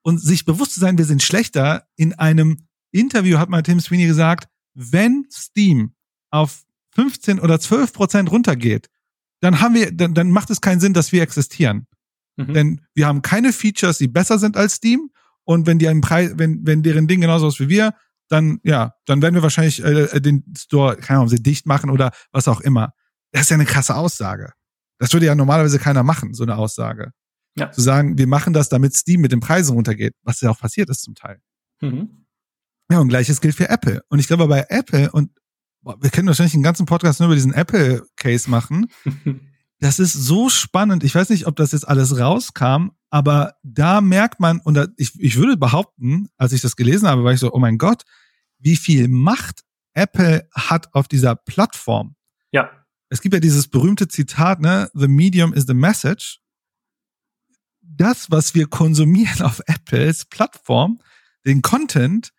und 0.02 0.20
sich 0.20 0.46
bewusst 0.46 0.74
zu 0.74 0.80
sein, 0.80 0.98
wir 0.98 1.06
sind 1.06 1.24
schlechter. 1.24 1.88
In 1.96 2.14
einem 2.14 2.68
Interview 2.92 3.38
hat 3.38 3.50
mal 3.50 3.64
Tim 3.64 3.80
Sweeney 3.80 4.08
gesagt, 4.08 4.50
wenn 4.74 5.26
Steam 5.32 5.94
auf 6.32 6.64
15 6.96 7.40
oder 7.40 7.60
12 7.60 7.94
Prozent 7.94 8.32
runtergeht, 8.32 8.90
dann 9.44 9.60
haben 9.60 9.76
wir, 9.76 9.91
dann, 9.91 10.14
dann 10.14 10.32
macht 10.32 10.50
es 10.52 10.62
keinen 10.62 10.80
Sinn, 10.80 10.94
dass 10.94 11.12
wir 11.12 11.22
existieren. 11.22 11.86
Mhm. 12.38 12.54
Denn 12.54 12.82
wir 12.94 13.08
haben 13.08 13.22
keine 13.22 13.52
Features, 13.52 13.98
die 13.98 14.08
besser 14.08 14.39
sind 14.39 14.56
als 14.56 14.76
Steam. 14.76 15.12
Und 15.44 15.68
wenn 15.68 15.80
die 15.80 15.89
einen 15.89 16.00
Preis, 16.00 16.32
wenn, 16.38 16.66
wenn 16.66 16.82
deren 16.82 17.08
Ding 17.08 17.20
genauso 17.20 17.50
ist 17.50 17.60
wie 17.60 17.68
wir, 17.68 17.94
dann, 18.30 18.62
ja, 18.64 18.94
dann 19.06 19.22
werden 19.22 19.36
wir 19.36 19.44
wahrscheinlich 19.44 19.84
äh, 19.84 20.22
den 20.22 20.46
Store, 20.58 20.96
keine 20.96 21.20
Ahnung, 21.20 21.28
sie 21.28 21.44
dicht 21.44 21.66
machen 21.66 21.89
oder 21.89 22.12
was 22.32 22.48
auch 22.48 22.62
immer. 22.62 22.94
Das 23.34 23.41
ist 23.41 23.50
ja 23.50 23.56
eine 23.56 23.66
krasse 23.66 23.96
Aussage. 23.96 24.54
Das 24.98 25.12
würde 25.12 25.26
ja 25.26 25.36
normalerweise 25.36 25.78
keiner 25.78 26.04
machen, 26.04 26.34
so 26.34 26.44
eine 26.44 26.56
Aussage. 26.56 27.12
Ja. 27.58 27.70
Zu 27.70 27.82
sagen, 27.82 28.18
wir 28.18 28.28
machen 28.28 28.54
das, 28.54 28.70
damit 28.70 28.96
Steam 28.96 29.20
mit 29.20 29.34
den 29.34 29.41
Preisen 29.41 29.76
runtergeht, 29.76 30.16
was 30.24 30.39
ja 30.39 30.52
auch 30.52 30.60
passiert 30.60 30.89
ist 30.89 31.02
zum 31.02 31.16
Teil. 31.16 31.39
Mhm. 31.82 32.26
Ja, 32.89 33.00
und 33.00 33.10
gleiches 33.10 33.41
gilt 33.41 33.56
für 33.56 33.68
Apple. 33.68 34.02
Und 34.08 34.20
ich 34.20 34.28
glaube, 34.28 34.48
bei 34.48 34.66
Apple, 34.70 35.12
und 35.12 35.32
wir 35.84 36.10
können 36.10 36.28
wahrscheinlich 36.28 36.54
einen 36.54 36.64
ganzen 36.64 36.86
Podcast 36.86 37.20
nur 37.20 37.28
über 37.28 37.36
diesen 37.36 37.54
Apple-Case 37.54 38.50
machen. 38.50 38.88
das 39.80 40.00
ist 40.00 40.14
so 40.14 40.50
spannend. 40.50 41.04
Ich 41.04 41.14
weiß 41.14 41.30
nicht, 41.30 41.46
ob 41.48 41.56
das 41.56 41.72
jetzt 41.72 41.88
alles 41.88 42.18
rauskam, 42.18 42.92
aber 43.10 43.56
da 43.64 44.02
merkt 44.02 44.40
man, 44.40 44.60
und 44.62 44.76
da, 44.76 44.88
ich, 44.98 45.20
ich 45.20 45.36
würde 45.38 45.58
behaupten, 45.58 46.30
als 46.38 46.54
ich 46.54 46.62
das 46.62 46.76
gelesen 46.76 47.08
habe, 47.08 47.24
war 47.24 47.34
ich 47.34 47.40
so, 47.40 47.54
oh 47.54 47.60
mein 47.60 47.78
Gott, 47.78 48.04
wie 48.60 48.78
viel 48.78 49.08
Macht 49.08 49.62
Apple 49.94 50.48
hat 50.54 50.94
auf 50.94 51.08
dieser 51.08 51.36
Plattform. 51.36 52.16
Ja. 52.52 52.72
Es 53.10 53.22
gibt 53.22 53.34
ja 53.34 53.40
dieses 53.40 53.68
berühmte 53.68 54.08
Zitat, 54.08 54.60
ne? 54.60 54.90
The 54.94 55.08
medium 55.08 55.54
is 55.54 55.66
the 55.68 55.74
message. 55.74 56.40
Das, 57.82 58.32
was 58.32 58.56
wir 58.56 58.68
konsumieren 58.68 59.42
auf 59.44 59.62
Apples 59.68 60.26
Plattform, 60.26 61.00
den 61.46 61.62
Content, 61.62 62.32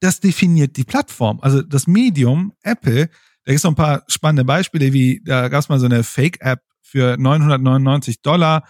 das 0.00 0.20
definiert 0.20 0.76
die 0.76 0.84
Plattform. 0.84 1.40
Also 1.40 1.62
das 1.62 1.86
Medium, 1.86 2.52
Apple, 2.62 3.08
da 3.44 3.52
gibt 3.52 3.58
es 3.58 3.64
noch 3.64 3.72
ein 3.72 3.76
paar 3.76 4.04
spannende 4.08 4.44
Beispiele, 4.44 4.92
wie 4.92 5.22
da 5.24 5.48
gab 5.48 5.60
es 5.60 5.68
mal 5.68 5.80
so 5.80 5.86
eine 5.86 6.04
Fake-App 6.04 6.60
für 6.82 7.16
999 7.16 8.22
Dollar, 8.22 8.68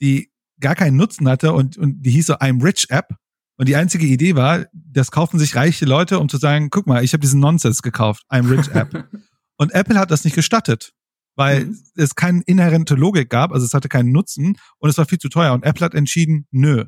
die 0.00 0.30
gar 0.60 0.74
keinen 0.74 0.96
Nutzen 0.96 1.28
hatte 1.28 1.52
und, 1.52 1.76
und 1.76 2.02
die 2.02 2.10
hieß 2.10 2.26
so 2.26 2.34
I'm 2.34 2.62
Rich 2.62 2.86
App. 2.90 3.14
Und 3.56 3.68
die 3.68 3.76
einzige 3.76 4.06
Idee 4.06 4.36
war, 4.36 4.66
das 4.72 5.10
kaufen 5.10 5.38
sich 5.38 5.54
reiche 5.54 5.84
Leute, 5.84 6.18
um 6.18 6.28
zu 6.28 6.38
sagen, 6.38 6.70
guck 6.70 6.86
mal, 6.86 7.04
ich 7.04 7.12
habe 7.12 7.20
diesen 7.20 7.40
Nonsense 7.40 7.82
gekauft, 7.82 8.24
I'm 8.30 8.50
Rich 8.50 8.68
App. 8.68 9.08
und 9.56 9.74
Apple 9.74 9.98
hat 9.98 10.10
das 10.10 10.24
nicht 10.24 10.34
gestattet, 10.34 10.92
weil 11.36 11.66
mhm. 11.66 11.78
es 11.96 12.14
keine 12.14 12.42
inhärente 12.46 12.94
Logik 12.94 13.28
gab, 13.28 13.52
also 13.52 13.66
es 13.66 13.74
hatte 13.74 13.88
keinen 13.88 14.12
Nutzen 14.12 14.56
und 14.78 14.88
es 14.88 14.96
war 14.96 15.04
viel 15.04 15.18
zu 15.18 15.28
teuer. 15.28 15.52
Und 15.52 15.64
Apple 15.64 15.84
hat 15.84 15.94
entschieden, 15.94 16.46
nö. 16.50 16.84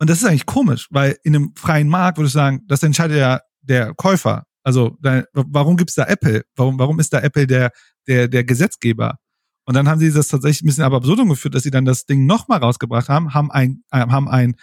Und 0.00 0.08
das 0.08 0.18
ist 0.18 0.24
eigentlich 0.24 0.46
komisch, 0.46 0.88
weil 0.90 1.18
in 1.24 1.36
einem 1.36 1.52
freien 1.54 1.88
Markt 1.88 2.16
würde 2.18 2.28
ich 2.28 2.32
sagen, 2.32 2.62
das 2.66 2.82
entscheidet 2.82 3.18
ja 3.18 3.40
der 3.60 3.94
Käufer. 3.94 4.44
Also 4.62 4.96
da, 5.00 5.24
warum 5.34 5.76
gibt's 5.76 5.94
da 5.94 6.04
Apple? 6.04 6.42
Warum, 6.56 6.78
warum 6.78 6.98
ist 6.98 7.12
da 7.12 7.20
Apple 7.20 7.46
der, 7.46 7.70
der, 8.08 8.26
der 8.26 8.44
Gesetzgeber? 8.44 9.18
Und 9.66 9.74
dann 9.74 9.88
haben 9.88 10.00
sie 10.00 10.10
das 10.10 10.28
tatsächlich 10.28 10.62
ein 10.62 10.66
bisschen 10.66 10.84
aber 10.84 10.96
absurdum 10.96 11.28
geführt, 11.28 11.54
dass 11.54 11.62
sie 11.62 11.70
dann 11.70 11.84
das 11.84 12.06
Ding 12.06 12.24
nochmal 12.24 12.60
rausgebracht 12.60 13.10
haben, 13.10 13.34
haben 13.34 13.50
ein, 13.50 13.84
äh, 13.90 13.98
haben 13.98 14.28
ein, 14.28 14.56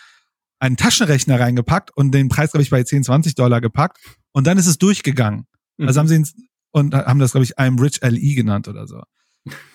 einen 0.59 0.75
Taschenrechner 0.75 1.39
reingepackt 1.39 1.95
und 1.95 2.11
den 2.11 2.29
Preis, 2.29 2.51
glaube 2.51 2.63
ich, 2.63 2.71
bei 2.71 2.83
10, 2.83 3.03
20 3.03 3.35
Dollar 3.35 3.61
gepackt. 3.61 3.99
Und 4.31 4.47
dann 4.47 4.57
ist 4.57 4.67
es 4.67 4.79
durchgegangen. 4.79 5.45
Mhm. 5.77 5.87
Also 5.87 5.99
haben 5.99 6.07
sie 6.07 6.15
ins, 6.15 6.33
und 6.71 6.95
haben 6.95 7.19
das, 7.19 7.31
glaube 7.31 7.45
ich, 7.45 7.59
I'm 7.59 7.79
Rich 7.79 8.01
LE 8.01 8.35
genannt 8.35 8.67
oder 8.67 8.87
so. 8.87 9.03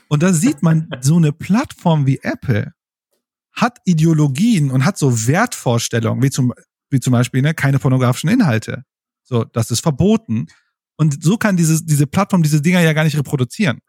Und 0.08 0.22
da 0.22 0.32
sieht 0.32 0.62
man 0.62 0.88
so 1.00 1.16
eine 1.16 1.32
Plattform 1.32 2.06
wie 2.06 2.18
Apple, 2.22 2.72
hat 3.52 3.78
Ideologien 3.84 4.70
und 4.70 4.84
hat 4.84 4.98
so 4.98 5.26
Wertvorstellungen, 5.26 6.22
wie 6.22 6.30
zum, 6.30 6.52
wie 6.90 7.00
zum 7.00 7.12
Beispiel 7.12 7.42
ne, 7.42 7.54
keine 7.54 7.78
pornografischen 7.78 8.30
Inhalte. 8.30 8.84
So, 9.22 9.44
das 9.44 9.70
ist 9.70 9.80
verboten. 9.80 10.46
Und 10.96 11.22
so 11.22 11.36
kann 11.36 11.56
dieses, 11.56 11.84
diese 11.84 12.06
Plattform 12.06 12.42
diese 12.42 12.62
Dinger 12.62 12.80
ja 12.80 12.92
gar 12.92 13.04
nicht 13.04 13.16
reproduzieren. 13.16 13.80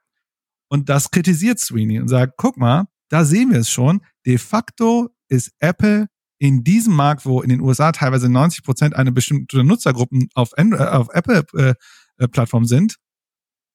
Und 0.69 0.89
das 0.89 1.11
kritisiert 1.11 1.59
Sweeney 1.59 1.99
und 1.99 2.07
sagt, 2.07 2.33
guck 2.37 2.57
mal, 2.57 2.85
da 3.09 3.25
sehen 3.25 3.51
wir 3.51 3.59
es 3.59 3.69
schon. 3.69 4.01
De 4.25 4.37
facto 4.37 5.09
ist 5.27 5.51
Apple 5.59 6.07
in 6.39 6.63
diesem 6.63 6.93
Markt, 6.93 7.25
wo 7.25 7.41
in 7.41 7.49
den 7.49 7.61
USA 7.61 7.91
teilweise 7.91 8.29
90 8.29 8.63
Prozent 8.63 8.95
einer 8.95 9.11
bestimmten 9.11 9.65
Nutzergruppen 9.65 10.29
auf, 10.33 10.51
äh, 10.57 10.73
auf 10.75 11.07
Apple-Plattform 11.13 12.63
äh, 12.63 12.67
sind, 12.67 12.97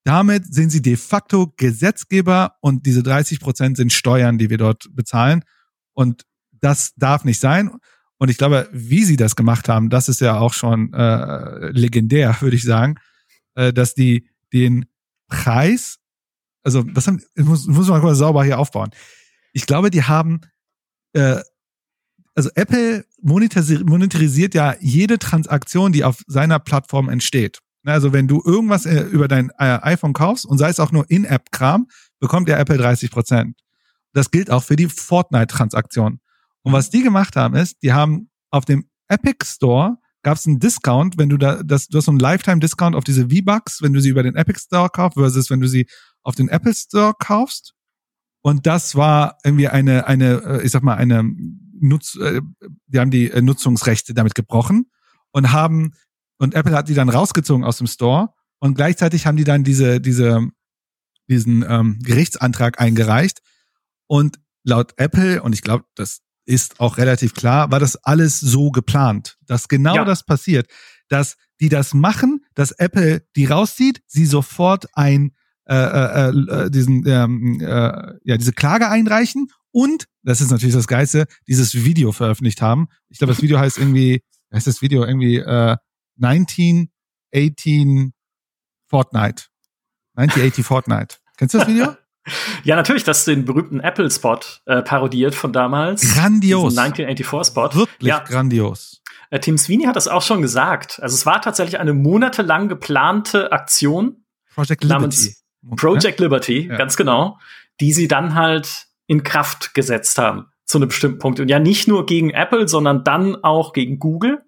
damit 0.05 0.53
sind 0.53 0.70
sie 0.70 0.82
de 0.82 0.97
facto 0.97 1.53
Gesetzgeber 1.57 2.55
und 2.61 2.86
diese 2.86 3.03
30 3.03 3.41
Prozent 3.41 3.76
sind 3.76 3.93
Steuern, 3.93 4.39
die 4.39 4.51
wir 4.51 4.59
dort 4.59 4.89
bezahlen. 4.93 5.45
Und 5.99 6.27
das 6.53 6.95
darf 6.95 7.25
nicht 7.25 7.41
sein. 7.41 7.73
Und 8.19 8.31
ich 8.31 8.39
glaube, 8.39 8.69
wie 8.73 9.03
sie 9.03 9.17
das 9.17 9.35
gemacht 9.35 9.69
haben, 9.69 9.91
das 9.91 10.09
ist 10.09 10.21
ja 10.21 10.39
auch 10.39 10.55
schon 10.55 10.93
äh, 10.93 11.71
legendär, 11.71 12.37
würde 12.41 12.55
ich 12.55 12.63
sagen, 12.63 13.01
äh, 13.57 13.73
dass 13.73 13.95
die 13.95 14.29
den 14.53 14.87
Preis, 15.27 15.99
also 16.63 16.85
das 16.85 17.09
haben, 17.09 17.21
ich 17.35 17.45
muss, 17.45 17.67
muss 17.67 17.89
man 17.89 18.01
mal 18.01 18.15
sauber 18.15 18.45
hier 18.45 18.61
aufbauen. 18.61 18.91
Ich 19.53 19.67
glaube, 19.67 19.91
die 19.91 20.05
haben, 20.05 20.43
äh, 21.15 21.41
also 22.37 22.49
Apple 22.55 23.05
monetarisiert, 23.21 23.85
monetarisiert 23.85 24.55
ja 24.55 24.77
jede 24.79 25.19
Transaktion, 25.19 25.91
die 25.93 26.05
auf 26.05 26.23
seiner 26.29 26.61
Plattform 26.61 27.09
entsteht. 27.09 27.59
Also 27.85 28.13
wenn 28.13 28.29
du 28.29 28.41
irgendwas 28.45 28.87
äh, 28.87 29.01
über 29.03 29.27
dein 29.27 29.51
äh, 29.59 29.81
iPhone 29.83 30.13
kaufst 30.13 30.47
und 30.47 30.59
sei 30.59 30.69
es 30.69 30.79
auch 30.79 30.93
nur 30.93 31.11
In-App-Kram, 31.11 31.89
bekommt 32.21 32.47
der 32.47 32.61
Apple 32.61 32.79
30 32.79 33.11
Prozent. 33.11 33.57
Das 34.13 34.31
gilt 34.31 34.51
auch 34.51 34.63
für 34.63 34.77
die 34.77 34.89
Fortnite-Transaktion. 34.89 36.21
Und 36.63 36.73
was 36.73 36.91
die 36.91 37.03
gemacht 37.03 37.37
haben, 37.37 37.55
ist, 37.55 37.83
die 37.83 37.93
haben 37.93 38.31
auf 38.51 38.65
dem 38.65 38.89
Epic 39.09 39.45
Store 39.45 39.99
gab 40.23 40.37
es 40.37 40.47
einen 40.47 40.59
Discount, 40.59 41.17
wenn 41.17 41.29
du 41.29 41.37
da, 41.37 41.63
das, 41.63 41.89
du 41.89 41.99
hast 41.99 42.07
so 42.07 42.11
einen 42.11 42.19
Lifetime-Discount 42.19 42.97
auf 42.97 43.05
diese 43.05 43.31
V-Bucks, 43.31 43.83
wenn 43.83 43.93
du 43.93 44.01
sie 44.01 44.09
über 44.09 44.23
den 44.23 44.35
Epic 44.35 44.61
Store 44.61 44.91
kaufst, 44.91 45.17
versus 45.17 45.51
wenn 45.51 45.61
du 45.61 45.69
sie 45.69 45.87
auf 46.23 46.35
den 46.35 46.49
Apple 46.49 46.75
Store 46.75 47.15
kaufst. 47.19 47.75
Und 48.43 48.67
das 48.67 48.95
war 48.95 49.39
irgendwie 49.45 49.69
eine, 49.69 50.07
eine, 50.07 50.43
äh, 50.45 50.63
ich 50.65 50.73
sag 50.73 50.83
mal, 50.83 50.97
eine 50.97 51.23
Nutz, 51.81 52.17
äh, 52.17 52.41
die 52.87 52.99
haben 52.99 53.11
die 53.11 53.31
äh, 53.31 53.43
Nutzungsrechte 53.43 54.15
damit 54.15 54.35
gebrochen 54.35 54.91
und 55.31 55.53
haben, 55.53 55.93
und 56.39 56.55
Apple 56.55 56.77
hat 56.77 56.89
die 56.89 56.95
dann 56.95 57.09
rausgezogen 57.09 57.65
aus 57.65 57.79
dem 57.79 57.87
Store 57.87 58.31
und 58.59 58.75
gleichzeitig 58.75 59.27
haben 59.27 59.37
die 59.37 59.45
dann 59.45 59.65
diese, 59.65 60.01
diese, 60.01 60.49
diesen 61.29 61.65
ähm, 61.69 61.99
Gerichtsantrag 62.03 62.81
eingereicht, 62.81 63.41
und 64.09 64.41
laut 64.65 64.95
Apple, 64.97 65.41
und 65.43 65.53
ich 65.53 65.63
glaube, 65.63 65.85
das 65.95 66.23
ist 66.45 66.81
auch 66.81 66.97
relativ 66.97 67.35
klar, 67.35 67.71
war 67.71 67.79
das 67.79 67.95
alles 67.97 68.41
so 68.41 68.71
geplant, 68.71 69.39
dass 69.47 69.69
genau 69.69 69.95
ja. 69.95 70.05
das 70.05 70.25
passiert, 70.25 70.67
dass 71.09 71.37
die 71.61 71.69
das 71.69 71.95
machen, 71.95 72.45
dass 72.55 72.73
Apple 72.73 73.23
die 73.37 73.45
rauszieht, 73.45 74.03
sie 74.07 74.27
sofort 74.27 74.87
ein 74.95 75.33
äh, 75.67 75.75
äh, 75.75 76.29
äh, 76.31 76.71
diesen 76.71 77.07
ähm, 77.07 77.61
äh, 77.61 78.15
ja 78.24 78.37
diese 78.39 78.53
Klage 78.53 78.89
einreichen 78.89 79.49
und 79.70 80.07
das 80.23 80.41
ist 80.41 80.51
natürlich 80.51 80.74
das 80.74 80.89
Geilste, 80.89 81.27
dieses 81.47 81.74
Video 81.74 82.12
veröffentlicht 82.12 82.62
haben. 82.62 82.89
Ich 83.09 83.19
glaube, 83.19 83.32
das 83.32 83.43
Video 83.43 83.59
heißt 83.59 83.78
irgendwie, 83.78 84.23
heißt 84.53 84.66
das 84.66 84.82
Video 84.82 85.05
irgendwie 85.05 85.37
äh, 85.37 85.77
1918 86.20 88.12
Fortnite. 88.89 89.45
1980 90.16 90.65
Fortnite. 90.65 91.16
Kennst 91.37 91.55
du 91.55 91.59
das 91.59 91.69
Video? 91.69 91.95
Ja, 92.65 92.77
natürlich, 92.77 93.05
das 93.05 93.25
den 93.25 93.45
berühmten 93.45 93.81
Apple-Spot 93.81 94.41
äh, 94.67 94.83
parodiert 94.83 95.35
von 95.35 95.53
damals. 95.53 96.15
Grandios. 96.15 96.77
1984-Spot. 96.77 97.75
Wirklich 97.75 98.09
ja. 98.09 98.21
grandios. 98.21 99.03
Äh, 99.31 99.41
Tim 99.41 99.59
Sweeney 99.59 99.85
hat 99.85 99.97
das 99.97 100.09
auch 100.09 100.23
schon 100.23 100.43
gesagt. 100.43 101.01
Also 101.03 101.15
es 101.15 101.27
war 101.27 101.41
tatsächlich 101.43 101.79
eine 101.79 101.95
monatelang 101.95 102.69
geplante 102.69 103.53
Aktion 103.53 104.25
Project 104.55 104.85
Liberty. 104.85 105.35
Project 105.77 106.21
Liberty, 106.21 106.69
ja. 106.69 106.77
ganz 106.77 106.97
genau, 106.97 107.39
die 107.81 107.93
sie 107.93 108.09
dann 108.09 108.35
halt 108.35 108.87
in 109.07 109.23
Kraft 109.23 109.75
gesetzt 109.75 110.19
haben 110.19 110.47
zu 110.65 110.79
einem 110.79 110.89
bestimmten 110.89 111.19
Punkt. 111.19 111.41
Und 111.41 111.49
ja, 111.49 111.59
nicht 111.59 111.89
nur 111.89 112.07
gegen 112.07 112.31
Apple, 112.31 112.69
sondern 112.69 113.05
dann 113.05 113.43
auch 113.43 113.73
gegen 113.73 113.99
Google, 113.99 114.43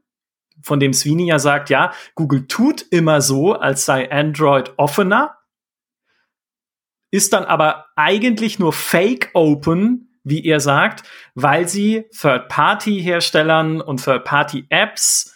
von 0.63 0.79
dem 0.79 0.93
Sweeney 0.93 1.27
ja 1.27 1.39
sagt, 1.39 1.71
ja, 1.71 1.93
Google 2.15 2.47
tut 2.47 2.83
immer 2.91 3.21
so, 3.21 3.55
als 3.55 3.87
sei 3.87 4.11
Android 4.11 4.75
offener 4.77 5.37
ist 7.11 7.33
dann 7.33 7.45
aber 7.45 7.87
eigentlich 7.97 8.59
nur 8.59 8.73
Fake 8.73 9.31
Open, 9.35 10.19
wie 10.23 10.45
er 10.45 10.61
sagt, 10.61 11.03
weil 11.35 11.69
sie 11.69 12.05
Third-Party-Herstellern 12.19 13.81
und 13.81 14.05
Third-Party-Apps 14.05 15.35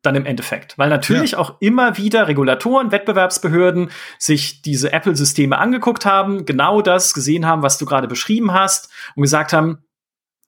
dann 0.01 0.15
im 0.15 0.25
Endeffekt. 0.25 0.77
Weil 0.77 0.89
natürlich 0.89 1.31
ja. 1.31 1.39
auch 1.39 1.59
immer 1.59 1.97
wieder 1.97 2.27
Regulatoren, 2.27 2.91
Wettbewerbsbehörden 2.91 3.91
sich 4.17 4.61
diese 4.61 4.93
Apple-Systeme 4.93 5.57
angeguckt 5.57 6.05
haben, 6.05 6.45
genau 6.45 6.81
das 6.81 7.13
gesehen 7.13 7.45
haben, 7.45 7.63
was 7.63 7.77
du 7.77 7.85
gerade 7.85 8.07
beschrieben 8.07 8.53
hast 8.53 8.89
und 9.15 9.23
gesagt 9.23 9.53
haben, 9.53 9.83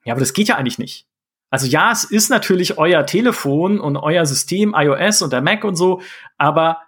ja, 0.06 0.14
aber 0.14 0.22
das 0.22 0.34
geht 0.34 0.48
ja 0.48 0.56
eigentlich 0.56 0.80
nicht. 0.80 1.08
Also 1.50 1.68
ja, 1.68 1.92
es 1.92 2.06
ist 2.06 2.30
natürlich 2.30 2.78
euer 2.78 3.06
Telefon 3.06 3.80
und 3.80 3.98
euer 3.98 4.26
System, 4.26 4.74
iOS 4.76 5.22
und 5.22 5.34
der 5.34 5.42
Mac 5.42 5.66
und 5.66 5.76
so, 5.76 6.02
aber 6.38 6.82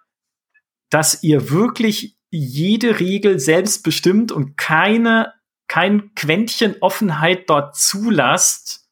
dass 0.90 1.22
ihr 1.22 1.50
wirklich 1.50 2.18
jede 2.32 3.00
Regel 3.00 3.40
selbst 3.40 3.84
bestimmt 3.84 4.32
und 4.32 4.56
keine, 4.56 5.34
kein 5.68 6.16
Quäntchen 6.16 6.78
Offenheit 6.80 7.50
dort 7.50 7.76
zulasst, 7.76 8.83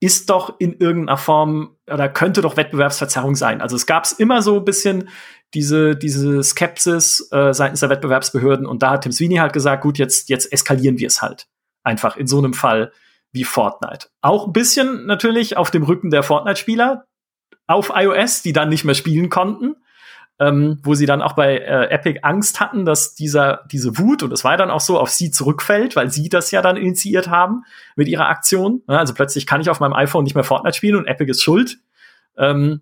ist 0.00 0.30
doch 0.30 0.58
in 0.58 0.72
irgendeiner 0.78 1.18
Form 1.18 1.76
oder 1.86 2.08
könnte 2.08 2.40
doch 2.40 2.56
Wettbewerbsverzerrung 2.56 3.36
sein. 3.36 3.60
Also 3.60 3.76
es 3.76 3.86
gab 3.86 4.04
es 4.04 4.12
immer 4.12 4.40
so 4.40 4.56
ein 4.56 4.64
bisschen 4.64 5.10
diese, 5.52 5.94
diese 5.94 6.42
Skepsis 6.42 7.28
äh, 7.32 7.52
seitens 7.52 7.80
der 7.80 7.90
Wettbewerbsbehörden 7.90 8.66
und 8.66 8.82
da 8.82 8.92
hat 8.92 9.02
Tim 9.02 9.12
Sweeney 9.12 9.36
halt 9.36 9.52
gesagt, 9.52 9.82
gut, 9.82 9.98
jetzt, 9.98 10.30
jetzt 10.30 10.50
eskalieren 10.52 10.98
wir 10.98 11.06
es 11.06 11.20
halt. 11.20 11.48
Einfach 11.84 12.16
in 12.16 12.26
so 12.26 12.38
einem 12.38 12.54
Fall 12.54 12.92
wie 13.32 13.44
Fortnite. 13.44 14.08
Auch 14.22 14.46
ein 14.46 14.52
bisschen 14.52 15.06
natürlich 15.06 15.56
auf 15.56 15.70
dem 15.70 15.82
Rücken 15.82 16.10
der 16.10 16.22
Fortnite-Spieler 16.22 17.04
auf 17.66 17.92
iOS, 17.94 18.42
die 18.42 18.52
dann 18.52 18.70
nicht 18.70 18.84
mehr 18.84 18.94
spielen 18.94 19.28
konnten 19.28 19.76
ähm, 20.40 20.78
wo 20.82 20.94
sie 20.94 21.04
dann 21.04 21.20
auch 21.20 21.34
bei 21.34 21.58
äh, 21.58 21.90
Epic 21.90 22.20
Angst 22.22 22.60
hatten, 22.60 22.86
dass 22.86 23.14
dieser, 23.14 23.64
diese 23.70 23.98
Wut, 23.98 24.22
und 24.22 24.30
das 24.30 24.42
war 24.42 24.56
dann 24.56 24.70
auch 24.70 24.80
so, 24.80 24.98
auf 24.98 25.10
sie 25.10 25.30
zurückfällt, 25.30 25.96
weil 25.96 26.10
sie 26.10 26.30
das 26.30 26.50
ja 26.50 26.62
dann 26.62 26.78
initiiert 26.78 27.28
haben 27.28 27.64
mit 27.94 28.08
ihrer 28.08 28.28
Aktion. 28.28 28.82
Ja, 28.88 28.96
also 28.96 29.12
plötzlich 29.12 29.46
kann 29.46 29.60
ich 29.60 29.68
auf 29.68 29.80
meinem 29.80 29.92
iPhone 29.92 30.24
nicht 30.24 30.34
mehr 30.34 30.44
Fortnite 30.44 30.76
spielen 30.76 30.96
und 30.96 31.06
Epic 31.06 31.30
ist 31.30 31.42
schuld. 31.42 31.78
Ähm, 32.38 32.80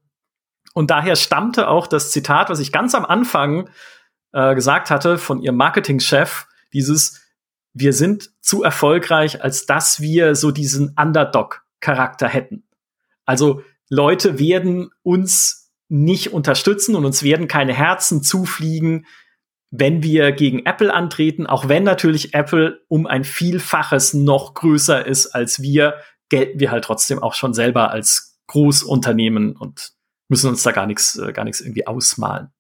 und 0.73 0.93
daher 0.93 1.17
stammte 1.17 1.69
auch 1.69 1.89
das 1.89 2.13
Zitat, 2.13 2.49
was 2.49 2.61
ich 2.61 2.71
ganz 2.71 2.95
am 2.95 3.05
Anfang 3.05 3.69
äh, 4.33 4.55
gesagt 4.55 4.91
hatte 4.91 5.19
von 5.19 5.43
ihrem 5.43 5.57
Marketingchef, 5.57 6.47
dieses 6.73 7.23
wir 7.75 7.93
sind 7.93 8.31
zu 8.41 8.63
erfolgreich, 8.63 9.43
als 9.43 9.67
dass 9.67 10.01
wir 10.01 10.35
so 10.35 10.51
diesen 10.51 10.95
Underdog-Charakter 10.97 12.29
hätten. 12.29 12.65
Also 13.25 13.63
Leute 13.89 14.39
werden 14.39 14.91
uns 15.03 15.68
nicht 15.89 16.33
unterstützen 16.33 16.95
und 16.95 17.05
uns 17.05 17.23
werden 17.23 17.49
keine 17.49 17.75
Herzen 17.75 18.23
zufliegen, 18.23 19.07
wenn 19.71 20.03
wir 20.03 20.33
gegen 20.33 20.65
Apple 20.65 20.93
antreten, 20.93 21.47
auch 21.47 21.69
wenn 21.69 21.85
natürlich 21.85 22.35
Apple 22.35 22.81
um 22.89 23.07
ein 23.07 23.25
Vielfaches 23.25 24.15
noch 24.15 24.55
größer 24.55 25.05
ist 25.05 25.29
als 25.29 25.61
wir, 25.61 25.95
gelten 26.31 26.61
wir 26.61 26.71
halt 26.71 26.85
trotzdem 26.85 27.23
auch 27.23 27.35
schon 27.35 27.55
selber 27.55 27.91
als 27.91 28.39
Großunternehmen 28.47 29.57
und 29.57 29.93
müssen 30.29 30.49
uns 30.49 30.63
da 30.63 30.73
gar 30.73 30.87
nichts, 30.87 31.17
äh, 31.19 31.33
gar 31.33 31.45
nichts 31.45 31.61
irgendwie 31.61 31.87
ausmalen. 31.87 32.51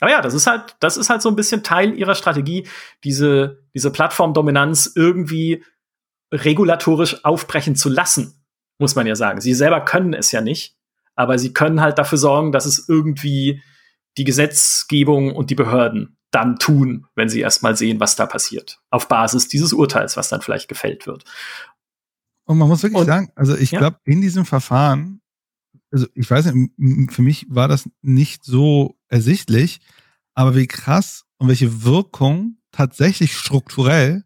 Aber 0.00 0.10
ja, 0.10 0.20
das 0.20 0.34
ist 0.34 0.46
halt, 0.46 0.76
das 0.80 0.96
ist 0.96 1.10
halt 1.10 1.22
so 1.22 1.28
ein 1.28 1.36
bisschen 1.36 1.62
Teil 1.62 1.94
ihrer 1.94 2.14
Strategie, 2.14 2.66
diese, 3.04 3.62
diese 3.74 3.90
Plattformdominanz 3.90 4.92
irgendwie 4.94 5.64
regulatorisch 6.32 7.24
aufbrechen 7.24 7.76
zu 7.76 7.88
lassen, 7.88 8.44
muss 8.78 8.96
man 8.96 9.06
ja 9.06 9.14
sagen. 9.14 9.40
Sie 9.40 9.54
selber 9.54 9.82
können 9.82 10.14
es 10.14 10.32
ja 10.32 10.40
nicht 10.40 10.76
aber 11.16 11.38
sie 11.38 11.52
können 11.52 11.80
halt 11.80 11.98
dafür 11.98 12.18
sorgen, 12.18 12.52
dass 12.52 12.66
es 12.66 12.88
irgendwie 12.88 13.62
die 14.16 14.24
Gesetzgebung 14.24 15.34
und 15.34 15.50
die 15.50 15.54
Behörden 15.54 16.16
dann 16.30 16.56
tun, 16.58 17.06
wenn 17.14 17.28
sie 17.28 17.40
erstmal 17.40 17.76
sehen, 17.76 18.00
was 18.00 18.16
da 18.16 18.26
passiert. 18.26 18.80
Auf 18.90 19.08
Basis 19.08 19.48
dieses 19.48 19.72
Urteils, 19.72 20.16
was 20.16 20.28
dann 20.28 20.40
vielleicht 20.40 20.68
gefällt 20.68 21.06
wird. 21.06 21.24
Und 22.44 22.58
man 22.58 22.68
muss 22.68 22.82
wirklich 22.82 23.00
und, 23.00 23.06
sagen, 23.06 23.30
also 23.36 23.56
ich 23.56 23.70
ja? 23.70 23.78
glaube, 23.78 23.98
in 24.04 24.20
diesem 24.20 24.44
Verfahren, 24.44 25.20
also 25.90 26.06
ich 26.14 26.30
weiß 26.30 26.52
nicht, 26.52 27.12
für 27.12 27.22
mich 27.22 27.46
war 27.48 27.68
das 27.68 27.88
nicht 28.02 28.44
so 28.44 28.98
ersichtlich, 29.08 29.80
aber 30.34 30.56
wie 30.56 30.66
krass 30.66 31.24
und 31.38 31.48
welche 31.48 31.84
Wirkung 31.84 32.58
tatsächlich 32.72 33.36
strukturell 33.36 34.24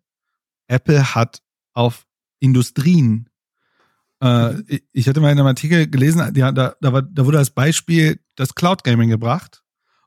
Apple 0.66 1.14
hat 1.14 1.42
auf 1.74 2.06
Industrien 2.40 3.28
äh, 4.20 4.80
ich 4.92 5.08
hatte 5.08 5.20
mal 5.20 5.30
in 5.30 5.38
einem 5.38 5.46
Artikel 5.46 5.88
gelesen, 5.88 6.32
ja, 6.34 6.52
da, 6.52 6.74
da, 6.80 6.92
war, 6.92 7.02
da 7.02 7.26
wurde 7.26 7.38
als 7.38 7.50
Beispiel 7.50 8.20
das 8.36 8.54
Cloud 8.54 8.84
Gaming 8.84 9.10
gebracht 9.10 9.62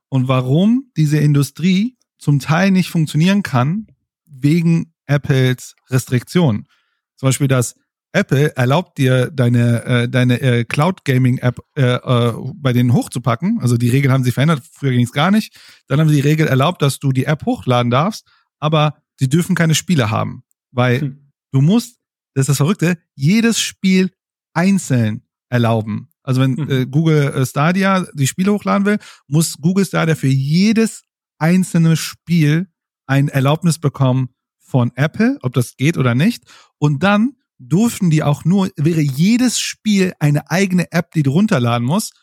und 0.10 0.28
warum 0.28 0.92
diese 0.98 1.18
Industrie 1.18 1.98
zum 2.18 2.40
Teil 2.40 2.72
nicht 2.72 2.90
funktionieren 2.90 3.44
kann 3.44 3.88
wegen 4.26 4.94
Apples 5.06 5.76
Restriktionen. 5.90 6.68
Zum 7.16 7.28
Beispiel, 7.28 7.48
dass 7.48 7.76
Apple 8.14 8.56
erlaubt 8.58 8.98
dir 8.98 9.32
deine 9.32 9.86
äh, 9.86 10.10
deine 10.10 10.42
äh, 10.42 10.66
Cloud 10.66 11.06
Gaming 11.06 11.38
App 11.38 11.60
äh, 11.76 11.94
äh, 11.94 12.34
bei 12.56 12.74
denen 12.74 12.94
hochzupacken. 12.94 13.60
Also 13.62 13.78
die 13.78 13.90
Regeln 13.90 14.14
haben 14.14 14.24
sie 14.24 14.32
verändert. 14.32 14.64
Früher 14.72 14.92
ging 14.92 15.06
es 15.06 15.14
gar 15.14 15.32
nicht. 15.32 15.58
Dann 15.88 16.00
haben 16.00 16.10
sie 16.10 16.16
die 16.16 16.28
Regel 16.28 16.48
erlaubt, 16.48 16.82
dass 16.82 17.00
du 17.00 17.12
die 17.12 17.26
App 17.26 17.46
hochladen 17.46 17.90
darfst, 17.90 18.28
aber 18.60 18.96
sie 19.18 19.30
dürfen 19.30 19.56
keine 19.56 19.76
Spiele 19.76 20.12
haben, 20.12 20.44
weil 20.72 21.02
hm. 21.02 21.32
du 21.52 21.62
musst 21.62 22.01
das 22.34 22.44
ist 22.44 22.50
das 22.50 22.58
Verrückte, 22.58 22.98
jedes 23.16 23.60
Spiel 23.60 24.12
einzeln 24.54 25.24
erlauben. 25.50 26.10
Also 26.24 26.42
wenn 26.42 26.52
mhm. 26.52 26.70
äh, 26.70 26.86
Google 26.86 27.34
äh, 27.34 27.46
Stadia 27.46 28.06
die 28.14 28.28
Spiele 28.28 28.54
hochladen 28.54 28.86
will, 28.86 29.00
muss 29.28 29.58
Google 29.60 29.86
Stadia 29.86 30.16
für 30.16 30.28
jedes 30.28 31.04
einzelne 31.40 31.98
Spiel 31.98 32.68
ein 33.08 33.28
Erlaubnis 33.28 33.80
bekommen 33.80 34.30
von 34.60 34.92
Apple, 34.96 35.38
ob 35.42 35.54
das 35.54 35.76
geht 35.76 35.98
oder 35.98 36.16
nicht. 36.16 36.44
Und 36.78 37.04
dann 37.04 37.36
durften 37.60 38.10
die 38.10 38.24
auch 38.24 38.46
nur, 38.46 38.70
wäre 38.78 39.02
jedes 39.02 39.60
Spiel 39.60 40.14
eine 40.20 40.50
eigene 40.50 40.92
App, 40.92 41.12
die 41.12 41.24
du 41.24 41.32
runterladen 41.32 41.86
musst, 41.86 42.14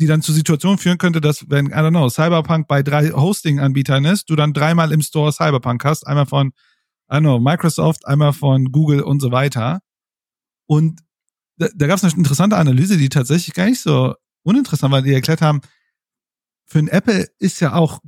die 0.00 0.06
dann 0.06 0.22
zur 0.22 0.34
Situation 0.34 0.78
führen 0.78 0.98
könnte, 0.98 1.20
dass 1.20 1.48
wenn, 1.48 1.66
I 1.66 1.74
don't 1.74 1.90
know, 1.90 2.08
Cyberpunk 2.08 2.66
bei 2.66 2.82
drei 2.82 3.10
Hosting-Anbietern 3.10 4.04
ist, 4.04 4.28
du 4.28 4.36
dann 4.36 4.52
dreimal 4.52 4.92
im 4.92 5.00
Store 5.00 5.32
Cyberpunk 5.32 5.84
hast, 5.84 6.06
einmal 6.06 6.26
von 6.26 6.52
know, 7.20 7.38
Microsoft, 7.38 8.06
einmal 8.06 8.32
von 8.32 8.72
Google 8.72 9.02
und 9.02 9.20
so 9.20 9.30
weiter. 9.32 9.80
Und 10.66 11.00
da, 11.56 11.68
da 11.74 11.86
gab 11.86 11.96
es 11.96 12.04
eine 12.04 12.14
interessante 12.14 12.56
Analyse, 12.56 12.96
die 12.96 13.08
tatsächlich 13.08 13.54
gar 13.54 13.66
nicht 13.66 13.80
so 13.80 14.14
uninteressant 14.42 14.92
war, 14.92 15.02
die 15.02 15.12
erklärt 15.12 15.42
haben, 15.42 15.60
für 16.66 16.78
ein 16.78 16.88
Apple 16.88 17.28
ist 17.38 17.60
ja 17.60 17.74
auch 17.74 18.00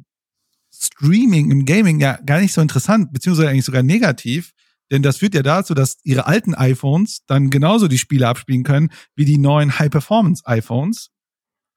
Streaming 0.72 1.50
im 1.50 1.66
Gaming 1.66 2.00
ja 2.00 2.18
gar 2.24 2.40
nicht 2.40 2.52
so 2.52 2.60
interessant, 2.60 3.12
beziehungsweise 3.12 3.50
eigentlich 3.50 3.64
sogar 3.64 3.82
negativ, 3.82 4.52
denn 4.90 5.02
das 5.02 5.18
führt 5.18 5.34
ja 5.34 5.42
dazu, 5.42 5.74
dass 5.74 5.98
ihre 6.02 6.26
alten 6.26 6.54
iPhones 6.54 7.24
dann 7.26 7.50
genauso 7.50 7.88
die 7.88 7.98
Spiele 7.98 8.28
abspielen 8.28 8.64
können 8.64 8.90
wie 9.14 9.24
die 9.24 9.38
neuen 9.38 9.78
High-Performance-iPhones. 9.78 11.10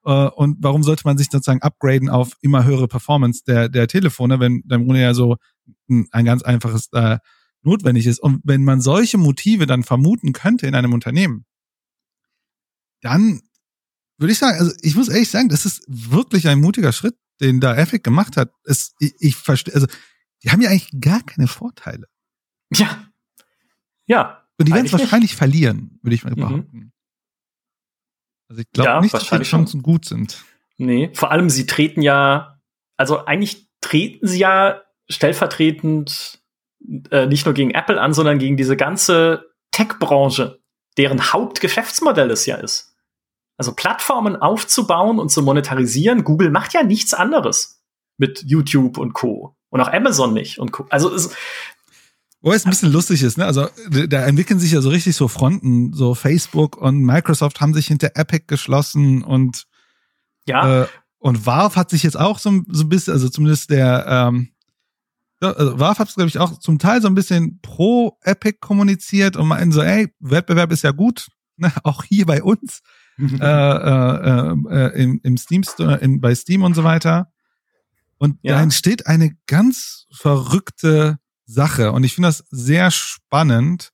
Äh, 0.06 0.12
und 0.12 0.58
warum 0.62 0.84
sollte 0.84 1.04
man 1.06 1.18
sich 1.18 1.28
sozusagen 1.32 1.62
upgraden 1.62 2.10
auf 2.10 2.34
immer 2.42 2.64
höhere 2.64 2.88
Performance 2.88 3.44
der, 3.46 3.70
der 3.70 3.88
Telefone, 3.88 4.40
wenn 4.40 4.64
dann 4.66 4.86
Grunde 4.86 5.02
ja 5.02 5.14
so 5.14 5.38
ein 5.88 6.26
ganz 6.26 6.44
einfaches 6.44 6.90
äh, 6.94 7.18
notwendig 7.62 8.08
ist. 8.08 8.20
Und 8.20 8.42
wenn 8.44 8.64
man 8.64 8.82
solche 8.82 9.18
Motive 9.18 9.66
dann 9.66 9.84
vermuten 9.84 10.34
könnte 10.34 10.68
in 10.68 10.76
einem 10.76 10.94
Unternehmen, 10.94 11.46
dann 13.02 13.42
würde 14.18 14.32
ich 14.32 14.40
sagen, 14.40 14.58
also 14.58 14.74
ich 14.82 14.96
muss 14.96 15.10
ehrlich 15.10 15.30
sagen, 15.30 15.50
das 15.50 15.66
ist 15.66 15.84
wirklich 15.88 16.48
ein 16.48 16.60
mutiger 16.60 16.92
Schritt, 16.92 17.16
den 17.40 17.60
da 17.60 17.76
Epic 17.76 18.00
gemacht 18.00 18.38
hat. 18.38 18.52
Es, 18.64 18.96
ich, 19.00 19.14
ich 19.20 19.36
verstehe, 19.36 19.74
also 19.74 19.88
die 20.44 20.50
haben 20.50 20.62
ja 20.62 20.70
eigentlich 20.70 20.90
gar 21.00 21.22
keine 21.22 21.48
Vorteile. 21.48 22.08
Ja. 22.74 23.08
Ja. 24.08 24.44
Und 24.58 24.68
die 24.68 24.74
werden 24.74 24.88
es 24.88 24.92
wahrscheinlich 24.92 25.32
nicht. 25.32 25.38
verlieren, 25.38 26.00
würde 26.02 26.16
ich 26.16 26.24
mal 26.24 26.32
mhm. 26.32 26.36
behaupten. 26.36 26.78
Mhm. 26.78 26.92
Also 28.50 28.62
ich 28.62 28.72
glaube 28.72 28.90
ja, 28.90 29.02
nicht, 29.02 29.14
dass 29.14 29.30
die 29.30 29.44
Chancen 29.44 29.84
gut 29.84 30.06
sind. 30.06 30.44
Nee, 30.78 31.12
vor 31.14 31.32
allem 31.32 31.50
sie 31.50 31.66
treten 31.66 32.02
ja, 32.02 32.62
also 32.96 33.26
eigentlich 33.26 33.68
treten 33.82 34.28
sie 34.28 34.40
ja 34.40 34.82
stellvertretend 35.10 36.40
äh, 37.12 37.26
nicht 37.26 37.46
nur 37.46 37.54
gegen 37.54 37.72
Apple 37.72 38.00
an, 38.00 38.14
sondern 38.14 38.40
gegen 38.40 38.58
diese 38.58 38.78
ganze 38.78 39.52
Tech-Branche, 39.72 40.60
deren 40.98 41.32
Hauptgeschäftsmodell 41.34 42.32
es 42.32 42.46
ja 42.46 42.56
ist. 42.56 42.96
Also 43.58 43.74
Plattformen 43.74 44.36
aufzubauen 44.36 45.20
und 45.20 45.30
zu 45.30 45.42
monetarisieren. 45.42 46.24
Google 46.24 46.52
macht 46.52 46.74
ja 46.74 46.84
nichts 46.84 47.14
anderes 47.14 47.82
mit 48.18 48.44
YouTube 48.46 48.98
und 48.98 49.14
Co. 49.14 49.56
Und 49.70 49.82
auch 49.82 49.92
Amazon 49.92 50.34
nicht 50.34 50.60
und 50.60 50.72
Co. 50.72 50.86
Also 50.90 51.14
es, 51.14 51.32
Wo 52.42 52.52
es 52.52 52.66
ein 52.66 52.70
bisschen 52.70 52.92
lustig 52.92 53.24
ist, 53.24 53.38
ne? 53.38 53.46
Also 53.46 53.68
da 53.90 54.26
entwickeln 54.26 54.60
sich 54.60 54.72
ja 54.72 54.82
so 54.82 54.90
richtig 54.90 55.16
so 55.16 55.28
Fronten. 55.28 55.94
So 55.94 56.14
Facebook 56.14 56.78
und 56.78 57.00
Microsoft 57.00 57.60
haben 57.60 57.74
sich 57.74 57.88
hinter 57.88 58.12
Epic 58.16 58.46
geschlossen 58.48 59.24
und 59.24 59.66
ja. 60.48 60.84
Äh, 60.84 60.88
und 61.20 61.46
Valve 61.46 61.76
hat 61.76 61.90
sich 61.90 62.04
jetzt 62.04 62.18
auch 62.18 62.38
so, 62.38 62.62
so 62.70 62.84
ein 62.84 62.90
bisschen, 62.90 63.12
also 63.12 63.28
zumindest 63.28 63.72
der 63.72 64.06
ähm, 64.08 64.50
also 65.40 65.80
Valve 65.80 66.00
hat 66.00 66.10
es, 66.10 66.16
glaube 66.16 66.30
ich, 66.30 66.40
auch 66.40 66.60
zum 66.60 66.80
Teil 66.80 67.02
so 67.02 67.08
ein 67.08 67.16
bisschen 67.16 67.60
pro 67.62 68.18
Epic 68.22 68.58
kommuniziert 68.60 69.38
und 69.38 69.48
meinen 69.48 69.72
so, 69.72 69.82
ey, 69.82 70.14
Wettbewerb 70.20 70.72
ist 70.72 70.84
ja 70.84 70.92
gut, 70.92 71.28
ne? 71.58 71.72
auch 71.84 72.04
hier 72.04 72.26
bei 72.26 72.44
uns, 72.44 72.82
äh, 73.20 73.24
äh, 73.24 74.56
äh, 74.70 75.04
im, 75.04 75.20
im 75.24 75.38
Steam 75.38 75.64
Store, 75.64 75.98
in, 75.98 76.22
bei 76.22 76.34
Steam 76.36 76.64
und 76.64 76.76
so 76.76 76.84
weiter. 76.84 77.32
Und 78.20 78.40
ja. 78.42 78.56
da 78.56 78.62
entsteht 78.62 79.08
eine 79.08 79.36
ganz 79.46 80.08
verrückte 80.12 81.18
Sache. 81.46 81.92
Und 81.92 82.04
ich 82.04 82.16
finde 82.16 82.30
das 82.30 82.44
sehr 82.50 82.90
spannend, 82.92 83.92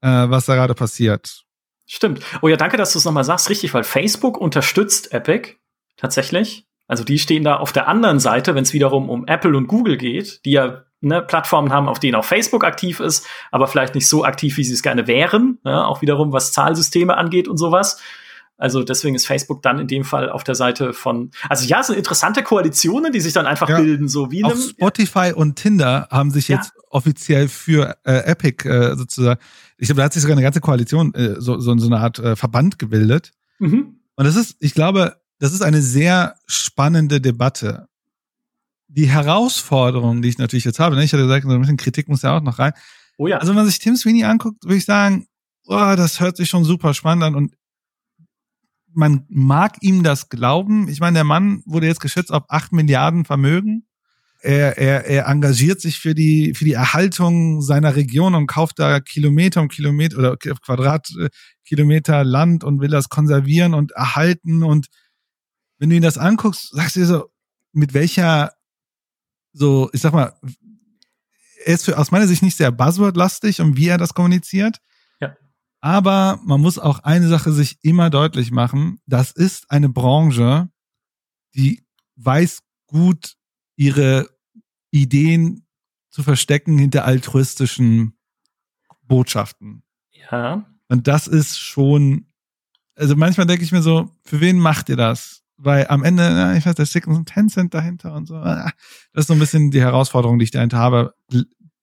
äh, 0.00 0.08
was 0.08 0.46
da 0.46 0.54
gerade 0.54 0.74
passiert. 0.74 1.44
Stimmt. 1.86 2.22
Oh 2.42 2.48
ja, 2.48 2.56
danke, 2.56 2.76
dass 2.76 2.92
du 2.92 2.98
es 2.98 3.04
nochmal 3.04 3.24
sagst. 3.24 3.48
Richtig, 3.48 3.72
weil 3.72 3.84
Facebook 3.84 4.36
unterstützt 4.36 5.12
Epic 5.12 5.54
tatsächlich. 5.96 6.65
Also 6.88 7.04
die 7.04 7.18
stehen 7.18 7.44
da 7.44 7.56
auf 7.56 7.72
der 7.72 7.88
anderen 7.88 8.20
Seite, 8.20 8.54
wenn 8.54 8.62
es 8.62 8.72
wiederum 8.72 9.08
um 9.08 9.26
Apple 9.26 9.56
und 9.56 9.66
Google 9.66 9.96
geht, 9.96 10.44
die 10.44 10.52
ja 10.52 10.84
ne, 11.00 11.22
Plattformen 11.22 11.72
haben, 11.72 11.88
auf 11.88 11.98
denen 11.98 12.14
auch 12.14 12.24
Facebook 12.24 12.64
aktiv 12.64 13.00
ist, 13.00 13.26
aber 13.50 13.66
vielleicht 13.66 13.94
nicht 13.94 14.08
so 14.08 14.24
aktiv, 14.24 14.56
wie 14.56 14.64
sie 14.64 14.74
es 14.74 14.82
gerne 14.82 15.06
wären. 15.06 15.58
Ne? 15.64 15.86
Auch 15.86 16.02
wiederum, 16.02 16.32
was 16.32 16.52
Zahlsysteme 16.52 17.16
angeht 17.16 17.48
und 17.48 17.56
sowas. 17.56 18.00
Also 18.58 18.82
deswegen 18.82 19.14
ist 19.14 19.26
Facebook 19.26 19.62
dann 19.62 19.78
in 19.78 19.86
dem 19.86 20.04
Fall 20.04 20.30
auf 20.30 20.42
der 20.42 20.54
Seite 20.54 20.94
von. 20.94 21.30
Also 21.48 21.66
ja, 21.66 21.80
es 21.80 21.88
sind 21.88 21.96
interessante 21.96 22.42
Koalitionen, 22.42 23.12
die 23.12 23.20
sich 23.20 23.34
dann 23.34 23.46
einfach 23.46 23.68
ja, 23.68 23.78
bilden, 23.78 24.08
so 24.08 24.30
wie 24.30 24.44
auch 24.44 24.56
Spotify 24.56 25.32
und 25.34 25.56
Tinder 25.56 26.08
haben 26.10 26.30
sich 26.30 26.48
ja. 26.48 26.56
jetzt 26.56 26.72
offiziell 26.88 27.48
für 27.48 27.98
äh, 28.04 28.24
Epic 28.24 28.66
äh, 28.66 28.96
sozusagen. 28.96 29.40
Ich 29.76 29.88
glaube, 29.88 29.98
da 29.98 30.04
hat 30.06 30.14
sich 30.14 30.22
sogar 30.22 30.36
eine 30.36 30.42
ganze 30.42 30.62
Koalition, 30.62 31.12
äh, 31.14 31.34
so, 31.38 31.58
so, 31.60 31.76
so 31.76 31.86
eine 31.86 31.98
Art 31.98 32.18
äh, 32.18 32.34
Verband 32.34 32.78
gebildet. 32.78 33.32
Mhm. 33.58 34.00
Und 34.14 34.24
das 34.24 34.36
ist, 34.36 34.56
ich 34.60 34.72
glaube, 34.72 35.16
das 35.38 35.52
ist 35.52 35.62
eine 35.62 35.82
sehr 35.82 36.36
spannende 36.46 37.20
Debatte. 37.20 37.88
Die 38.88 39.08
Herausforderung, 39.08 40.22
die 40.22 40.28
ich 40.28 40.38
natürlich 40.38 40.64
jetzt 40.64 40.78
habe, 40.78 40.96
ne, 40.96 41.04
ich 41.04 41.12
hatte 41.12 41.24
gesagt, 41.24 41.44
so 41.44 41.50
ein 41.50 41.60
bisschen 41.60 41.76
Kritik 41.76 42.08
muss 42.08 42.22
ja 42.22 42.36
auch 42.36 42.42
noch 42.42 42.58
rein. 42.58 42.72
Oh 43.18 43.26
ja. 43.26 43.38
Also 43.38 43.50
wenn 43.50 43.56
man 43.56 43.66
sich 43.66 43.78
Tim 43.78 43.96
Sweeney 43.96 44.24
anguckt, 44.24 44.64
würde 44.64 44.76
ich 44.76 44.84
sagen, 44.84 45.26
oh, 45.66 45.94
das 45.96 46.20
hört 46.20 46.36
sich 46.36 46.48
schon 46.48 46.64
super 46.64 46.94
spannend 46.94 47.24
an 47.24 47.34
und 47.34 47.54
man 48.96 49.26
mag 49.28 49.76
ihm 49.82 50.02
das 50.02 50.30
glauben. 50.30 50.88
Ich 50.88 51.00
meine, 51.00 51.14
der 51.14 51.24
Mann 51.24 51.62
wurde 51.66 51.86
jetzt 51.86 52.00
geschätzt 52.00 52.32
auf 52.32 52.44
acht 52.48 52.72
Milliarden 52.72 53.26
Vermögen. 53.26 53.86
Er, 54.40 54.78
er, 54.78 55.04
er 55.06 55.26
engagiert 55.26 55.80
sich 55.80 55.98
für 55.98 56.14
die, 56.14 56.54
für 56.54 56.64
die 56.64 56.72
Erhaltung 56.72 57.60
seiner 57.60 57.96
Region 57.96 58.34
und 58.34 58.46
kauft 58.46 58.78
da 58.78 59.00
Kilometer 59.00 59.60
um 59.60 59.68
Kilometer 59.68 60.18
oder 60.18 60.36
Quadratkilometer 60.36 62.24
Land 62.24 62.64
und 62.64 62.80
will 62.80 62.88
das 62.88 63.08
konservieren 63.08 63.74
und 63.74 63.92
erhalten 63.92 64.62
und 64.62 64.86
wenn 65.78 65.90
du 65.90 65.96
ihn 65.96 66.02
das 66.02 66.18
anguckst, 66.18 66.70
sagst 66.72 66.96
du 66.96 67.00
dir 67.00 67.06
so, 67.06 67.30
mit 67.72 67.94
welcher, 67.94 68.52
so, 69.52 69.90
ich 69.92 70.00
sag 70.00 70.12
mal, 70.12 70.38
er 71.64 71.74
ist 71.74 71.84
für, 71.84 71.98
aus 71.98 72.10
meiner 72.10 72.26
Sicht 72.26 72.42
nicht 72.42 72.56
sehr 72.56 72.70
buzzword-lastig 72.70 73.60
und 73.60 73.76
wie 73.76 73.88
er 73.88 73.98
das 73.98 74.14
kommuniziert. 74.14 74.80
Ja. 75.20 75.36
Aber 75.80 76.40
man 76.44 76.60
muss 76.60 76.78
auch 76.78 77.00
eine 77.00 77.28
Sache 77.28 77.52
sich 77.52 77.78
immer 77.82 78.08
deutlich 78.08 78.50
machen. 78.50 79.00
Das 79.06 79.32
ist 79.32 79.70
eine 79.70 79.88
Branche, 79.88 80.70
die 81.54 81.84
weiß 82.16 82.62
gut, 82.86 83.34
ihre 83.76 84.30
Ideen 84.90 85.66
zu 86.10 86.22
verstecken 86.22 86.78
hinter 86.78 87.04
altruistischen 87.04 88.16
Botschaften. 89.02 89.82
Ja. 90.12 90.64
Und 90.88 91.08
das 91.08 91.26
ist 91.26 91.58
schon, 91.58 92.32
also 92.94 93.16
manchmal 93.16 93.46
denke 93.46 93.64
ich 93.64 93.72
mir 93.72 93.82
so, 93.82 94.10
für 94.24 94.40
wen 94.40 94.58
macht 94.58 94.88
ihr 94.88 94.96
das? 94.96 95.42
Weil 95.56 95.86
am 95.88 96.04
Ende, 96.04 96.22
ja, 96.22 96.54
ich 96.54 96.66
weiß, 96.66 96.74
da 96.74 96.84
steckt 96.84 97.06
so 97.06 97.12
ein 97.12 97.24
Tencent 97.24 97.74
dahinter 97.74 98.14
und 98.14 98.26
so. 98.26 98.40
Das 98.40 98.72
ist 99.14 99.26
so 99.28 99.32
ein 99.32 99.38
bisschen 99.38 99.70
die 99.70 99.80
Herausforderung, 99.80 100.38
die 100.38 100.44
ich 100.44 100.50
dahinter 100.50 100.78
habe. 100.78 101.14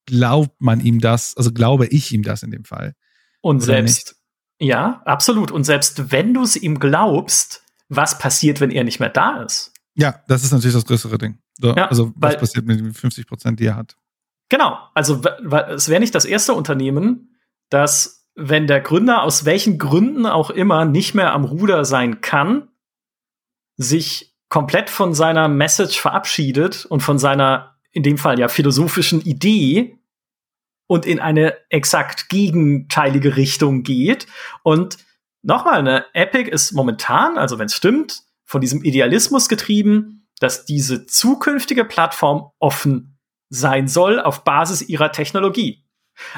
Glaubt 0.06 0.62
man 0.62 0.80
ihm 0.82 1.00
das? 1.00 1.36
Also 1.38 1.52
glaube 1.52 1.88
ich 1.88 2.12
ihm 2.12 2.24
das 2.24 2.44
in 2.44 2.52
dem 2.52 2.66
Fall? 2.66 2.94
Und 3.42 3.62
selbst, 3.62 4.16
nicht? 4.60 4.70
ja, 4.70 5.02
absolut. 5.06 5.52
Und 5.52 5.64
selbst 5.64 6.12
wenn 6.12 6.34
du 6.34 6.44
es 6.44 6.56
ihm 6.56 6.80
glaubst, 6.80 7.64
was 7.90 8.18
passiert, 8.18 8.62
wenn 8.62 8.72
er 8.72 8.84
nicht 8.84 9.00
mehr 9.00 9.10
da 9.10 9.42
ist? 9.44 9.74
Ja, 9.96 10.22
das 10.28 10.44
ist 10.44 10.52
natürlich 10.52 10.76
das 10.76 10.86
größere 10.86 11.18
Ding. 11.18 11.40
So, 11.60 11.76
ja, 11.76 11.88
also 11.88 12.12
was 12.16 12.34
weil, 12.34 12.40
passiert 12.40 12.66
mit 12.66 12.80
den 12.80 12.94
50 12.94 13.28
Prozent, 13.28 13.60
die 13.60 13.66
er 13.66 13.76
hat? 13.76 13.96
Genau. 14.50 14.78
Also 14.94 15.22
es 15.70 15.90
wäre 15.90 16.00
nicht 16.00 16.16
das 16.16 16.26
erste 16.26 16.54
Unternehmen, 16.54 17.36
das, 17.70 18.28
wenn 18.36 18.68
der 18.68 18.82
Gründer 18.82 19.24
aus 19.24 19.46
welchen 19.46 19.78
Gründen 19.78 20.26
auch 20.26 20.50
immer 20.50 20.86
nicht 20.86 21.14
mehr 21.16 21.34
am 21.34 21.44
Ruder 21.44 21.86
sein 21.86 22.22
kann, 22.22 22.70
sich 23.78 24.34
komplett 24.50 24.90
von 24.90 25.14
seiner 25.14 25.48
Message 25.48 26.00
verabschiedet 26.00 26.86
und 26.86 27.02
von 27.02 27.18
seiner, 27.18 27.76
in 27.92 28.04
dem 28.04 28.18
Fall 28.18 28.40
ja, 28.40 28.48
philosophischen 28.48 29.22
Idee 29.22 29.98
und 30.88 31.06
in 31.06 31.20
eine 31.20 31.56
exakt 31.70 32.30
gegenteilige 32.30 33.36
Richtung 33.36 33.84
geht. 33.84 34.28
Und 34.62 34.98
nochmal, 35.42 35.80
eine 35.80 36.06
Epic 36.14 36.50
ist 36.50 36.72
momentan, 36.74 37.38
also 37.38 37.58
wenn 37.58 37.66
es 37.66 37.76
stimmt, 37.76 38.22
von 38.46 38.62
diesem 38.62 38.84
Idealismus 38.84 39.50
getrieben, 39.50 40.28
dass 40.40 40.66
diese 40.66 41.06
zukünftige 41.06 41.86
Plattform 41.86 42.52
offen 42.60 43.18
sein 43.50 43.88
soll 43.88 44.20
auf 44.20 44.44
Basis 44.44 44.82
ihrer 44.82 45.12
Technologie. 45.12 45.86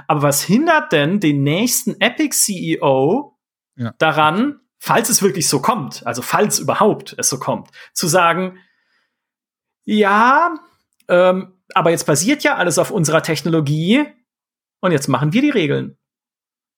Aber 0.08 0.22
was 0.22 0.44
hindert 0.44 0.92
denn 0.92 1.20
den 1.20 1.44
nächsten 1.44 2.00
Epic 2.00 2.36
CEO 2.36 3.38
ja. 3.76 3.94
daran, 3.98 4.62
falls 4.86 5.10
es 5.10 5.24
wirklich 5.24 5.50
so 5.50 5.62
kommt, 5.62 6.06
also 6.06 6.22
falls 6.22 6.60
überhaupt 6.60 7.16
es 7.18 7.28
so 7.28 7.40
kommt, 7.40 7.72
zu 7.94 8.06
sagen, 8.06 8.60
ja, 9.84 10.60
ähm, 11.08 11.60
aber 11.74 11.90
jetzt 11.90 12.06
basiert 12.06 12.44
ja 12.44 12.58
alles 12.58 12.78
auf 12.78 12.92
unserer 12.92 13.24
Technologie 13.24 14.06
und 14.82 14.92
jetzt 14.92 15.08
machen 15.08 15.34
wir 15.34 15.42
die 15.42 15.50
Regeln. 15.50 15.98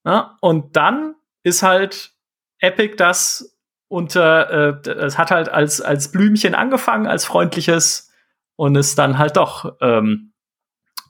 Ja, 0.06 0.38
und 0.40 0.78
dann 0.78 1.16
ist 1.44 1.64
halt 1.64 2.14
Epic 2.60 2.96
das 2.96 3.60
unter, 3.90 4.86
äh, 4.86 4.90
es 4.90 5.18
hat 5.18 5.30
halt 5.30 5.50
als, 5.50 5.82
als 5.82 6.10
Blümchen 6.10 6.56
angefangen, 6.56 7.08
als 7.08 7.26
freundliches 7.26 8.10
und 8.56 8.78
ist 8.78 8.98
dann 8.98 9.18
halt 9.18 9.36
doch 9.36 9.76
ähm, 9.82 10.32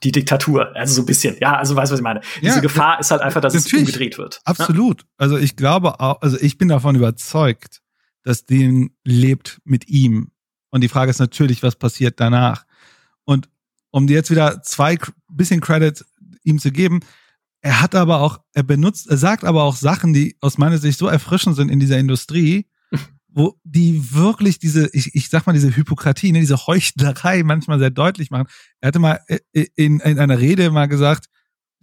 die 0.03 0.11
Diktatur. 0.11 0.75
Also 0.75 0.95
so 0.95 1.01
ein 1.01 1.05
bisschen. 1.05 1.37
Ja, 1.39 1.57
also 1.57 1.75
weißt 1.75 1.91
du, 1.91 1.93
was 1.93 1.99
ich 1.99 2.03
meine. 2.03 2.21
Ja, 2.41 2.49
Diese 2.49 2.61
Gefahr 2.61 2.99
ist 2.99 3.11
halt 3.11 3.21
einfach, 3.21 3.41
dass 3.41 3.55
es 3.55 3.71
umgedreht 3.71 4.17
wird. 4.17 4.41
Absolut. 4.45 5.01
Ja? 5.01 5.07
Also 5.17 5.37
ich 5.37 5.55
glaube 5.55 5.99
auch, 5.99 6.21
also 6.21 6.37
ich 6.39 6.57
bin 6.57 6.67
davon 6.67 6.95
überzeugt, 6.95 7.81
dass 8.23 8.45
Ding 8.45 8.91
lebt 9.03 9.59
mit 9.63 9.87
ihm. 9.87 10.31
Und 10.69 10.81
die 10.81 10.89
Frage 10.89 11.09
ist 11.09 11.19
natürlich, 11.19 11.63
was 11.63 11.75
passiert 11.75 12.19
danach? 12.19 12.65
Und 13.23 13.49
um 13.91 14.07
dir 14.07 14.15
jetzt 14.15 14.31
wieder 14.31 14.61
zwei 14.63 14.97
bisschen 15.29 15.61
Credit 15.61 16.03
ihm 16.43 16.59
zu 16.59 16.71
geben, 16.71 16.99
er 17.61 17.81
hat 17.81 17.95
aber 17.95 18.21
auch, 18.21 18.39
er 18.53 18.63
benutzt, 18.63 19.09
er 19.09 19.17
sagt 19.17 19.43
aber 19.43 19.63
auch 19.63 19.75
Sachen, 19.75 20.13
die 20.13 20.37
aus 20.41 20.57
meiner 20.57 20.77
Sicht 20.77 20.99
so 20.99 21.07
erfrischend 21.07 21.55
sind 21.55 21.69
in 21.69 21.79
dieser 21.79 21.97
Industrie, 21.97 22.67
wo 23.37 23.55
die 23.63 24.13
wirklich 24.13 24.57
diese, 24.57 24.89
ich, 24.93 25.13
ich 25.13 25.29
sag 25.29 25.45
mal, 25.45 25.53
diese 25.53 25.75
Hypokratie, 25.75 26.31
ne, 26.31 26.39
diese 26.39 26.65
Heuchlerei 26.65 27.43
manchmal 27.43 27.77
sehr 27.77 27.91
deutlich 27.91 28.31
machen. 28.31 28.47
Er 28.81 28.87
hatte 28.87 28.97
mal 28.97 29.19
äh, 29.27 29.37
äh, 29.53 29.67
in, 29.75 29.99
in 29.99 30.17
einer 30.17 30.39
Rede 30.39 30.71
mal 30.71 30.87
gesagt, 30.87 31.27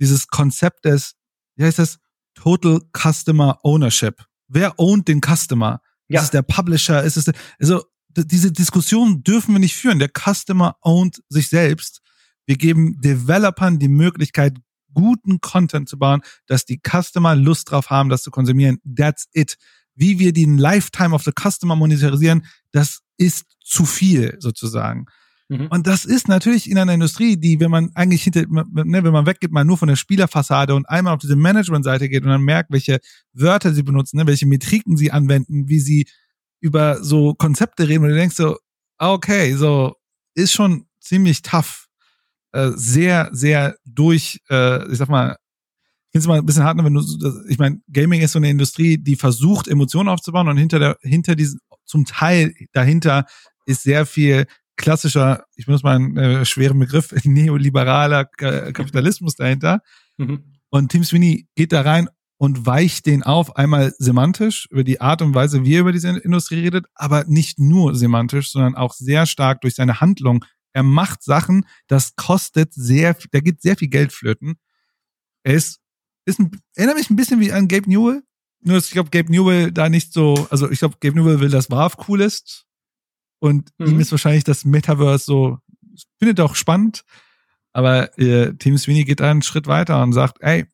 dieses 0.01 0.27
Konzept 0.27 0.85
des, 0.85 1.15
wie 1.55 1.63
heißt 1.63 1.79
das? 1.79 1.99
Total 2.35 2.81
Customer 2.93 3.61
Ownership. 3.63 4.25
Wer 4.49 4.81
ownt 4.81 5.07
den 5.07 5.21
Customer? 5.21 5.81
Ja. 6.09 6.19
Ist 6.19 6.25
es 6.25 6.31
der 6.33 6.43
Publisher? 6.43 7.05
Ist 7.05 7.17
es 7.17 7.27
der, 7.27 7.35
also 7.61 7.85
diese 8.09 8.51
Diskussion 8.51 9.23
dürfen 9.23 9.55
wir 9.55 9.61
nicht 9.61 9.77
führen. 9.77 10.01
Der 10.01 10.11
Customer 10.11 10.77
ownt 10.81 11.23
sich 11.29 11.49
selbst. 11.49 12.01
Wir 12.47 12.57
geben 12.57 13.01
Developern 13.01 13.79
die 13.79 13.89
Möglichkeit, 13.89 14.59
guten 14.93 15.41
Content 15.41 15.89
zu 15.89 16.01
bauen, 16.01 16.23
dass 16.49 16.65
die 16.65 16.81
Customer 16.81 17.37
Lust 17.37 17.71
drauf 17.71 17.91
haben, 17.91 18.09
das 18.09 18.25
zu 18.25 18.33
konsumieren. 18.33 18.79
That's 18.85 19.29
it 19.33 19.57
wie 19.95 20.19
wir 20.19 20.33
den 20.33 20.59
Lifetime 20.59 21.15
of 21.15 21.23
the 21.23 21.33
Customer 21.33 21.77
monetarisieren, 21.77 22.47
das 22.73 23.01
ist 23.16 23.47
zu 23.61 23.85
viel 23.85 24.37
sozusagen. 24.41 25.07
Mhm. 25.49 25.66
Und 25.69 25.87
das 25.87 26.05
ist 26.05 26.29
natürlich 26.29 26.71
in 26.71 26.79
einer 26.79 26.95
Industrie, 26.95 27.37
die, 27.37 27.61
wenn 27.61 27.71
man 27.71 27.91
eigentlich 27.95 28.23
hinter, 28.23 28.43
ne, 28.49 29.05
wenn 29.05 29.12
man 29.12 29.27
weggeht, 29.27 29.53
mal 29.53 29.65
nur 29.65 29.77
von 29.77 29.89
der 29.89 29.97
Spielerfassade 29.97 30.75
und 30.75 30.89
einmal 30.89 31.15
auf 31.15 31.21
diese 31.21 31.37
Management-Seite 31.37 32.09
geht 32.09 32.23
und 32.23 32.31
dann 32.31 32.43
merkt, 32.43 32.73
welche 32.73 33.01
Wörter 33.33 33.75
sie 33.75 33.83
benutzen, 33.83 34.16
ne, 34.16 34.27
welche 34.27 34.47
Metriken 34.47 34.97
sie 34.97 35.12
anwenden, 35.12 35.69
wie 35.69 35.81
sie 35.81 36.07
über 36.61 37.03
so 37.03 37.35
Konzepte 37.35 37.89
reden 37.89 38.05
und 38.05 38.11
du 38.11 38.16
denkst 38.16 38.37
so, 38.37 38.57
ah, 38.97 39.12
okay, 39.12 39.55
so 39.55 39.95
ist 40.35 40.53
schon 40.53 40.87
ziemlich 40.99 41.43
tough, 41.43 41.89
äh, 42.53 42.71
sehr, 42.75 43.29
sehr 43.33 43.77
durch, 43.85 44.41
äh, 44.49 44.91
ich 44.91 44.97
sag 44.97 45.11
mal, 45.11 45.37
finde 46.15 46.23
es 46.23 46.28
mal 46.28 46.39
ein 46.39 46.47
bisschen 46.47 46.62
hart, 46.62 46.78
wenn 46.78 46.95
du, 46.95 47.45
ich 47.49 47.59
meine, 47.59 47.81
Gaming 47.93 48.20
ist 48.20 48.32
so 48.32 48.39
eine 48.39 48.49
Industrie, 48.49 48.99
die 48.99 49.16
versucht, 49.16 49.66
Emotionen 49.66 50.09
aufzubauen 50.09 50.47
und 50.47 50.57
hinter 50.57 50.78
der, 50.78 50.97
hinter 51.01 51.35
diesen, 51.35 51.59
zum 51.85 52.05
Teil 52.05 52.55
dahinter 52.73 53.27
ist 53.66 53.82
sehr 53.82 54.07
viel 54.07 54.47
klassischer, 54.77 55.45
ich 55.57 55.66
benutze 55.66 55.85
mal 55.85 55.97
einen 55.97 56.16
äh, 56.16 56.45
schweren 56.45 56.78
Begriff, 56.78 57.12
neoliberaler 57.24 58.27
Kapitalismus 58.27 59.35
dahinter. 59.35 59.81
Mhm. 60.16 60.45
Und 60.70 60.93
Tim 60.93 61.03
Sweeney 61.03 61.49
geht 61.57 61.73
da 61.73 61.81
rein 61.81 62.09
und 62.36 62.65
weicht 62.65 63.07
den 63.07 63.24
auf, 63.24 63.57
einmal 63.57 63.93
semantisch 63.99 64.69
über 64.70 64.85
die 64.85 65.01
Art 65.01 65.20
und 65.20 65.35
Weise, 65.35 65.65
wie 65.65 65.74
er 65.74 65.81
über 65.81 65.93
diese 65.93 66.11
Industrie 66.11 66.61
redet, 66.61 66.86
aber 66.95 67.24
nicht 67.24 67.59
nur 67.59 67.97
semantisch, 67.97 68.53
sondern 68.53 68.77
auch 68.77 68.95
sehr 68.95 69.27
stark 69.27 69.62
durch 69.62 69.74
seine 69.74 70.01
Handlung. 70.01 70.45
Er 70.73 70.85
macht 70.85 71.24
Sachen, 71.24 71.66
das 71.89 72.15
kostet 72.15 72.73
sehr, 72.73 73.16
da 73.32 73.41
geht 73.41 73.62
sehr 73.62 73.77
viel 73.77 73.89
Geld 73.89 74.12
flöten. 74.12 74.55
Er 75.43 75.55
ist, 75.55 75.81
ist 76.25 76.41
ein, 76.41 76.51
erinnert 76.75 76.97
mich 76.97 77.11
ein 77.11 77.17
bisschen 77.17 77.41
wie 77.41 77.53
an 77.53 77.69
Gabe 77.69 77.89
Newell. 77.89 78.23
Nur, 78.61 78.79
ich 78.79 78.91
glaube, 78.91 79.11
Gabe 79.11 79.31
Newell 79.31 79.73
da 79.73 79.89
nicht 79.89 80.13
so, 80.13 80.47
also 80.51 80.71
ich 80.71 80.79
glaube, 80.79 80.97
Gabe 81.01 81.17
Newell 81.17 81.41
will, 81.41 81.51
dass 81.51 81.71
Valve 81.71 81.97
cool 82.09 82.21
ist. 82.21 82.65
Und 83.41 83.71
mhm. 83.79 83.87
ihm 83.87 84.01
ist 84.01 84.11
wahrscheinlich 84.11 84.45
das 84.45 84.65
Metaverse 84.65 85.25
so, 85.25 85.59
findet 86.19 86.41
auch 86.41 86.55
spannend. 86.55 87.05
Aber 87.73 88.17
äh, 88.19 88.55
Tim 88.55 88.79
Sweeney 88.79 89.05
geht 89.05 89.21
einen 89.21 89.43
Schritt 89.43 89.67
weiter 89.67 90.03
und 90.03 90.13
sagt, 90.13 90.39
ey, 90.41 90.67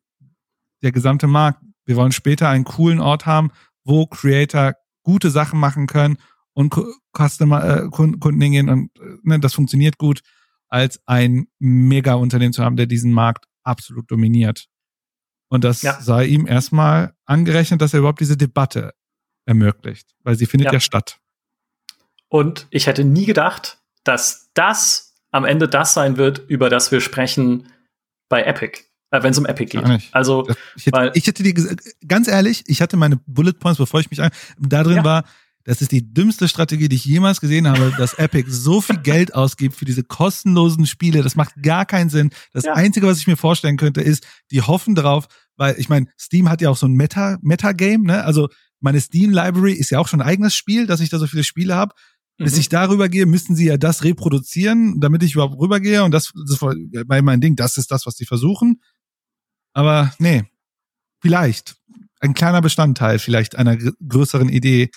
der 0.83 0.93
gesamte 0.93 1.27
Markt. 1.27 1.63
Wir 1.85 1.97
wollen 1.97 2.13
später 2.13 2.49
einen 2.49 2.65
coolen 2.65 3.01
Ort 3.01 3.27
haben, 3.27 3.51
wo 3.85 4.07
Creator 4.07 4.75
gute 5.03 5.31
Sachen 5.31 5.59
machen 5.59 5.87
können 5.87 6.19
und 6.53 6.75
Customer, 7.17 7.65
äh, 7.65 7.89
Kunden 7.89 8.41
hingehen 8.41 8.69
und 8.69 8.91
äh, 9.01 9.17
ne, 9.23 9.41
das 9.41 9.55
funktioniert 9.55 9.99
gut, 9.99 10.21
als 10.69 11.01
ein 11.07 11.49
Mega-Unternehmen 11.59 12.53
zu 12.53 12.63
haben, 12.63 12.77
der 12.77 12.87
diesen 12.87 13.13
Markt 13.13 13.47
absolut 13.65 14.11
dominiert. 14.11 14.67
Und 15.51 15.65
das 15.65 15.83
ja. 15.83 16.01
sei 16.01 16.25
ihm 16.27 16.47
erstmal 16.47 17.13
angerechnet, 17.27 17.83
dass 17.83 17.93
er 17.93 17.99
überhaupt 17.99 18.21
diese 18.21 18.37
Debatte 18.37 18.95
ermöglicht, 19.47 20.15
weil 20.23 20.37
sie 20.37 20.47
findet 20.47 20.67
ja, 20.67 20.75
ja 20.75 20.81
statt. 20.81 21.19
Und 22.29 22.69
ich 22.71 22.87
hätte 22.87 23.05
nie 23.05 23.27
gedacht, 23.27 23.79
dass 24.05 24.51
das 24.55 25.17
am 25.33 25.45
Ende 25.45 25.69
das 25.69 25.93
sein 25.93 26.17
wird, 26.17 26.39
über 26.49 26.71
das 26.71 26.93
wir 26.93 27.01
sprechen 27.01 27.69
bei 28.29 28.45
Epic 28.45 28.85
äh, 29.11 29.23
wenn 29.23 29.33
es 29.33 29.39
um 29.39 29.47
Epic 29.47 29.77
geht. 29.77 29.85
Also, 30.13 30.49
ich 30.77 30.87
hätte, 30.87 31.11
ich 31.15 31.27
hätte 31.27 31.43
die, 31.43 31.55
ganz 32.07 32.29
ehrlich, 32.29 32.63
ich 32.67 32.81
hatte 32.81 32.97
meine 32.97 33.17
Bullet 33.27 33.55
Points, 33.55 33.79
bevor 33.79 34.01
ich 34.01 34.11
mich 34.11 34.23
ein, 34.23 34.31
da 34.59 34.85
drin 34.85 34.99
ja. 34.99 35.05
war, 35.05 35.25
das 35.65 35.83
ist 35.83 35.93
die 35.93 36.13
dümmste 36.13 36.49
Strategie, 36.49 36.89
die 36.89 36.97
ich 36.97 37.05
jemals 37.05 37.41
gesehen 37.41 37.69
habe, 37.69 37.93
dass 37.99 38.15
Epic 38.15 38.51
so 38.51 38.81
viel 38.81 38.99
Geld 38.99 39.35
ausgibt 39.35 39.77
für 39.77 39.85
diese 39.85 40.03
kostenlosen 40.03 40.87
Spiele. 40.87 41.23
Das 41.23 41.37
macht 41.37 41.63
gar 41.63 41.85
keinen 41.85 42.09
Sinn. 42.09 42.31
Das 42.53 42.65
ja. 42.65 42.73
Einzige, 42.73 43.07
was 43.07 43.19
ich 43.19 43.27
mir 43.27 43.37
vorstellen 43.37 43.77
könnte, 43.77 44.01
ist, 44.01 44.27
die 44.51 44.63
hoffen 44.63 44.95
darauf, 44.95 45.27
weil 45.57 45.79
ich 45.79 45.89
meine, 45.89 46.07
Steam 46.19 46.49
hat 46.49 46.63
ja 46.63 46.71
auch 46.71 46.77
so 46.77 46.87
ein 46.87 46.95
Meta, 46.95 47.39
Meta-Game, 47.43 48.03
ne? 48.03 48.25
Also 48.25 48.49
meine 48.81 49.01
Steam-Library 49.01 49.75
ist 49.75 49.91
ja 49.91 49.99
auch 49.99 50.09
schon 50.09 50.23
ein 50.23 50.27
eigenes 50.27 50.55
Spiel, 50.55 50.87
dass 50.87 51.01
ich 51.01 51.11
da 51.11 51.19
so 51.19 51.27
viele 51.27 51.45
Spiele 51.45 51.75
habe. 51.75 51.95
Bis 52.39 52.55
mhm. 52.55 52.61
ich 52.61 52.69
darüber 52.71 53.11
gehe, 53.11 53.27
müssten 53.27 53.55
sie 53.55 53.67
ja 53.67 53.77
das 53.77 54.03
reproduzieren, 54.03 54.99
damit 55.01 55.23
ich 55.23 55.35
überhaupt 55.35 55.61
rübergehe. 55.61 56.03
Und 56.03 56.13
das, 56.13 56.33
das 56.49 56.63
war 56.63 56.75
mein 57.23 57.41
Ding, 57.43 57.57
das 57.57 57.77
ist 57.77 57.91
das, 57.91 58.07
was 58.07 58.15
sie 58.15 58.25
versuchen. 58.25 58.81
Aber 59.75 60.15
nee, 60.19 60.45
vielleicht 61.21 61.77
ein 62.21 62.35
kleiner 62.35 62.63
Bestandteil 62.63 63.19
vielleicht 63.19 63.57
einer 63.57 63.77
größeren 63.77 64.49
Idee. 64.49 64.91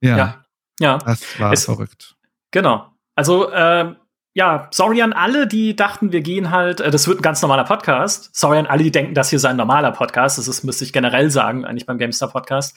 Ja, 0.00 0.16
ja, 0.16 0.44
ja. 0.80 0.98
das 0.98 1.40
war 1.40 1.52
es, 1.52 1.64
verrückt. 1.64 2.16
Genau. 2.50 2.86
Also 3.14 3.50
äh, 3.50 3.94
ja, 4.32 4.68
sorry 4.70 5.02
an 5.02 5.12
alle, 5.12 5.48
die 5.48 5.74
dachten, 5.74 6.12
wir 6.12 6.20
gehen 6.20 6.52
halt, 6.52 6.80
äh, 6.80 6.92
das 6.92 7.08
wird 7.08 7.18
ein 7.18 7.22
ganz 7.22 7.42
normaler 7.42 7.64
Podcast. 7.64 8.30
Sorry 8.32 8.58
an 8.58 8.66
alle, 8.66 8.84
die 8.84 8.92
denken, 8.92 9.12
das 9.12 9.30
hier 9.30 9.40
sei 9.40 9.48
ein 9.48 9.56
normaler 9.56 9.90
Podcast. 9.90 10.38
Das 10.38 10.46
ist, 10.46 10.62
müsste 10.62 10.84
ich 10.84 10.92
generell 10.92 11.30
sagen, 11.30 11.64
eigentlich 11.64 11.84
beim 11.84 11.98
GameStar 11.98 12.30
Podcast. 12.30 12.76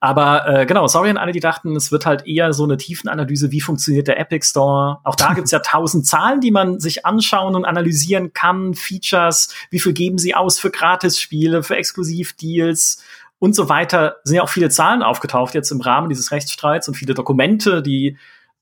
Aber 0.00 0.48
äh, 0.48 0.66
genau, 0.66 0.88
sorry 0.88 1.08
an 1.10 1.16
alle, 1.16 1.30
die 1.30 1.38
dachten, 1.38 1.76
es 1.76 1.92
wird 1.92 2.04
halt 2.04 2.26
eher 2.26 2.52
so 2.52 2.64
eine 2.64 2.78
Tiefenanalyse, 2.78 3.52
wie 3.52 3.60
funktioniert 3.60 4.08
der 4.08 4.18
Epic 4.18 4.44
Store. 4.44 4.98
Auch 5.04 5.14
da 5.14 5.34
gibt's 5.34 5.52
ja 5.52 5.58
tausend 5.64 6.04
Zahlen, 6.04 6.40
die 6.40 6.50
man 6.50 6.80
sich 6.80 7.06
anschauen 7.06 7.54
und 7.54 7.64
analysieren 7.64 8.32
kann. 8.32 8.74
Features, 8.74 9.54
wie 9.70 9.78
viel 9.78 9.92
geben 9.92 10.18
sie 10.18 10.34
aus 10.34 10.58
für 10.58 10.70
Gratisspiele, 10.70 11.62
für 11.62 11.76
Exklusivdeals 11.76 13.04
und 13.38 13.54
so 13.54 13.68
weiter. 13.68 14.16
Sind 14.24 14.36
ja 14.36 14.42
auch 14.42 14.48
viele 14.48 14.70
Zahlen 14.70 15.02
aufgetaucht 15.02 15.54
jetzt 15.54 15.70
im 15.70 15.80
Rahmen 15.80 16.08
dieses 16.08 16.30
Rechtsstreits 16.32 16.88
und 16.88 16.94
viele 16.94 17.14
Dokumente, 17.14 17.82
die 17.82 18.16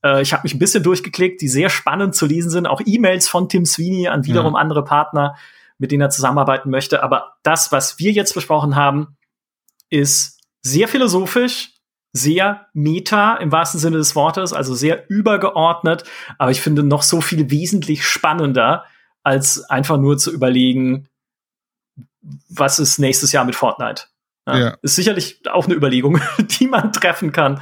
äh, 0.06 0.22
ich 0.22 0.32
habe 0.32 0.42
mich 0.44 0.54
ein 0.54 0.58
bisschen 0.58 0.82
durchgeklickt, 0.82 1.40
die 1.40 1.48
sehr 1.48 1.68
spannend 1.68 2.14
zu 2.14 2.26
lesen 2.26 2.50
sind. 2.50 2.66
Auch 2.66 2.80
E-Mails 2.84 3.28
von 3.28 3.48
Tim 3.48 3.64
Sweeney 3.64 4.08
an 4.08 4.24
wiederum 4.24 4.54
ja. 4.54 4.60
andere 4.60 4.84
Partner, 4.84 5.36
mit 5.78 5.92
denen 5.92 6.02
er 6.02 6.10
zusammenarbeiten 6.10 6.70
möchte. 6.70 7.02
Aber 7.02 7.34
das, 7.42 7.72
was 7.72 7.98
wir 7.98 8.12
jetzt 8.12 8.34
besprochen 8.34 8.76
haben, 8.76 9.16
ist 9.90 10.40
sehr 10.62 10.88
philosophisch, 10.88 11.72
sehr 12.12 12.66
meta 12.72 13.36
im 13.36 13.52
wahrsten 13.52 13.78
Sinne 13.78 13.98
des 13.98 14.16
Wortes, 14.16 14.52
also 14.52 14.74
sehr 14.74 15.08
übergeordnet. 15.10 16.04
Aber 16.38 16.50
ich 16.50 16.60
finde 16.60 16.82
noch 16.82 17.02
so 17.02 17.20
viel 17.20 17.50
wesentlich 17.50 18.06
spannender, 18.06 18.84
als 19.22 19.62
einfach 19.64 19.98
nur 19.98 20.18
zu 20.18 20.32
überlegen, 20.32 21.08
was 22.48 22.78
ist 22.78 22.98
nächstes 22.98 23.32
Jahr 23.32 23.44
mit 23.44 23.54
Fortnite. 23.54 24.04
Ja, 24.46 24.58
ja. 24.58 24.78
Ist 24.82 24.96
sicherlich 24.96 25.40
auch 25.50 25.66
eine 25.66 25.74
Überlegung, 25.74 26.20
die 26.38 26.68
man 26.68 26.92
treffen 26.92 27.32
kann, 27.32 27.60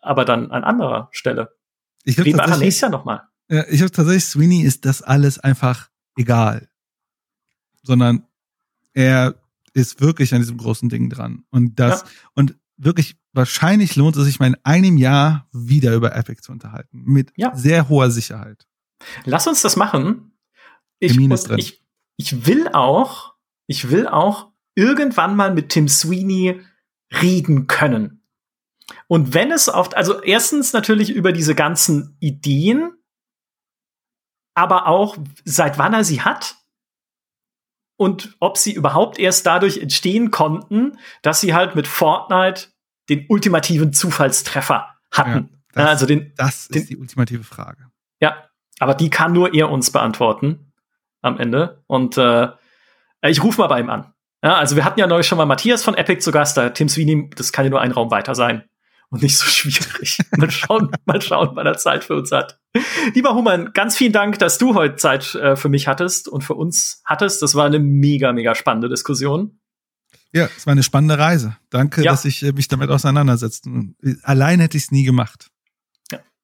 aber 0.00 0.24
dann 0.24 0.50
an 0.50 0.64
anderer 0.64 1.08
Stelle. 1.12 1.56
Ich 2.04 2.16
glaube 2.16 2.32
tatsächlich, 2.32 2.60
nächstes 2.60 2.80
Jahr 2.82 2.90
nochmal. 2.90 3.22
Ja, 3.48 3.64
ich 3.68 3.80
habe 3.80 3.90
tatsächlich, 3.90 4.24
Sweeney 4.24 4.62
ist 4.62 4.84
das 4.84 5.02
alles 5.02 5.38
einfach 5.38 5.90
egal. 6.16 6.68
Sondern 7.82 8.26
er 8.92 9.36
ist 9.74 10.00
wirklich 10.00 10.34
an 10.34 10.40
diesem 10.40 10.58
großen 10.58 10.88
Ding 10.88 11.08
dran. 11.08 11.44
Und 11.50 11.78
das, 11.78 12.02
ja. 12.02 12.06
und 12.34 12.56
wirklich, 12.76 13.16
wahrscheinlich 13.32 13.96
lohnt 13.96 14.16
es 14.16 14.24
sich 14.24 14.40
mal 14.40 14.48
in 14.48 14.56
einem 14.64 14.96
Jahr 14.96 15.48
wieder 15.52 15.94
über 15.94 16.14
Epic 16.14 16.42
zu 16.42 16.52
unterhalten. 16.52 17.02
Mit 17.04 17.32
ja. 17.36 17.54
sehr 17.54 17.88
hoher 17.88 18.10
Sicherheit. 18.10 18.66
Lass 19.24 19.46
uns 19.46 19.62
das 19.62 19.76
machen. 19.76 20.32
Ich, 20.98 21.16
ich, 21.16 21.82
ich 22.16 22.46
will 22.46 22.68
auch, 22.72 23.34
ich 23.66 23.90
will 23.90 24.08
auch 24.08 24.47
irgendwann 24.78 25.34
mal 25.34 25.52
mit 25.52 25.70
Tim 25.70 25.88
Sweeney 25.88 26.62
reden 27.20 27.66
können. 27.66 28.22
Und 29.08 29.34
wenn 29.34 29.50
es 29.50 29.68
oft, 29.68 29.96
also 29.96 30.22
erstens 30.22 30.72
natürlich 30.72 31.10
über 31.10 31.32
diese 31.32 31.56
ganzen 31.56 32.16
Ideen, 32.20 32.92
aber 34.54 34.86
auch 34.86 35.16
seit 35.44 35.78
wann 35.78 35.94
er 35.94 36.04
sie 36.04 36.22
hat 36.22 36.56
und 37.96 38.36
ob 38.38 38.56
sie 38.56 38.72
überhaupt 38.72 39.18
erst 39.18 39.46
dadurch 39.46 39.78
entstehen 39.78 40.30
konnten, 40.30 40.98
dass 41.22 41.40
sie 41.40 41.54
halt 41.54 41.74
mit 41.74 41.88
Fortnite 41.88 42.68
den 43.08 43.26
ultimativen 43.28 43.92
Zufallstreffer 43.92 44.94
hatten. 45.10 45.48
Ja, 45.74 45.82
das, 45.82 45.88
also 45.88 46.06
den, 46.06 46.32
das 46.36 46.66
ist 46.66 46.74
den, 46.74 46.86
die 46.86 46.96
ultimative 46.96 47.42
Frage. 47.42 47.90
Ja, 48.20 48.48
aber 48.78 48.94
die 48.94 49.10
kann 49.10 49.32
nur 49.32 49.54
er 49.54 49.70
uns 49.70 49.90
beantworten 49.90 50.72
am 51.20 51.38
Ende. 51.38 51.82
Und 51.88 52.16
äh, 52.16 52.52
ich 53.22 53.42
rufe 53.42 53.60
mal 53.60 53.66
bei 53.66 53.80
ihm 53.80 53.90
an. 53.90 54.12
Ja, 54.42 54.56
also 54.56 54.76
wir 54.76 54.84
hatten 54.84 55.00
ja 55.00 55.06
neulich 55.06 55.26
schon 55.26 55.38
mal 55.38 55.46
Matthias 55.46 55.82
von 55.82 55.94
Epic 55.94 56.20
zu 56.20 56.30
Gast, 56.30 56.56
da 56.56 56.70
Tim 56.70 56.88
Sweeney, 56.88 57.30
das 57.34 57.52
kann 57.52 57.64
ja 57.64 57.70
nur 57.70 57.80
ein 57.80 57.92
Raum 57.92 58.10
weiter 58.10 58.34
sein 58.34 58.64
und 59.10 59.22
nicht 59.22 59.36
so 59.36 59.46
schwierig. 59.46 60.18
mal 60.36 60.50
schauen, 60.50 60.90
mal 61.06 61.20
schauen, 61.20 61.50
wann 61.54 61.66
er 61.66 61.76
Zeit 61.76 62.04
für 62.04 62.14
uns 62.14 62.30
hat. 62.30 62.60
Lieber 63.14 63.34
Human, 63.34 63.72
ganz 63.72 63.96
vielen 63.96 64.12
Dank, 64.12 64.38
dass 64.38 64.58
du 64.58 64.74
heute 64.74 64.96
Zeit 64.96 65.34
äh, 65.34 65.56
für 65.56 65.68
mich 65.68 65.88
hattest 65.88 66.28
und 66.28 66.42
für 66.42 66.54
uns 66.54 67.02
hattest. 67.04 67.42
Das 67.42 67.54
war 67.54 67.66
eine 67.66 67.78
mega, 67.78 68.32
mega 68.32 68.54
spannende 68.54 68.88
Diskussion. 68.88 69.58
Ja, 70.32 70.48
es 70.56 70.66
war 70.66 70.72
eine 70.72 70.82
spannende 70.82 71.18
Reise. 71.18 71.56
Danke, 71.70 72.02
ja. 72.02 72.10
dass 72.10 72.24
ich 72.24 72.42
äh, 72.42 72.52
mich 72.52 72.68
damit 72.68 72.90
auseinandersetze. 72.90 73.62
Allein 74.22 74.60
hätte 74.60 74.76
ich 74.76 74.84
es 74.84 74.90
nie 74.90 75.04
gemacht. 75.04 75.50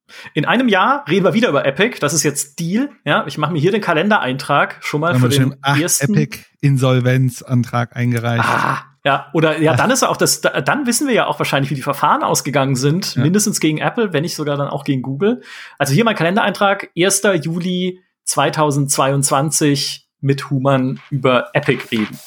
Ja. 0.07 0.31
In 0.35 0.45
einem 0.45 0.69
Jahr 0.69 1.05
reden 1.09 1.25
wir 1.25 1.35
wieder 1.35 1.49
über 1.49 1.65
Epic. 1.65 1.99
Das 2.01 2.13
ist 2.13 2.23
jetzt 2.23 2.59
Deal. 2.59 2.91
Ja, 3.05 3.27
ich 3.27 3.39
mache 3.39 3.53
mir 3.53 3.59
hier 3.59 3.73
den 3.73 3.81
Kalendereintrag 3.81 4.79
schon 4.81 5.01
mal 5.01 5.19
für 5.19 5.29
den 5.29 5.57
ach, 5.63 5.79
ersten 5.79 6.15
Epic 6.15 6.41
Insolvenzantrag 6.61 7.97
eingereicht. 7.97 8.45
Ah, 8.45 8.85
ja, 9.05 9.29
oder 9.35 9.61
ja, 9.61 9.77
dann 9.77 9.91
ist 9.91 10.03
auch 10.03 10.17
das, 10.17 10.41
dann 10.41 10.87
wissen 10.87 11.07
wir 11.07 11.15
ja 11.15 11.27
auch 11.27 11.39
wahrscheinlich, 11.39 11.71
wie 11.71 11.75
die 11.75 11.83
Verfahren 11.83 12.23
ausgegangen 12.23 12.75
sind, 12.75 13.17
ja. 13.17 13.23
mindestens 13.23 13.61
gegen 13.61 13.79
Apple, 13.79 14.15
wenn 14.15 14.23
nicht 14.23 14.35
sogar 14.35 14.57
dann 14.57 14.69
auch 14.69 14.85
gegen 14.85 15.03
Google. 15.03 15.43
Also 15.79 15.93
hier 15.93 16.05
mein 16.05 16.17
Kalendereintrag, 16.17 16.91
1. 16.99 17.23
Juli 17.43 18.01
2022 18.25 20.09
mit 20.21 20.49
Human 20.49 21.01
über 21.11 21.51
Epic 21.53 21.85
reden. 21.93 22.19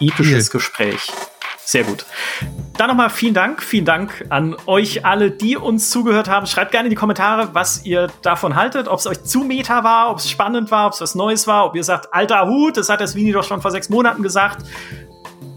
Episches 0.00 0.48
Viel. 0.48 0.52
Gespräch. 0.52 1.10
Sehr 1.66 1.82
gut. 1.82 2.06
Dann 2.76 2.88
nochmal 2.88 3.10
vielen 3.10 3.34
Dank. 3.34 3.60
Vielen 3.60 3.84
Dank 3.84 4.24
an 4.28 4.54
euch 4.66 5.04
alle, 5.04 5.32
die 5.32 5.56
uns 5.56 5.90
zugehört 5.90 6.28
haben. 6.28 6.46
Schreibt 6.46 6.70
gerne 6.70 6.86
in 6.86 6.90
die 6.90 6.96
Kommentare, 6.96 7.50
was 7.54 7.84
ihr 7.84 8.06
davon 8.22 8.54
haltet. 8.54 8.86
Ob 8.86 9.00
es 9.00 9.06
euch 9.08 9.24
zu 9.24 9.40
meta 9.40 9.82
war, 9.82 10.10
ob 10.10 10.18
es 10.18 10.30
spannend 10.30 10.70
war, 10.70 10.86
ob 10.86 10.92
es 10.92 11.00
was 11.00 11.16
Neues 11.16 11.48
war, 11.48 11.66
ob 11.66 11.74
ihr 11.74 11.82
sagt, 11.82 12.14
alter 12.14 12.46
Hut, 12.46 12.76
das 12.76 12.88
hat 12.88 13.00
das 13.00 13.16
Vini 13.16 13.32
doch 13.32 13.42
schon 13.42 13.60
vor 13.60 13.72
sechs 13.72 13.88
Monaten 13.88 14.22
gesagt 14.22 14.64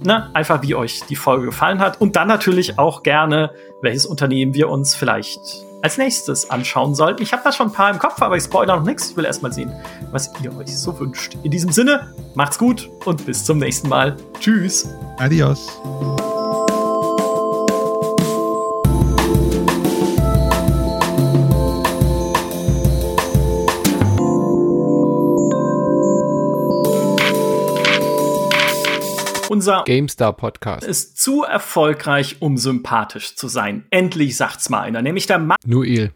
ne, 0.02 0.30
einfach 0.34 0.62
wie 0.62 0.76
euch 0.76 1.02
die 1.10 1.16
Folge 1.16 1.46
gefallen 1.46 1.80
hat. 1.80 2.02
Und 2.02 2.16
dann 2.16 2.28
natürlich 2.28 2.80
auch 2.80 3.04
gerne, 3.04 3.52
welches 3.82 4.06
Unternehmen 4.06 4.54
wir 4.54 4.70
uns 4.70 4.96
vielleicht 4.96 5.40
als 5.82 5.98
nächstes 5.98 6.50
anschauen 6.50 6.96
sollten. 6.96 7.24
Ich 7.24 7.32
habe 7.32 7.44
da 7.44 7.52
schon 7.52 7.68
ein 7.68 7.74
paar 7.74 7.92
im 7.92 8.00
Kopf, 8.00 8.22
aber 8.22 8.38
ich 8.38 8.44
spoilere 8.44 8.78
noch 8.78 8.86
nichts. 8.86 9.12
Ich 9.12 9.18
will 9.18 9.26
erstmal 9.26 9.54
sehen, 9.54 9.74
was 10.12 10.32
ihr 10.44 10.56
euch 10.58 10.78
so 10.78 10.98
wünscht. 11.00 11.38
In 11.44 11.52
diesem 11.52 11.72
Sinne, 11.72 12.14
macht's 12.36 12.58
gut 12.58 12.90
und 13.06 13.26
bis 13.26 13.44
zum 13.44 13.60
nächsten 13.60 13.90
Mal. 13.90 14.16
Tschüss. 14.40 14.90
Adios. 15.18 15.80
Unser 29.60 29.84
GameStar 29.86 30.32
Podcast 30.32 30.88
ist 30.88 31.18
zu 31.18 31.44
erfolgreich, 31.44 32.38
um 32.40 32.58
sympathisch 32.58 33.36
zu 33.36 33.50
sein. 33.50 33.84
Endlich 33.90 34.38
sagt's 34.38 34.70
mal 34.70 34.80
einer, 34.80 35.02
nämlich 35.02 35.26
der 35.26 35.38
Max. 35.38 35.68
Nuil. 35.68 36.14